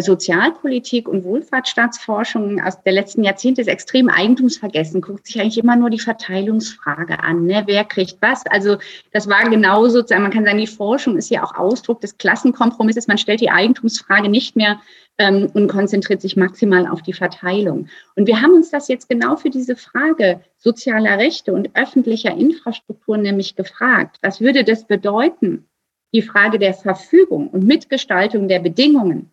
Sozialpolitik 0.00 1.08
und 1.08 1.22
Wohlfahrtsstaatsforschung 1.22 2.60
aus 2.60 2.82
der 2.82 2.92
letzten 2.92 3.22
Jahrzehnte 3.22 3.60
ist 3.60 3.68
extrem 3.68 4.08
eigentumsvergessen, 4.08 5.00
guckt 5.00 5.26
sich 5.26 5.40
eigentlich 5.40 5.58
immer 5.58 5.76
nur 5.76 5.90
die 5.90 6.00
Verteilungsfrage 6.00 7.20
an, 7.20 7.44
ne? 7.44 7.62
wer 7.66 7.84
kriegt 7.84 8.16
was. 8.20 8.44
Also 8.46 8.78
das 9.12 9.28
war 9.28 9.48
genau 9.48 9.86
sozusagen, 9.86 10.22
man 10.22 10.32
kann 10.32 10.44
sagen, 10.44 10.58
die 10.58 10.66
Forschung 10.66 11.16
ist 11.16 11.30
ja 11.30 11.44
auch 11.44 11.54
Ausdruck 11.54 12.00
des 12.00 12.18
Klassenkompromisses. 12.18 13.06
Man 13.06 13.16
stellt 13.16 13.40
die 13.40 13.50
Eigentumsfrage 13.50 14.28
nicht 14.28 14.56
mehr 14.56 14.80
ähm, 15.18 15.50
und 15.54 15.68
konzentriert 15.68 16.20
sich 16.20 16.36
maximal 16.36 16.88
auf 16.88 17.02
die 17.02 17.12
Verteilung. 17.12 17.86
Und 18.16 18.26
wir 18.26 18.42
haben 18.42 18.54
uns 18.54 18.70
das 18.70 18.88
jetzt 18.88 19.08
genau 19.08 19.36
für 19.36 19.50
diese 19.50 19.76
Frage 19.76 20.40
sozialer 20.56 21.16
Rechte 21.18 21.52
und 21.52 21.76
öffentlicher 21.76 22.32
Infrastruktur 22.32 23.18
nämlich 23.18 23.54
gefragt. 23.54 24.16
Was 24.20 24.40
würde 24.40 24.64
das 24.64 24.84
bedeuten? 24.84 25.68
Die 26.12 26.22
Frage 26.22 26.58
der 26.58 26.74
Verfügung 26.74 27.48
und 27.48 27.64
Mitgestaltung 27.64 28.48
der 28.48 28.58
Bedingungen 28.58 29.30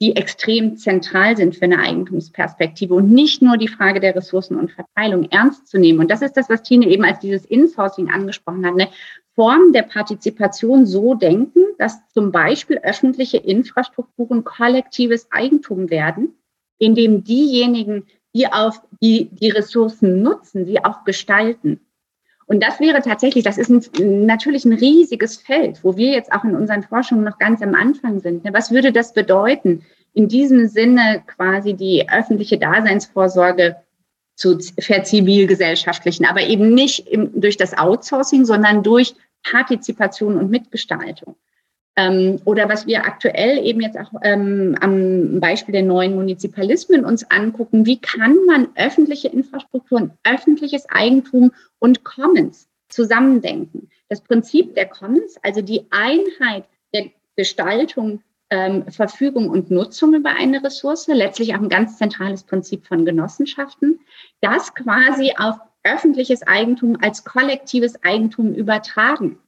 die 0.00 0.16
extrem 0.16 0.76
zentral 0.76 1.36
sind 1.36 1.56
für 1.56 1.66
eine 1.66 1.78
Eigentumsperspektive 1.78 2.94
und 2.94 3.10
nicht 3.10 3.42
nur 3.42 3.58
die 3.58 3.68
Frage 3.68 4.00
der 4.00 4.16
Ressourcen 4.16 4.56
und 4.56 4.72
Verteilung 4.72 5.28
ernst 5.30 5.68
zu 5.68 5.78
nehmen. 5.78 5.98
Und 5.98 6.10
das 6.10 6.22
ist 6.22 6.36
das, 6.36 6.48
was 6.48 6.62
Tine 6.62 6.88
eben 6.88 7.04
als 7.04 7.18
dieses 7.18 7.44
Insourcing 7.44 8.10
angesprochen 8.10 8.64
hat. 8.64 8.72
Eine 8.72 8.88
Form 9.34 9.72
der 9.72 9.82
Partizipation 9.82 10.86
so 10.86 11.14
denken, 11.14 11.60
dass 11.78 12.08
zum 12.08 12.32
Beispiel 12.32 12.78
öffentliche 12.78 13.36
Infrastrukturen 13.36 14.42
kollektives 14.42 15.30
Eigentum 15.30 15.90
werden, 15.90 16.34
indem 16.78 17.22
diejenigen, 17.22 18.06
die 18.34 18.46
auf 18.46 18.80
die, 19.02 19.28
die 19.32 19.50
Ressourcen 19.50 20.22
nutzen, 20.22 20.64
sie 20.64 20.82
auch 20.82 21.04
gestalten. 21.04 21.80
Und 22.50 22.64
das 22.64 22.80
wäre 22.80 23.00
tatsächlich, 23.00 23.44
das 23.44 23.58
ist 23.58 23.70
ein, 23.70 24.26
natürlich 24.26 24.64
ein 24.64 24.72
riesiges 24.72 25.36
Feld, 25.36 25.84
wo 25.84 25.96
wir 25.96 26.10
jetzt 26.10 26.32
auch 26.32 26.42
in 26.42 26.56
unseren 26.56 26.82
Forschungen 26.82 27.22
noch 27.22 27.38
ganz 27.38 27.62
am 27.62 27.76
Anfang 27.76 28.18
sind. 28.18 28.42
Was 28.52 28.72
würde 28.72 28.90
das 28.90 29.14
bedeuten, 29.14 29.84
in 30.14 30.26
diesem 30.26 30.66
Sinne 30.66 31.22
quasi 31.28 31.74
die 31.74 32.10
öffentliche 32.10 32.58
Daseinsvorsorge 32.58 33.76
zu 34.34 34.58
verzivilgesellschaftlichen, 34.80 36.26
aber 36.26 36.42
eben 36.42 36.74
nicht 36.74 37.06
im, 37.06 37.40
durch 37.40 37.56
das 37.56 37.78
Outsourcing, 37.78 38.44
sondern 38.44 38.82
durch 38.82 39.14
Partizipation 39.44 40.36
und 40.36 40.50
Mitgestaltung. 40.50 41.36
Ähm, 41.94 42.40
oder 42.46 42.68
was 42.68 42.84
wir 42.84 43.04
aktuell 43.04 43.64
eben 43.64 43.80
jetzt 43.80 43.96
auch 43.96 44.10
ähm, 44.24 44.76
am 44.80 45.38
Beispiel 45.38 45.72
der 45.72 45.84
neuen 45.84 46.16
Munizipalismen 46.16 47.04
uns 47.04 47.30
angucken, 47.30 47.86
wie 47.86 48.00
kann 48.00 48.36
man 48.46 48.68
öffentliche 48.74 49.28
Infrastrukturen, 49.28 50.10
öffentliches 50.24 50.88
Eigentum 50.88 51.52
und 51.80 52.04
Commons 52.04 52.68
zusammendenken. 52.88 53.90
Das 54.08 54.20
Prinzip 54.20 54.74
der 54.76 54.86
Commons, 54.86 55.36
also 55.42 55.60
die 55.60 55.86
Einheit 55.90 56.64
der 56.94 57.10
Gestaltung, 57.36 58.22
ähm, 58.50 58.86
Verfügung 58.90 59.48
und 59.48 59.70
Nutzung 59.70 60.14
über 60.14 60.30
eine 60.30 60.62
Ressource, 60.62 61.08
letztlich 61.08 61.54
auch 61.54 61.60
ein 61.60 61.68
ganz 61.68 61.98
zentrales 61.98 62.44
Prinzip 62.44 62.86
von 62.86 63.04
Genossenschaften, 63.04 64.00
das 64.40 64.74
quasi 64.74 65.32
auf 65.36 65.56
öffentliches 65.82 66.42
Eigentum 66.42 66.98
als 67.00 67.24
kollektives 67.24 68.02
Eigentum 68.04 68.54
übertragen 68.54 69.38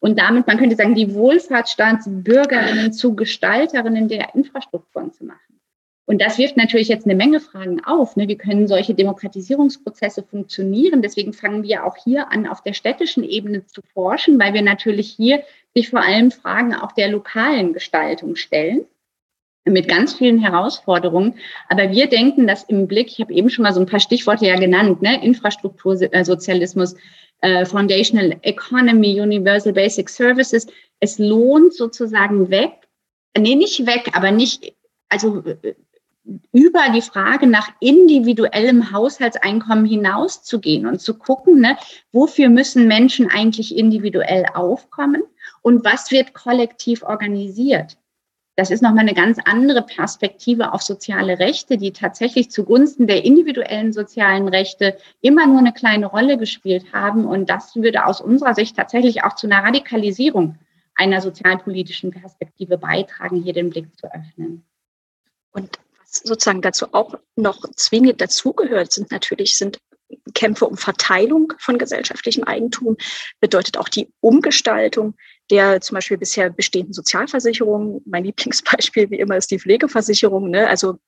und 0.00 0.18
damit, 0.18 0.46
man 0.46 0.58
könnte 0.58 0.76
sagen, 0.76 0.94
die 0.94 1.14
Wohlfahrtsstaatsbürgerinnen 1.14 2.92
zu 2.92 3.16
Gestalterinnen 3.16 4.08
der 4.08 4.34
Infrastrukturen 4.34 5.12
zu 5.12 5.24
machen. 5.24 5.60
Und 6.06 6.20
das 6.20 6.38
wirft 6.38 6.56
natürlich 6.56 6.88
jetzt 6.88 7.04
eine 7.04 7.16
Menge 7.16 7.40
Fragen 7.40 7.84
auf. 7.84 8.14
Ne? 8.16 8.28
Wie 8.28 8.36
können 8.36 8.68
solche 8.68 8.94
Demokratisierungsprozesse 8.94 10.22
funktionieren? 10.22 11.02
Deswegen 11.02 11.32
fangen 11.32 11.64
wir 11.64 11.84
auch 11.84 11.96
hier 11.96 12.30
an, 12.30 12.46
auf 12.46 12.62
der 12.62 12.74
städtischen 12.74 13.24
Ebene 13.24 13.66
zu 13.66 13.82
forschen, 13.92 14.38
weil 14.38 14.54
wir 14.54 14.62
natürlich 14.62 15.08
hier 15.08 15.42
sich 15.74 15.90
vor 15.90 16.00
allem 16.00 16.30
Fragen 16.30 16.74
auch 16.74 16.92
der 16.92 17.08
lokalen 17.08 17.72
Gestaltung 17.72 18.36
stellen 18.36 18.86
mit 19.64 19.88
ganz 19.88 20.14
vielen 20.14 20.38
Herausforderungen. 20.38 21.34
Aber 21.68 21.90
wir 21.90 22.08
denken, 22.08 22.46
dass 22.46 22.62
im 22.64 22.86
Blick, 22.86 23.08
ich 23.08 23.20
habe 23.20 23.34
eben 23.34 23.50
schon 23.50 23.64
mal 23.64 23.72
so 23.72 23.80
ein 23.80 23.86
paar 23.86 24.00
Stichworte 24.00 24.46
ja 24.46 24.56
genannt, 24.56 25.02
ne? 25.02 25.22
Infrastruktursozialismus, 25.24 26.94
äh, 27.40 27.64
Foundational 27.64 28.36
Economy, 28.42 29.20
Universal 29.20 29.72
Basic 29.72 30.08
Services. 30.08 30.68
Es 31.00 31.18
lohnt 31.18 31.74
sozusagen 31.74 32.48
weg, 32.48 32.72
nee, 33.36 33.56
nicht 33.56 33.86
weg, 33.86 34.10
aber 34.12 34.30
nicht, 34.30 34.72
also 35.08 35.42
äh, 35.44 35.74
über 36.52 36.80
die 36.92 37.02
Frage 37.02 37.46
nach 37.46 37.68
individuellem 37.80 38.90
Haushaltseinkommen 38.92 39.84
hinauszugehen 39.84 40.86
und 40.86 41.00
zu 41.00 41.14
gucken, 41.14 41.60
ne, 41.60 41.76
wofür 42.12 42.48
müssen 42.48 42.88
Menschen 42.88 43.30
eigentlich 43.30 43.76
individuell 43.76 44.46
aufkommen 44.54 45.22
und 45.62 45.84
was 45.84 46.10
wird 46.10 46.34
kollektiv 46.34 47.02
organisiert. 47.02 47.96
Das 48.56 48.70
ist 48.70 48.82
nochmal 48.82 49.00
eine 49.00 49.12
ganz 49.12 49.38
andere 49.44 49.82
Perspektive 49.82 50.72
auf 50.72 50.80
soziale 50.80 51.38
Rechte, 51.38 51.76
die 51.76 51.92
tatsächlich 51.92 52.50
zugunsten 52.50 53.06
der 53.06 53.24
individuellen 53.24 53.92
sozialen 53.92 54.48
Rechte 54.48 54.96
immer 55.20 55.46
nur 55.46 55.58
eine 55.58 55.74
kleine 55.74 56.06
Rolle 56.06 56.38
gespielt 56.38 56.94
haben. 56.94 57.26
Und 57.26 57.50
das 57.50 57.76
würde 57.76 58.06
aus 58.06 58.22
unserer 58.22 58.54
Sicht 58.54 58.74
tatsächlich 58.74 59.24
auch 59.24 59.34
zu 59.34 59.46
einer 59.46 59.62
Radikalisierung 59.62 60.56
einer 60.94 61.20
sozialpolitischen 61.20 62.10
Perspektive 62.10 62.78
beitragen, 62.78 63.42
hier 63.42 63.52
den 63.52 63.68
Blick 63.68 63.94
zu 63.98 64.06
öffnen. 64.06 64.64
Und 65.52 65.68
sozusagen 66.24 66.62
dazu 66.62 66.86
auch 66.92 67.14
noch 67.36 67.64
zwingend 67.76 68.20
dazugehört, 68.20 68.92
sind 68.92 69.10
natürlich 69.10 69.56
sind 69.56 69.78
Kämpfe 70.34 70.66
um 70.66 70.76
Verteilung 70.76 71.52
von 71.58 71.78
gesellschaftlichem 71.78 72.44
Eigentum, 72.44 72.96
bedeutet 73.40 73.76
auch 73.76 73.88
die 73.88 74.12
Umgestaltung 74.20 75.14
der 75.50 75.80
zum 75.80 75.94
Beispiel 75.94 76.18
bisher 76.18 76.50
bestehenden 76.50 76.92
Sozialversicherungen. 76.92 78.02
Mein 78.04 78.24
Lieblingsbeispiel 78.24 79.10
wie 79.10 79.18
immer 79.18 79.36
ist 79.36 79.50
die 79.50 79.60
Pflegeversicherung. 79.60 80.50
Ne? 80.50 80.68
Also 80.68 80.98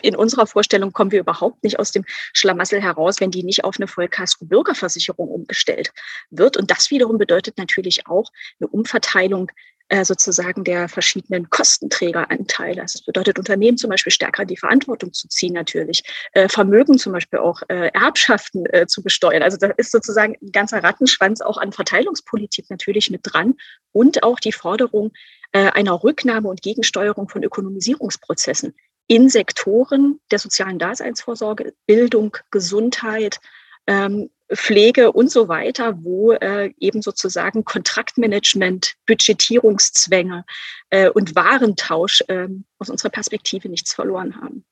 in 0.00 0.16
unserer 0.16 0.46
Vorstellung 0.46 0.92
kommen 0.92 1.12
wir 1.12 1.20
überhaupt 1.20 1.62
nicht 1.62 1.78
aus 1.78 1.92
dem 1.92 2.04
Schlamassel 2.32 2.80
heraus, 2.80 3.20
wenn 3.20 3.30
die 3.30 3.42
nicht 3.42 3.64
auf 3.64 3.76
eine 3.76 3.86
Vollkasko-Bürgerversicherung 3.86 5.28
umgestellt 5.28 5.90
wird. 6.30 6.56
Und 6.56 6.70
das 6.70 6.90
wiederum 6.90 7.18
bedeutet 7.18 7.58
natürlich 7.58 8.06
auch 8.06 8.30
eine 8.60 8.68
Umverteilung 8.68 9.50
äh, 9.88 10.04
sozusagen 10.04 10.64
der 10.64 10.88
verschiedenen 10.88 11.48
Kostenträgeranteile. 11.50 12.82
Also 12.82 12.98
das 12.98 13.06
bedeutet, 13.06 13.38
Unternehmen 13.38 13.78
zum 13.78 13.90
Beispiel 13.90 14.12
stärker 14.12 14.44
die 14.44 14.56
Verantwortung 14.56 15.12
zu 15.12 15.28
ziehen 15.28 15.52
natürlich, 15.52 16.02
äh, 16.32 16.48
Vermögen 16.48 16.98
zum 16.98 17.12
Beispiel 17.12 17.38
auch 17.38 17.62
äh, 17.68 17.88
Erbschaften 17.92 18.64
zu 18.86 19.02
besteuern. 19.02 19.42
Also 19.42 19.56
da 19.56 19.68
ist 19.68 19.92
sozusagen 19.92 20.36
ein 20.42 20.52
ganzer 20.52 20.82
Rattenschwanz 20.82 21.40
auch 21.40 21.58
an 21.58 21.72
Verteilungspolitik 21.72 22.70
natürlich 22.70 23.10
mit 23.10 23.20
dran 23.24 23.54
und 23.92 24.22
auch 24.22 24.40
die 24.40 24.52
Forderung 24.52 25.12
einer 25.52 26.02
Rücknahme 26.02 26.48
und 26.48 26.60
Gegensteuerung 26.60 27.28
von 27.28 27.42
Ökonomisierungsprozessen 27.42 28.74
in 29.06 29.28
Sektoren 29.28 30.20
der 30.30 30.38
sozialen 30.38 30.78
Daseinsvorsorge, 30.78 31.74
Bildung, 31.86 32.36
Gesundheit, 32.50 33.38
ähm, 33.86 34.30
Pflege 34.54 35.12
und 35.12 35.30
so 35.30 35.48
weiter, 35.48 36.02
wo 36.02 36.32
äh, 36.32 36.72
eben 36.78 37.02
sozusagen 37.02 37.64
Kontraktmanagement, 37.64 38.94
Budgetierungszwänge 39.06 40.44
äh, 40.90 41.08
und 41.08 41.34
Warentausch 41.34 42.22
äh, 42.28 42.48
aus 42.78 42.90
unserer 42.90 43.10
Perspektive 43.10 43.68
nichts 43.68 43.92
verloren 43.92 44.40
haben. 44.40 44.64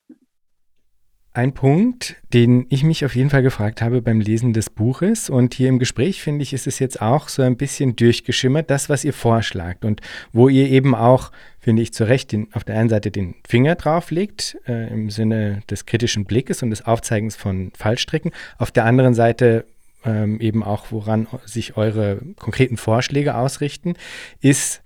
Ein 1.34 1.52
Punkt, 1.52 2.14
den 2.32 2.64
ich 2.70 2.84
mich 2.84 3.04
auf 3.04 3.16
jeden 3.16 3.28
Fall 3.28 3.42
gefragt 3.42 3.82
habe 3.82 4.00
beim 4.00 4.20
Lesen 4.20 4.52
des 4.52 4.70
Buches. 4.70 5.28
Und 5.28 5.52
hier 5.52 5.68
im 5.68 5.80
Gespräch, 5.80 6.22
finde 6.22 6.44
ich, 6.44 6.52
ist 6.52 6.68
es 6.68 6.78
jetzt 6.78 7.02
auch 7.02 7.28
so 7.28 7.42
ein 7.42 7.56
bisschen 7.56 7.96
durchgeschimmert, 7.96 8.70
das, 8.70 8.88
was 8.88 9.04
ihr 9.04 9.12
vorschlagt 9.12 9.84
und 9.84 10.00
wo 10.32 10.48
ihr 10.48 10.70
eben 10.70 10.94
auch, 10.94 11.32
finde 11.58 11.82
ich, 11.82 11.92
zu 11.92 12.04
Recht 12.04 12.30
den, 12.30 12.46
auf 12.54 12.62
der 12.62 12.78
einen 12.78 12.88
Seite 12.88 13.10
den 13.10 13.34
Finger 13.46 13.74
drauf 13.74 14.12
legt, 14.12 14.56
äh, 14.68 14.88
im 14.92 15.10
Sinne 15.10 15.62
des 15.68 15.86
kritischen 15.86 16.24
Blickes 16.24 16.62
und 16.62 16.70
des 16.70 16.86
Aufzeigens 16.86 17.34
von 17.34 17.72
Fallstricken. 17.76 18.30
Auf 18.58 18.70
der 18.70 18.84
anderen 18.84 19.14
Seite 19.14 19.66
ähm, 20.04 20.40
eben 20.40 20.62
auch, 20.62 20.86
woran 20.90 21.26
sich 21.46 21.76
eure 21.76 22.20
konkreten 22.36 22.76
Vorschläge 22.76 23.34
ausrichten, 23.34 23.94
ist 24.40 24.82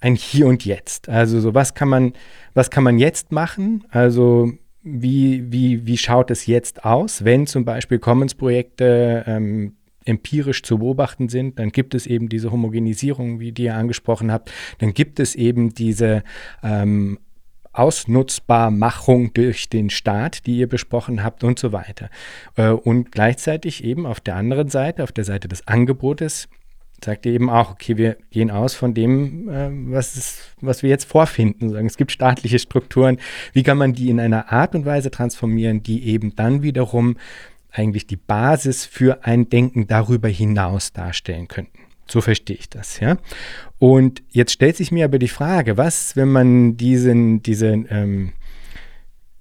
ein 0.00 0.16
Hier 0.16 0.48
und 0.48 0.64
Jetzt. 0.64 1.08
Also 1.08 1.40
so 1.40 1.54
was 1.54 1.74
kann 1.74 1.88
man, 1.88 2.14
was 2.54 2.70
kann 2.70 2.82
man 2.82 2.98
jetzt 2.98 3.30
machen? 3.30 3.84
Also 3.90 4.52
wie, 4.90 5.52
wie, 5.52 5.86
wie 5.86 5.96
schaut 5.96 6.30
es 6.30 6.46
jetzt 6.46 6.84
aus, 6.84 7.24
wenn 7.24 7.46
zum 7.46 7.64
Beispiel 7.64 7.98
Commons-Projekte 7.98 9.24
ähm, 9.26 9.76
empirisch 10.04 10.62
zu 10.62 10.78
beobachten 10.78 11.28
sind, 11.28 11.58
dann 11.58 11.70
gibt 11.70 11.94
es 11.94 12.06
eben 12.06 12.28
diese 12.28 12.50
Homogenisierung, 12.50 13.40
wie 13.40 13.52
die 13.52 13.64
ihr 13.64 13.74
angesprochen 13.74 14.32
habt, 14.32 14.50
dann 14.78 14.94
gibt 14.94 15.20
es 15.20 15.34
eben 15.34 15.74
diese 15.74 16.22
ähm, 16.62 17.18
Ausnutzbarmachung 17.72 19.32
durch 19.32 19.68
den 19.68 19.90
Staat, 19.90 20.46
die 20.46 20.58
ihr 20.58 20.68
besprochen 20.68 21.22
habt 21.22 21.44
und 21.44 21.58
so 21.58 21.72
weiter. 21.72 22.10
Äh, 22.56 22.70
und 22.70 23.12
gleichzeitig 23.12 23.84
eben 23.84 24.06
auf 24.06 24.20
der 24.20 24.36
anderen 24.36 24.68
Seite, 24.68 25.04
auf 25.04 25.12
der 25.12 25.24
Seite 25.24 25.46
des 25.46 25.66
Angebotes, 25.68 26.48
sagt 27.04 27.26
eben 27.26 27.50
auch, 27.50 27.72
okay, 27.72 27.96
wir 27.96 28.16
gehen 28.30 28.50
aus 28.50 28.74
von 28.74 28.94
dem, 28.94 29.48
äh, 29.48 29.70
was, 29.92 30.16
ist, 30.16 30.54
was 30.60 30.82
wir 30.82 30.90
jetzt 30.90 31.04
vorfinden. 31.04 31.74
Es 31.86 31.96
gibt 31.96 32.12
staatliche 32.12 32.58
Strukturen. 32.58 33.18
Wie 33.52 33.62
kann 33.62 33.78
man 33.78 33.92
die 33.92 34.10
in 34.10 34.20
einer 34.20 34.52
Art 34.52 34.74
und 34.74 34.84
Weise 34.84 35.10
transformieren, 35.10 35.82
die 35.82 36.06
eben 36.06 36.34
dann 36.36 36.62
wiederum 36.62 37.16
eigentlich 37.70 38.06
die 38.06 38.16
Basis 38.16 38.84
für 38.84 39.24
ein 39.24 39.48
Denken 39.48 39.86
darüber 39.86 40.28
hinaus 40.28 40.92
darstellen 40.92 41.48
könnten? 41.48 41.78
So 42.06 42.20
verstehe 42.20 42.56
ich 42.56 42.68
das, 42.68 42.98
ja. 42.98 43.18
Und 43.78 44.22
jetzt 44.30 44.52
stellt 44.52 44.76
sich 44.76 44.90
mir 44.90 45.04
aber 45.04 45.18
die 45.18 45.28
Frage, 45.28 45.76
was, 45.76 46.16
wenn 46.16 46.30
man 46.30 46.76
diesen, 46.76 47.42
diese, 47.42 47.68
ähm, 47.68 48.32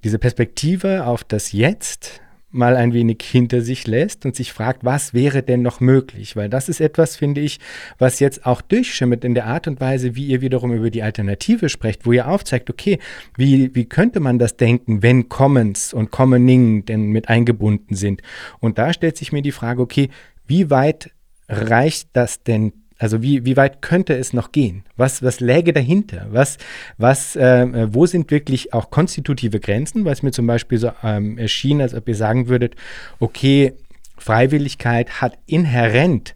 diese 0.04 0.20
Perspektive 0.20 1.06
auf 1.06 1.24
das 1.24 1.52
Jetzt 1.52 2.22
mal 2.52 2.76
ein 2.76 2.94
wenig 2.94 3.22
hinter 3.22 3.62
sich 3.62 3.86
lässt 3.86 4.26
und 4.26 4.36
sich 4.36 4.52
fragt, 4.54 4.84
was 4.84 5.14
wäre 5.14 5.44
denn 5.44 5.62
noch 5.62 5.80
möglich? 5.80 6.36
Weil 6.36 6.50
das 6.50 6.68
ist 6.68 6.82
etwas, 6.82 7.16
finde 7.16 7.42
ich, 7.42 7.60
was 7.98 8.20
jetzt 8.20 8.46
auch 8.46 8.62
durchschimmert 8.62 9.24
in 9.24 9.36
der 9.36 9.46
Art 9.46 9.68
und 9.68 9.80
Weise, 9.80 10.16
wie 10.16 10.28
ihr 10.28 10.42
wiederum 10.42 10.74
über 10.74 10.90
die 10.90 11.04
Alternative 11.04 11.70
sprecht, 11.70 12.06
wo 12.06 12.12
ihr 12.12 12.28
aufzeigt, 12.28 12.70
okay, 12.70 13.00
wie, 13.38 13.74
wie 13.76 13.86
könnte 13.86 14.20
man 14.20 14.40
das 14.40 14.58
denken, 14.58 15.04
wenn 15.04 15.30
Commons 15.30 15.94
und 15.94 16.12
Commoning 16.12 16.86
denn 16.86 17.10
mit 17.10 17.30
eingebunden 17.30 17.96
sind? 17.96 18.22
Und 18.60 18.78
da 18.78 18.94
stellt 18.94 19.18
sich 19.18 19.32
mir 19.32 19.42
die 19.42 19.52
Frage, 19.52 19.82
okay, 19.82 20.10
wie 20.48 20.70
weit 20.70 21.12
reicht 21.48 22.10
das 22.14 22.44
denn 22.44 22.74
also 23.00 23.22
wie, 23.22 23.46
wie 23.46 23.56
weit 23.56 23.82
könnte 23.82 24.16
es 24.16 24.34
noch 24.34 24.52
gehen? 24.52 24.84
Was, 24.98 25.24
was 25.24 25.40
läge 25.40 25.72
dahinter? 25.72 26.28
Was, 26.30 26.58
was, 26.98 27.38
äh, 27.38 27.88
wo 27.94 28.06
sind 28.06 28.30
wirklich 28.30 28.74
auch 28.74 28.92
konstitutive 28.92 29.62
Grenzen? 29.62 30.04
Weil 30.04 30.14
es 30.14 30.22
mir 30.22 30.32
zum 30.32 30.46
Beispiel 30.46 30.78
so 30.78 30.92
ähm, 31.02 31.38
erschien, 31.38 31.82
als 31.82 31.96
ob 31.96 32.08
ihr 32.10 32.16
sagen 32.16 32.50
würdet, 32.50 32.76
okay, 33.20 33.74
Freiwilligkeit 34.18 35.22
hat 35.22 35.38
inhärent 35.46 36.36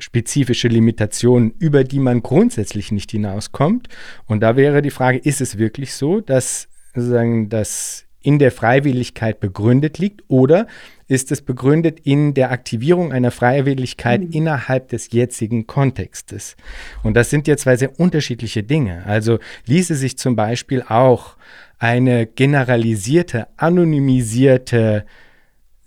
spezifische 0.00 0.66
Limitationen, 0.66 1.52
über 1.58 1.84
die 1.84 2.00
man 2.00 2.22
grundsätzlich 2.22 2.90
nicht 2.90 3.12
hinauskommt. 3.12 3.88
Und 4.26 4.40
da 4.40 4.56
wäre 4.56 4.82
die 4.82 4.90
Frage, 4.90 5.18
ist 5.18 5.40
es 5.40 5.58
wirklich 5.58 5.94
so, 5.94 6.20
dass 6.20 6.68
sozusagen 6.94 7.48
das 7.48 8.07
in 8.22 8.38
der 8.38 8.50
Freiwilligkeit 8.50 9.40
begründet 9.40 9.98
liegt 9.98 10.22
oder 10.28 10.66
ist 11.06 11.32
es 11.32 11.40
begründet 11.40 12.00
in 12.00 12.34
der 12.34 12.50
Aktivierung 12.50 13.12
einer 13.12 13.30
Freiwilligkeit 13.30 14.20
mhm. 14.20 14.30
innerhalb 14.32 14.88
des 14.88 15.10
jetzigen 15.12 15.66
Kontextes. 15.66 16.56
Und 17.02 17.14
das 17.14 17.30
sind 17.30 17.46
jetzt 17.46 17.62
zwei 17.62 17.76
sehr 17.76 17.98
unterschiedliche 17.98 18.62
Dinge. 18.62 19.04
Also 19.06 19.38
ließe 19.66 19.94
sich 19.94 20.18
zum 20.18 20.36
Beispiel 20.36 20.82
auch 20.82 21.36
eine 21.78 22.26
generalisierte, 22.26 23.46
anonymisierte 23.56 25.06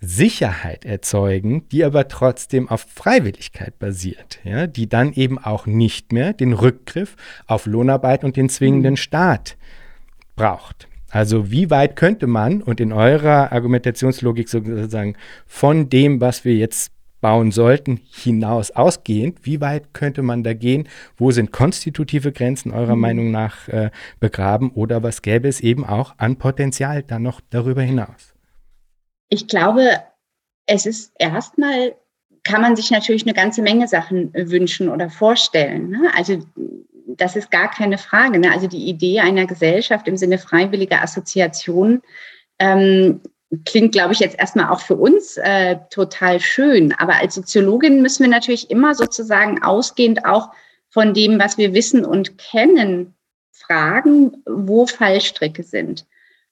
Sicherheit 0.00 0.84
erzeugen, 0.84 1.68
die 1.68 1.84
aber 1.84 2.08
trotzdem 2.08 2.68
auf 2.68 2.86
Freiwilligkeit 2.92 3.78
basiert, 3.78 4.40
ja, 4.42 4.66
die 4.66 4.88
dann 4.88 5.12
eben 5.12 5.38
auch 5.38 5.66
nicht 5.66 6.12
mehr 6.12 6.32
den 6.32 6.54
Rückgriff 6.54 7.14
auf 7.46 7.66
Lohnarbeit 7.66 8.24
und 8.24 8.36
den 8.36 8.48
zwingenden 8.48 8.94
mhm. 8.94 8.96
Staat 8.96 9.56
braucht. 10.34 10.88
Also 11.12 11.50
wie 11.50 11.68
weit 11.68 11.94
könnte 11.94 12.26
man 12.26 12.62
und 12.62 12.80
in 12.80 12.90
eurer 12.90 13.52
Argumentationslogik 13.52 14.48
sozusagen 14.48 15.14
von 15.46 15.90
dem, 15.90 16.22
was 16.22 16.46
wir 16.46 16.56
jetzt 16.56 16.90
bauen 17.20 17.52
sollten, 17.52 18.00
hinaus 18.10 18.70
ausgehend, 18.70 19.40
wie 19.42 19.60
weit 19.60 19.92
könnte 19.92 20.22
man 20.22 20.42
da 20.42 20.54
gehen? 20.54 20.88
Wo 21.16 21.30
sind 21.30 21.52
konstitutive 21.52 22.32
Grenzen 22.32 22.72
eurer 22.72 22.96
mhm. 22.96 23.00
Meinung 23.02 23.30
nach 23.30 23.68
äh, 23.68 23.90
begraben 24.20 24.70
oder 24.70 25.02
was 25.02 25.20
gäbe 25.20 25.48
es 25.48 25.60
eben 25.60 25.84
auch 25.84 26.14
an 26.16 26.36
Potenzial 26.36 27.02
dann 27.02 27.22
noch 27.22 27.42
darüber 27.50 27.82
hinaus? 27.82 28.34
Ich 29.28 29.46
glaube, 29.46 30.00
es 30.64 30.86
ist 30.86 31.12
erstmal, 31.18 31.94
kann 32.42 32.62
man 32.62 32.74
sich 32.74 32.90
natürlich 32.90 33.24
eine 33.24 33.34
ganze 33.34 33.60
Menge 33.60 33.86
Sachen 33.86 34.32
wünschen 34.32 34.88
oder 34.88 35.10
vorstellen. 35.10 35.90
Ne? 35.90 36.10
Also 36.16 36.38
das 37.16 37.36
ist 37.36 37.50
gar 37.50 37.70
keine 37.70 37.98
Frage. 37.98 38.38
Ne? 38.38 38.50
Also 38.52 38.66
die 38.66 38.88
Idee 38.88 39.20
einer 39.20 39.46
Gesellschaft 39.46 40.08
im 40.08 40.16
Sinne 40.16 40.38
freiwilliger 40.38 41.02
Assoziation 41.02 42.02
ähm, 42.58 43.20
klingt, 43.64 43.92
glaube 43.92 44.12
ich, 44.12 44.20
jetzt 44.20 44.38
erstmal 44.38 44.70
auch 44.70 44.80
für 44.80 44.96
uns 44.96 45.36
äh, 45.36 45.76
total 45.90 46.40
schön. 46.40 46.92
Aber 46.92 47.16
als 47.16 47.34
Soziologin 47.34 48.00
müssen 48.02 48.24
wir 48.24 48.30
natürlich 48.30 48.70
immer 48.70 48.94
sozusagen 48.94 49.62
ausgehend 49.62 50.24
auch 50.24 50.50
von 50.88 51.14
dem, 51.14 51.38
was 51.38 51.58
wir 51.58 51.74
wissen 51.74 52.04
und 52.04 52.38
kennen, 52.38 53.14
fragen, 53.52 54.42
wo 54.46 54.86
Fallstricke 54.86 55.62
sind. 55.62 56.06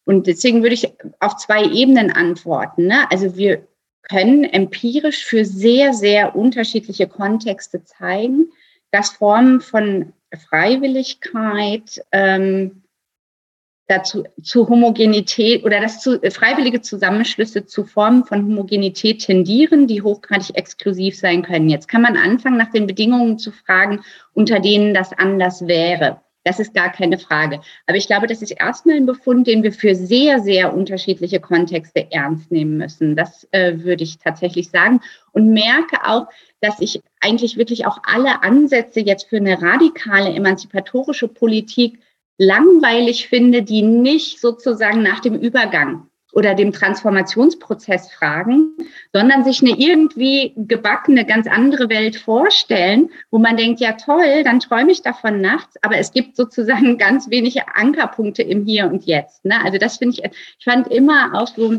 Und 0.04 0.26
deswegen 0.26 0.62
würde 0.62 0.74
ich 0.74 0.92
auf 1.20 1.36
zwei 1.36 1.64
Ebenen 1.64 2.10
antworten. 2.10 2.86
Ne? 2.86 3.10
Also 3.10 3.36
wir 3.36 3.66
können 4.02 4.44
empirisch 4.44 5.24
für 5.24 5.44
sehr, 5.44 5.92
sehr 5.92 6.34
unterschiedliche 6.34 7.06
Kontexte 7.06 7.84
zeigen, 7.84 8.50
dass 8.90 9.10
Formen 9.10 9.60
von 9.60 10.12
Freiwilligkeit 10.36 12.02
ähm, 12.12 12.82
dazu 13.90 14.24
zu 14.42 14.68
Homogenität 14.68 15.64
oder 15.64 15.80
dass 15.80 16.00
zu, 16.00 16.20
freiwillige 16.30 16.80
Zusammenschlüsse 16.80 17.66
zu 17.66 17.84
Formen 17.84 18.24
von 18.24 18.44
Homogenität 18.44 19.26
tendieren, 19.26 19.88
die 19.88 20.02
hochgradig 20.02 20.56
exklusiv 20.56 21.18
sein 21.18 21.42
können. 21.42 21.68
Jetzt 21.68 21.88
kann 21.88 22.02
man 22.02 22.16
anfangen, 22.16 22.56
nach 22.56 22.70
den 22.70 22.86
Bedingungen 22.86 23.38
zu 23.38 23.50
fragen, 23.50 24.02
unter 24.32 24.60
denen 24.60 24.94
das 24.94 25.12
anders 25.12 25.66
wäre. 25.66 26.20
Das 26.44 26.58
ist 26.58 26.72
gar 26.74 26.90
keine 26.90 27.18
Frage. 27.18 27.60
Aber 27.86 27.98
ich 27.98 28.06
glaube, 28.06 28.26
das 28.26 28.40
ist 28.40 28.50
erstmal 28.50 28.96
ein 28.96 29.06
Befund, 29.06 29.46
den 29.46 29.62
wir 29.62 29.72
für 29.72 29.94
sehr, 29.94 30.40
sehr 30.40 30.74
unterschiedliche 30.74 31.38
Kontexte 31.40 32.10
ernst 32.10 32.50
nehmen 32.50 32.78
müssen. 32.78 33.14
Das 33.14 33.46
äh, 33.50 33.78
würde 33.78 34.04
ich 34.04 34.18
tatsächlich 34.18 34.70
sagen. 34.70 35.00
Und 35.32 35.52
merke 35.52 36.04
auch, 36.06 36.28
dass 36.60 36.80
ich 36.80 37.02
eigentlich 37.20 37.56
wirklich 37.56 37.86
auch 37.86 37.98
alle 38.02 38.42
Ansätze 38.42 39.00
jetzt 39.00 39.28
für 39.28 39.36
eine 39.36 39.60
radikale 39.60 40.30
emanzipatorische 40.30 41.28
Politik 41.28 42.00
langweilig 42.38 43.28
finde, 43.28 43.62
die 43.62 43.82
nicht 43.82 44.40
sozusagen 44.40 45.02
nach 45.02 45.20
dem 45.20 45.34
Übergang 45.34 46.09
oder 46.32 46.54
dem 46.54 46.72
Transformationsprozess 46.72 48.12
fragen, 48.12 48.76
sondern 49.12 49.44
sich 49.44 49.62
eine 49.62 49.78
irgendwie 49.78 50.52
gebackene, 50.56 51.24
ganz 51.24 51.46
andere 51.46 51.88
Welt 51.88 52.16
vorstellen, 52.16 53.10
wo 53.30 53.38
man 53.38 53.56
denkt, 53.56 53.80
ja 53.80 53.92
toll, 53.92 54.44
dann 54.44 54.60
träume 54.60 54.92
ich 54.92 55.02
davon 55.02 55.40
nachts, 55.40 55.76
aber 55.82 55.98
es 55.98 56.12
gibt 56.12 56.36
sozusagen 56.36 56.98
ganz 56.98 57.30
wenige 57.30 57.74
Ankerpunkte 57.74 58.42
im 58.42 58.64
Hier 58.64 58.86
und 58.86 59.06
Jetzt. 59.06 59.44
Ne? 59.44 59.62
Also 59.64 59.78
das 59.78 59.98
finde 59.98 60.16
ich, 60.18 60.24
ich 60.24 60.64
fand 60.64 60.88
immer 60.88 61.32
auch 61.34 61.48
so 61.48 61.74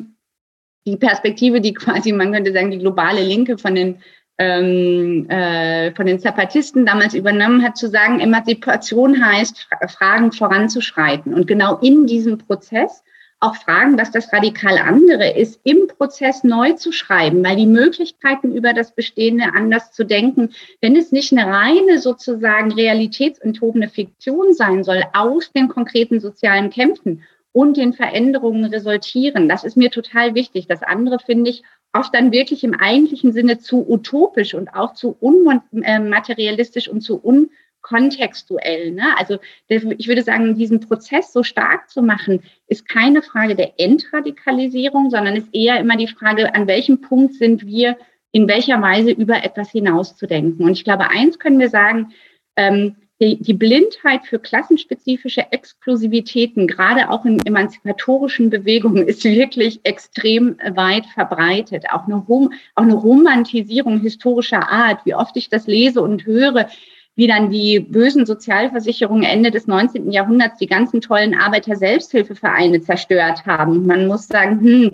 die 0.86 0.98
Perspektive, 0.98 1.61
die 1.61 1.73
quasi, 1.73 2.11
man 2.11 2.34
könnte 2.34 2.52
sagen, 2.52 2.72
die 2.72 2.80
globale 2.80 3.23
Linke 3.23 3.57
von 3.57 3.76
den 3.76 3.99
ähm, 4.38 5.30
äh, 5.30 5.94
von 5.94 6.07
den 6.07 6.19
Zapatisten 6.19 6.84
damals 6.84 7.14
übernommen 7.14 7.61
hat, 7.64 7.78
zu 7.78 7.88
sagen, 7.88 8.19
Emanzipation 8.19 9.23
heißt, 9.23 9.68
Fragen 9.88 10.32
voranzuschreiten. 10.32 11.36
Und 11.36 11.45
genau 11.45 11.78
in 11.78 12.07
diesem 12.07 12.40
Prozess 12.40 13.03
auch 13.41 13.55
fragen, 13.55 13.97
was 13.97 14.11
das 14.11 14.31
radikal 14.31 14.77
andere 14.77 15.31
ist, 15.31 15.59
im 15.63 15.88
Prozess 15.88 16.43
neu 16.43 16.73
zu 16.73 16.91
schreiben, 16.91 17.43
weil 17.43 17.55
die 17.55 17.65
Möglichkeiten 17.65 18.55
über 18.55 18.73
das 18.73 18.93
Bestehende 18.93 19.53
anders 19.55 19.91
zu 19.91 20.05
denken, 20.05 20.51
wenn 20.80 20.95
es 20.95 21.11
nicht 21.11 21.31
eine 21.31 21.51
reine 21.51 21.99
sozusagen 21.99 22.72
realitätsenthobene 22.72 23.89
Fiktion 23.89 24.53
sein 24.53 24.84
soll, 24.84 25.03
aus 25.13 25.51
den 25.51 25.68
konkreten 25.68 26.19
sozialen 26.19 26.69
Kämpfen 26.69 27.23
und 27.51 27.77
den 27.77 27.93
Veränderungen 27.93 28.65
resultieren. 28.65 29.49
Das 29.49 29.63
ist 29.63 29.76
mir 29.76 29.89
total 29.89 30.35
wichtig. 30.35 30.68
Das 30.68 30.84
andere 30.84 31.18
finde 31.19 31.49
ich 31.49 31.63
oft 31.93 32.13
dann 32.13 32.31
wirklich 32.31 32.63
im 32.63 32.76
eigentlichen 32.76 33.34
Sinne 33.34 33.57
zu 33.57 33.89
utopisch 33.89 34.53
und 34.53 34.73
auch 34.76 34.93
zu 34.93 35.18
unmaterialistisch 35.19 36.88
und 36.88 37.01
zu 37.01 37.19
un 37.26 37.49
kontextuell. 37.82 38.91
Ne? 38.91 39.18
Also 39.18 39.40
ich 39.68 40.08
würde 40.08 40.24
sagen, 40.24 40.56
diesen 40.56 40.80
Prozess 40.80 41.34
so 41.34 41.44
stark 41.44 41.90
zu 41.90 42.02
machen, 42.02 42.44
ist 42.68 42.88
keine 42.88 43.22
Frage 43.22 43.56
der 43.56 43.80
Entradikalisierung, 43.80 45.10
sondern 45.10 45.36
ist 45.36 45.49
eher 45.53 45.80
immer 45.80 45.98
die 45.98 46.08
Frage, 46.08 46.53
an 46.53 46.68
welchem 46.68 47.02
Punkt 47.02 47.36
sind 47.36 47.66
wir 47.66 47.98
in 48.32 48.48
welcher 48.48 48.82
Weise 48.82 49.12
über 49.12 49.44
etwas 49.44 49.72
hinauszudenken. 49.72 50.66
Und 50.66 50.72
ich 50.72 50.84
glaube, 50.84 51.10
eins 51.10 51.38
können 51.38 51.60
wir 51.60 51.70
sagen, 51.70 52.14
ähm, 52.56 52.95
die, 53.22 53.40
die 53.40 53.53
Blindheit 53.53 54.26
für 54.26 54.40
klassenspezifische 54.40 55.52
Exklusivitäten, 55.52 56.66
gerade 56.66 57.12
auch 57.12 57.24
in 57.24 57.40
emanzipatorischen 57.45 58.49
Bewegungen, 58.49 59.08
ist 59.08 59.24
wirklich 59.24 59.80
extrem 59.84 60.58
weit 60.74 61.06
verbreitet. 61.06 61.86
Auch 61.91 62.08
eine, 62.08 62.16
auch 62.16 62.52
eine 62.76 62.95
Romantisierung 62.95 63.99
historischer 63.99 64.68
Art, 64.68 65.06
wie 65.06 65.14
oft 65.14 65.38
ich 65.38 65.49
das 65.49 65.68
lese 65.68 66.02
und 66.02 66.26
höre, 66.26 66.68
wie 67.16 67.28
dann 67.28 67.50
die 67.50 67.80
bösen 67.80 68.26
Sozialversicherungen 68.26 69.24
Ende 69.24 69.52
des 69.52 69.68
19. 69.68 70.12
Jahrhunderts 70.12 70.58
die 70.58 70.68
ganzen 70.68 71.02
tollen 71.02 71.36
Arbeiter-Selbsthilfevereine 71.36 72.82
zerstört 72.82 73.46
haben. 73.46 73.86
Man 73.86 74.08
muss 74.08 74.28
sagen, 74.28 74.60
hm, 74.62 74.92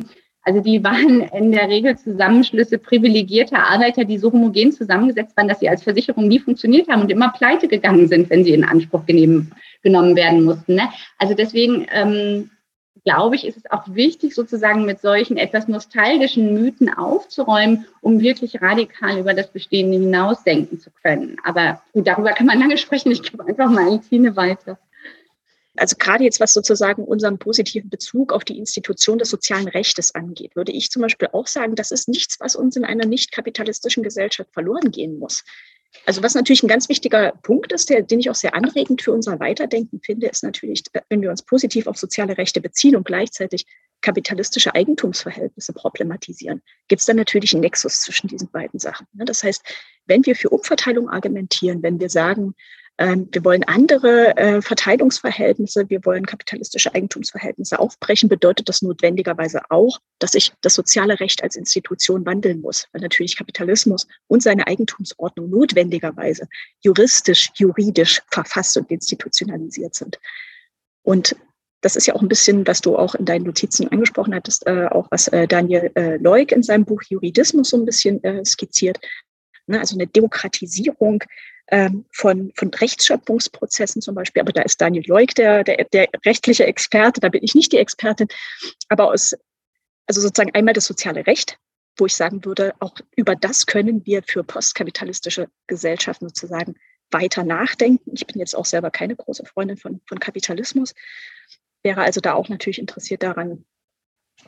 also 0.48 0.61
die 0.61 0.81
waren 0.81 1.22
in 1.22 1.52
der 1.52 1.68
Regel 1.68 1.98
Zusammenschlüsse 1.98 2.77
privilegierter 2.77 3.60
Arbeiter, 3.60 4.06
die 4.06 4.18
so 4.18 4.31
homogen 4.31 4.72
zusammengesetzt 4.72 5.35
waren, 5.35 5.49
dass 5.49 5.60
sie 5.60 5.68
als 5.68 5.84
Versicherung 5.84 6.30
nie 6.30 6.39
funktioniert 6.39 6.88
haben 6.88 7.02
und 7.02 7.11
immer 7.11 7.34
pleite 7.34 7.68
gegangen 7.68 8.07
sind, 8.07 8.30
wenn 8.30 8.45
sie 8.45 8.53
in 8.53 8.64
Anspruch 8.64 9.06
genommen 9.06 10.15
werden 10.15 10.45
mussten. 10.45 10.76
Ne? 10.76 10.88
Also 11.18 11.34
deswegen 11.34 11.85
ähm, 11.91 12.49
glaube 13.03 13.35
ich, 13.35 13.45
ist 13.45 13.57
es 13.57 13.71
auch 13.71 13.83
wichtig, 13.87 14.35
sozusagen 14.35 14.85
mit 14.85 15.01
solchen 15.01 15.37
etwas 15.37 15.67
nostalgischen 15.67 16.53
Mythen 16.53 16.93
aufzuräumen, 16.93 17.85
um 18.01 18.19
wirklich 18.19 18.61
radikal 18.61 19.19
über 19.19 19.33
das 19.33 19.49
Bestehende 19.49 19.97
hinausdenken 19.97 20.79
zu 20.79 20.89
können. 21.01 21.37
Aber 21.43 21.81
gut, 21.93 22.07
darüber 22.07 22.33
kann 22.33 22.47
man 22.47 22.59
lange 22.59 22.77
sprechen. 22.77 23.11
Ich 23.11 23.23
gebe 23.23 23.45
einfach 23.45 23.69
mal 23.69 23.87
eine 23.87 24.01
Tine 24.01 24.35
weiter 24.35 24.77
also 25.77 25.95
gerade 25.97 26.23
jetzt, 26.23 26.39
was 26.39 26.53
sozusagen 26.53 27.03
unseren 27.03 27.37
positiven 27.37 27.89
Bezug 27.89 28.33
auf 28.33 28.43
die 28.43 28.57
Institution 28.57 29.17
des 29.19 29.29
sozialen 29.29 29.67
Rechtes 29.67 30.13
angeht, 30.13 30.55
würde 30.55 30.71
ich 30.71 30.91
zum 30.91 31.01
Beispiel 31.01 31.29
auch 31.31 31.47
sagen, 31.47 31.75
das 31.75 31.91
ist 31.91 32.09
nichts, 32.09 32.39
was 32.39 32.55
uns 32.55 32.75
in 32.75 32.85
einer 32.85 33.05
nicht 33.05 33.31
kapitalistischen 33.31 34.03
Gesellschaft 34.03 34.51
verloren 34.53 34.91
gehen 34.91 35.19
muss. 35.19 35.43
Also 36.05 36.23
was 36.23 36.35
natürlich 36.35 36.63
ein 36.63 36.67
ganz 36.67 36.89
wichtiger 36.89 37.33
Punkt 37.43 37.71
ist, 37.71 37.89
der, 37.89 38.01
den 38.01 38.19
ich 38.19 38.29
auch 38.29 38.35
sehr 38.35 38.55
anregend 38.55 39.01
für 39.01 39.11
unser 39.11 39.39
Weiterdenken 39.39 39.99
finde, 40.01 40.27
ist 40.27 40.43
natürlich, 40.43 40.83
wenn 41.09 41.21
wir 41.21 41.29
uns 41.29 41.43
positiv 41.43 41.87
auf 41.87 41.97
soziale 41.97 42.37
Rechte 42.37 42.61
beziehen 42.61 42.95
und 42.95 43.05
gleichzeitig 43.05 43.65
kapitalistische 44.01 44.73
Eigentumsverhältnisse 44.75 45.73
problematisieren, 45.73 46.61
gibt 46.87 46.99
es 46.99 47.05
dann 47.05 47.17
natürlich 47.17 47.53
einen 47.53 47.61
Nexus 47.61 48.01
zwischen 48.01 48.27
diesen 48.27 48.49
beiden 48.51 48.79
Sachen. 48.79 49.07
Ne? 49.13 49.25
Das 49.25 49.43
heißt, 49.43 49.63
wenn 50.05 50.25
wir 50.25 50.35
für 50.35 50.49
Umverteilung 50.49 51.09
argumentieren, 51.09 51.81
wenn 51.83 51.99
wir 51.99 52.09
sagen, 52.09 52.53
wir 52.97 53.45
wollen 53.45 53.63
andere 53.63 54.35
äh, 54.37 54.61
Verteilungsverhältnisse, 54.61 55.87
wir 55.89 56.03
wollen 56.03 56.25
kapitalistische 56.25 56.95
Eigentumsverhältnisse 56.95 57.77
aufbrechen, 57.77 58.27
bedeutet 58.27 58.69
das 58.69 58.81
notwendigerweise 58.81 59.61
auch, 59.69 59.99
dass 60.17 60.31
sich 60.31 60.51
das 60.61 60.73
soziale 60.73 61.19
Recht 61.19 61.43
als 61.43 61.55
Institution 61.55 62.25
wandeln 62.25 62.59
muss, 62.59 62.87
weil 62.91 63.01
natürlich 63.01 63.37
Kapitalismus 63.37 64.07
und 64.25 64.41
seine 64.41 64.65
Eigentumsordnung 64.65 65.47
notwendigerweise 65.47 66.47
juristisch, 66.79 67.51
juridisch 67.55 68.23
verfasst 68.31 68.75
und 68.77 68.89
institutionalisiert 68.89 69.93
sind. 69.93 70.19
Und 71.03 71.35
das 71.81 71.95
ist 71.95 72.07
ja 72.07 72.15
auch 72.15 72.23
ein 72.23 72.27
bisschen, 72.27 72.65
was 72.65 72.81
du 72.81 72.97
auch 72.97 73.13
in 73.13 73.25
deinen 73.25 73.45
Notizen 73.45 73.87
angesprochen 73.89 74.33
hattest, 74.33 74.65
äh, 74.65 74.87
auch 74.87 75.05
was 75.11 75.27
äh, 75.27 75.47
Daniel 75.47 75.91
Leuk 76.19 76.51
in 76.51 76.63
seinem 76.63 76.85
Buch 76.85 77.03
Juridismus 77.07 77.69
so 77.69 77.77
ein 77.77 77.85
bisschen 77.85 78.19
skizziert. 78.43 78.97
Ne? 79.67 79.79
Also 79.79 79.95
eine 79.95 80.07
Demokratisierung 80.07 81.23
ähm, 81.69 82.06
von, 82.11 82.52
von 82.56 82.69
Rechtsschöpfungsprozessen 82.73 84.02
zum 84.02 84.15
Beispiel. 84.15 84.41
Aber 84.41 84.53
da 84.53 84.61
ist 84.61 84.80
Daniel 84.80 85.03
Leuk 85.07 85.35
der, 85.35 85.64
der, 85.64 85.85
der 85.85 86.07
rechtliche 86.26 86.65
Experte, 86.65 87.19
da 87.19 87.30
bin 87.30 87.44
ich 87.44 87.56
nicht 87.56 87.72
die 87.72 87.77
Expertin. 87.77 88.27
Aber 88.89 89.11
aus, 89.11 89.35
also 90.06 90.22
sozusagen 90.22 90.53
einmal 90.56 90.73
das 90.73 90.85
soziale 90.85 91.27
Recht, 91.27 91.57
wo 91.98 92.06
ich 92.06 92.15
sagen 92.15 92.45
würde, 92.45 92.73
auch 92.80 92.95
über 93.15 93.35
das 93.35 93.65
können 93.65 94.06
wir 94.06 94.23
für 94.23 94.44
postkapitalistische 94.44 95.49
Gesellschaften 95.68 96.27
sozusagen 96.27 96.76
weiter 97.11 97.44
nachdenken. 97.44 98.11
Ich 98.14 98.27
bin 98.27 98.39
jetzt 98.39 98.56
auch 98.56 98.65
selber 98.65 98.91
keine 98.91 99.15
große 99.15 99.45
Freundin 99.45 99.77
von, 99.77 100.02
von 100.06 100.19
Kapitalismus, 100.19 100.94
wäre 101.84 102.02
also 102.02 102.22
da 102.22 102.34
auch 102.34 102.49
natürlich 102.49 102.80
interessiert 102.80 103.23
daran, 103.23 103.65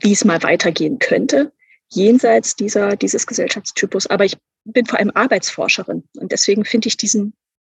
wie 0.02 0.12
es 0.12 0.26
mal 0.26 0.44
weitergehen 0.44 1.00
könnte, 1.00 1.52
jenseits 1.90 2.56
dieser, 2.56 2.96
dieses 2.96 3.28
Gesellschaftstypus. 3.28 4.08
Aber 4.08 4.26
ich 4.26 4.38
bin 4.66 4.86
vor 4.86 5.00
allem 5.00 5.12
Arbeitsforscherin 5.14 6.04
und 6.18 6.32
deswegen 6.32 6.66
finde 6.66 6.88
ich 6.88 6.98
diesen, 6.98 7.34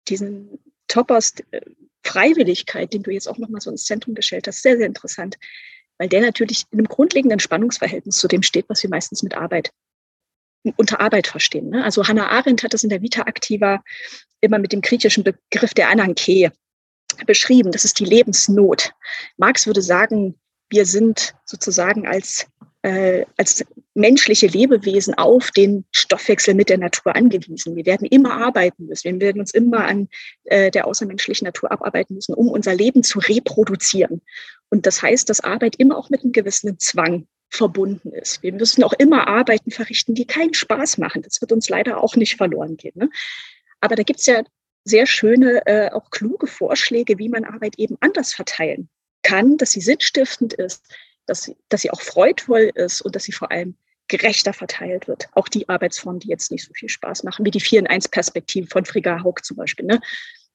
diesen 0.08 0.58
Topos 0.88 1.34
äh, 1.50 1.60
Freiwilligkeit, 2.04 2.92
den 2.92 3.02
du 3.02 3.10
jetzt 3.10 3.28
auch 3.28 3.38
nochmal 3.38 3.60
so 3.60 3.70
ins 3.70 3.84
Zentrum 3.84 4.14
gestellt 4.14 4.46
hast, 4.46 4.62
sehr, 4.62 4.76
sehr 4.76 4.86
interessant, 4.86 5.36
weil 5.98 6.08
der 6.08 6.20
natürlich 6.20 6.64
in 6.70 6.78
einem 6.78 6.88
grundlegenden 6.88 7.40
Spannungsverhältnis 7.40 8.16
zu 8.16 8.28
dem 8.28 8.42
steht, 8.42 8.68
was 8.68 8.82
wir 8.82 8.90
meistens 8.90 9.22
mit 9.22 9.34
Arbeit 9.34 9.70
unter 10.76 11.00
Arbeit 11.00 11.26
verstehen. 11.26 11.70
Ne? 11.70 11.84
Also 11.84 12.06
Hannah 12.06 12.30
Arendt 12.30 12.62
hat 12.62 12.74
das 12.74 12.84
in 12.84 12.88
der 12.88 13.02
Vita 13.02 13.22
Activa 13.22 13.82
immer 14.40 14.58
mit 14.58 14.72
dem 14.72 14.80
griechischen 14.80 15.24
Begriff 15.24 15.74
der 15.74 15.90
Ananke 15.90 16.52
beschrieben. 17.26 17.70
Das 17.72 17.84
ist 17.84 17.98
die 17.98 18.04
Lebensnot. 18.04 18.92
Marx 19.36 19.66
würde 19.66 19.82
sagen, 19.82 20.38
wir 20.70 20.86
sind 20.86 21.34
sozusagen 21.44 22.06
als 22.06 22.46
äh, 22.84 23.24
als 23.38 23.64
menschliche 23.94 24.46
Lebewesen 24.46 25.14
auf 25.14 25.50
den 25.50 25.86
Stoffwechsel 25.90 26.52
mit 26.52 26.68
der 26.68 26.76
Natur 26.76 27.16
angewiesen. 27.16 27.76
Wir 27.76 27.86
werden 27.86 28.06
immer 28.06 28.32
arbeiten 28.32 28.86
müssen. 28.86 29.14
Wir 29.14 29.20
werden 29.20 29.40
uns 29.40 29.54
immer 29.54 29.86
an 29.86 30.08
äh, 30.44 30.70
der 30.70 30.86
außermenschlichen 30.86 31.46
Natur 31.46 31.72
abarbeiten 31.72 32.14
müssen, 32.14 32.34
um 32.34 32.48
unser 32.48 32.74
Leben 32.74 33.02
zu 33.02 33.20
reproduzieren. 33.20 34.20
Und 34.68 34.84
das 34.84 35.00
heißt, 35.00 35.30
dass 35.30 35.40
Arbeit 35.40 35.76
immer 35.76 35.96
auch 35.96 36.10
mit 36.10 36.22
einem 36.22 36.32
gewissen 36.32 36.78
Zwang 36.78 37.26
verbunden 37.48 38.12
ist. 38.12 38.42
Wir 38.42 38.52
müssen 38.52 38.84
auch 38.84 38.92
immer 38.92 39.28
Arbeiten 39.28 39.70
verrichten, 39.70 40.14
die 40.14 40.26
keinen 40.26 40.52
Spaß 40.52 40.98
machen. 40.98 41.22
Das 41.22 41.40
wird 41.40 41.52
uns 41.52 41.70
leider 41.70 42.02
auch 42.02 42.16
nicht 42.16 42.36
verloren 42.36 42.76
gehen. 42.76 42.92
Ne? 42.96 43.08
Aber 43.80 43.96
da 43.96 44.02
gibt 44.02 44.20
es 44.20 44.26
ja 44.26 44.42
sehr 44.84 45.06
schöne, 45.06 45.66
äh, 45.66 45.90
auch 45.90 46.10
kluge 46.10 46.46
Vorschläge, 46.46 47.18
wie 47.18 47.30
man 47.30 47.46
Arbeit 47.46 47.78
eben 47.78 47.96
anders 48.00 48.34
verteilen 48.34 48.90
kann, 49.22 49.56
dass 49.56 49.70
sie 49.70 49.80
sinnstiftend 49.80 50.52
ist, 50.52 50.84
dass 51.26 51.42
sie, 51.42 51.56
dass 51.68 51.82
sie 51.82 51.90
auch 51.90 52.00
freudvoll 52.00 52.70
ist 52.74 53.00
und 53.02 53.16
dass 53.16 53.24
sie 53.24 53.32
vor 53.32 53.50
allem 53.50 53.76
gerechter 54.08 54.52
verteilt 54.52 55.08
wird. 55.08 55.28
Auch 55.32 55.48
die 55.48 55.68
Arbeitsformen, 55.68 56.20
die 56.20 56.28
jetzt 56.28 56.50
nicht 56.50 56.64
so 56.64 56.72
viel 56.74 56.88
Spaß 56.88 57.24
machen, 57.24 57.44
wie 57.44 57.50
die 57.50 57.60
4 57.60 57.80
in 57.80 57.86
1 57.86 58.08
Perspektive 58.08 58.66
von 58.68 58.84
Frigga 58.84 59.22
Haug 59.22 59.40
zum 59.42 59.56
Beispiel. 59.56 59.86
Ne? 59.86 60.00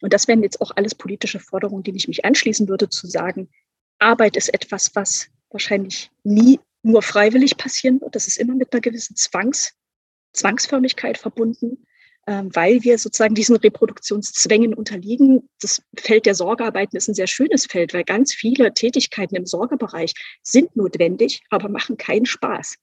Und 0.01 0.13
das 0.13 0.27
wären 0.27 0.43
jetzt 0.43 0.61
auch 0.61 0.71
alles 0.75 0.95
politische 0.95 1.39
Forderungen, 1.39 1.83
denen 1.83 1.97
ich 1.97 2.07
mich 2.07 2.25
anschließen 2.25 2.67
würde, 2.67 2.89
zu 2.89 3.07
sagen, 3.07 3.49
Arbeit 3.97 4.37
ist 4.37 4.53
etwas, 4.53 4.95
was 4.95 5.27
wahrscheinlich 5.49 6.11
nie 6.23 6.59
nur 6.83 7.01
freiwillig 7.01 7.57
passieren 7.57 7.99
wird. 8.01 8.15
Das 8.15 8.27
ist 8.27 8.37
immer 8.37 8.55
mit 8.55 8.71
einer 8.71 8.81
gewissen 8.81 9.15
Zwangs, 9.15 9.73
Zwangsförmigkeit 10.33 11.17
verbunden. 11.17 11.85
Ähm, 12.29 12.55
weil 12.55 12.83
wir 12.83 12.99
sozusagen 12.99 13.33
diesen 13.33 13.55
Reproduktionszwängen 13.55 14.75
unterliegen. 14.75 15.49
Das 15.61 15.81
Feld 15.97 16.27
der 16.27 16.35
Sorgearbeiten 16.35 16.95
ist 16.95 17.07
ein 17.07 17.15
sehr 17.15 17.25
schönes 17.25 17.65
Feld, 17.65 17.91
weil 17.95 18.03
ganz 18.03 18.35
viele 18.35 18.71
Tätigkeiten 18.71 19.35
im 19.35 19.47
Sorgebereich 19.47 20.13
sind 20.43 20.75
notwendig, 20.75 21.41
aber 21.49 21.69
machen 21.69 21.97
keinen 21.97 22.27
Spaß. 22.27 22.75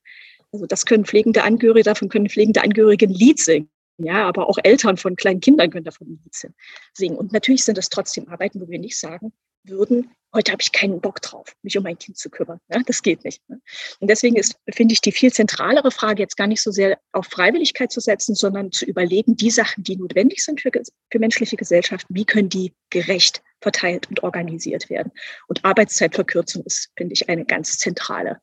Also 0.51 0.66
das 0.66 0.85
können 0.85 1.05
pflegende 1.05 1.44
Angehörige, 1.44 1.85
davon 1.85 2.09
können 2.09 2.28
pflegende 2.28 2.60
Angehörige 2.64 3.06
ein 3.06 3.14
Lied 3.14 3.39
singen. 3.39 3.70
Ja, 3.98 4.27
aber 4.27 4.48
auch 4.48 4.59
Eltern 4.64 4.97
von 4.97 5.14
kleinen 5.14 5.39
Kindern 5.39 5.70
können 5.70 5.85
davon 5.85 6.09
ein 6.09 6.20
Lied 6.24 6.52
singen. 6.93 7.16
Und 7.16 7.32
natürlich 7.32 7.62
sind 7.62 7.78
das 7.78 7.89
trotzdem 7.89 8.27
Arbeiten, 8.27 8.60
wo 8.60 8.68
wir 8.68 8.81
nicht 8.81 8.98
sagen 8.98 9.32
würden, 9.68 10.10
heute 10.34 10.52
habe 10.52 10.62
ich 10.62 10.72
keinen 10.72 11.01
Bock 11.01 11.20
drauf, 11.22 11.55
mich 11.62 11.76
um 11.76 11.84
mein 11.84 11.98
Kind 11.98 12.18
zu 12.18 12.30
kümmern. 12.30 12.60
Ja, 12.68 12.80
das 12.84 13.02
geht 13.02 13.24
nicht. 13.24 13.40
Ne? 13.48 13.60
Und 14.01 14.09
deswegen 14.09 14.36
ist, 14.36 14.56
finde 14.72 14.93
ich, 14.93 15.01
die 15.01 15.12
viel 15.12 15.32
zentralere 15.32 15.90
Frage 15.90 16.22
jetzt 16.22 16.36
gar 16.36 16.47
nicht 16.47 16.62
so 16.62 16.70
sehr 16.70 16.98
auf 17.12 17.26
Freiwilligkeit 17.26 17.90
zu 17.90 18.01
setzen, 18.01 18.34
sondern 18.34 18.72
zu 18.72 18.84
überlegen, 18.84 19.36
die 19.36 19.51
Sachen, 19.51 19.82
die 19.82 19.97
notwendig 19.97 20.44
sind 20.44 20.60
für, 20.60 20.70
für 20.70 21.18
menschliche 21.18 21.56
Gesellschaften, 21.56 22.14
wie 22.14 22.24
können 22.24 22.48
die 22.48 22.74
gerecht 22.90 23.43
verteilt 23.60 24.09
und 24.09 24.22
organisiert 24.22 24.90
werden. 24.90 25.12
Und 25.48 25.64
Arbeitszeitverkürzung 25.64 26.64
ist, 26.64 26.90
finde 26.97 27.14
ich, 27.14 27.28
eine 27.28 27.44
ganz 27.44 27.78
zentrale 27.78 28.40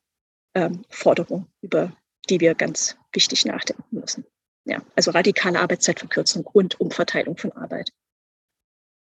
ähm, 0.54 0.84
Forderung, 0.90 1.46
über 1.60 1.92
die 2.28 2.40
wir 2.40 2.54
ganz 2.54 2.96
wichtig 3.12 3.44
nachdenken 3.44 3.84
müssen. 3.90 4.24
Ja, 4.64 4.82
also 4.96 5.10
radikale 5.10 5.60
Arbeitszeitverkürzung 5.60 6.46
und 6.46 6.80
Umverteilung 6.80 7.36
von 7.36 7.52
Arbeit. 7.52 7.90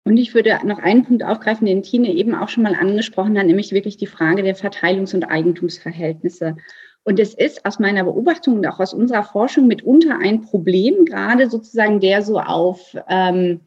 Und 0.09 0.17
ich 0.17 0.33
würde 0.35 0.59
noch 0.65 0.79
einen 0.79 1.05
Punkt 1.05 1.23
aufgreifen, 1.23 1.67
den 1.67 1.83
Tine 1.83 2.11
eben 2.15 2.35
auch 2.35 2.49
schon 2.49 2.63
mal 2.63 2.75
angesprochen 2.75 3.39
hat, 3.39 3.45
nämlich 3.45 3.73
wirklich 3.73 3.99
die 3.99 4.07
Frage 4.07 4.43
der 4.43 4.57
Verteilungs- 4.57 5.15
und 5.15 5.25
Eigentumsverhältnisse. 5.25 6.57
Und 7.05 7.21
es 7.21 7.35
ist 7.35 7.67
aus 7.67 7.79
meiner 7.79 8.05
Beobachtung 8.05 8.55
und 8.55 8.67
auch 8.67 8.81
aus 8.81 8.95
unserer 8.95 9.23
Forschung 9.23 9.67
mitunter 9.67 10.19
ein 10.19 10.41
Problem, 10.41 11.05
gerade 11.05 11.51
sozusagen 11.51 12.01
der 12.01 12.23
so 12.23 12.41
auf 12.41 12.97
ähm, 13.07 13.61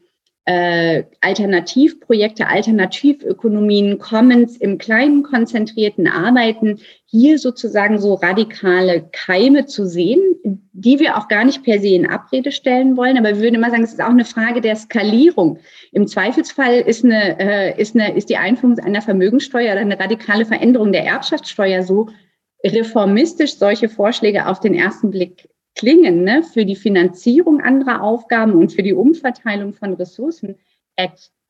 äh, 0.44 1.04
Alternativprojekte, 1.20 2.48
Alternativökonomien, 2.48 3.98
Commons 3.98 4.56
im 4.56 4.78
kleinen 4.78 5.22
konzentrierten 5.22 6.08
Arbeiten, 6.08 6.80
hier 7.04 7.38
sozusagen 7.38 7.98
so 7.98 8.14
radikale 8.14 9.08
Keime 9.12 9.66
zu 9.66 9.86
sehen, 9.86 10.20
die 10.72 10.98
wir 10.98 11.16
auch 11.16 11.28
gar 11.28 11.44
nicht 11.44 11.62
per 11.62 11.78
se 11.78 11.94
in 11.94 12.08
Abrede 12.08 12.50
stellen 12.50 12.96
wollen. 12.96 13.18
Aber 13.18 13.28
wir 13.28 13.40
würden 13.40 13.54
immer 13.54 13.70
sagen, 13.70 13.84
es 13.84 13.92
ist 13.92 14.02
auch 14.02 14.08
eine 14.08 14.24
Frage 14.24 14.60
der 14.60 14.74
Skalierung. 14.74 15.58
Im 15.92 16.08
Zweifelsfall 16.08 16.80
ist, 16.80 17.04
eine, 17.04 17.38
äh, 17.38 17.80
ist, 17.80 17.94
eine, 17.94 18.16
ist 18.16 18.28
die 18.28 18.36
Einführung 18.36 18.78
einer 18.80 19.02
Vermögenssteuer 19.02 19.72
oder 19.72 19.82
eine 19.82 20.00
radikale 20.00 20.44
Veränderung 20.44 20.90
der 20.90 21.04
Erbschaftssteuer 21.04 21.84
so 21.84 22.08
reformistisch 22.64 23.56
solche 23.56 23.88
Vorschläge 23.88 24.46
auf 24.46 24.60
den 24.60 24.74
ersten 24.74 25.10
Blick 25.10 25.48
klingen, 25.74 26.24
ne, 26.24 26.42
für 26.42 26.64
die 26.64 26.76
Finanzierung 26.76 27.60
anderer 27.60 28.02
Aufgaben 28.02 28.52
und 28.52 28.72
für 28.72 28.82
die 28.82 28.92
Umverteilung 28.92 29.72
von 29.72 29.94
Ressourcen, 29.94 30.56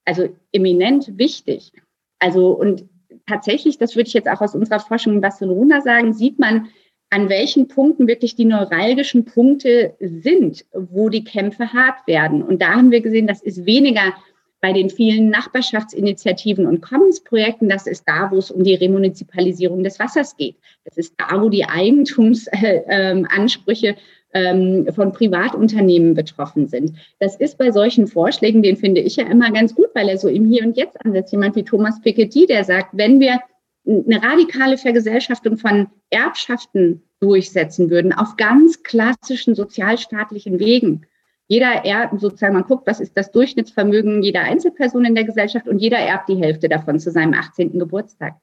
also 0.05 0.28
eminent 0.53 1.19
wichtig. 1.19 1.73
Also 2.19 2.51
und 2.51 2.89
tatsächlich, 3.27 3.78
das 3.78 3.97
würde 3.97 4.09
ich 4.09 4.15
jetzt 4.15 4.28
auch 4.28 4.40
aus 4.40 4.55
unserer 4.55 4.81
Forschung 4.81 5.15
in 5.15 5.20
Barcelona 5.20 5.81
sagen, 5.81 6.12
sieht 6.12 6.39
man, 6.39 6.69
an 7.11 7.28
welchen 7.28 7.69
Punkten 7.69 8.09
wirklich 8.09 8.36
die 8.36 8.47
neuralgischen 8.47 9.27
Punkte 9.27 9.94
sind, 10.01 10.65
wo 10.73 11.11
die 11.11 11.24
Kämpfe 11.24 11.73
hart 11.73 12.07
werden. 12.07 12.43
Und 12.43 12.62
da 12.62 12.74
haben 12.74 12.90
wir 12.90 13.03
gesehen, 13.03 13.27
das 13.27 13.43
ist 13.43 13.66
weniger 13.66 14.15
bei 14.62 14.72
den 14.72 14.89
vielen 14.89 15.28
Nachbarschaftsinitiativen 15.28 16.64
und 16.66 16.80
Commons-Projekten, 16.80 17.68
das 17.68 17.86
ist 17.89 18.05
da, 18.06 18.30
wo 18.30 18.39
es 18.39 18.52
um 18.52 18.62
die 18.62 18.76
Remunizipalisierung 18.76 19.82
des 19.82 19.98
Wassers 19.98 20.36
geht. 20.36 20.55
Das 20.84 20.97
ist 20.97 21.14
da, 21.18 21.43
wo 21.43 21.48
die 21.48 21.64
Eigentumsansprüche 21.64 23.97
ähm, 24.32 24.86
von 24.94 25.12
Privatunternehmen 25.12 26.14
betroffen 26.14 26.68
sind. 26.68 26.93
Das 27.18 27.34
ist 27.34 27.59
bei 27.59 27.72
solchen 27.72 28.06
Vorschlägen, 28.06 28.62
den 28.62 28.76
finde 28.76 29.01
ich 29.01 29.16
ja 29.16 29.26
immer 29.26 29.51
ganz 29.51 29.74
gut, 29.74 29.89
weil 29.94 30.09
er 30.09 30.16
so 30.16 30.28
im 30.28 30.47
Hier 30.47 30.64
und 30.64 30.76
Jetzt 30.76 31.05
ansetzt. 31.05 31.32
Jemand 31.32 31.56
wie 31.56 31.64
Thomas 31.64 32.01
Piketty, 32.01 32.47
der 32.47 32.62
sagt, 32.62 32.90
wenn 32.93 33.18
wir 33.18 33.40
eine 33.84 34.22
radikale 34.22 34.78
Vergesellschaftung 34.78 35.56
von 35.56 35.89
Erbschaften 36.10 37.02
durchsetzen 37.18 37.90
würden, 37.90 38.12
auf 38.12 38.36
ganz 38.36 38.84
klassischen 38.84 39.56
sozialstaatlichen 39.56 40.60
Wegen, 40.60 41.05
jeder 41.53 41.85
erbt 41.85 42.19
sozusagen, 42.19 42.55
man 42.55 42.65
guckt, 42.65 42.87
was 42.87 42.99
ist 42.99 43.15
das 43.15 43.31
Durchschnittsvermögen 43.31 44.23
jeder 44.23 44.41
Einzelperson 44.41 45.05
in 45.05 45.15
der 45.15 45.24
Gesellschaft 45.24 45.69
und 45.69 45.81
jeder 45.81 45.99
erbt 45.99 46.31
die 46.31 46.37
Hälfte 46.37 46.66
davon 46.66 46.99
zu 46.99 47.11
seinem 47.11 47.35
18. 47.35 47.79
Geburtstag. 47.79 48.37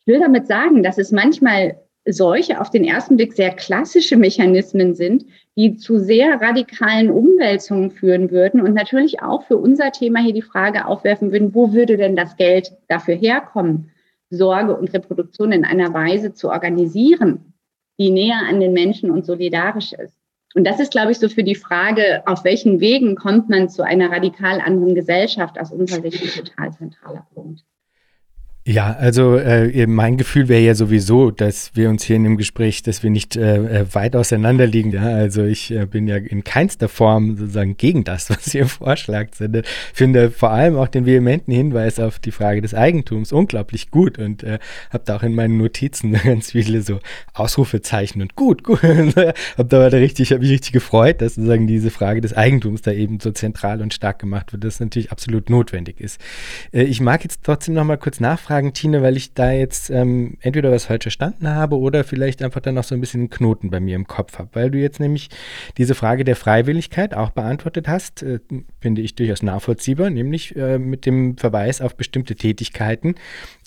Ich 0.00 0.06
will 0.08 0.18
damit 0.18 0.48
sagen, 0.48 0.82
dass 0.82 0.98
es 0.98 1.12
manchmal 1.12 1.80
solche 2.04 2.60
auf 2.60 2.70
den 2.70 2.82
ersten 2.82 3.16
Blick 3.16 3.34
sehr 3.34 3.52
klassische 3.52 4.16
Mechanismen 4.16 4.96
sind, 4.96 5.26
die 5.56 5.76
zu 5.76 6.00
sehr 6.00 6.40
radikalen 6.40 7.08
Umwälzungen 7.08 7.92
führen 7.92 8.32
würden 8.32 8.60
und 8.60 8.74
natürlich 8.74 9.22
auch 9.22 9.44
für 9.44 9.58
unser 9.58 9.92
Thema 9.92 10.18
hier 10.18 10.34
die 10.34 10.42
Frage 10.42 10.86
aufwerfen 10.86 11.30
würden, 11.30 11.54
wo 11.54 11.72
würde 11.72 11.96
denn 11.96 12.16
das 12.16 12.36
Geld 12.36 12.72
dafür 12.88 13.14
herkommen, 13.14 13.92
Sorge 14.28 14.76
und 14.76 14.92
Reproduktion 14.92 15.52
in 15.52 15.64
einer 15.64 15.94
Weise 15.94 16.34
zu 16.34 16.50
organisieren, 16.50 17.54
die 18.00 18.10
näher 18.10 18.40
an 18.48 18.58
den 18.58 18.72
Menschen 18.72 19.12
und 19.12 19.24
solidarisch 19.24 19.92
ist. 19.92 20.25
Und 20.56 20.64
das 20.64 20.80
ist, 20.80 20.90
glaube 20.90 21.12
ich, 21.12 21.18
so 21.18 21.28
für 21.28 21.44
die 21.44 21.54
Frage, 21.54 22.22
auf 22.24 22.42
welchen 22.42 22.80
Wegen 22.80 23.14
kommt 23.14 23.50
man 23.50 23.68
zu 23.68 23.82
einer 23.82 24.10
radikal 24.10 24.58
anderen 24.62 24.94
Gesellschaft 24.94 25.60
aus 25.60 25.70
unserer 25.70 26.00
Sicht 26.00 26.22
ein 26.22 26.44
total 26.46 26.72
zentraler 26.72 27.26
Punkt. 27.34 27.62
Ja, 28.68 28.96
also 28.98 29.36
äh, 29.36 29.86
mein 29.86 30.16
Gefühl 30.16 30.48
wäre 30.48 30.60
ja 30.60 30.74
sowieso, 30.74 31.30
dass 31.30 31.70
wir 31.74 31.88
uns 31.88 32.02
hier 32.02 32.16
in 32.16 32.24
dem 32.24 32.36
Gespräch, 32.36 32.82
dass 32.82 33.04
wir 33.04 33.10
nicht 33.10 33.36
äh, 33.36 33.58
äh, 33.58 33.94
weit 33.94 34.16
auseinander 34.16 34.66
liegen. 34.66 34.90
Ja? 34.90 35.04
Also 35.04 35.44
ich 35.44 35.70
äh, 35.70 35.86
bin 35.86 36.08
ja 36.08 36.16
in 36.16 36.42
keinster 36.42 36.88
Form 36.88 37.36
sozusagen 37.36 37.76
gegen 37.76 38.02
das, 38.02 38.28
was 38.30 38.52
ihr 38.52 38.66
vorschlagt. 38.66 39.40
Ich 39.40 39.62
finde 39.94 40.32
vor 40.32 40.50
allem 40.50 40.74
auch 40.74 40.88
den 40.88 41.06
vehementen 41.06 41.52
Hinweis 41.52 42.00
auf 42.00 42.18
die 42.18 42.32
Frage 42.32 42.60
des 42.60 42.74
Eigentums 42.74 43.30
unglaublich 43.30 43.92
gut 43.92 44.18
und 44.18 44.42
äh, 44.42 44.58
habe 44.90 45.04
da 45.06 45.14
auch 45.14 45.22
in 45.22 45.36
meinen 45.36 45.58
Notizen 45.58 46.12
ganz 46.24 46.50
viele 46.50 46.82
so 46.82 46.98
Ausrufezeichen 47.34 48.20
und 48.20 48.34
gut, 48.34 48.64
gut. 48.64 48.82
habe 48.82 49.68
da 49.68 49.86
richtig, 49.86 50.32
habe 50.32 50.40
mich 50.40 50.50
richtig 50.50 50.72
gefreut, 50.72 51.22
dass 51.22 51.36
sozusagen 51.36 51.68
diese 51.68 51.92
Frage 51.92 52.20
des 52.20 52.36
Eigentums 52.36 52.82
da 52.82 52.90
eben 52.90 53.20
so 53.20 53.30
zentral 53.30 53.80
und 53.80 53.94
stark 53.94 54.18
gemacht 54.18 54.52
wird, 54.52 54.64
das 54.64 54.80
natürlich 54.80 55.12
absolut 55.12 55.50
notwendig 55.50 56.00
ist. 56.00 56.20
Äh, 56.72 56.82
ich 56.82 57.00
mag 57.00 57.22
jetzt 57.22 57.44
trotzdem 57.44 57.74
noch 57.74 57.84
mal 57.84 57.96
kurz 57.96 58.18
nachfragen 58.18 58.55
nachfragen, 58.56 58.72
Tine, 58.72 59.02
weil 59.02 59.16
ich 59.16 59.34
da 59.34 59.52
jetzt 59.52 59.90
ähm, 59.90 60.36
entweder 60.40 60.70
was 60.70 60.86
falsch 60.86 61.04
verstanden 61.04 61.48
habe 61.48 61.78
oder 61.78 62.04
vielleicht 62.04 62.42
einfach 62.42 62.60
dann 62.60 62.74
noch 62.74 62.84
so 62.84 62.94
ein 62.94 63.00
bisschen 63.00 63.22
einen 63.22 63.30
Knoten 63.30 63.70
bei 63.70 63.80
mir 63.80 63.96
im 63.96 64.06
Kopf 64.06 64.38
habe, 64.38 64.50
weil 64.54 64.70
du 64.70 64.78
jetzt 64.78 65.00
nämlich 65.00 65.28
diese 65.76 65.94
Frage 65.94 66.24
der 66.24 66.36
Freiwilligkeit 66.36 67.14
auch 67.14 67.30
beantwortet 67.30 67.88
hast, 67.88 68.22
äh, 68.22 68.40
finde 68.80 69.02
ich 69.02 69.14
durchaus 69.14 69.42
nachvollziehbar, 69.42 70.10
nämlich 70.10 70.56
äh, 70.56 70.78
mit 70.78 71.06
dem 71.06 71.36
Verweis 71.36 71.80
auf 71.80 71.96
bestimmte 71.96 72.34
Tätigkeiten, 72.34 73.14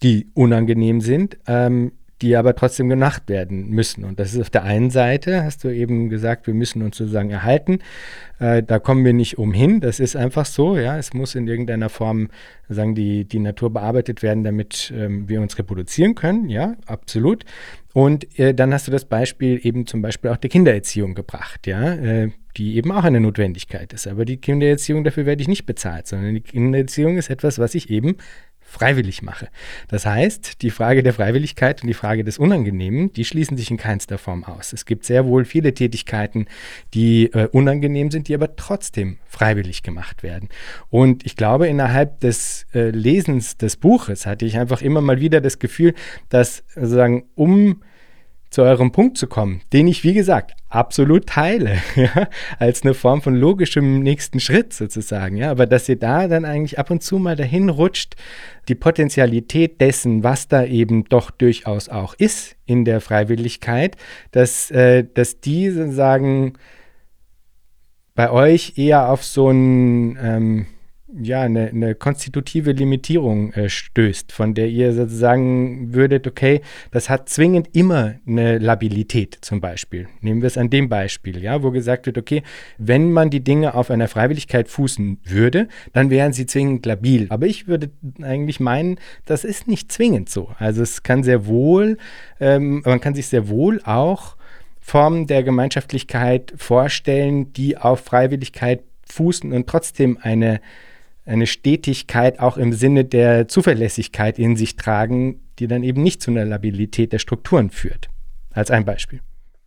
die 0.02 0.28
unangenehm 0.34 1.02
sind, 1.02 1.38
ähm, 1.48 1.92
die 2.22 2.36
aber 2.36 2.56
trotzdem 2.56 2.90
gemacht 2.90 3.24
werden 3.28 3.70
müssen. 3.70 4.04
Und 4.04 4.20
das 4.20 4.34
ist 4.34 4.42
auf 4.42 4.50
der 4.50 4.64
einen 4.64 4.90
Seite, 4.90 5.44
hast 5.44 5.64
du 5.64 5.70
eben 5.70 6.10
gesagt, 6.10 6.48
wir 6.48 6.54
müssen 6.54 6.82
uns 6.82 6.98
sozusagen 6.98 7.30
erhalten. 7.30 7.80
Äh, 8.40 8.64
da 8.64 8.80
kommen 8.80 9.06
wir 9.06 9.14
nicht 9.14 9.38
umhin. 9.38 9.80
Das 9.80 10.00
ist 10.00 10.16
einfach 10.16 10.46
so. 10.46 10.78
Ja, 10.78 10.98
es 10.98 11.14
muss 11.14 11.36
in 11.36 11.48
irgendeiner 11.48 11.90
Form 11.90 12.30
sagen 12.68 12.94
die 12.94 13.26
die 13.26 13.40
Natur 13.40 13.72
bearbeitet 13.72 14.22
werden, 14.22 14.44
damit 14.44 14.94
ähm, 14.96 15.30
wir 15.30 15.42
uns 15.42 15.58
reproduzieren 15.58 16.16
können. 16.16 16.50
Ja, 16.50 16.76
absolut. 16.86 17.46
Und 17.94 18.38
äh, 18.38 18.54
dann 18.54 18.74
hast 18.74 18.88
du 18.88 18.92
das 18.92 19.06
Beispiel 19.06 19.60
eben 19.64 19.88
zum 19.88 20.02
Beispiel 20.02 20.32
auch 20.32 20.38
der 20.38 20.50
Kindererziehung 20.50 21.16
gebracht. 21.16 21.68
Ja, 21.68 21.94
äh, 21.94 22.32
die 22.58 22.76
eben 22.76 22.92
auch 22.92 23.04
eine 23.04 23.22
Notwendigkeit 23.22 23.94
ist. 23.94 24.08
Aber 24.08 24.26
die 24.26 24.38
Kindererziehung, 24.38 25.04
dafür 25.04 25.26
werde 25.26 25.42
ich 25.42 25.48
nicht 25.48 25.66
bezahlt, 25.66 26.08
sondern 26.08 26.34
die 26.34 26.42
Kindererziehung 26.42 27.18
ist 27.18 27.30
etwas, 27.30 27.60
was 27.60 27.76
ich 27.76 27.90
eben 27.90 28.18
freiwillig 28.70 29.22
mache. 29.22 29.50
Das 29.88 30.06
heißt, 30.06 30.62
die 30.62 30.70
Frage 30.70 31.04
der 31.04 31.14
Freiwilligkeit 31.14 31.82
und 31.82 31.88
die 31.88 31.94
Frage 31.94 32.24
des 32.24 32.38
Unangenehmen, 32.38 33.12
die 33.14 33.26
schließen 33.26 33.58
sich 33.58 33.72
in 33.72 33.78
keinster 33.78 34.18
Form 34.18 34.44
aus. 34.44 34.74
Es 34.74 34.86
gibt 34.86 35.06
sehr 35.06 35.26
wohl 35.26 35.44
viele 35.44 35.74
Tätigkeiten, 35.74 36.46
die 36.94 37.26
äh, 37.34 37.48
unangenehm 37.52 38.12
sind, 38.12 38.28
die 38.28 38.36
aber 38.36 38.56
trotzdem 38.56 39.18
freiwillig 39.26 39.84
gemacht 39.84 40.24
werden. 40.24 40.50
Und 40.90 41.26
ich 41.26 41.36
glaube, 41.36 41.68
innerhalb 41.68 42.20
des 42.20 42.68
äh, 42.74 42.92
Lesens 42.92 43.58
des 43.58 43.76
Buches 43.76 44.26
hatte 44.26 44.46
ich 44.46 44.58
einfach 44.58 44.82
immer 44.82 45.02
mal 45.02 45.20
wieder 45.20 45.42
das 45.42 45.60
Gefühl, 45.60 45.96
dass 46.30 46.64
sozusagen 46.76 47.26
um 47.36 47.82
zu 48.50 48.64
eurem 48.64 48.92
Punkt 48.92 49.18
zu 49.18 49.28
kommen, 49.28 49.62
den 49.74 49.88
ich, 49.88 50.04
wie 50.04 50.14
gesagt, 50.14 50.56
absolut 50.70 51.28
teile, 51.28 51.78
ja, 51.96 52.28
als 52.58 52.84
eine 52.84 52.94
Form 52.94 53.22
von 53.22 53.36
logischem 53.36 54.00
nächsten 54.00 54.40
Schritt 54.40 54.74
sozusagen, 54.74 55.38
ja, 55.38 55.52
aber 55.52 55.66
dass 55.66 55.90
ihr 55.90 55.98
da 55.98 56.28
dann 56.28 56.46
eigentlich 56.46 56.80
ab 56.80 56.90
und 56.92 57.04
zu 57.04 57.20
mal 57.20 57.36
dahin 57.36 57.70
rutscht, 57.70 58.16
die 58.68 58.76
Potentialität 58.76 59.82
dessen, 59.82 60.24
was 60.24 60.48
da 60.48 60.64
eben 60.64 61.06
doch 61.06 61.32
durchaus 61.32 61.90
auch 61.90 62.14
ist 62.16 62.56
in 62.66 62.86
der 62.86 63.02
Freiwilligkeit, 63.02 63.98
dass, 64.32 64.72
äh, 64.72 65.06
dass 65.14 65.40
die 65.40 65.70
sozusagen 65.70 66.54
bei 68.16 68.32
euch 68.32 68.78
eher 68.78 69.10
auf 69.10 69.24
so 69.24 69.50
ein, 69.50 70.18
ähm, 70.22 70.66
ja, 71.18 71.42
eine, 71.42 71.70
eine 71.70 71.96
konstitutive 71.96 72.72
Limitierung 72.72 73.52
äh, 73.54 73.70
stößt, 73.70 74.32
von 74.32 74.54
der 74.54 74.68
ihr 74.68 74.94
sozusagen 74.94 75.94
würdet, 75.94 76.28
okay, 76.28 76.62
das 76.92 77.10
hat 77.10 77.30
zwingend 77.30 77.70
immer 77.74 78.16
eine 78.28 78.60
Labilität 78.60 79.38
zum 79.42 79.60
Beispiel. 79.60 80.08
Nehmen 80.22 80.42
wir 80.42 80.48
es 80.48 80.58
an 80.58 80.70
dem 80.70 80.88
Beispiel, 80.88 81.42
ja, 81.42 81.64
wo 81.64 81.72
gesagt 81.72 82.06
wird, 82.06 82.18
okay, 82.18 82.44
wenn 82.78 83.12
man 83.12 83.30
die 83.30 83.44
Dinge 83.44 83.74
auf 83.74 83.90
einer 83.90 84.08
Freiwilligkeit 84.08 84.70
fußen 84.70 85.20
würde, 85.24 85.68
dann 85.94 86.10
wären 86.10 86.34
sie 86.34 86.46
zwingend 86.46 86.86
labil. 86.86 87.28
Aber 87.30 87.48
ich 87.48 87.68
würde 87.68 87.90
eigentlich 88.22 88.60
meinen, 88.60 89.00
das 89.26 89.44
ist 89.44 89.68
nicht 89.68 89.92
zwingend 89.92 90.30
so. 90.30 90.50
Also 90.60 90.84
es 90.84 91.02
kann 91.02 91.24
sehr 91.24 91.48
wohl, 91.48 91.98
ähm, 92.40 92.84
man 92.86 93.02
kann 93.02 93.16
sich 93.16 93.28
sehr 93.28 93.50
wohl 93.50 93.82
auch 93.84 94.36
Formen 94.80 95.28
der 95.28 95.44
Gemeinschaftlichkeit 95.44 96.54
vorstellen, 96.56 97.52
die 97.54 97.78
auf 97.78 98.02
Freiwilligkeit 98.02 98.84
fußen 99.06 99.52
und 99.54 99.68
trotzdem 99.68 100.20
eine 100.22 100.62
eine 101.30 101.48
Stetigkeit 101.48 102.40
auch 102.40 102.58
im 102.58 102.74
Sinne 102.74 103.06
der 103.06 103.48
Zuverlässigkeit 103.48 104.40
in 104.40 104.56
sich 104.56 104.76
tragen, 104.76 105.40
die 105.60 105.68
dann 105.68 105.84
eben 105.84 106.02
nicht 106.02 106.22
zu 106.22 106.32
einer 106.32 106.46
Labilität 106.46 107.14
der 107.14 107.20
Strukturen 107.20 107.70
führt. 107.70 108.10
Als 108.52 108.72
ein 108.72 108.84
Beispiel. 108.84 109.22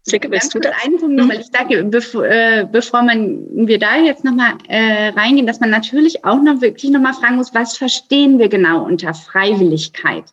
Silke, 0.04 0.28
willst 0.32 0.52
du 0.52 0.58
da? 0.58 0.70
Einen 0.84 0.98
Punkt 0.98 1.14
noch, 1.14 1.28
weil 1.28 1.40
ich 1.40 1.46
sage, 1.46 1.84
bevor, 1.84 2.26
äh, 2.26 2.66
bevor 2.70 3.02
man, 3.02 3.46
wir 3.54 3.78
da 3.78 3.96
jetzt 3.98 4.24
nochmal 4.24 4.54
äh, 4.66 5.10
reingehen, 5.10 5.46
dass 5.46 5.60
man 5.60 5.70
natürlich 5.70 6.24
auch 6.24 6.42
noch 6.42 6.60
wirklich 6.60 6.90
nochmal 6.90 7.14
fragen 7.14 7.36
muss, 7.36 7.54
was 7.54 7.76
verstehen 7.76 8.40
wir 8.40 8.48
genau 8.48 8.84
unter 8.84 9.14
Freiwilligkeit? 9.14 10.24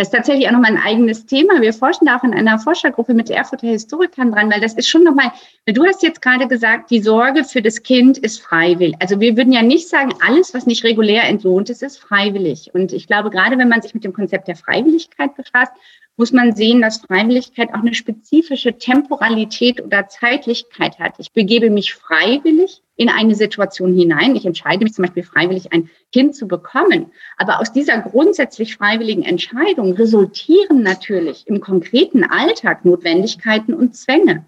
Das 0.00 0.08
ist 0.08 0.14
tatsächlich 0.14 0.48
auch 0.48 0.52
nochmal 0.52 0.70
ein 0.70 0.82
eigenes 0.82 1.26
Thema. 1.26 1.60
Wir 1.60 1.74
forschen 1.74 2.06
da 2.06 2.16
auch 2.16 2.24
in 2.24 2.32
einer 2.32 2.58
Forschergruppe 2.58 3.12
mit 3.12 3.28
Erfurter 3.28 3.66
Historikern 3.66 4.32
dran, 4.32 4.50
weil 4.50 4.58
das 4.58 4.72
ist 4.72 4.88
schon 4.88 5.04
nochmal, 5.04 5.30
du 5.66 5.84
hast 5.84 6.02
jetzt 6.02 6.22
gerade 6.22 6.48
gesagt, 6.48 6.90
die 6.90 7.02
Sorge 7.02 7.44
für 7.44 7.60
das 7.60 7.82
Kind 7.82 8.16
ist 8.16 8.40
freiwillig. 8.40 8.96
Also 8.98 9.20
wir 9.20 9.36
würden 9.36 9.52
ja 9.52 9.60
nicht 9.60 9.90
sagen, 9.90 10.14
alles, 10.26 10.54
was 10.54 10.64
nicht 10.64 10.84
regulär 10.84 11.24
entlohnt 11.24 11.68
ist, 11.68 11.82
ist 11.82 11.98
freiwillig. 11.98 12.70
Und 12.72 12.94
ich 12.94 13.08
glaube, 13.08 13.28
gerade 13.28 13.58
wenn 13.58 13.68
man 13.68 13.82
sich 13.82 13.92
mit 13.92 14.02
dem 14.02 14.14
Konzept 14.14 14.48
der 14.48 14.56
Freiwilligkeit 14.56 15.36
befasst, 15.36 15.72
muss 16.16 16.32
man 16.32 16.56
sehen, 16.56 16.80
dass 16.80 17.02
Freiwilligkeit 17.02 17.68
auch 17.74 17.80
eine 17.80 17.92
spezifische 17.92 18.78
Temporalität 18.78 19.82
oder 19.82 20.08
Zeitlichkeit 20.08 20.98
hat. 20.98 21.16
Ich 21.18 21.32
begebe 21.32 21.68
mich 21.68 21.92
freiwillig 21.92 22.80
in 23.00 23.08
eine 23.08 23.34
Situation 23.34 23.94
hinein. 23.94 24.36
Ich 24.36 24.44
entscheide 24.44 24.84
mich 24.84 24.92
zum 24.92 25.06
Beispiel 25.06 25.22
freiwillig, 25.22 25.72
ein 25.72 25.88
Kind 26.12 26.36
zu 26.36 26.46
bekommen. 26.46 27.06
Aber 27.38 27.58
aus 27.58 27.72
dieser 27.72 27.96
grundsätzlich 27.96 28.76
freiwilligen 28.76 29.22
Entscheidung 29.22 29.94
resultieren 29.94 30.82
natürlich 30.82 31.46
im 31.46 31.62
konkreten 31.62 32.24
Alltag 32.24 32.84
Notwendigkeiten 32.84 33.72
und 33.72 33.96
Zwänge. 33.96 34.44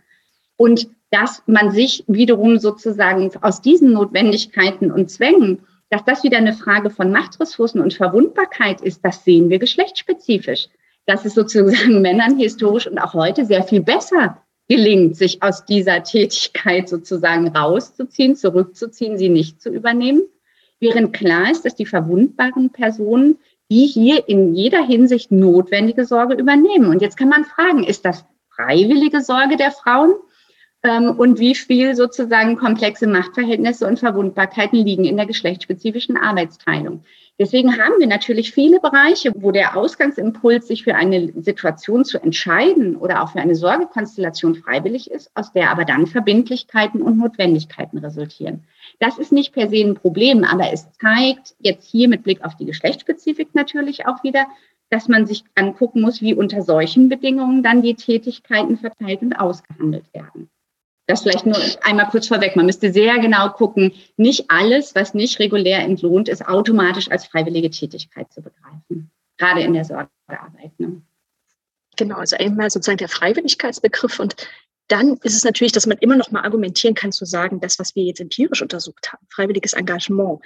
Und 0.59 0.87
dass 1.11 1.43
man 1.47 1.71
sich 1.71 2.05
wiederum 2.09 2.59
sozusagen 2.59 3.31
aus 3.41 3.63
diesen 3.63 3.95
Notwendigkeiten 3.95 4.93
und 4.93 5.11
Zwängen, 5.11 5.61
dass 5.89 6.05
das 6.05 6.23
wieder 6.23 6.37
eine 6.37 6.53
Frage 6.53 6.91
von 6.91 7.11
Machtressourcen 7.11 7.81
und 7.81 7.95
Verwundbarkeit 7.95 8.83
ist, 8.83 9.03
das 9.03 9.25
sehen 9.25 9.49
wir 9.49 9.61
geschlechtsspezifisch. 9.61 10.69
Dass 11.07 11.25
es 11.25 11.33
sozusagen 11.33 12.03
Männern 12.03 12.37
historisch 12.37 12.87
und 12.87 12.99
auch 12.99 13.15
heute 13.15 13.47
sehr 13.47 13.63
viel 13.63 13.81
besser 13.81 14.42
gelingt, 14.69 15.17
sich 15.17 15.43
aus 15.43 15.65
dieser 15.65 16.03
Tätigkeit 16.03 16.89
sozusagen 16.89 17.49
rauszuziehen, 17.49 18.37
zurückzuziehen, 18.37 19.19
sie 19.19 19.29
nicht 19.29 19.61
zu 19.61 19.71
übernehmen. 19.71 20.23
Während 20.81 21.13
klar 21.13 21.51
ist, 21.51 21.65
dass 21.65 21.75
die 21.75 21.87
verwundbaren 21.87 22.71
Personen 22.71 23.39
die 23.73 23.87
hier 23.87 24.29
in 24.29 24.55
jeder 24.55 24.85
Hinsicht 24.85 25.33
notwendige 25.33 26.05
Sorge 26.05 26.35
übernehmen. 26.35 26.91
Und 26.91 27.01
jetzt 27.01 27.17
kann 27.17 27.31
man 27.31 27.47
fragen, 27.47 27.85
ist 27.85 28.05
das 28.05 28.27
freiwillige 28.51 29.23
Sorge 29.23 29.57
der 29.57 29.71
Frauen 29.71 30.13
ähm, 30.83 31.19
und 31.19 31.39
wie 31.39 31.55
viel 31.55 31.97
sozusagen 31.97 32.59
komplexe 32.59 33.07
Machtverhältnisse 33.07 33.87
und 33.87 33.99
Verwundbarkeiten 33.99 34.85
liegen 34.85 35.07
in 35.07 35.17
der 35.17 35.25
geschlechtsspezifischen 35.25 36.19
Arbeitsteilung. 36.19 37.03
Deswegen 37.43 37.77
haben 37.77 37.99
wir 37.99 38.07
natürlich 38.07 38.53
viele 38.53 38.79
Bereiche, 38.79 39.33
wo 39.35 39.51
der 39.51 39.77
Ausgangsimpuls, 39.77 40.69
sich 40.69 40.85
für 40.85 40.95
eine 40.95 41.33
Situation 41.43 42.05
zu 42.05 42.23
entscheiden 42.23 42.95
oder 42.95 43.21
auch 43.21 43.33
für 43.33 43.41
eine 43.41 43.57
Sorgekonstellation 43.57 44.55
freiwillig 44.55 45.11
ist, 45.11 45.29
aus 45.35 45.53
der 45.53 45.73
aber 45.73 45.85
dann 45.85 46.07
Verbindlichkeiten 46.07 47.03
und 47.03 47.19
Notwendigkeiten 47.19 47.99
resultieren. 47.99 48.63
Das 49.01 49.19
ist 49.19 49.33
nicht 49.33 49.53
per 49.53 49.69
se 49.69 49.79
ein 49.79 49.97
Problem, 49.97 50.45
aber 50.45 50.73
es 50.73 50.87
zeigt 51.01 51.57
jetzt 51.59 51.91
hier 51.91 52.07
mit 52.07 52.23
Blick 52.23 52.45
auf 52.45 52.55
die 52.55 52.67
Geschlechtsspezifik 52.67 53.57
natürlich 53.57 54.07
auch 54.07 54.23
wieder, 54.23 54.47
dass 54.91 55.09
man 55.09 55.27
sich 55.27 55.43
angucken 55.57 56.01
muss, 56.01 56.23
wie 56.23 56.35
unter 56.35 56.63
solchen 56.63 57.09
Bedingungen 57.09 57.65
dann 57.65 57.83
die 57.83 57.97
Tätigkeiten 57.97 58.79
verteilt 58.79 59.21
und 59.23 59.33
ausgehandelt 59.33 60.05
werden. 60.15 60.49
Das 61.07 61.23
vielleicht 61.23 61.47
nur 61.47 61.59
einmal 61.83 62.09
kurz 62.09 62.29
vorweg. 62.29 62.55
Man 62.55 62.67
müsste 62.67 62.93
sehr 62.93 63.19
genau 63.19 63.49
gucken, 63.51 63.93
nicht 64.17 64.45
alles, 64.49 64.95
was 64.95 65.15
nicht 65.15 65.39
regulär 65.41 65.81
entlohnt 65.81 66.29
ist, 66.29 66.47
automatisch 66.47 67.11
als 67.11 67.27
freiwillige 67.27 67.71
Tätigkeit 67.71 68.33
zu 68.33 68.41
begreifen. 68.41 69.11
Gerade 69.37 69.63
in 69.63 69.75
der 69.75 69.85
Sorgearbeit. 69.85 70.79
Ne? 70.79 71.03
Genau, 71.97 72.17
also 72.17 72.37
einmal 72.37 72.71
sozusagen 72.71 72.99
der 72.99 73.09
Freiwilligkeitsbegriff 73.09 74.21
und 74.21 74.37
dann 74.89 75.17
ist 75.23 75.35
es 75.37 75.45
natürlich, 75.45 75.73
dass 75.73 75.87
man 75.87 75.99
immer 75.99 76.17
noch 76.17 76.31
mal 76.31 76.43
argumentieren 76.43 76.95
kann 76.95 77.13
zu 77.13 77.25
sagen, 77.25 77.61
das, 77.61 77.79
was 77.79 77.95
wir 77.95 78.05
jetzt 78.05 78.21
empirisch 78.21 78.63
untersucht 78.63 79.13
haben, 79.13 79.27
freiwilliges 79.31 79.73
Engagement, 79.73 80.41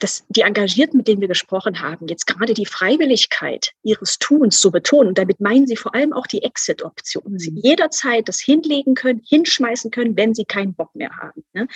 dass 0.00 0.24
die 0.28 0.40
Engagierten, 0.40 0.96
mit 0.96 1.08
denen 1.08 1.20
wir 1.20 1.28
gesprochen 1.28 1.80
haben, 1.80 2.08
jetzt 2.08 2.26
gerade 2.26 2.54
die 2.54 2.66
Freiwilligkeit 2.66 3.72
ihres 3.82 4.18
Tuns 4.18 4.60
so 4.60 4.70
betonen. 4.70 5.08
Und 5.08 5.18
damit 5.18 5.40
meinen 5.40 5.66
sie 5.66 5.76
vor 5.76 5.94
allem 5.94 6.12
auch 6.12 6.26
die 6.26 6.42
Exit-Option. 6.42 7.38
Sie 7.38 7.52
mhm. 7.52 7.60
jederzeit 7.62 8.28
das 8.28 8.40
hinlegen 8.40 8.94
können, 8.94 9.22
hinschmeißen 9.26 9.90
können, 9.90 10.16
wenn 10.16 10.34
sie 10.34 10.44
keinen 10.44 10.74
Bock 10.74 10.94
mehr 10.94 11.16
haben. 11.16 11.44
Ne? 11.52 11.68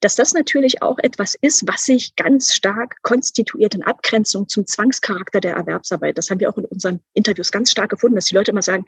Dass 0.00 0.16
das 0.16 0.34
natürlich 0.34 0.82
auch 0.82 0.98
etwas 0.98 1.34
ist, 1.40 1.66
was 1.66 1.84
sich 1.84 2.14
ganz 2.16 2.54
stark 2.54 3.02
konstituiert 3.02 3.74
in 3.74 3.82
Abgrenzung 3.82 4.48
zum 4.48 4.66
Zwangscharakter 4.66 5.40
der 5.40 5.54
Erwerbsarbeit. 5.54 6.18
Das 6.18 6.30
haben 6.30 6.40
wir 6.40 6.50
auch 6.50 6.58
in 6.58 6.66
unseren 6.66 7.00
Interviews 7.14 7.50
ganz 7.50 7.70
stark 7.70 7.90
gefunden, 7.90 8.16
dass 8.16 8.26
die 8.26 8.34
Leute 8.34 8.50
immer 8.50 8.62
sagen, 8.62 8.84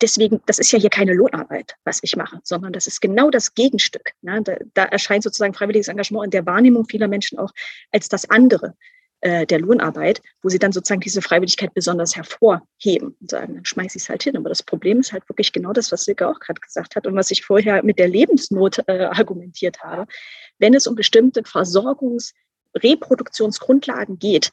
deswegen, 0.00 0.40
das 0.46 0.58
ist 0.58 0.72
ja 0.72 0.78
hier 0.78 0.90
keine 0.90 1.14
Lohnarbeit, 1.14 1.74
was 1.84 2.00
ich 2.02 2.16
mache, 2.16 2.40
sondern 2.44 2.72
das 2.72 2.86
ist 2.86 3.00
genau 3.00 3.30
das 3.30 3.54
Gegenstück. 3.54 4.12
Ne? 4.22 4.42
Da, 4.42 4.56
da, 4.74 4.84
erscheint 4.84 5.24
sozusagen 5.24 5.54
freiwilliges 5.54 5.88
Engagement 5.88 6.26
in 6.26 6.30
der 6.30 6.46
Wahrnehmung 6.46 6.86
vieler 6.86 7.08
Menschen 7.08 7.38
auch 7.38 7.52
als 7.90 8.08
das 8.08 8.28
andere 8.30 8.74
äh, 9.20 9.46
der 9.46 9.60
Lohnarbeit, 9.60 10.22
wo 10.42 10.48
sie 10.48 10.58
dann 10.58 10.72
sozusagen 10.72 11.00
diese 11.00 11.22
Freiwilligkeit 11.22 11.74
besonders 11.74 12.16
hervorheben 12.16 13.16
und 13.20 13.30
sagen, 13.30 13.54
dann 13.54 13.64
schmeiße 13.64 13.98
ich 13.98 14.04
es 14.04 14.08
halt 14.08 14.22
hin. 14.22 14.36
Aber 14.36 14.48
das 14.48 14.62
Problem 14.62 15.00
ist 15.00 15.12
halt 15.12 15.28
wirklich 15.28 15.52
genau 15.52 15.72
das, 15.72 15.90
was 15.92 16.04
Silke 16.04 16.28
auch 16.28 16.40
gerade 16.40 16.60
gesagt 16.60 16.96
hat 16.96 17.06
und 17.06 17.14
was 17.14 17.30
ich 17.30 17.44
vorher 17.44 17.82
mit 17.82 17.98
der 17.98 18.08
Lebensnot 18.08 18.84
äh, 18.86 19.04
argumentiert 19.04 19.82
habe. 19.82 20.06
Wenn 20.58 20.74
es 20.74 20.86
um 20.86 20.94
bestimmte 20.94 21.42
Versorgungs- 21.42 22.32
Reproduktionsgrundlagen 22.76 24.18
geht, 24.18 24.52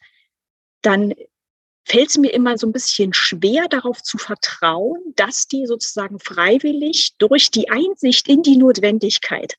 dann 0.81 1.13
fällt 1.85 2.09
es 2.09 2.17
mir 2.17 2.33
immer 2.33 2.57
so 2.57 2.67
ein 2.67 2.73
bisschen 2.73 3.13
schwer, 3.13 3.67
darauf 3.69 4.01
zu 4.01 4.17
vertrauen, 4.17 5.01
dass 5.15 5.47
die 5.47 5.65
sozusagen 5.67 6.19
freiwillig 6.19 7.15
durch 7.19 7.51
die 7.51 7.69
Einsicht 7.69 8.27
in 8.27 8.41
die 8.41 8.57
Notwendigkeit 8.57 9.55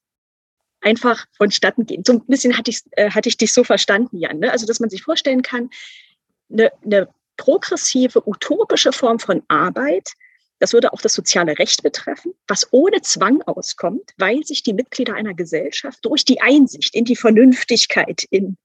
einfach 0.81 1.24
vonstatten 1.36 1.86
gehen. 1.86 2.03
So 2.05 2.15
ein 2.15 2.27
bisschen 2.27 2.59
hatte 2.59 2.70
ich, 2.70 2.82
äh, 2.93 3.11
hatte 3.11 3.28
ich 3.28 3.36
dich 3.36 3.53
so 3.53 3.65
verstanden, 3.65 4.19
Jan. 4.19 4.40
Ne? 4.40 4.51
Also, 4.51 4.66
dass 4.66 4.81
man 4.81 4.90
sich 4.90 5.03
vorstellen 5.03 5.43
kann, 5.43 5.70
eine, 6.51 6.73
eine 6.85 7.09
progressive, 7.36 8.27
utopische 8.27 8.93
Form 8.93 9.19
von 9.19 9.43
Arbeit, 9.48 10.12
das 10.59 10.73
würde 10.73 10.93
auch 10.93 11.03
das 11.03 11.12
soziale 11.12 11.59
Recht 11.59 11.82
betreffen, 11.82 12.32
was 12.48 12.66
ohne 12.73 13.03
Zwang 13.03 13.43
auskommt, 13.43 14.12
weil 14.16 14.43
sich 14.44 14.62
die 14.62 14.73
Mitglieder 14.73 15.15
einer 15.15 15.35
Gesellschaft 15.35 16.05
durch 16.05 16.24
die 16.24 16.40
Einsicht 16.40 16.94
in 16.94 17.05
die 17.05 17.16
Vernünftigkeit, 17.16 18.24
in 18.31 18.57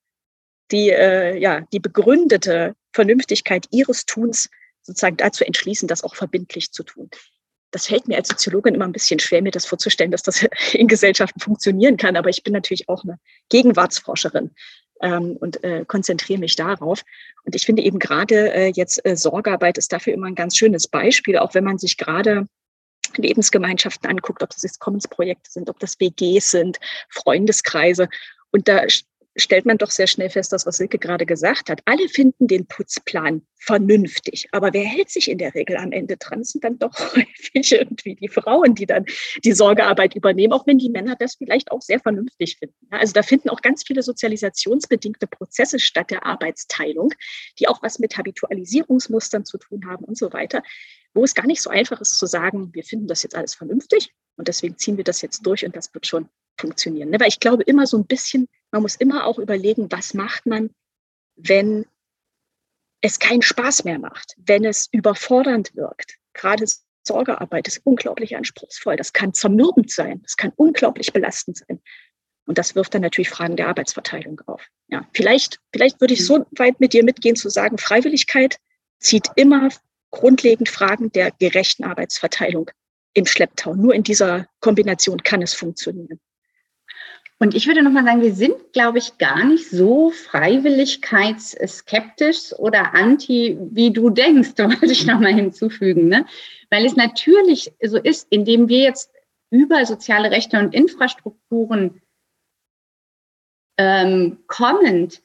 die, 0.72 0.90
äh, 0.90 1.38
ja, 1.38 1.62
die 1.74 1.80
begründete 1.80 2.76
Vernünftigkeit 2.94 3.66
ihres 3.72 4.06
Tuns 4.06 4.50
sozusagen 4.84 5.18
dazu 5.18 5.44
entschließen, 5.44 5.88
das 5.88 6.04
auch 6.04 6.16
verbindlich 6.16 6.72
zu 6.72 6.84
tun. 6.84 7.10
Das 7.72 7.88
fällt 7.88 8.08
mir 8.08 8.18
als 8.18 8.28
Soziologin 8.28 8.76
immer 8.76 8.86
ein 8.86 8.92
bisschen 8.92 9.20
schwer, 9.20 9.42
mir 9.42 9.52
das 9.52 9.66
vorzustellen, 9.66 10.12
dass 10.12 10.24
das 10.24 10.46
in 10.74 10.88
Gesellschaften 10.88 11.40
funktionieren 11.40 11.98
kann. 11.98 12.16
Aber 12.18 12.30
ich 12.30 12.44
bin 12.44 12.54
natürlich 12.54 12.90
auch 12.90 13.04
eine 13.04 13.18
Gegenwartsforscherin 13.50 14.52
ähm, 15.02 15.38
und 15.40 15.64
äh, 15.64 15.86
konzentriere 15.86 16.40
mich 16.40 16.56
darauf. 16.56 17.04
Und 17.44 17.56
ich 17.56 17.66
finde 17.66 17.84
eben 17.84 18.00
gerade 18.00 18.54
äh, 18.54 18.72
jetzt 18.76 19.06
äh, 19.06 19.16
Sorgearbeit 19.16 19.78
ist 19.78 19.94
dafür 19.94 20.14
immer 20.14 20.28
ein 20.28 20.36
ganz 20.36 20.58
schönes 20.58 20.88
Beispiel, 20.88 21.38
auch 21.38 21.54
wenn 21.54 21.64
man 21.64 21.78
sich 21.78 21.98
gerade 21.98 22.48
Lebensgemeinschaften 23.18 24.10
anguckt, 24.10 24.44
ob 24.44 24.50
das 24.50 24.64
jetzt 24.64 24.80
Commons-Projekte 24.80 25.52
sind, 25.52 25.70
ob 25.70 25.80
das 25.80 26.00
WGs 26.00 26.52
sind, 26.52 26.80
Freundeskreise. 27.10 28.10
Und 28.52 28.68
da 28.68 28.84
stellt 29.36 29.66
man 29.66 29.78
doch 29.78 29.92
sehr 29.92 30.08
schnell 30.08 30.30
fest, 30.30 30.52
das, 30.52 30.66
was 30.66 30.78
Silke 30.78 31.00
gerade 31.00 31.26
gesagt 31.26 31.70
hat. 31.70 31.82
Alle 31.86 32.10
finden 32.10 32.48
den 32.48 32.66
Putzplan 32.68 33.46
vernünftig. 33.56 34.48
Aber 34.52 34.74
wer 34.74 34.84
hält 34.84 35.10
sich 35.10 35.30
in 35.30 35.38
der 35.38 35.54
Regel 35.54 35.78
am 35.78 35.92
Ende 35.92 36.18
dran? 36.18 36.44
Sind 36.44 36.64
dann 36.64 36.80
doch 36.80 36.94
häufig 37.16 37.72
irgendwie 37.72 38.16
die 38.16 38.28
Frauen, 38.28 38.76
die 38.76 38.86
dann 38.86 39.06
die 39.44 39.54
Sorgearbeit 39.54 40.16
übernehmen, 40.16 40.54
auch 40.54 40.68
wenn 40.68 40.78
die 40.78 40.90
Männer 40.90 41.16
das 41.16 41.36
vielleicht 41.36 41.72
auch 41.72 41.82
sehr 41.82 42.00
vernünftig 42.00 42.58
finden. 42.58 42.76
Also 42.90 43.14
da 43.14 43.24
finden 43.24 43.50
auch 43.50 43.62
ganz 43.62 43.84
viele 43.86 44.04
sozialisationsbedingte 44.04 45.28
Prozesse 45.28 45.80
statt 45.80 46.12
der 46.12 46.26
Arbeitsteilung, 46.26 47.14
die 47.60 47.68
auch 47.68 47.82
was 47.82 48.00
mit 48.00 48.18
Habitualisierungsmustern 48.18 49.46
zu 49.46 49.58
tun 49.58 49.86
haben 49.88 50.04
und 50.04 50.18
so 50.18 50.34
weiter, 50.34 50.64
wo 51.14 51.24
es 51.24 51.36
gar 51.36 51.46
nicht 51.46 51.62
so 51.62 51.70
einfach 51.70 52.02
ist 52.02 52.18
zu 52.18 52.26
sagen, 52.26 52.74
wir 52.74 52.84
finden 52.84 53.08
das 53.08 53.24
jetzt 53.24 53.36
alles 53.36 53.56
vernünftig 53.56 54.14
und 54.38 54.48
deswegen 54.48 54.78
ziehen 54.78 54.98
wir 54.98 55.04
das 55.04 55.22
jetzt 55.22 55.46
durch 55.46 55.66
und 55.66 55.76
das 55.76 55.94
wird 55.94 56.08
schon 56.08 56.30
funktionieren. 56.58 57.10
Ne? 57.10 57.20
Weil 57.20 57.28
ich 57.28 57.40
glaube 57.40 57.64
immer 57.64 57.86
so 57.86 57.98
ein 57.98 58.06
bisschen, 58.06 58.48
man 58.72 58.82
muss 58.82 58.96
immer 58.96 59.26
auch 59.26 59.38
überlegen, 59.38 59.92
was 59.92 60.14
macht 60.14 60.46
man, 60.46 60.74
wenn 61.36 61.86
es 63.02 63.20
keinen 63.20 63.42
Spaß 63.42 63.84
mehr 63.84 64.00
macht, 64.00 64.36
wenn 64.38 64.64
es 64.64 64.88
überfordernd 64.92 65.76
wirkt. 65.76 66.18
Gerade 66.34 66.66
Sorgearbeit 67.04 67.68
ist 67.68 67.82
unglaublich 67.84 68.36
anspruchsvoll. 68.36 68.96
Das 68.96 69.14
kann 69.14 69.34
zermürbend 69.34 69.92
sein. 69.92 70.22
Das 70.22 70.38
kann 70.38 70.54
unglaublich 70.56 71.12
belastend 71.12 71.58
sein. 71.58 71.82
Und 72.46 72.58
das 72.58 72.76
wirft 72.76 72.94
dann 72.94 73.02
natürlich 73.02 73.30
Fragen 73.30 73.56
der 73.56 73.68
Arbeitsverteilung 73.68 74.42
auf. 74.46 74.68
Ja, 74.88 75.08
vielleicht, 75.14 75.60
vielleicht 75.74 76.00
würde 76.00 76.14
ich 76.14 76.26
so 76.26 76.46
weit 76.52 76.80
mit 76.80 76.94
dir 76.94 77.04
mitgehen 77.04 77.36
zu 77.36 77.50
sagen, 77.50 77.78
Freiwilligkeit 77.78 78.58
zieht 79.00 79.30
immer 79.36 79.70
grundlegend 80.12 80.70
Fragen 80.70 81.12
der 81.12 81.32
gerechten 81.32 81.84
Arbeitsverteilung 81.84 82.70
im 83.14 83.26
Schlepptau. 83.26 83.74
Nur 83.76 83.94
in 83.96 84.04
dieser 84.04 84.48
Kombination 84.60 85.24
kann 85.24 85.42
es 85.42 85.54
funktionieren. 85.54 86.20
Und 87.42 87.56
ich 87.56 87.66
würde 87.66 87.82
nochmal 87.82 88.04
sagen, 88.04 88.22
wir 88.22 88.36
sind, 88.36 88.72
glaube 88.72 89.00
ich, 89.00 89.18
gar 89.18 89.44
nicht 89.44 89.68
so 89.68 90.12
freiwilligkeitsskeptisch 90.12 92.54
oder 92.60 92.94
anti, 92.94 93.58
wie 93.60 93.92
du 93.92 94.12
denkst, 94.12 94.52
wollte 94.60 94.92
ich 94.92 95.08
nochmal 95.08 95.34
hinzufügen. 95.34 96.08
Ne? 96.08 96.28
Weil 96.70 96.86
es 96.86 96.96
natürlich 96.96 97.74
so 97.84 97.98
ist, 97.98 98.28
indem 98.30 98.70
wir 98.70 98.84
jetzt 98.84 99.10
über 99.50 99.84
soziale 99.88 100.30
Rechte 100.30 100.60
und 100.60 100.76
Infrastrukturen 100.76 102.00
ähm, 103.80 104.44
kommend 104.46 105.24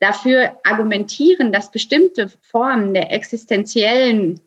dafür 0.00 0.58
argumentieren, 0.64 1.52
dass 1.52 1.70
bestimmte 1.70 2.28
Formen 2.28 2.92
der 2.92 3.12
existenziellen 3.12 4.40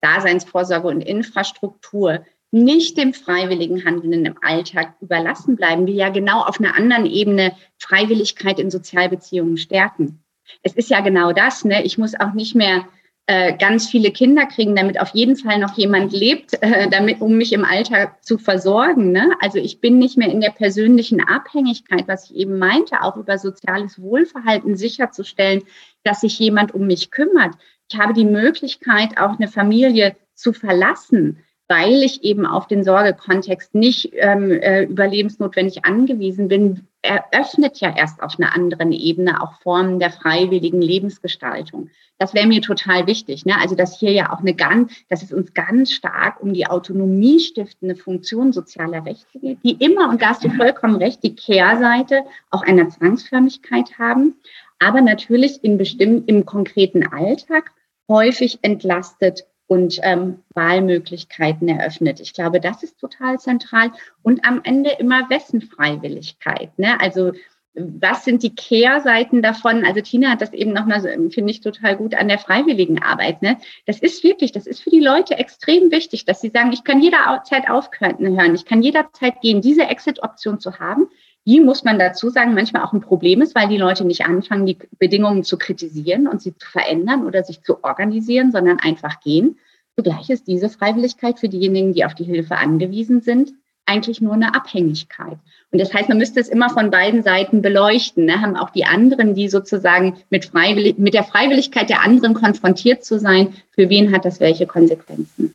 Daseinsvorsorge 0.00 0.88
und 0.88 1.00
Infrastruktur 1.00 2.26
nicht 2.54 2.96
dem 2.98 3.12
freiwilligen 3.12 3.84
Handeln 3.84 4.24
im 4.24 4.36
Alltag 4.40 4.94
überlassen 5.00 5.56
bleiben, 5.56 5.88
wir 5.88 5.94
ja 5.94 6.08
genau 6.10 6.42
auf 6.42 6.60
einer 6.60 6.76
anderen 6.76 7.04
Ebene 7.04 7.52
Freiwilligkeit 7.78 8.60
in 8.60 8.70
Sozialbeziehungen 8.70 9.56
stärken. 9.56 10.22
Es 10.62 10.74
ist 10.74 10.88
ja 10.88 11.00
genau 11.00 11.32
das, 11.32 11.64
ne? 11.64 11.84
Ich 11.84 11.98
muss 11.98 12.14
auch 12.14 12.32
nicht 12.32 12.54
mehr 12.54 12.86
äh, 13.26 13.56
ganz 13.56 13.88
viele 13.88 14.12
Kinder 14.12 14.46
kriegen, 14.46 14.76
damit 14.76 15.00
auf 15.00 15.08
jeden 15.14 15.34
Fall 15.34 15.58
noch 15.58 15.76
jemand 15.76 16.12
lebt, 16.12 16.62
äh, 16.62 16.88
damit, 16.88 17.20
um 17.20 17.36
mich 17.36 17.52
im 17.52 17.64
Alter 17.64 18.16
zu 18.20 18.38
versorgen. 18.38 19.10
Ne? 19.10 19.30
Also 19.40 19.58
ich 19.58 19.80
bin 19.80 19.98
nicht 19.98 20.16
mehr 20.16 20.28
in 20.28 20.40
der 20.40 20.50
persönlichen 20.50 21.26
Abhängigkeit, 21.26 22.06
was 22.06 22.30
ich 22.30 22.36
eben 22.36 22.58
meinte, 22.58 23.02
auch 23.02 23.16
über 23.16 23.38
soziales 23.38 24.00
Wohlverhalten 24.00 24.76
sicherzustellen, 24.76 25.62
dass 26.04 26.20
sich 26.20 26.38
jemand 26.38 26.72
um 26.72 26.86
mich 26.86 27.10
kümmert. 27.10 27.54
Ich 27.90 27.98
habe 27.98 28.12
die 28.12 28.26
Möglichkeit, 28.26 29.18
auch 29.18 29.38
eine 29.38 29.48
Familie 29.48 30.14
zu 30.34 30.52
verlassen 30.52 31.43
weil 31.68 32.02
ich 32.02 32.22
eben 32.22 32.46
auf 32.46 32.66
den 32.66 32.84
Sorgekontext 32.84 33.74
nicht 33.74 34.10
ähm, 34.14 34.50
äh, 34.50 34.84
überlebensnotwendig 34.84 35.84
angewiesen 35.84 36.48
bin, 36.48 36.86
eröffnet 37.00 37.80
ja 37.80 37.94
erst 37.94 38.22
auf 38.22 38.38
einer 38.38 38.54
anderen 38.54 38.92
Ebene 38.92 39.42
auch 39.42 39.60
Formen 39.60 39.98
der 39.98 40.10
freiwilligen 40.10 40.80
Lebensgestaltung. 40.80 41.90
Das 42.18 42.32
wäre 42.32 42.46
mir 42.46 42.62
total 42.62 43.06
wichtig. 43.06 43.44
Ne? 43.44 43.54
Also, 43.60 43.74
dass 43.74 43.98
hier 43.98 44.12
ja 44.12 44.32
auch 44.32 44.40
eine 44.40 44.54
ganz, 44.54 44.92
dass 45.08 45.22
es 45.22 45.32
uns 45.32 45.52
ganz 45.52 45.92
stark 45.92 46.42
um 46.42 46.54
die 46.54 46.66
autonomiestiftende 46.66 47.96
Funktion 47.96 48.52
sozialer 48.52 49.04
Rechte 49.04 49.38
geht, 49.38 49.58
die 49.64 49.72
immer, 49.84 50.08
und 50.08 50.22
da 50.22 50.28
hast 50.28 50.44
du 50.44 50.50
vollkommen 50.50 50.96
recht, 50.96 51.22
die 51.22 51.34
Kehrseite 51.34 52.22
auch 52.50 52.62
einer 52.62 52.88
Zwangsförmigkeit 52.88 53.98
haben, 53.98 54.36
aber 54.78 55.00
natürlich 55.00 55.62
in 55.62 55.76
bestimmt, 55.76 56.28
im 56.28 56.46
konkreten 56.46 57.06
Alltag 57.06 57.72
häufig 58.08 58.58
entlastet 58.62 59.46
und 59.66 59.98
ähm, 60.02 60.42
Wahlmöglichkeiten 60.54 61.68
eröffnet. 61.68 62.20
Ich 62.20 62.34
glaube, 62.34 62.60
das 62.60 62.82
ist 62.82 62.98
total 62.98 63.38
zentral. 63.38 63.92
Und 64.22 64.46
am 64.46 64.60
Ende 64.62 64.90
immer 64.98 65.30
wessen 65.30 65.62
Freiwilligkeit. 65.62 66.78
Ne? 66.78 67.00
Also 67.00 67.32
was 67.74 68.24
sind 68.24 68.42
die 68.42 68.54
Kehrseiten 68.54 69.42
davon? 69.42 69.84
Also 69.84 70.00
Tina 70.00 70.30
hat 70.30 70.40
das 70.40 70.52
eben 70.52 70.72
nochmal, 70.72 71.00
so, 71.00 71.08
finde 71.30 71.50
ich, 71.50 71.60
total 71.60 71.96
gut 71.96 72.14
an 72.14 72.28
der 72.28 72.38
freiwilligen 72.38 73.02
Arbeit. 73.02 73.42
Ne? 73.42 73.58
Das 73.84 73.98
ist 73.98 74.22
wirklich, 74.22 74.52
das 74.52 74.66
ist 74.66 74.82
für 74.82 74.90
die 74.90 75.00
Leute 75.00 75.36
extrem 75.36 75.90
wichtig, 75.90 76.24
dass 76.24 76.40
sie 76.40 76.50
sagen, 76.50 76.72
ich 76.72 76.84
kann 76.84 77.02
jederzeit 77.02 77.68
aufhören, 77.68 78.54
ich 78.54 78.64
kann 78.64 78.82
jederzeit 78.82 79.40
gehen, 79.40 79.60
diese 79.60 79.84
Exit-Option 79.84 80.60
zu 80.60 80.78
haben, 80.78 81.08
die 81.46 81.60
muss 81.60 81.84
man 81.84 81.98
dazu 81.98 82.30
sagen, 82.30 82.54
manchmal 82.54 82.82
auch 82.82 82.92
ein 82.92 83.00
Problem 83.00 83.42
ist, 83.42 83.54
weil 83.54 83.68
die 83.68 83.76
Leute 83.76 84.04
nicht 84.04 84.24
anfangen, 84.24 84.66
die 84.66 84.78
Bedingungen 84.98 85.44
zu 85.44 85.58
kritisieren 85.58 86.26
und 86.26 86.40
sie 86.40 86.56
zu 86.56 86.68
verändern 86.68 87.26
oder 87.26 87.44
sich 87.44 87.62
zu 87.62 87.84
organisieren, 87.84 88.50
sondern 88.50 88.80
einfach 88.80 89.20
gehen. 89.20 89.58
Zugleich 89.96 90.30
ist 90.30 90.48
diese 90.48 90.68
Freiwilligkeit 90.68 91.38
für 91.38 91.48
diejenigen, 91.48 91.92
die 91.92 92.04
auf 92.04 92.14
die 92.14 92.24
Hilfe 92.24 92.56
angewiesen 92.56 93.20
sind, 93.20 93.52
eigentlich 93.86 94.20
nur 94.20 94.32
eine 94.32 94.54
Abhängigkeit. 94.54 95.36
Und 95.70 95.80
das 95.80 95.92
heißt, 95.92 96.08
man 96.08 96.18
müsste 96.18 96.40
es 96.40 96.48
immer 96.48 96.70
von 96.70 96.90
beiden 96.90 97.22
Seiten 97.22 97.60
beleuchten. 97.60 98.24
Ne? 98.24 98.40
Haben 98.40 98.56
auch 98.56 98.70
die 98.70 98.86
anderen, 98.86 99.34
die 99.34 99.48
sozusagen 99.48 100.16
mit, 100.30 100.46
Freiwillig 100.46 100.98
mit 100.98 101.12
der 101.12 101.24
Freiwilligkeit 101.24 101.90
der 101.90 102.02
anderen 102.02 102.34
konfrontiert 102.34 103.04
zu 103.04 103.18
sein, 103.18 103.54
für 103.72 103.90
wen 103.90 104.12
hat 104.12 104.24
das 104.24 104.40
welche 104.40 104.66
Konsequenzen? 104.66 105.52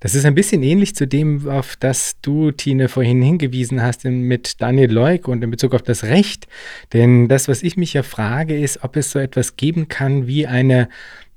Das 0.00 0.14
ist 0.14 0.24
ein 0.24 0.34
bisschen 0.34 0.62
ähnlich 0.62 0.94
zu 0.94 1.06
dem, 1.06 1.46
auf 1.46 1.76
das 1.76 2.16
du, 2.22 2.52
Tine, 2.52 2.88
vorhin 2.88 3.20
hingewiesen 3.20 3.82
hast 3.82 4.04
mit 4.04 4.60
Daniel 4.62 4.90
Leuk 4.90 5.28
und 5.28 5.44
in 5.44 5.50
Bezug 5.50 5.74
auf 5.74 5.82
das 5.82 6.04
Recht. 6.04 6.48
Denn 6.94 7.28
das, 7.28 7.48
was 7.48 7.62
ich 7.62 7.76
mich 7.76 7.92
ja 7.92 8.02
frage, 8.02 8.58
ist, 8.58 8.82
ob 8.82 8.96
es 8.96 9.10
so 9.10 9.18
etwas 9.18 9.56
geben 9.56 9.88
kann 9.88 10.26
wie 10.26 10.46
eine, 10.46 10.88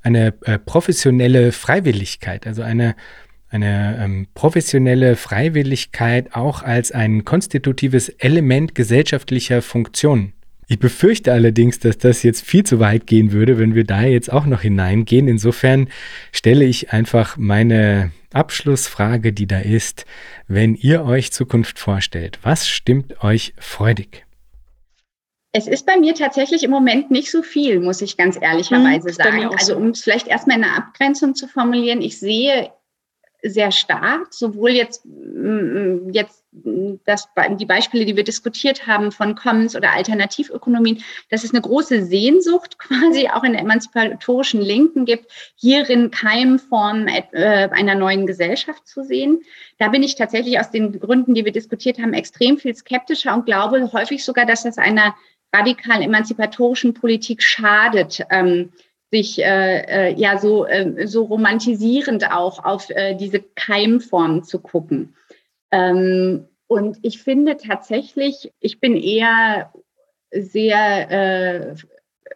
eine 0.02 0.34
äh, 0.44 0.58
professionelle 0.58 1.52
Freiwilligkeit, 1.52 2.48
also 2.48 2.62
eine, 2.62 2.96
eine 3.50 4.00
ähm, 4.02 4.28
professionelle 4.34 5.18
Freiwilligkeit 5.18 6.34
auch 6.34 6.64
als 6.64 6.94
ein 6.94 7.26
konstitutives 7.26 8.08
Element 8.08 8.76
gesellschaftlicher 8.76 9.62
Funktionen. 9.62 10.32
Ich 10.74 10.80
befürchte 10.80 11.32
allerdings, 11.32 11.78
dass 11.78 12.00
das 12.00 12.24
jetzt 12.24 12.44
viel 12.44 12.64
zu 12.64 12.80
weit 12.80 13.06
gehen 13.06 13.32
würde, 13.32 13.60
wenn 13.60 13.76
wir 13.76 13.84
da 13.84 14.02
jetzt 14.02 14.34
auch 14.34 14.48
noch 14.48 14.62
hineingehen. 14.62 15.28
Insofern 15.28 15.88
stelle 16.32 16.66
ich 16.66 16.92
einfach 16.92 17.38
meine 17.38 18.12
Abschlussfrage, 18.34 19.34
die 19.34 19.46
da 19.46 19.60
ist, 19.60 20.08
wenn 20.48 20.74
ihr 20.74 21.06
euch 21.06 21.32
Zukunft 21.32 21.78
vorstellt, 21.78 22.40
was 22.42 22.68
stimmt 22.68 23.24
euch 23.24 23.54
freudig? 23.60 24.26
Es 25.52 25.68
ist 25.68 25.86
bei 25.86 25.96
mir 25.96 26.16
tatsächlich 26.16 26.64
im 26.64 26.72
Moment 26.72 27.12
nicht 27.12 27.30
so 27.30 27.44
viel, 27.44 27.80
muss 27.80 28.02
ich 28.02 28.18
ganz 28.18 28.36
ehrlicherweise 28.42 29.10
hm, 29.10 29.14
sagen. 29.14 29.50
Also 29.56 29.76
um 29.78 29.90
es 29.90 30.02
vielleicht 30.02 30.28
erstmal 30.28 30.58
in 30.58 30.64
einer 30.64 30.76
Abgrenzung 30.76 31.36
zu 31.36 31.48
formulieren, 31.48 32.02
ich 32.02 32.20
sehe 32.20 32.72
sehr 33.44 33.72
stark, 33.72 34.34
sowohl 34.34 34.72
jetzt, 34.72 35.06
jetzt 36.12 36.43
das, 37.06 37.30
die 37.60 37.66
Beispiele, 37.66 38.06
die 38.06 38.16
wir 38.16 38.24
diskutiert 38.24 38.86
haben 38.86 39.12
von 39.12 39.36
Commons 39.36 39.76
oder 39.76 39.92
Alternativökonomien, 39.92 41.04
dass 41.30 41.44
es 41.44 41.52
eine 41.52 41.62
große 41.62 42.06
Sehnsucht 42.06 42.78
quasi 42.80 43.28
auch 43.30 43.44
in 43.44 43.54
der 43.54 43.62
emanzipatorischen 43.62 44.62
Linken 44.62 45.06
gibt, 45.06 45.32
hierin 45.56 46.12
Keimformen 46.12 47.08
äh, 47.08 47.70
einer 47.72 47.96
neuen 47.96 48.28
Gesellschaft 48.28 48.88
zu 48.88 49.04
sehen. 49.04 49.42
Da 49.80 49.90
bin 49.90 50.04
ich 50.04 50.16
tatsächlich 50.16 50.60
aus 50.60 50.70
den 50.70 51.00
Gründen, 51.00 51.34
die 51.34 51.46
wir 51.46 51.52
diskutiert 51.52 52.00
haben, 52.00 52.14
extrem 52.14 52.58
viel 52.58 52.76
skeptischer 52.76 53.34
und 53.34 53.46
glaube 53.46 53.92
häufig 53.92 54.24
sogar, 54.24 54.46
dass 54.46 54.64
das 54.64 54.78
einer 54.78 55.16
radikal 55.52 56.02
emanzipatorischen 56.02 56.94
Politik 56.94 57.42
schadet. 57.44 58.22
Ähm, 58.30 58.72
sich 59.14 59.38
äh, 59.38 60.10
äh, 60.10 60.14
ja 60.16 60.40
so, 60.40 60.66
äh, 60.66 61.06
so 61.06 61.26
romantisierend 61.26 62.32
auch 62.32 62.66
auf 62.66 62.90
äh, 62.90 63.14
diese 63.14 63.42
Keimform 63.42 64.44
zu 64.44 64.58
gucken. 64.58 65.14
Ähm, 65.74 66.46
und 66.68 66.98
ich 67.02 67.22
finde 67.22 67.58
tatsächlich, 67.58 68.52
ich 68.60 68.80
bin 68.80 68.96
eher 68.96 69.74
sehr 70.32 71.76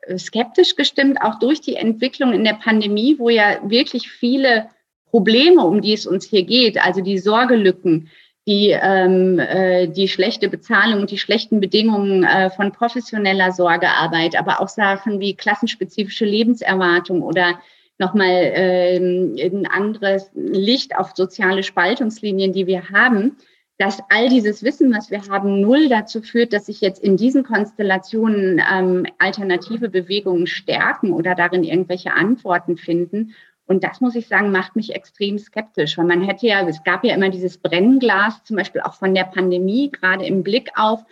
äh, 0.09 0.17
skeptisch 0.17 0.75
gestimmt, 0.75 1.21
auch 1.21 1.37
durch 1.39 1.61
die 1.61 1.75
Entwicklung 1.75 2.33
in 2.33 2.43
der 2.43 2.53
Pandemie, 2.53 3.19
wo 3.19 3.29
ja 3.29 3.59
wirklich 3.63 4.09
viele 4.09 4.69
Probleme, 5.11 5.63
um 5.63 5.81
die 5.81 5.93
es 5.93 6.07
uns 6.07 6.25
hier 6.25 6.43
geht, 6.43 6.83
also 6.83 7.01
die 7.01 7.19
Sorgelücken, 7.19 8.09
die, 8.47 8.69
ähm, 8.71 9.39
äh, 9.39 9.87
die 9.87 10.07
schlechte 10.07 10.49
Bezahlung 10.49 11.01
und 11.01 11.11
die 11.11 11.17
schlechten 11.19 11.59
Bedingungen 11.59 12.23
äh, 12.23 12.49
von 12.49 12.71
professioneller 12.71 13.51
Sorgearbeit, 13.51 14.37
aber 14.37 14.61
auch 14.61 14.69
Sachen 14.69 15.19
wie 15.19 15.35
klassenspezifische 15.35 16.25
Lebenserwartung 16.25 17.21
oder 17.21 17.59
nochmal 17.99 18.51
ähm, 18.53 19.35
ein 19.39 19.67
anderes 19.67 20.29
Licht 20.33 20.95
auf 20.95 21.11
soziale 21.15 21.63
Spaltungslinien, 21.63 22.53
die 22.53 22.67
wir 22.67 22.89
haben, 22.89 23.37
dass 23.77 23.99
all 24.09 24.29
dieses 24.29 24.63
Wissen, 24.63 24.91
was 24.91 25.11
wir 25.11 25.21
haben, 25.29 25.61
null 25.61 25.87
dazu 25.87 26.21
führt, 26.21 26.51
dass 26.51 26.65
sich 26.65 26.81
jetzt 26.81 27.03
in 27.03 27.15
diesen 27.15 27.43
Konstellationen 27.43 28.61
ähm, 28.71 29.05
alternative 29.19 29.89
Bewegungen 29.89 30.47
stärken 30.47 31.11
oder 31.13 31.35
darin 31.35 31.63
irgendwelche 31.63 32.13
Antworten 32.13 32.77
finden. 32.77 33.35
Und 33.67 33.83
das 33.83 34.01
muss 34.01 34.15
ich 34.15 34.27
sagen, 34.27 34.51
macht 34.51 34.75
mich 34.75 34.95
extrem 34.95 35.37
skeptisch, 35.37 35.97
weil 35.97 36.05
man 36.05 36.23
hätte 36.23 36.47
ja, 36.47 36.67
es 36.67 36.83
gab 36.83 37.03
ja 37.03 37.13
immer 37.13 37.29
dieses 37.29 37.57
Brennglas, 37.57 38.43
zum 38.45 38.55
Beispiel 38.55 38.81
auch 38.81 38.93
von 38.93 39.13
der 39.13 39.25
Pandemie, 39.25 39.91
gerade 39.91 40.25
im 40.25 40.41
Blick 40.41 40.71
auf 40.75 41.03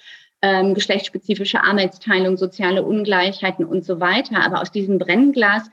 ähm, 0.41 0.73
geschlechtsspezifische 0.73 1.63
Arbeitsteilung, 1.63 2.37
soziale 2.37 2.83
Ungleichheiten 2.83 3.65
und 3.65 3.83
so 3.83 3.99
weiter. 3.99 4.43
Aber 4.43 4.61
aus 4.61 4.71
diesem 4.71 4.97
Brennglas 4.97 5.69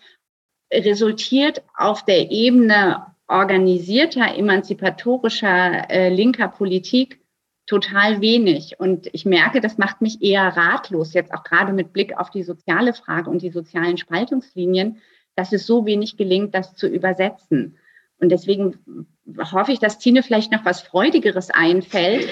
resultiert 0.72 1.62
auf 1.76 2.04
der 2.04 2.30
Ebene 2.30 3.06
organisierter, 3.28 4.36
emanzipatorischer 4.36 5.90
äh, 5.90 6.08
linker 6.08 6.48
Politik 6.48 7.20
total 7.66 8.20
wenig. 8.20 8.78
Und 8.78 9.08
ich 9.12 9.24
merke, 9.24 9.60
das 9.60 9.78
macht 9.78 10.00
mich 10.00 10.22
eher 10.22 10.48
ratlos, 10.56 11.14
jetzt 11.14 11.32
auch 11.32 11.44
gerade 11.44 11.72
mit 11.72 11.92
Blick 11.92 12.18
auf 12.18 12.30
die 12.30 12.42
soziale 12.42 12.92
Frage 12.92 13.30
und 13.30 13.42
die 13.42 13.50
sozialen 13.50 13.96
Spaltungslinien, 13.96 15.00
dass 15.36 15.52
es 15.52 15.66
so 15.66 15.86
wenig 15.86 16.16
gelingt, 16.16 16.54
das 16.54 16.74
zu 16.74 16.88
übersetzen. 16.88 17.78
Und 18.18 18.28
deswegen 18.28 19.06
hoffe 19.52 19.72
ich, 19.72 19.78
dass 19.78 19.98
Tine 19.98 20.22
vielleicht 20.22 20.52
noch 20.52 20.64
was 20.64 20.80
Freudigeres 20.80 21.50
einfällt 21.50 22.28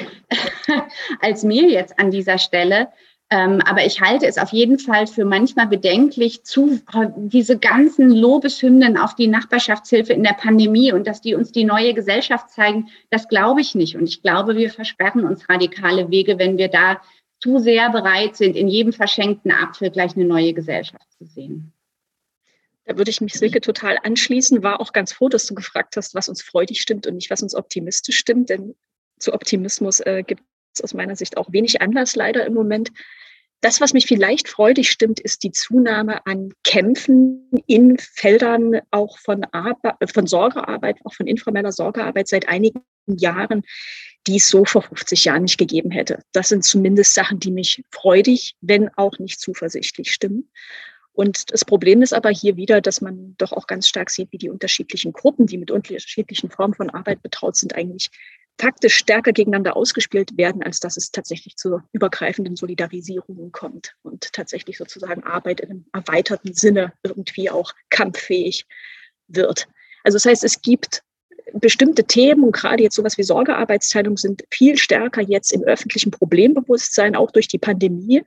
als 1.21 1.43
mir 1.43 1.69
jetzt 1.69 1.99
an 1.99 2.11
dieser 2.11 2.39
Stelle. 2.39 2.89
Ähm, 3.33 3.61
aber 3.65 3.87
ich 3.87 4.01
halte 4.01 4.27
es 4.27 4.39
auf 4.39 4.51
jeden 4.51 4.81
Fall 4.81 5.07
für 5.07 5.25
manchmal 5.25 5.69
bedenklich, 5.69 6.43
zu 6.43 6.81
diese 7.17 7.59
ganzen 7.59 8.11
Lobeshymnen 8.11 8.97
auf 8.97 9.15
die 9.15 9.29
Nachbarschaftshilfe 9.29 10.13
in 10.13 10.25
der 10.25 10.33
Pandemie 10.33 10.93
und 10.93 11.07
dass 11.07 11.21
die 11.21 11.37
uns 11.37 11.53
die 11.53 11.63
neue 11.63 11.95
Gesellschaft 11.95 12.51
zeigen, 12.51 12.89
das 13.11 13.29
glaube 13.29 13.61
ich 13.61 13.77
nicht. 13.77 13.97
Und 13.97 14.09
ich 14.09 14.23
glaube, 14.23 14.57
wir 14.57 14.71
versperren 14.71 15.25
uns 15.25 15.49
radikale 15.49 16.11
Wege, 16.11 16.41
wenn 16.41 16.59
wir 16.59 16.69
da 16.69 17.01
zu 17.41 17.59
sehr 17.59 17.91
bereit 17.91 18.37
sind, 18.37 18.57
in 18.57 18.67
jedem 18.67 18.93
verschenkten 18.93 19.53
Apfel 19.53 19.91
gleich 19.91 20.17
eine 20.17 20.25
neue 20.25 20.53
Gesellschaft 20.53 21.07
zu 21.17 21.25
sehen. 21.25 21.73
Da 22.85 22.99
würde 22.99 23.11
ich 23.13 23.21
mich 23.21 23.35
Silke 23.35 23.61
total 23.61 23.99
anschließen. 24.03 24.65
War 24.65 24.81
auch 24.81 24.93
ganz 24.93 25.13
froh, 25.13 25.29
dass 25.29 25.47
du 25.47 25.55
gefragt 25.55 25.97
hast, 25.97 26.17
was 26.17 26.29
uns 26.29 26.43
freudig 26.43 26.81
stimmt 26.81 27.07
und 27.07 27.15
nicht, 27.15 27.31
was 27.31 27.43
uns 27.43 27.55
optimistisch 27.55 28.19
stimmt. 28.19 28.51
Denn 28.51 28.75
zu 29.21 29.33
Optimismus 29.33 30.01
äh, 30.01 30.25
gibt 30.27 30.43
aus 30.83 30.95
meiner 30.95 31.17
Sicht 31.17 31.37
auch 31.37 31.53
wenig 31.53 31.81
Anlass 31.81 32.15
leider 32.15 32.47
im 32.47 32.55
Moment. 32.55 32.91
Das, 33.63 33.81
was 33.81 33.93
mich 33.93 34.07
vielleicht 34.07 34.49
freudig 34.49 34.91
stimmt, 34.91 35.21
ist 35.21 35.43
die 35.43 35.53
Zunahme 35.53 36.25
an 36.27 36.53
Kämpfen 36.65 37.51
in 37.67 37.99
Feldern 37.99 38.81
auch 38.91 39.19
von, 39.19 39.45
Arbe 39.53 39.95
von 40.13 40.27
Sorgearbeit, 40.27 40.97
auch 41.05 41.13
von 41.13 41.27
informeller 41.27 41.73
Sorgearbeit 41.73 42.29
seit 42.29 42.49
einigen 42.49 42.83
Jahren, 43.07 43.63
die 44.27 44.37
es 44.37 44.49
so 44.49 44.65
vor 44.65 44.83
50 44.83 45.27
Jahren 45.27 45.43
nicht 45.43 45.59
gegeben 45.59 45.91
hätte. 45.91 46.23
Das 46.33 46.49
sind 46.49 46.65
zumindest 46.65 47.13
Sachen, 47.13 47.39
die 47.39 47.51
mich 47.51 47.83
freudig, 47.91 48.55
wenn 48.63 48.89
auch 48.97 49.19
nicht 49.19 49.41
zuversichtlich 49.41 50.13
stimmen. 50.13 50.51
Und 51.13 51.53
das 51.53 51.65
Problem 51.67 52.01
ist 52.01 52.15
aber 52.15 52.31
hier 52.31 52.57
wieder, 52.57 52.81
dass 52.81 53.03
man 53.03 53.35
doch 53.37 53.53
auch 53.53 53.67
ganz 53.67 53.89
stark 53.89 54.09
sieht, 54.09 54.33
wie 54.33 54.39
die 54.39 54.49
unterschiedlichen 54.49 55.13
Gruppen, 55.13 55.47
die 55.47 55.59
mit 55.59 55.71
unterschiedlichen 55.71 56.51
Formen 56.51 56.75
von 56.75 56.89
Arbeit 56.89 57.23
betraut 57.23 57.57
sind, 57.57 57.75
eigentlich 57.75 58.11
taktisch 58.61 58.95
stärker 58.95 59.33
gegeneinander 59.33 59.75
ausgespielt 59.75 60.37
werden, 60.37 60.63
als 60.63 60.81
dass 60.81 60.99
es 60.99 61.11
tatsächlich 61.11 61.57
zu 61.57 61.81
übergreifenden 61.93 62.57
Solidarisierungen 62.57 63.53
kommt 63.53 63.95
und 64.03 64.35
tatsächlich 64.35 64.77
sozusagen 64.77 65.25
Arbeit 65.25 65.61
in 65.61 65.71
einem 65.71 65.87
erweiterten 65.95 66.53
Sinne 66.53 66.93
irgendwie 67.03 67.49
auch 67.49 67.73
kampffähig 67.89 68.67
wird. 69.29 69.67
Also 70.05 70.17
das 70.17 70.27
heißt, 70.27 70.45
es 70.45 70.61
gibt 70.61 71.03
bestimmte 71.55 72.05
Themen, 72.05 72.45
und 72.45 72.53
gerade 72.53 72.83
jetzt 72.83 72.97
sowas 72.97 73.17
wie 73.17 73.23
Sorgearbeitsteilung, 73.23 74.19
sind 74.19 74.45
viel 74.51 74.77
stärker 74.77 75.23
jetzt 75.23 75.53
im 75.53 75.63
öffentlichen 75.63 76.11
Problembewusstsein, 76.11 77.17
auch 77.17 77.31
durch 77.31 77.49
die 77.49 77.59
Pandemie. 77.59 78.23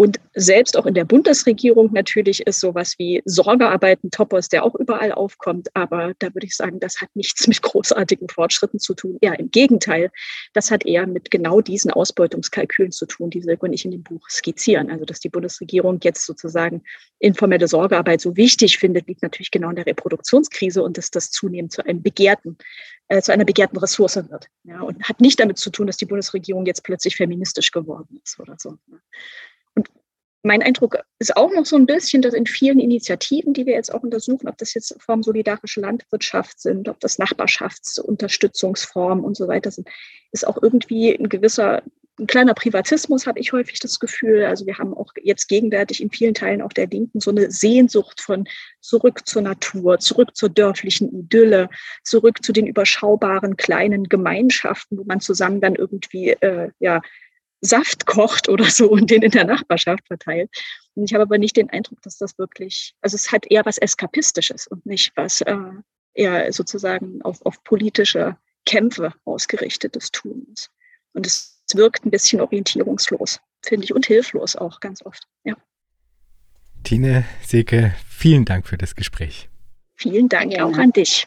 Und 0.00 0.18
selbst 0.32 0.78
auch 0.78 0.86
in 0.86 0.94
der 0.94 1.04
Bundesregierung 1.04 1.92
natürlich 1.92 2.46
ist 2.46 2.60
sowas 2.60 2.94
wie 2.96 3.20
Sorgearbeit 3.26 4.02
ein 4.02 4.10
Topos, 4.10 4.48
der 4.48 4.64
auch 4.64 4.74
überall 4.74 5.12
aufkommt. 5.12 5.68
Aber 5.74 6.14
da 6.20 6.32
würde 6.34 6.46
ich 6.46 6.56
sagen, 6.56 6.80
das 6.80 7.02
hat 7.02 7.10
nichts 7.12 7.46
mit 7.46 7.60
großartigen 7.60 8.30
Fortschritten 8.30 8.80
zu 8.80 8.94
tun. 8.94 9.18
Eher 9.20 9.38
im 9.38 9.50
Gegenteil. 9.50 10.10
Das 10.54 10.70
hat 10.70 10.86
eher 10.86 11.06
mit 11.06 11.30
genau 11.30 11.60
diesen 11.60 11.90
Ausbeutungskalkülen 11.90 12.92
zu 12.92 13.04
tun, 13.04 13.28
die 13.28 13.42
Silke 13.42 13.66
und 13.66 13.74
ich 13.74 13.84
in 13.84 13.90
dem 13.90 14.02
Buch 14.02 14.26
skizzieren. 14.30 14.90
Also, 14.90 15.04
dass 15.04 15.20
die 15.20 15.28
Bundesregierung 15.28 16.00
jetzt 16.02 16.24
sozusagen 16.24 16.82
informelle 17.18 17.68
Sorgearbeit 17.68 18.22
so 18.22 18.38
wichtig 18.38 18.78
findet, 18.78 19.06
liegt 19.06 19.22
natürlich 19.22 19.50
genau 19.50 19.68
in 19.68 19.76
der 19.76 19.84
Reproduktionskrise 19.84 20.82
und 20.82 20.96
dass 20.96 21.10
das 21.10 21.30
zunehmend 21.30 21.72
zu 21.72 21.84
einem 21.84 22.02
begehrten 22.02 22.56
äh, 23.10 23.20
zu 23.20 23.32
einer 23.32 23.44
begehrten 23.44 23.76
Ressource 23.76 24.16
wird. 24.30 24.46
Ja, 24.62 24.80
und 24.80 25.02
hat 25.02 25.20
nicht 25.20 25.40
damit 25.40 25.58
zu 25.58 25.70
tun, 25.70 25.88
dass 25.88 25.96
die 25.96 26.06
Bundesregierung 26.06 26.64
jetzt 26.64 26.84
plötzlich 26.84 27.16
feministisch 27.16 27.72
geworden 27.72 28.20
ist 28.24 28.38
oder 28.38 28.54
so. 28.56 28.78
Mein 30.42 30.62
Eindruck 30.62 30.96
ist 31.18 31.36
auch 31.36 31.52
noch 31.52 31.66
so 31.66 31.76
ein 31.76 31.84
bisschen, 31.84 32.22
dass 32.22 32.32
in 32.32 32.46
vielen 32.46 32.80
Initiativen, 32.80 33.52
die 33.52 33.66
wir 33.66 33.74
jetzt 33.74 33.92
auch 33.92 34.02
untersuchen, 34.02 34.48
ob 34.48 34.56
das 34.56 34.72
jetzt 34.72 34.96
Form 35.02 35.22
solidarische 35.22 35.82
Landwirtschaft 35.82 36.58
sind, 36.60 36.88
ob 36.88 36.98
das 37.00 37.18
Nachbarschaftsunterstützungsformen 37.18 39.22
und 39.22 39.36
so 39.36 39.48
weiter 39.48 39.70
sind, 39.70 39.86
ist 40.32 40.46
auch 40.46 40.62
irgendwie 40.62 41.14
ein 41.14 41.28
gewisser, 41.28 41.82
ein 42.18 42.26
kleiner 42.26 42.54
Privatismus, 42.54 43.26
habe 43.26 43.38
ich 43.38 43.52
häufig 43.52 43.80
das 43.80 44.00
Gefühl. 44.00 44.46
Also 44.46 44.64
wir 44.64 44.78
haben 44.78 44.94
auch 44.94 45.12
jetzt 45.22 45.46
gegenwärtig 45.46 46.00
in 46.00 46.10
vielen 46.10 46.32
Teilen 46.32 46.62
auch 46.62 46.72
der 46.72 46.86
Linken 46.86 47.20
so 47.20 47.30
eine 47.30 47.50
Sehnsucht 47.50 48.22
von 48.22 48.48
zurück 48.80 49.26
zur 49.26 49.42
Natur, 49.42 49.98
zurück 49.98 50.34
zur 50.34 50.48
dörflichen 50.48 51.12
Idylle, 51.12 51.68
zurück 52.02 52.42
zu 52.42 52.52
den 52.52 52.66
überschaubaren 52.66 53.58
kleinen 53.58 54.04
Gemeinschaften, 54.04 54.96
wo 54.96 55.04
man 55.04 55.20
zusammen 55.20 55.60
dann 55.60 55.74
irgendwie 55.74 56.30
äh, 56.30 56.70
ja 56.78 57.02
Saft 57.60 58.06
kocht 58.06 58.48
oder 58.48 58.64
so 58.70 58.90
und 58.90 59.10
den 59.10 59.22
in 59.22 59.30
der 59.30 59.44
Nachbarschaft 59.44 60.06
verteilt. 60.06 60.50
Und 60.94 61.04
ich 61.04 61.14
habe 61.14 61.22
aber 61.22 61.38
nicht 61.38 61.56
den 61.56 61.70
Eindruck, 61.70 62.00
dass 62.02 62.18
das 62.18 62.38
wirklich, 62.38 62.94
also 63.00 63.14
es 63.14 63.30
hat 63.32 63.50
eher 63.50 63.64
was 63.64 63.78
Eskapistisches 63.78 64.66
und 64.66 64.86
nicht 64.86 65.12
was 65.16 65.40
äh, 65.42 65.56
eher 66.14 66.52
sozusagen 66.52 67.22
auf, 67.22 67.44
auf 67.44 67.62
politische 67.64 68.36
Kämpfe 68.66 69.14
ausgerichtetes 69.24 70.10
Tun 70.10 70.46
ist. 70.52 70.70
Und 71.12 71.26
es 71.26 71.62
wirkt 71.74 72.04
ein 72.04 72.10
bisschen 72.10 72.40
orientierungslos, 72.40 73.40
finde 73.62 73.84
ich, 73.84 73.94
und 73.94 74.06
hilflos 74.06 74.56
auch 74.56 74.80
ganz 74.80 75.04
oft. 75.04 75.24
Ja. 75.44 75.56
Tine 76.82 77.24
Seke, 77.46 77.94
vielen 78.08 78.44
Dank 78.44 78.66
für 78.66 78.78
das 78.78 78.94
Gespräch. 78.94 79.48
Vielen 79.94 80.28
Dank 80.28 80.52
ja. 80.52 80.64
auch 80.64 80.78
an 80.78 80.92
dich. 80.92 81.26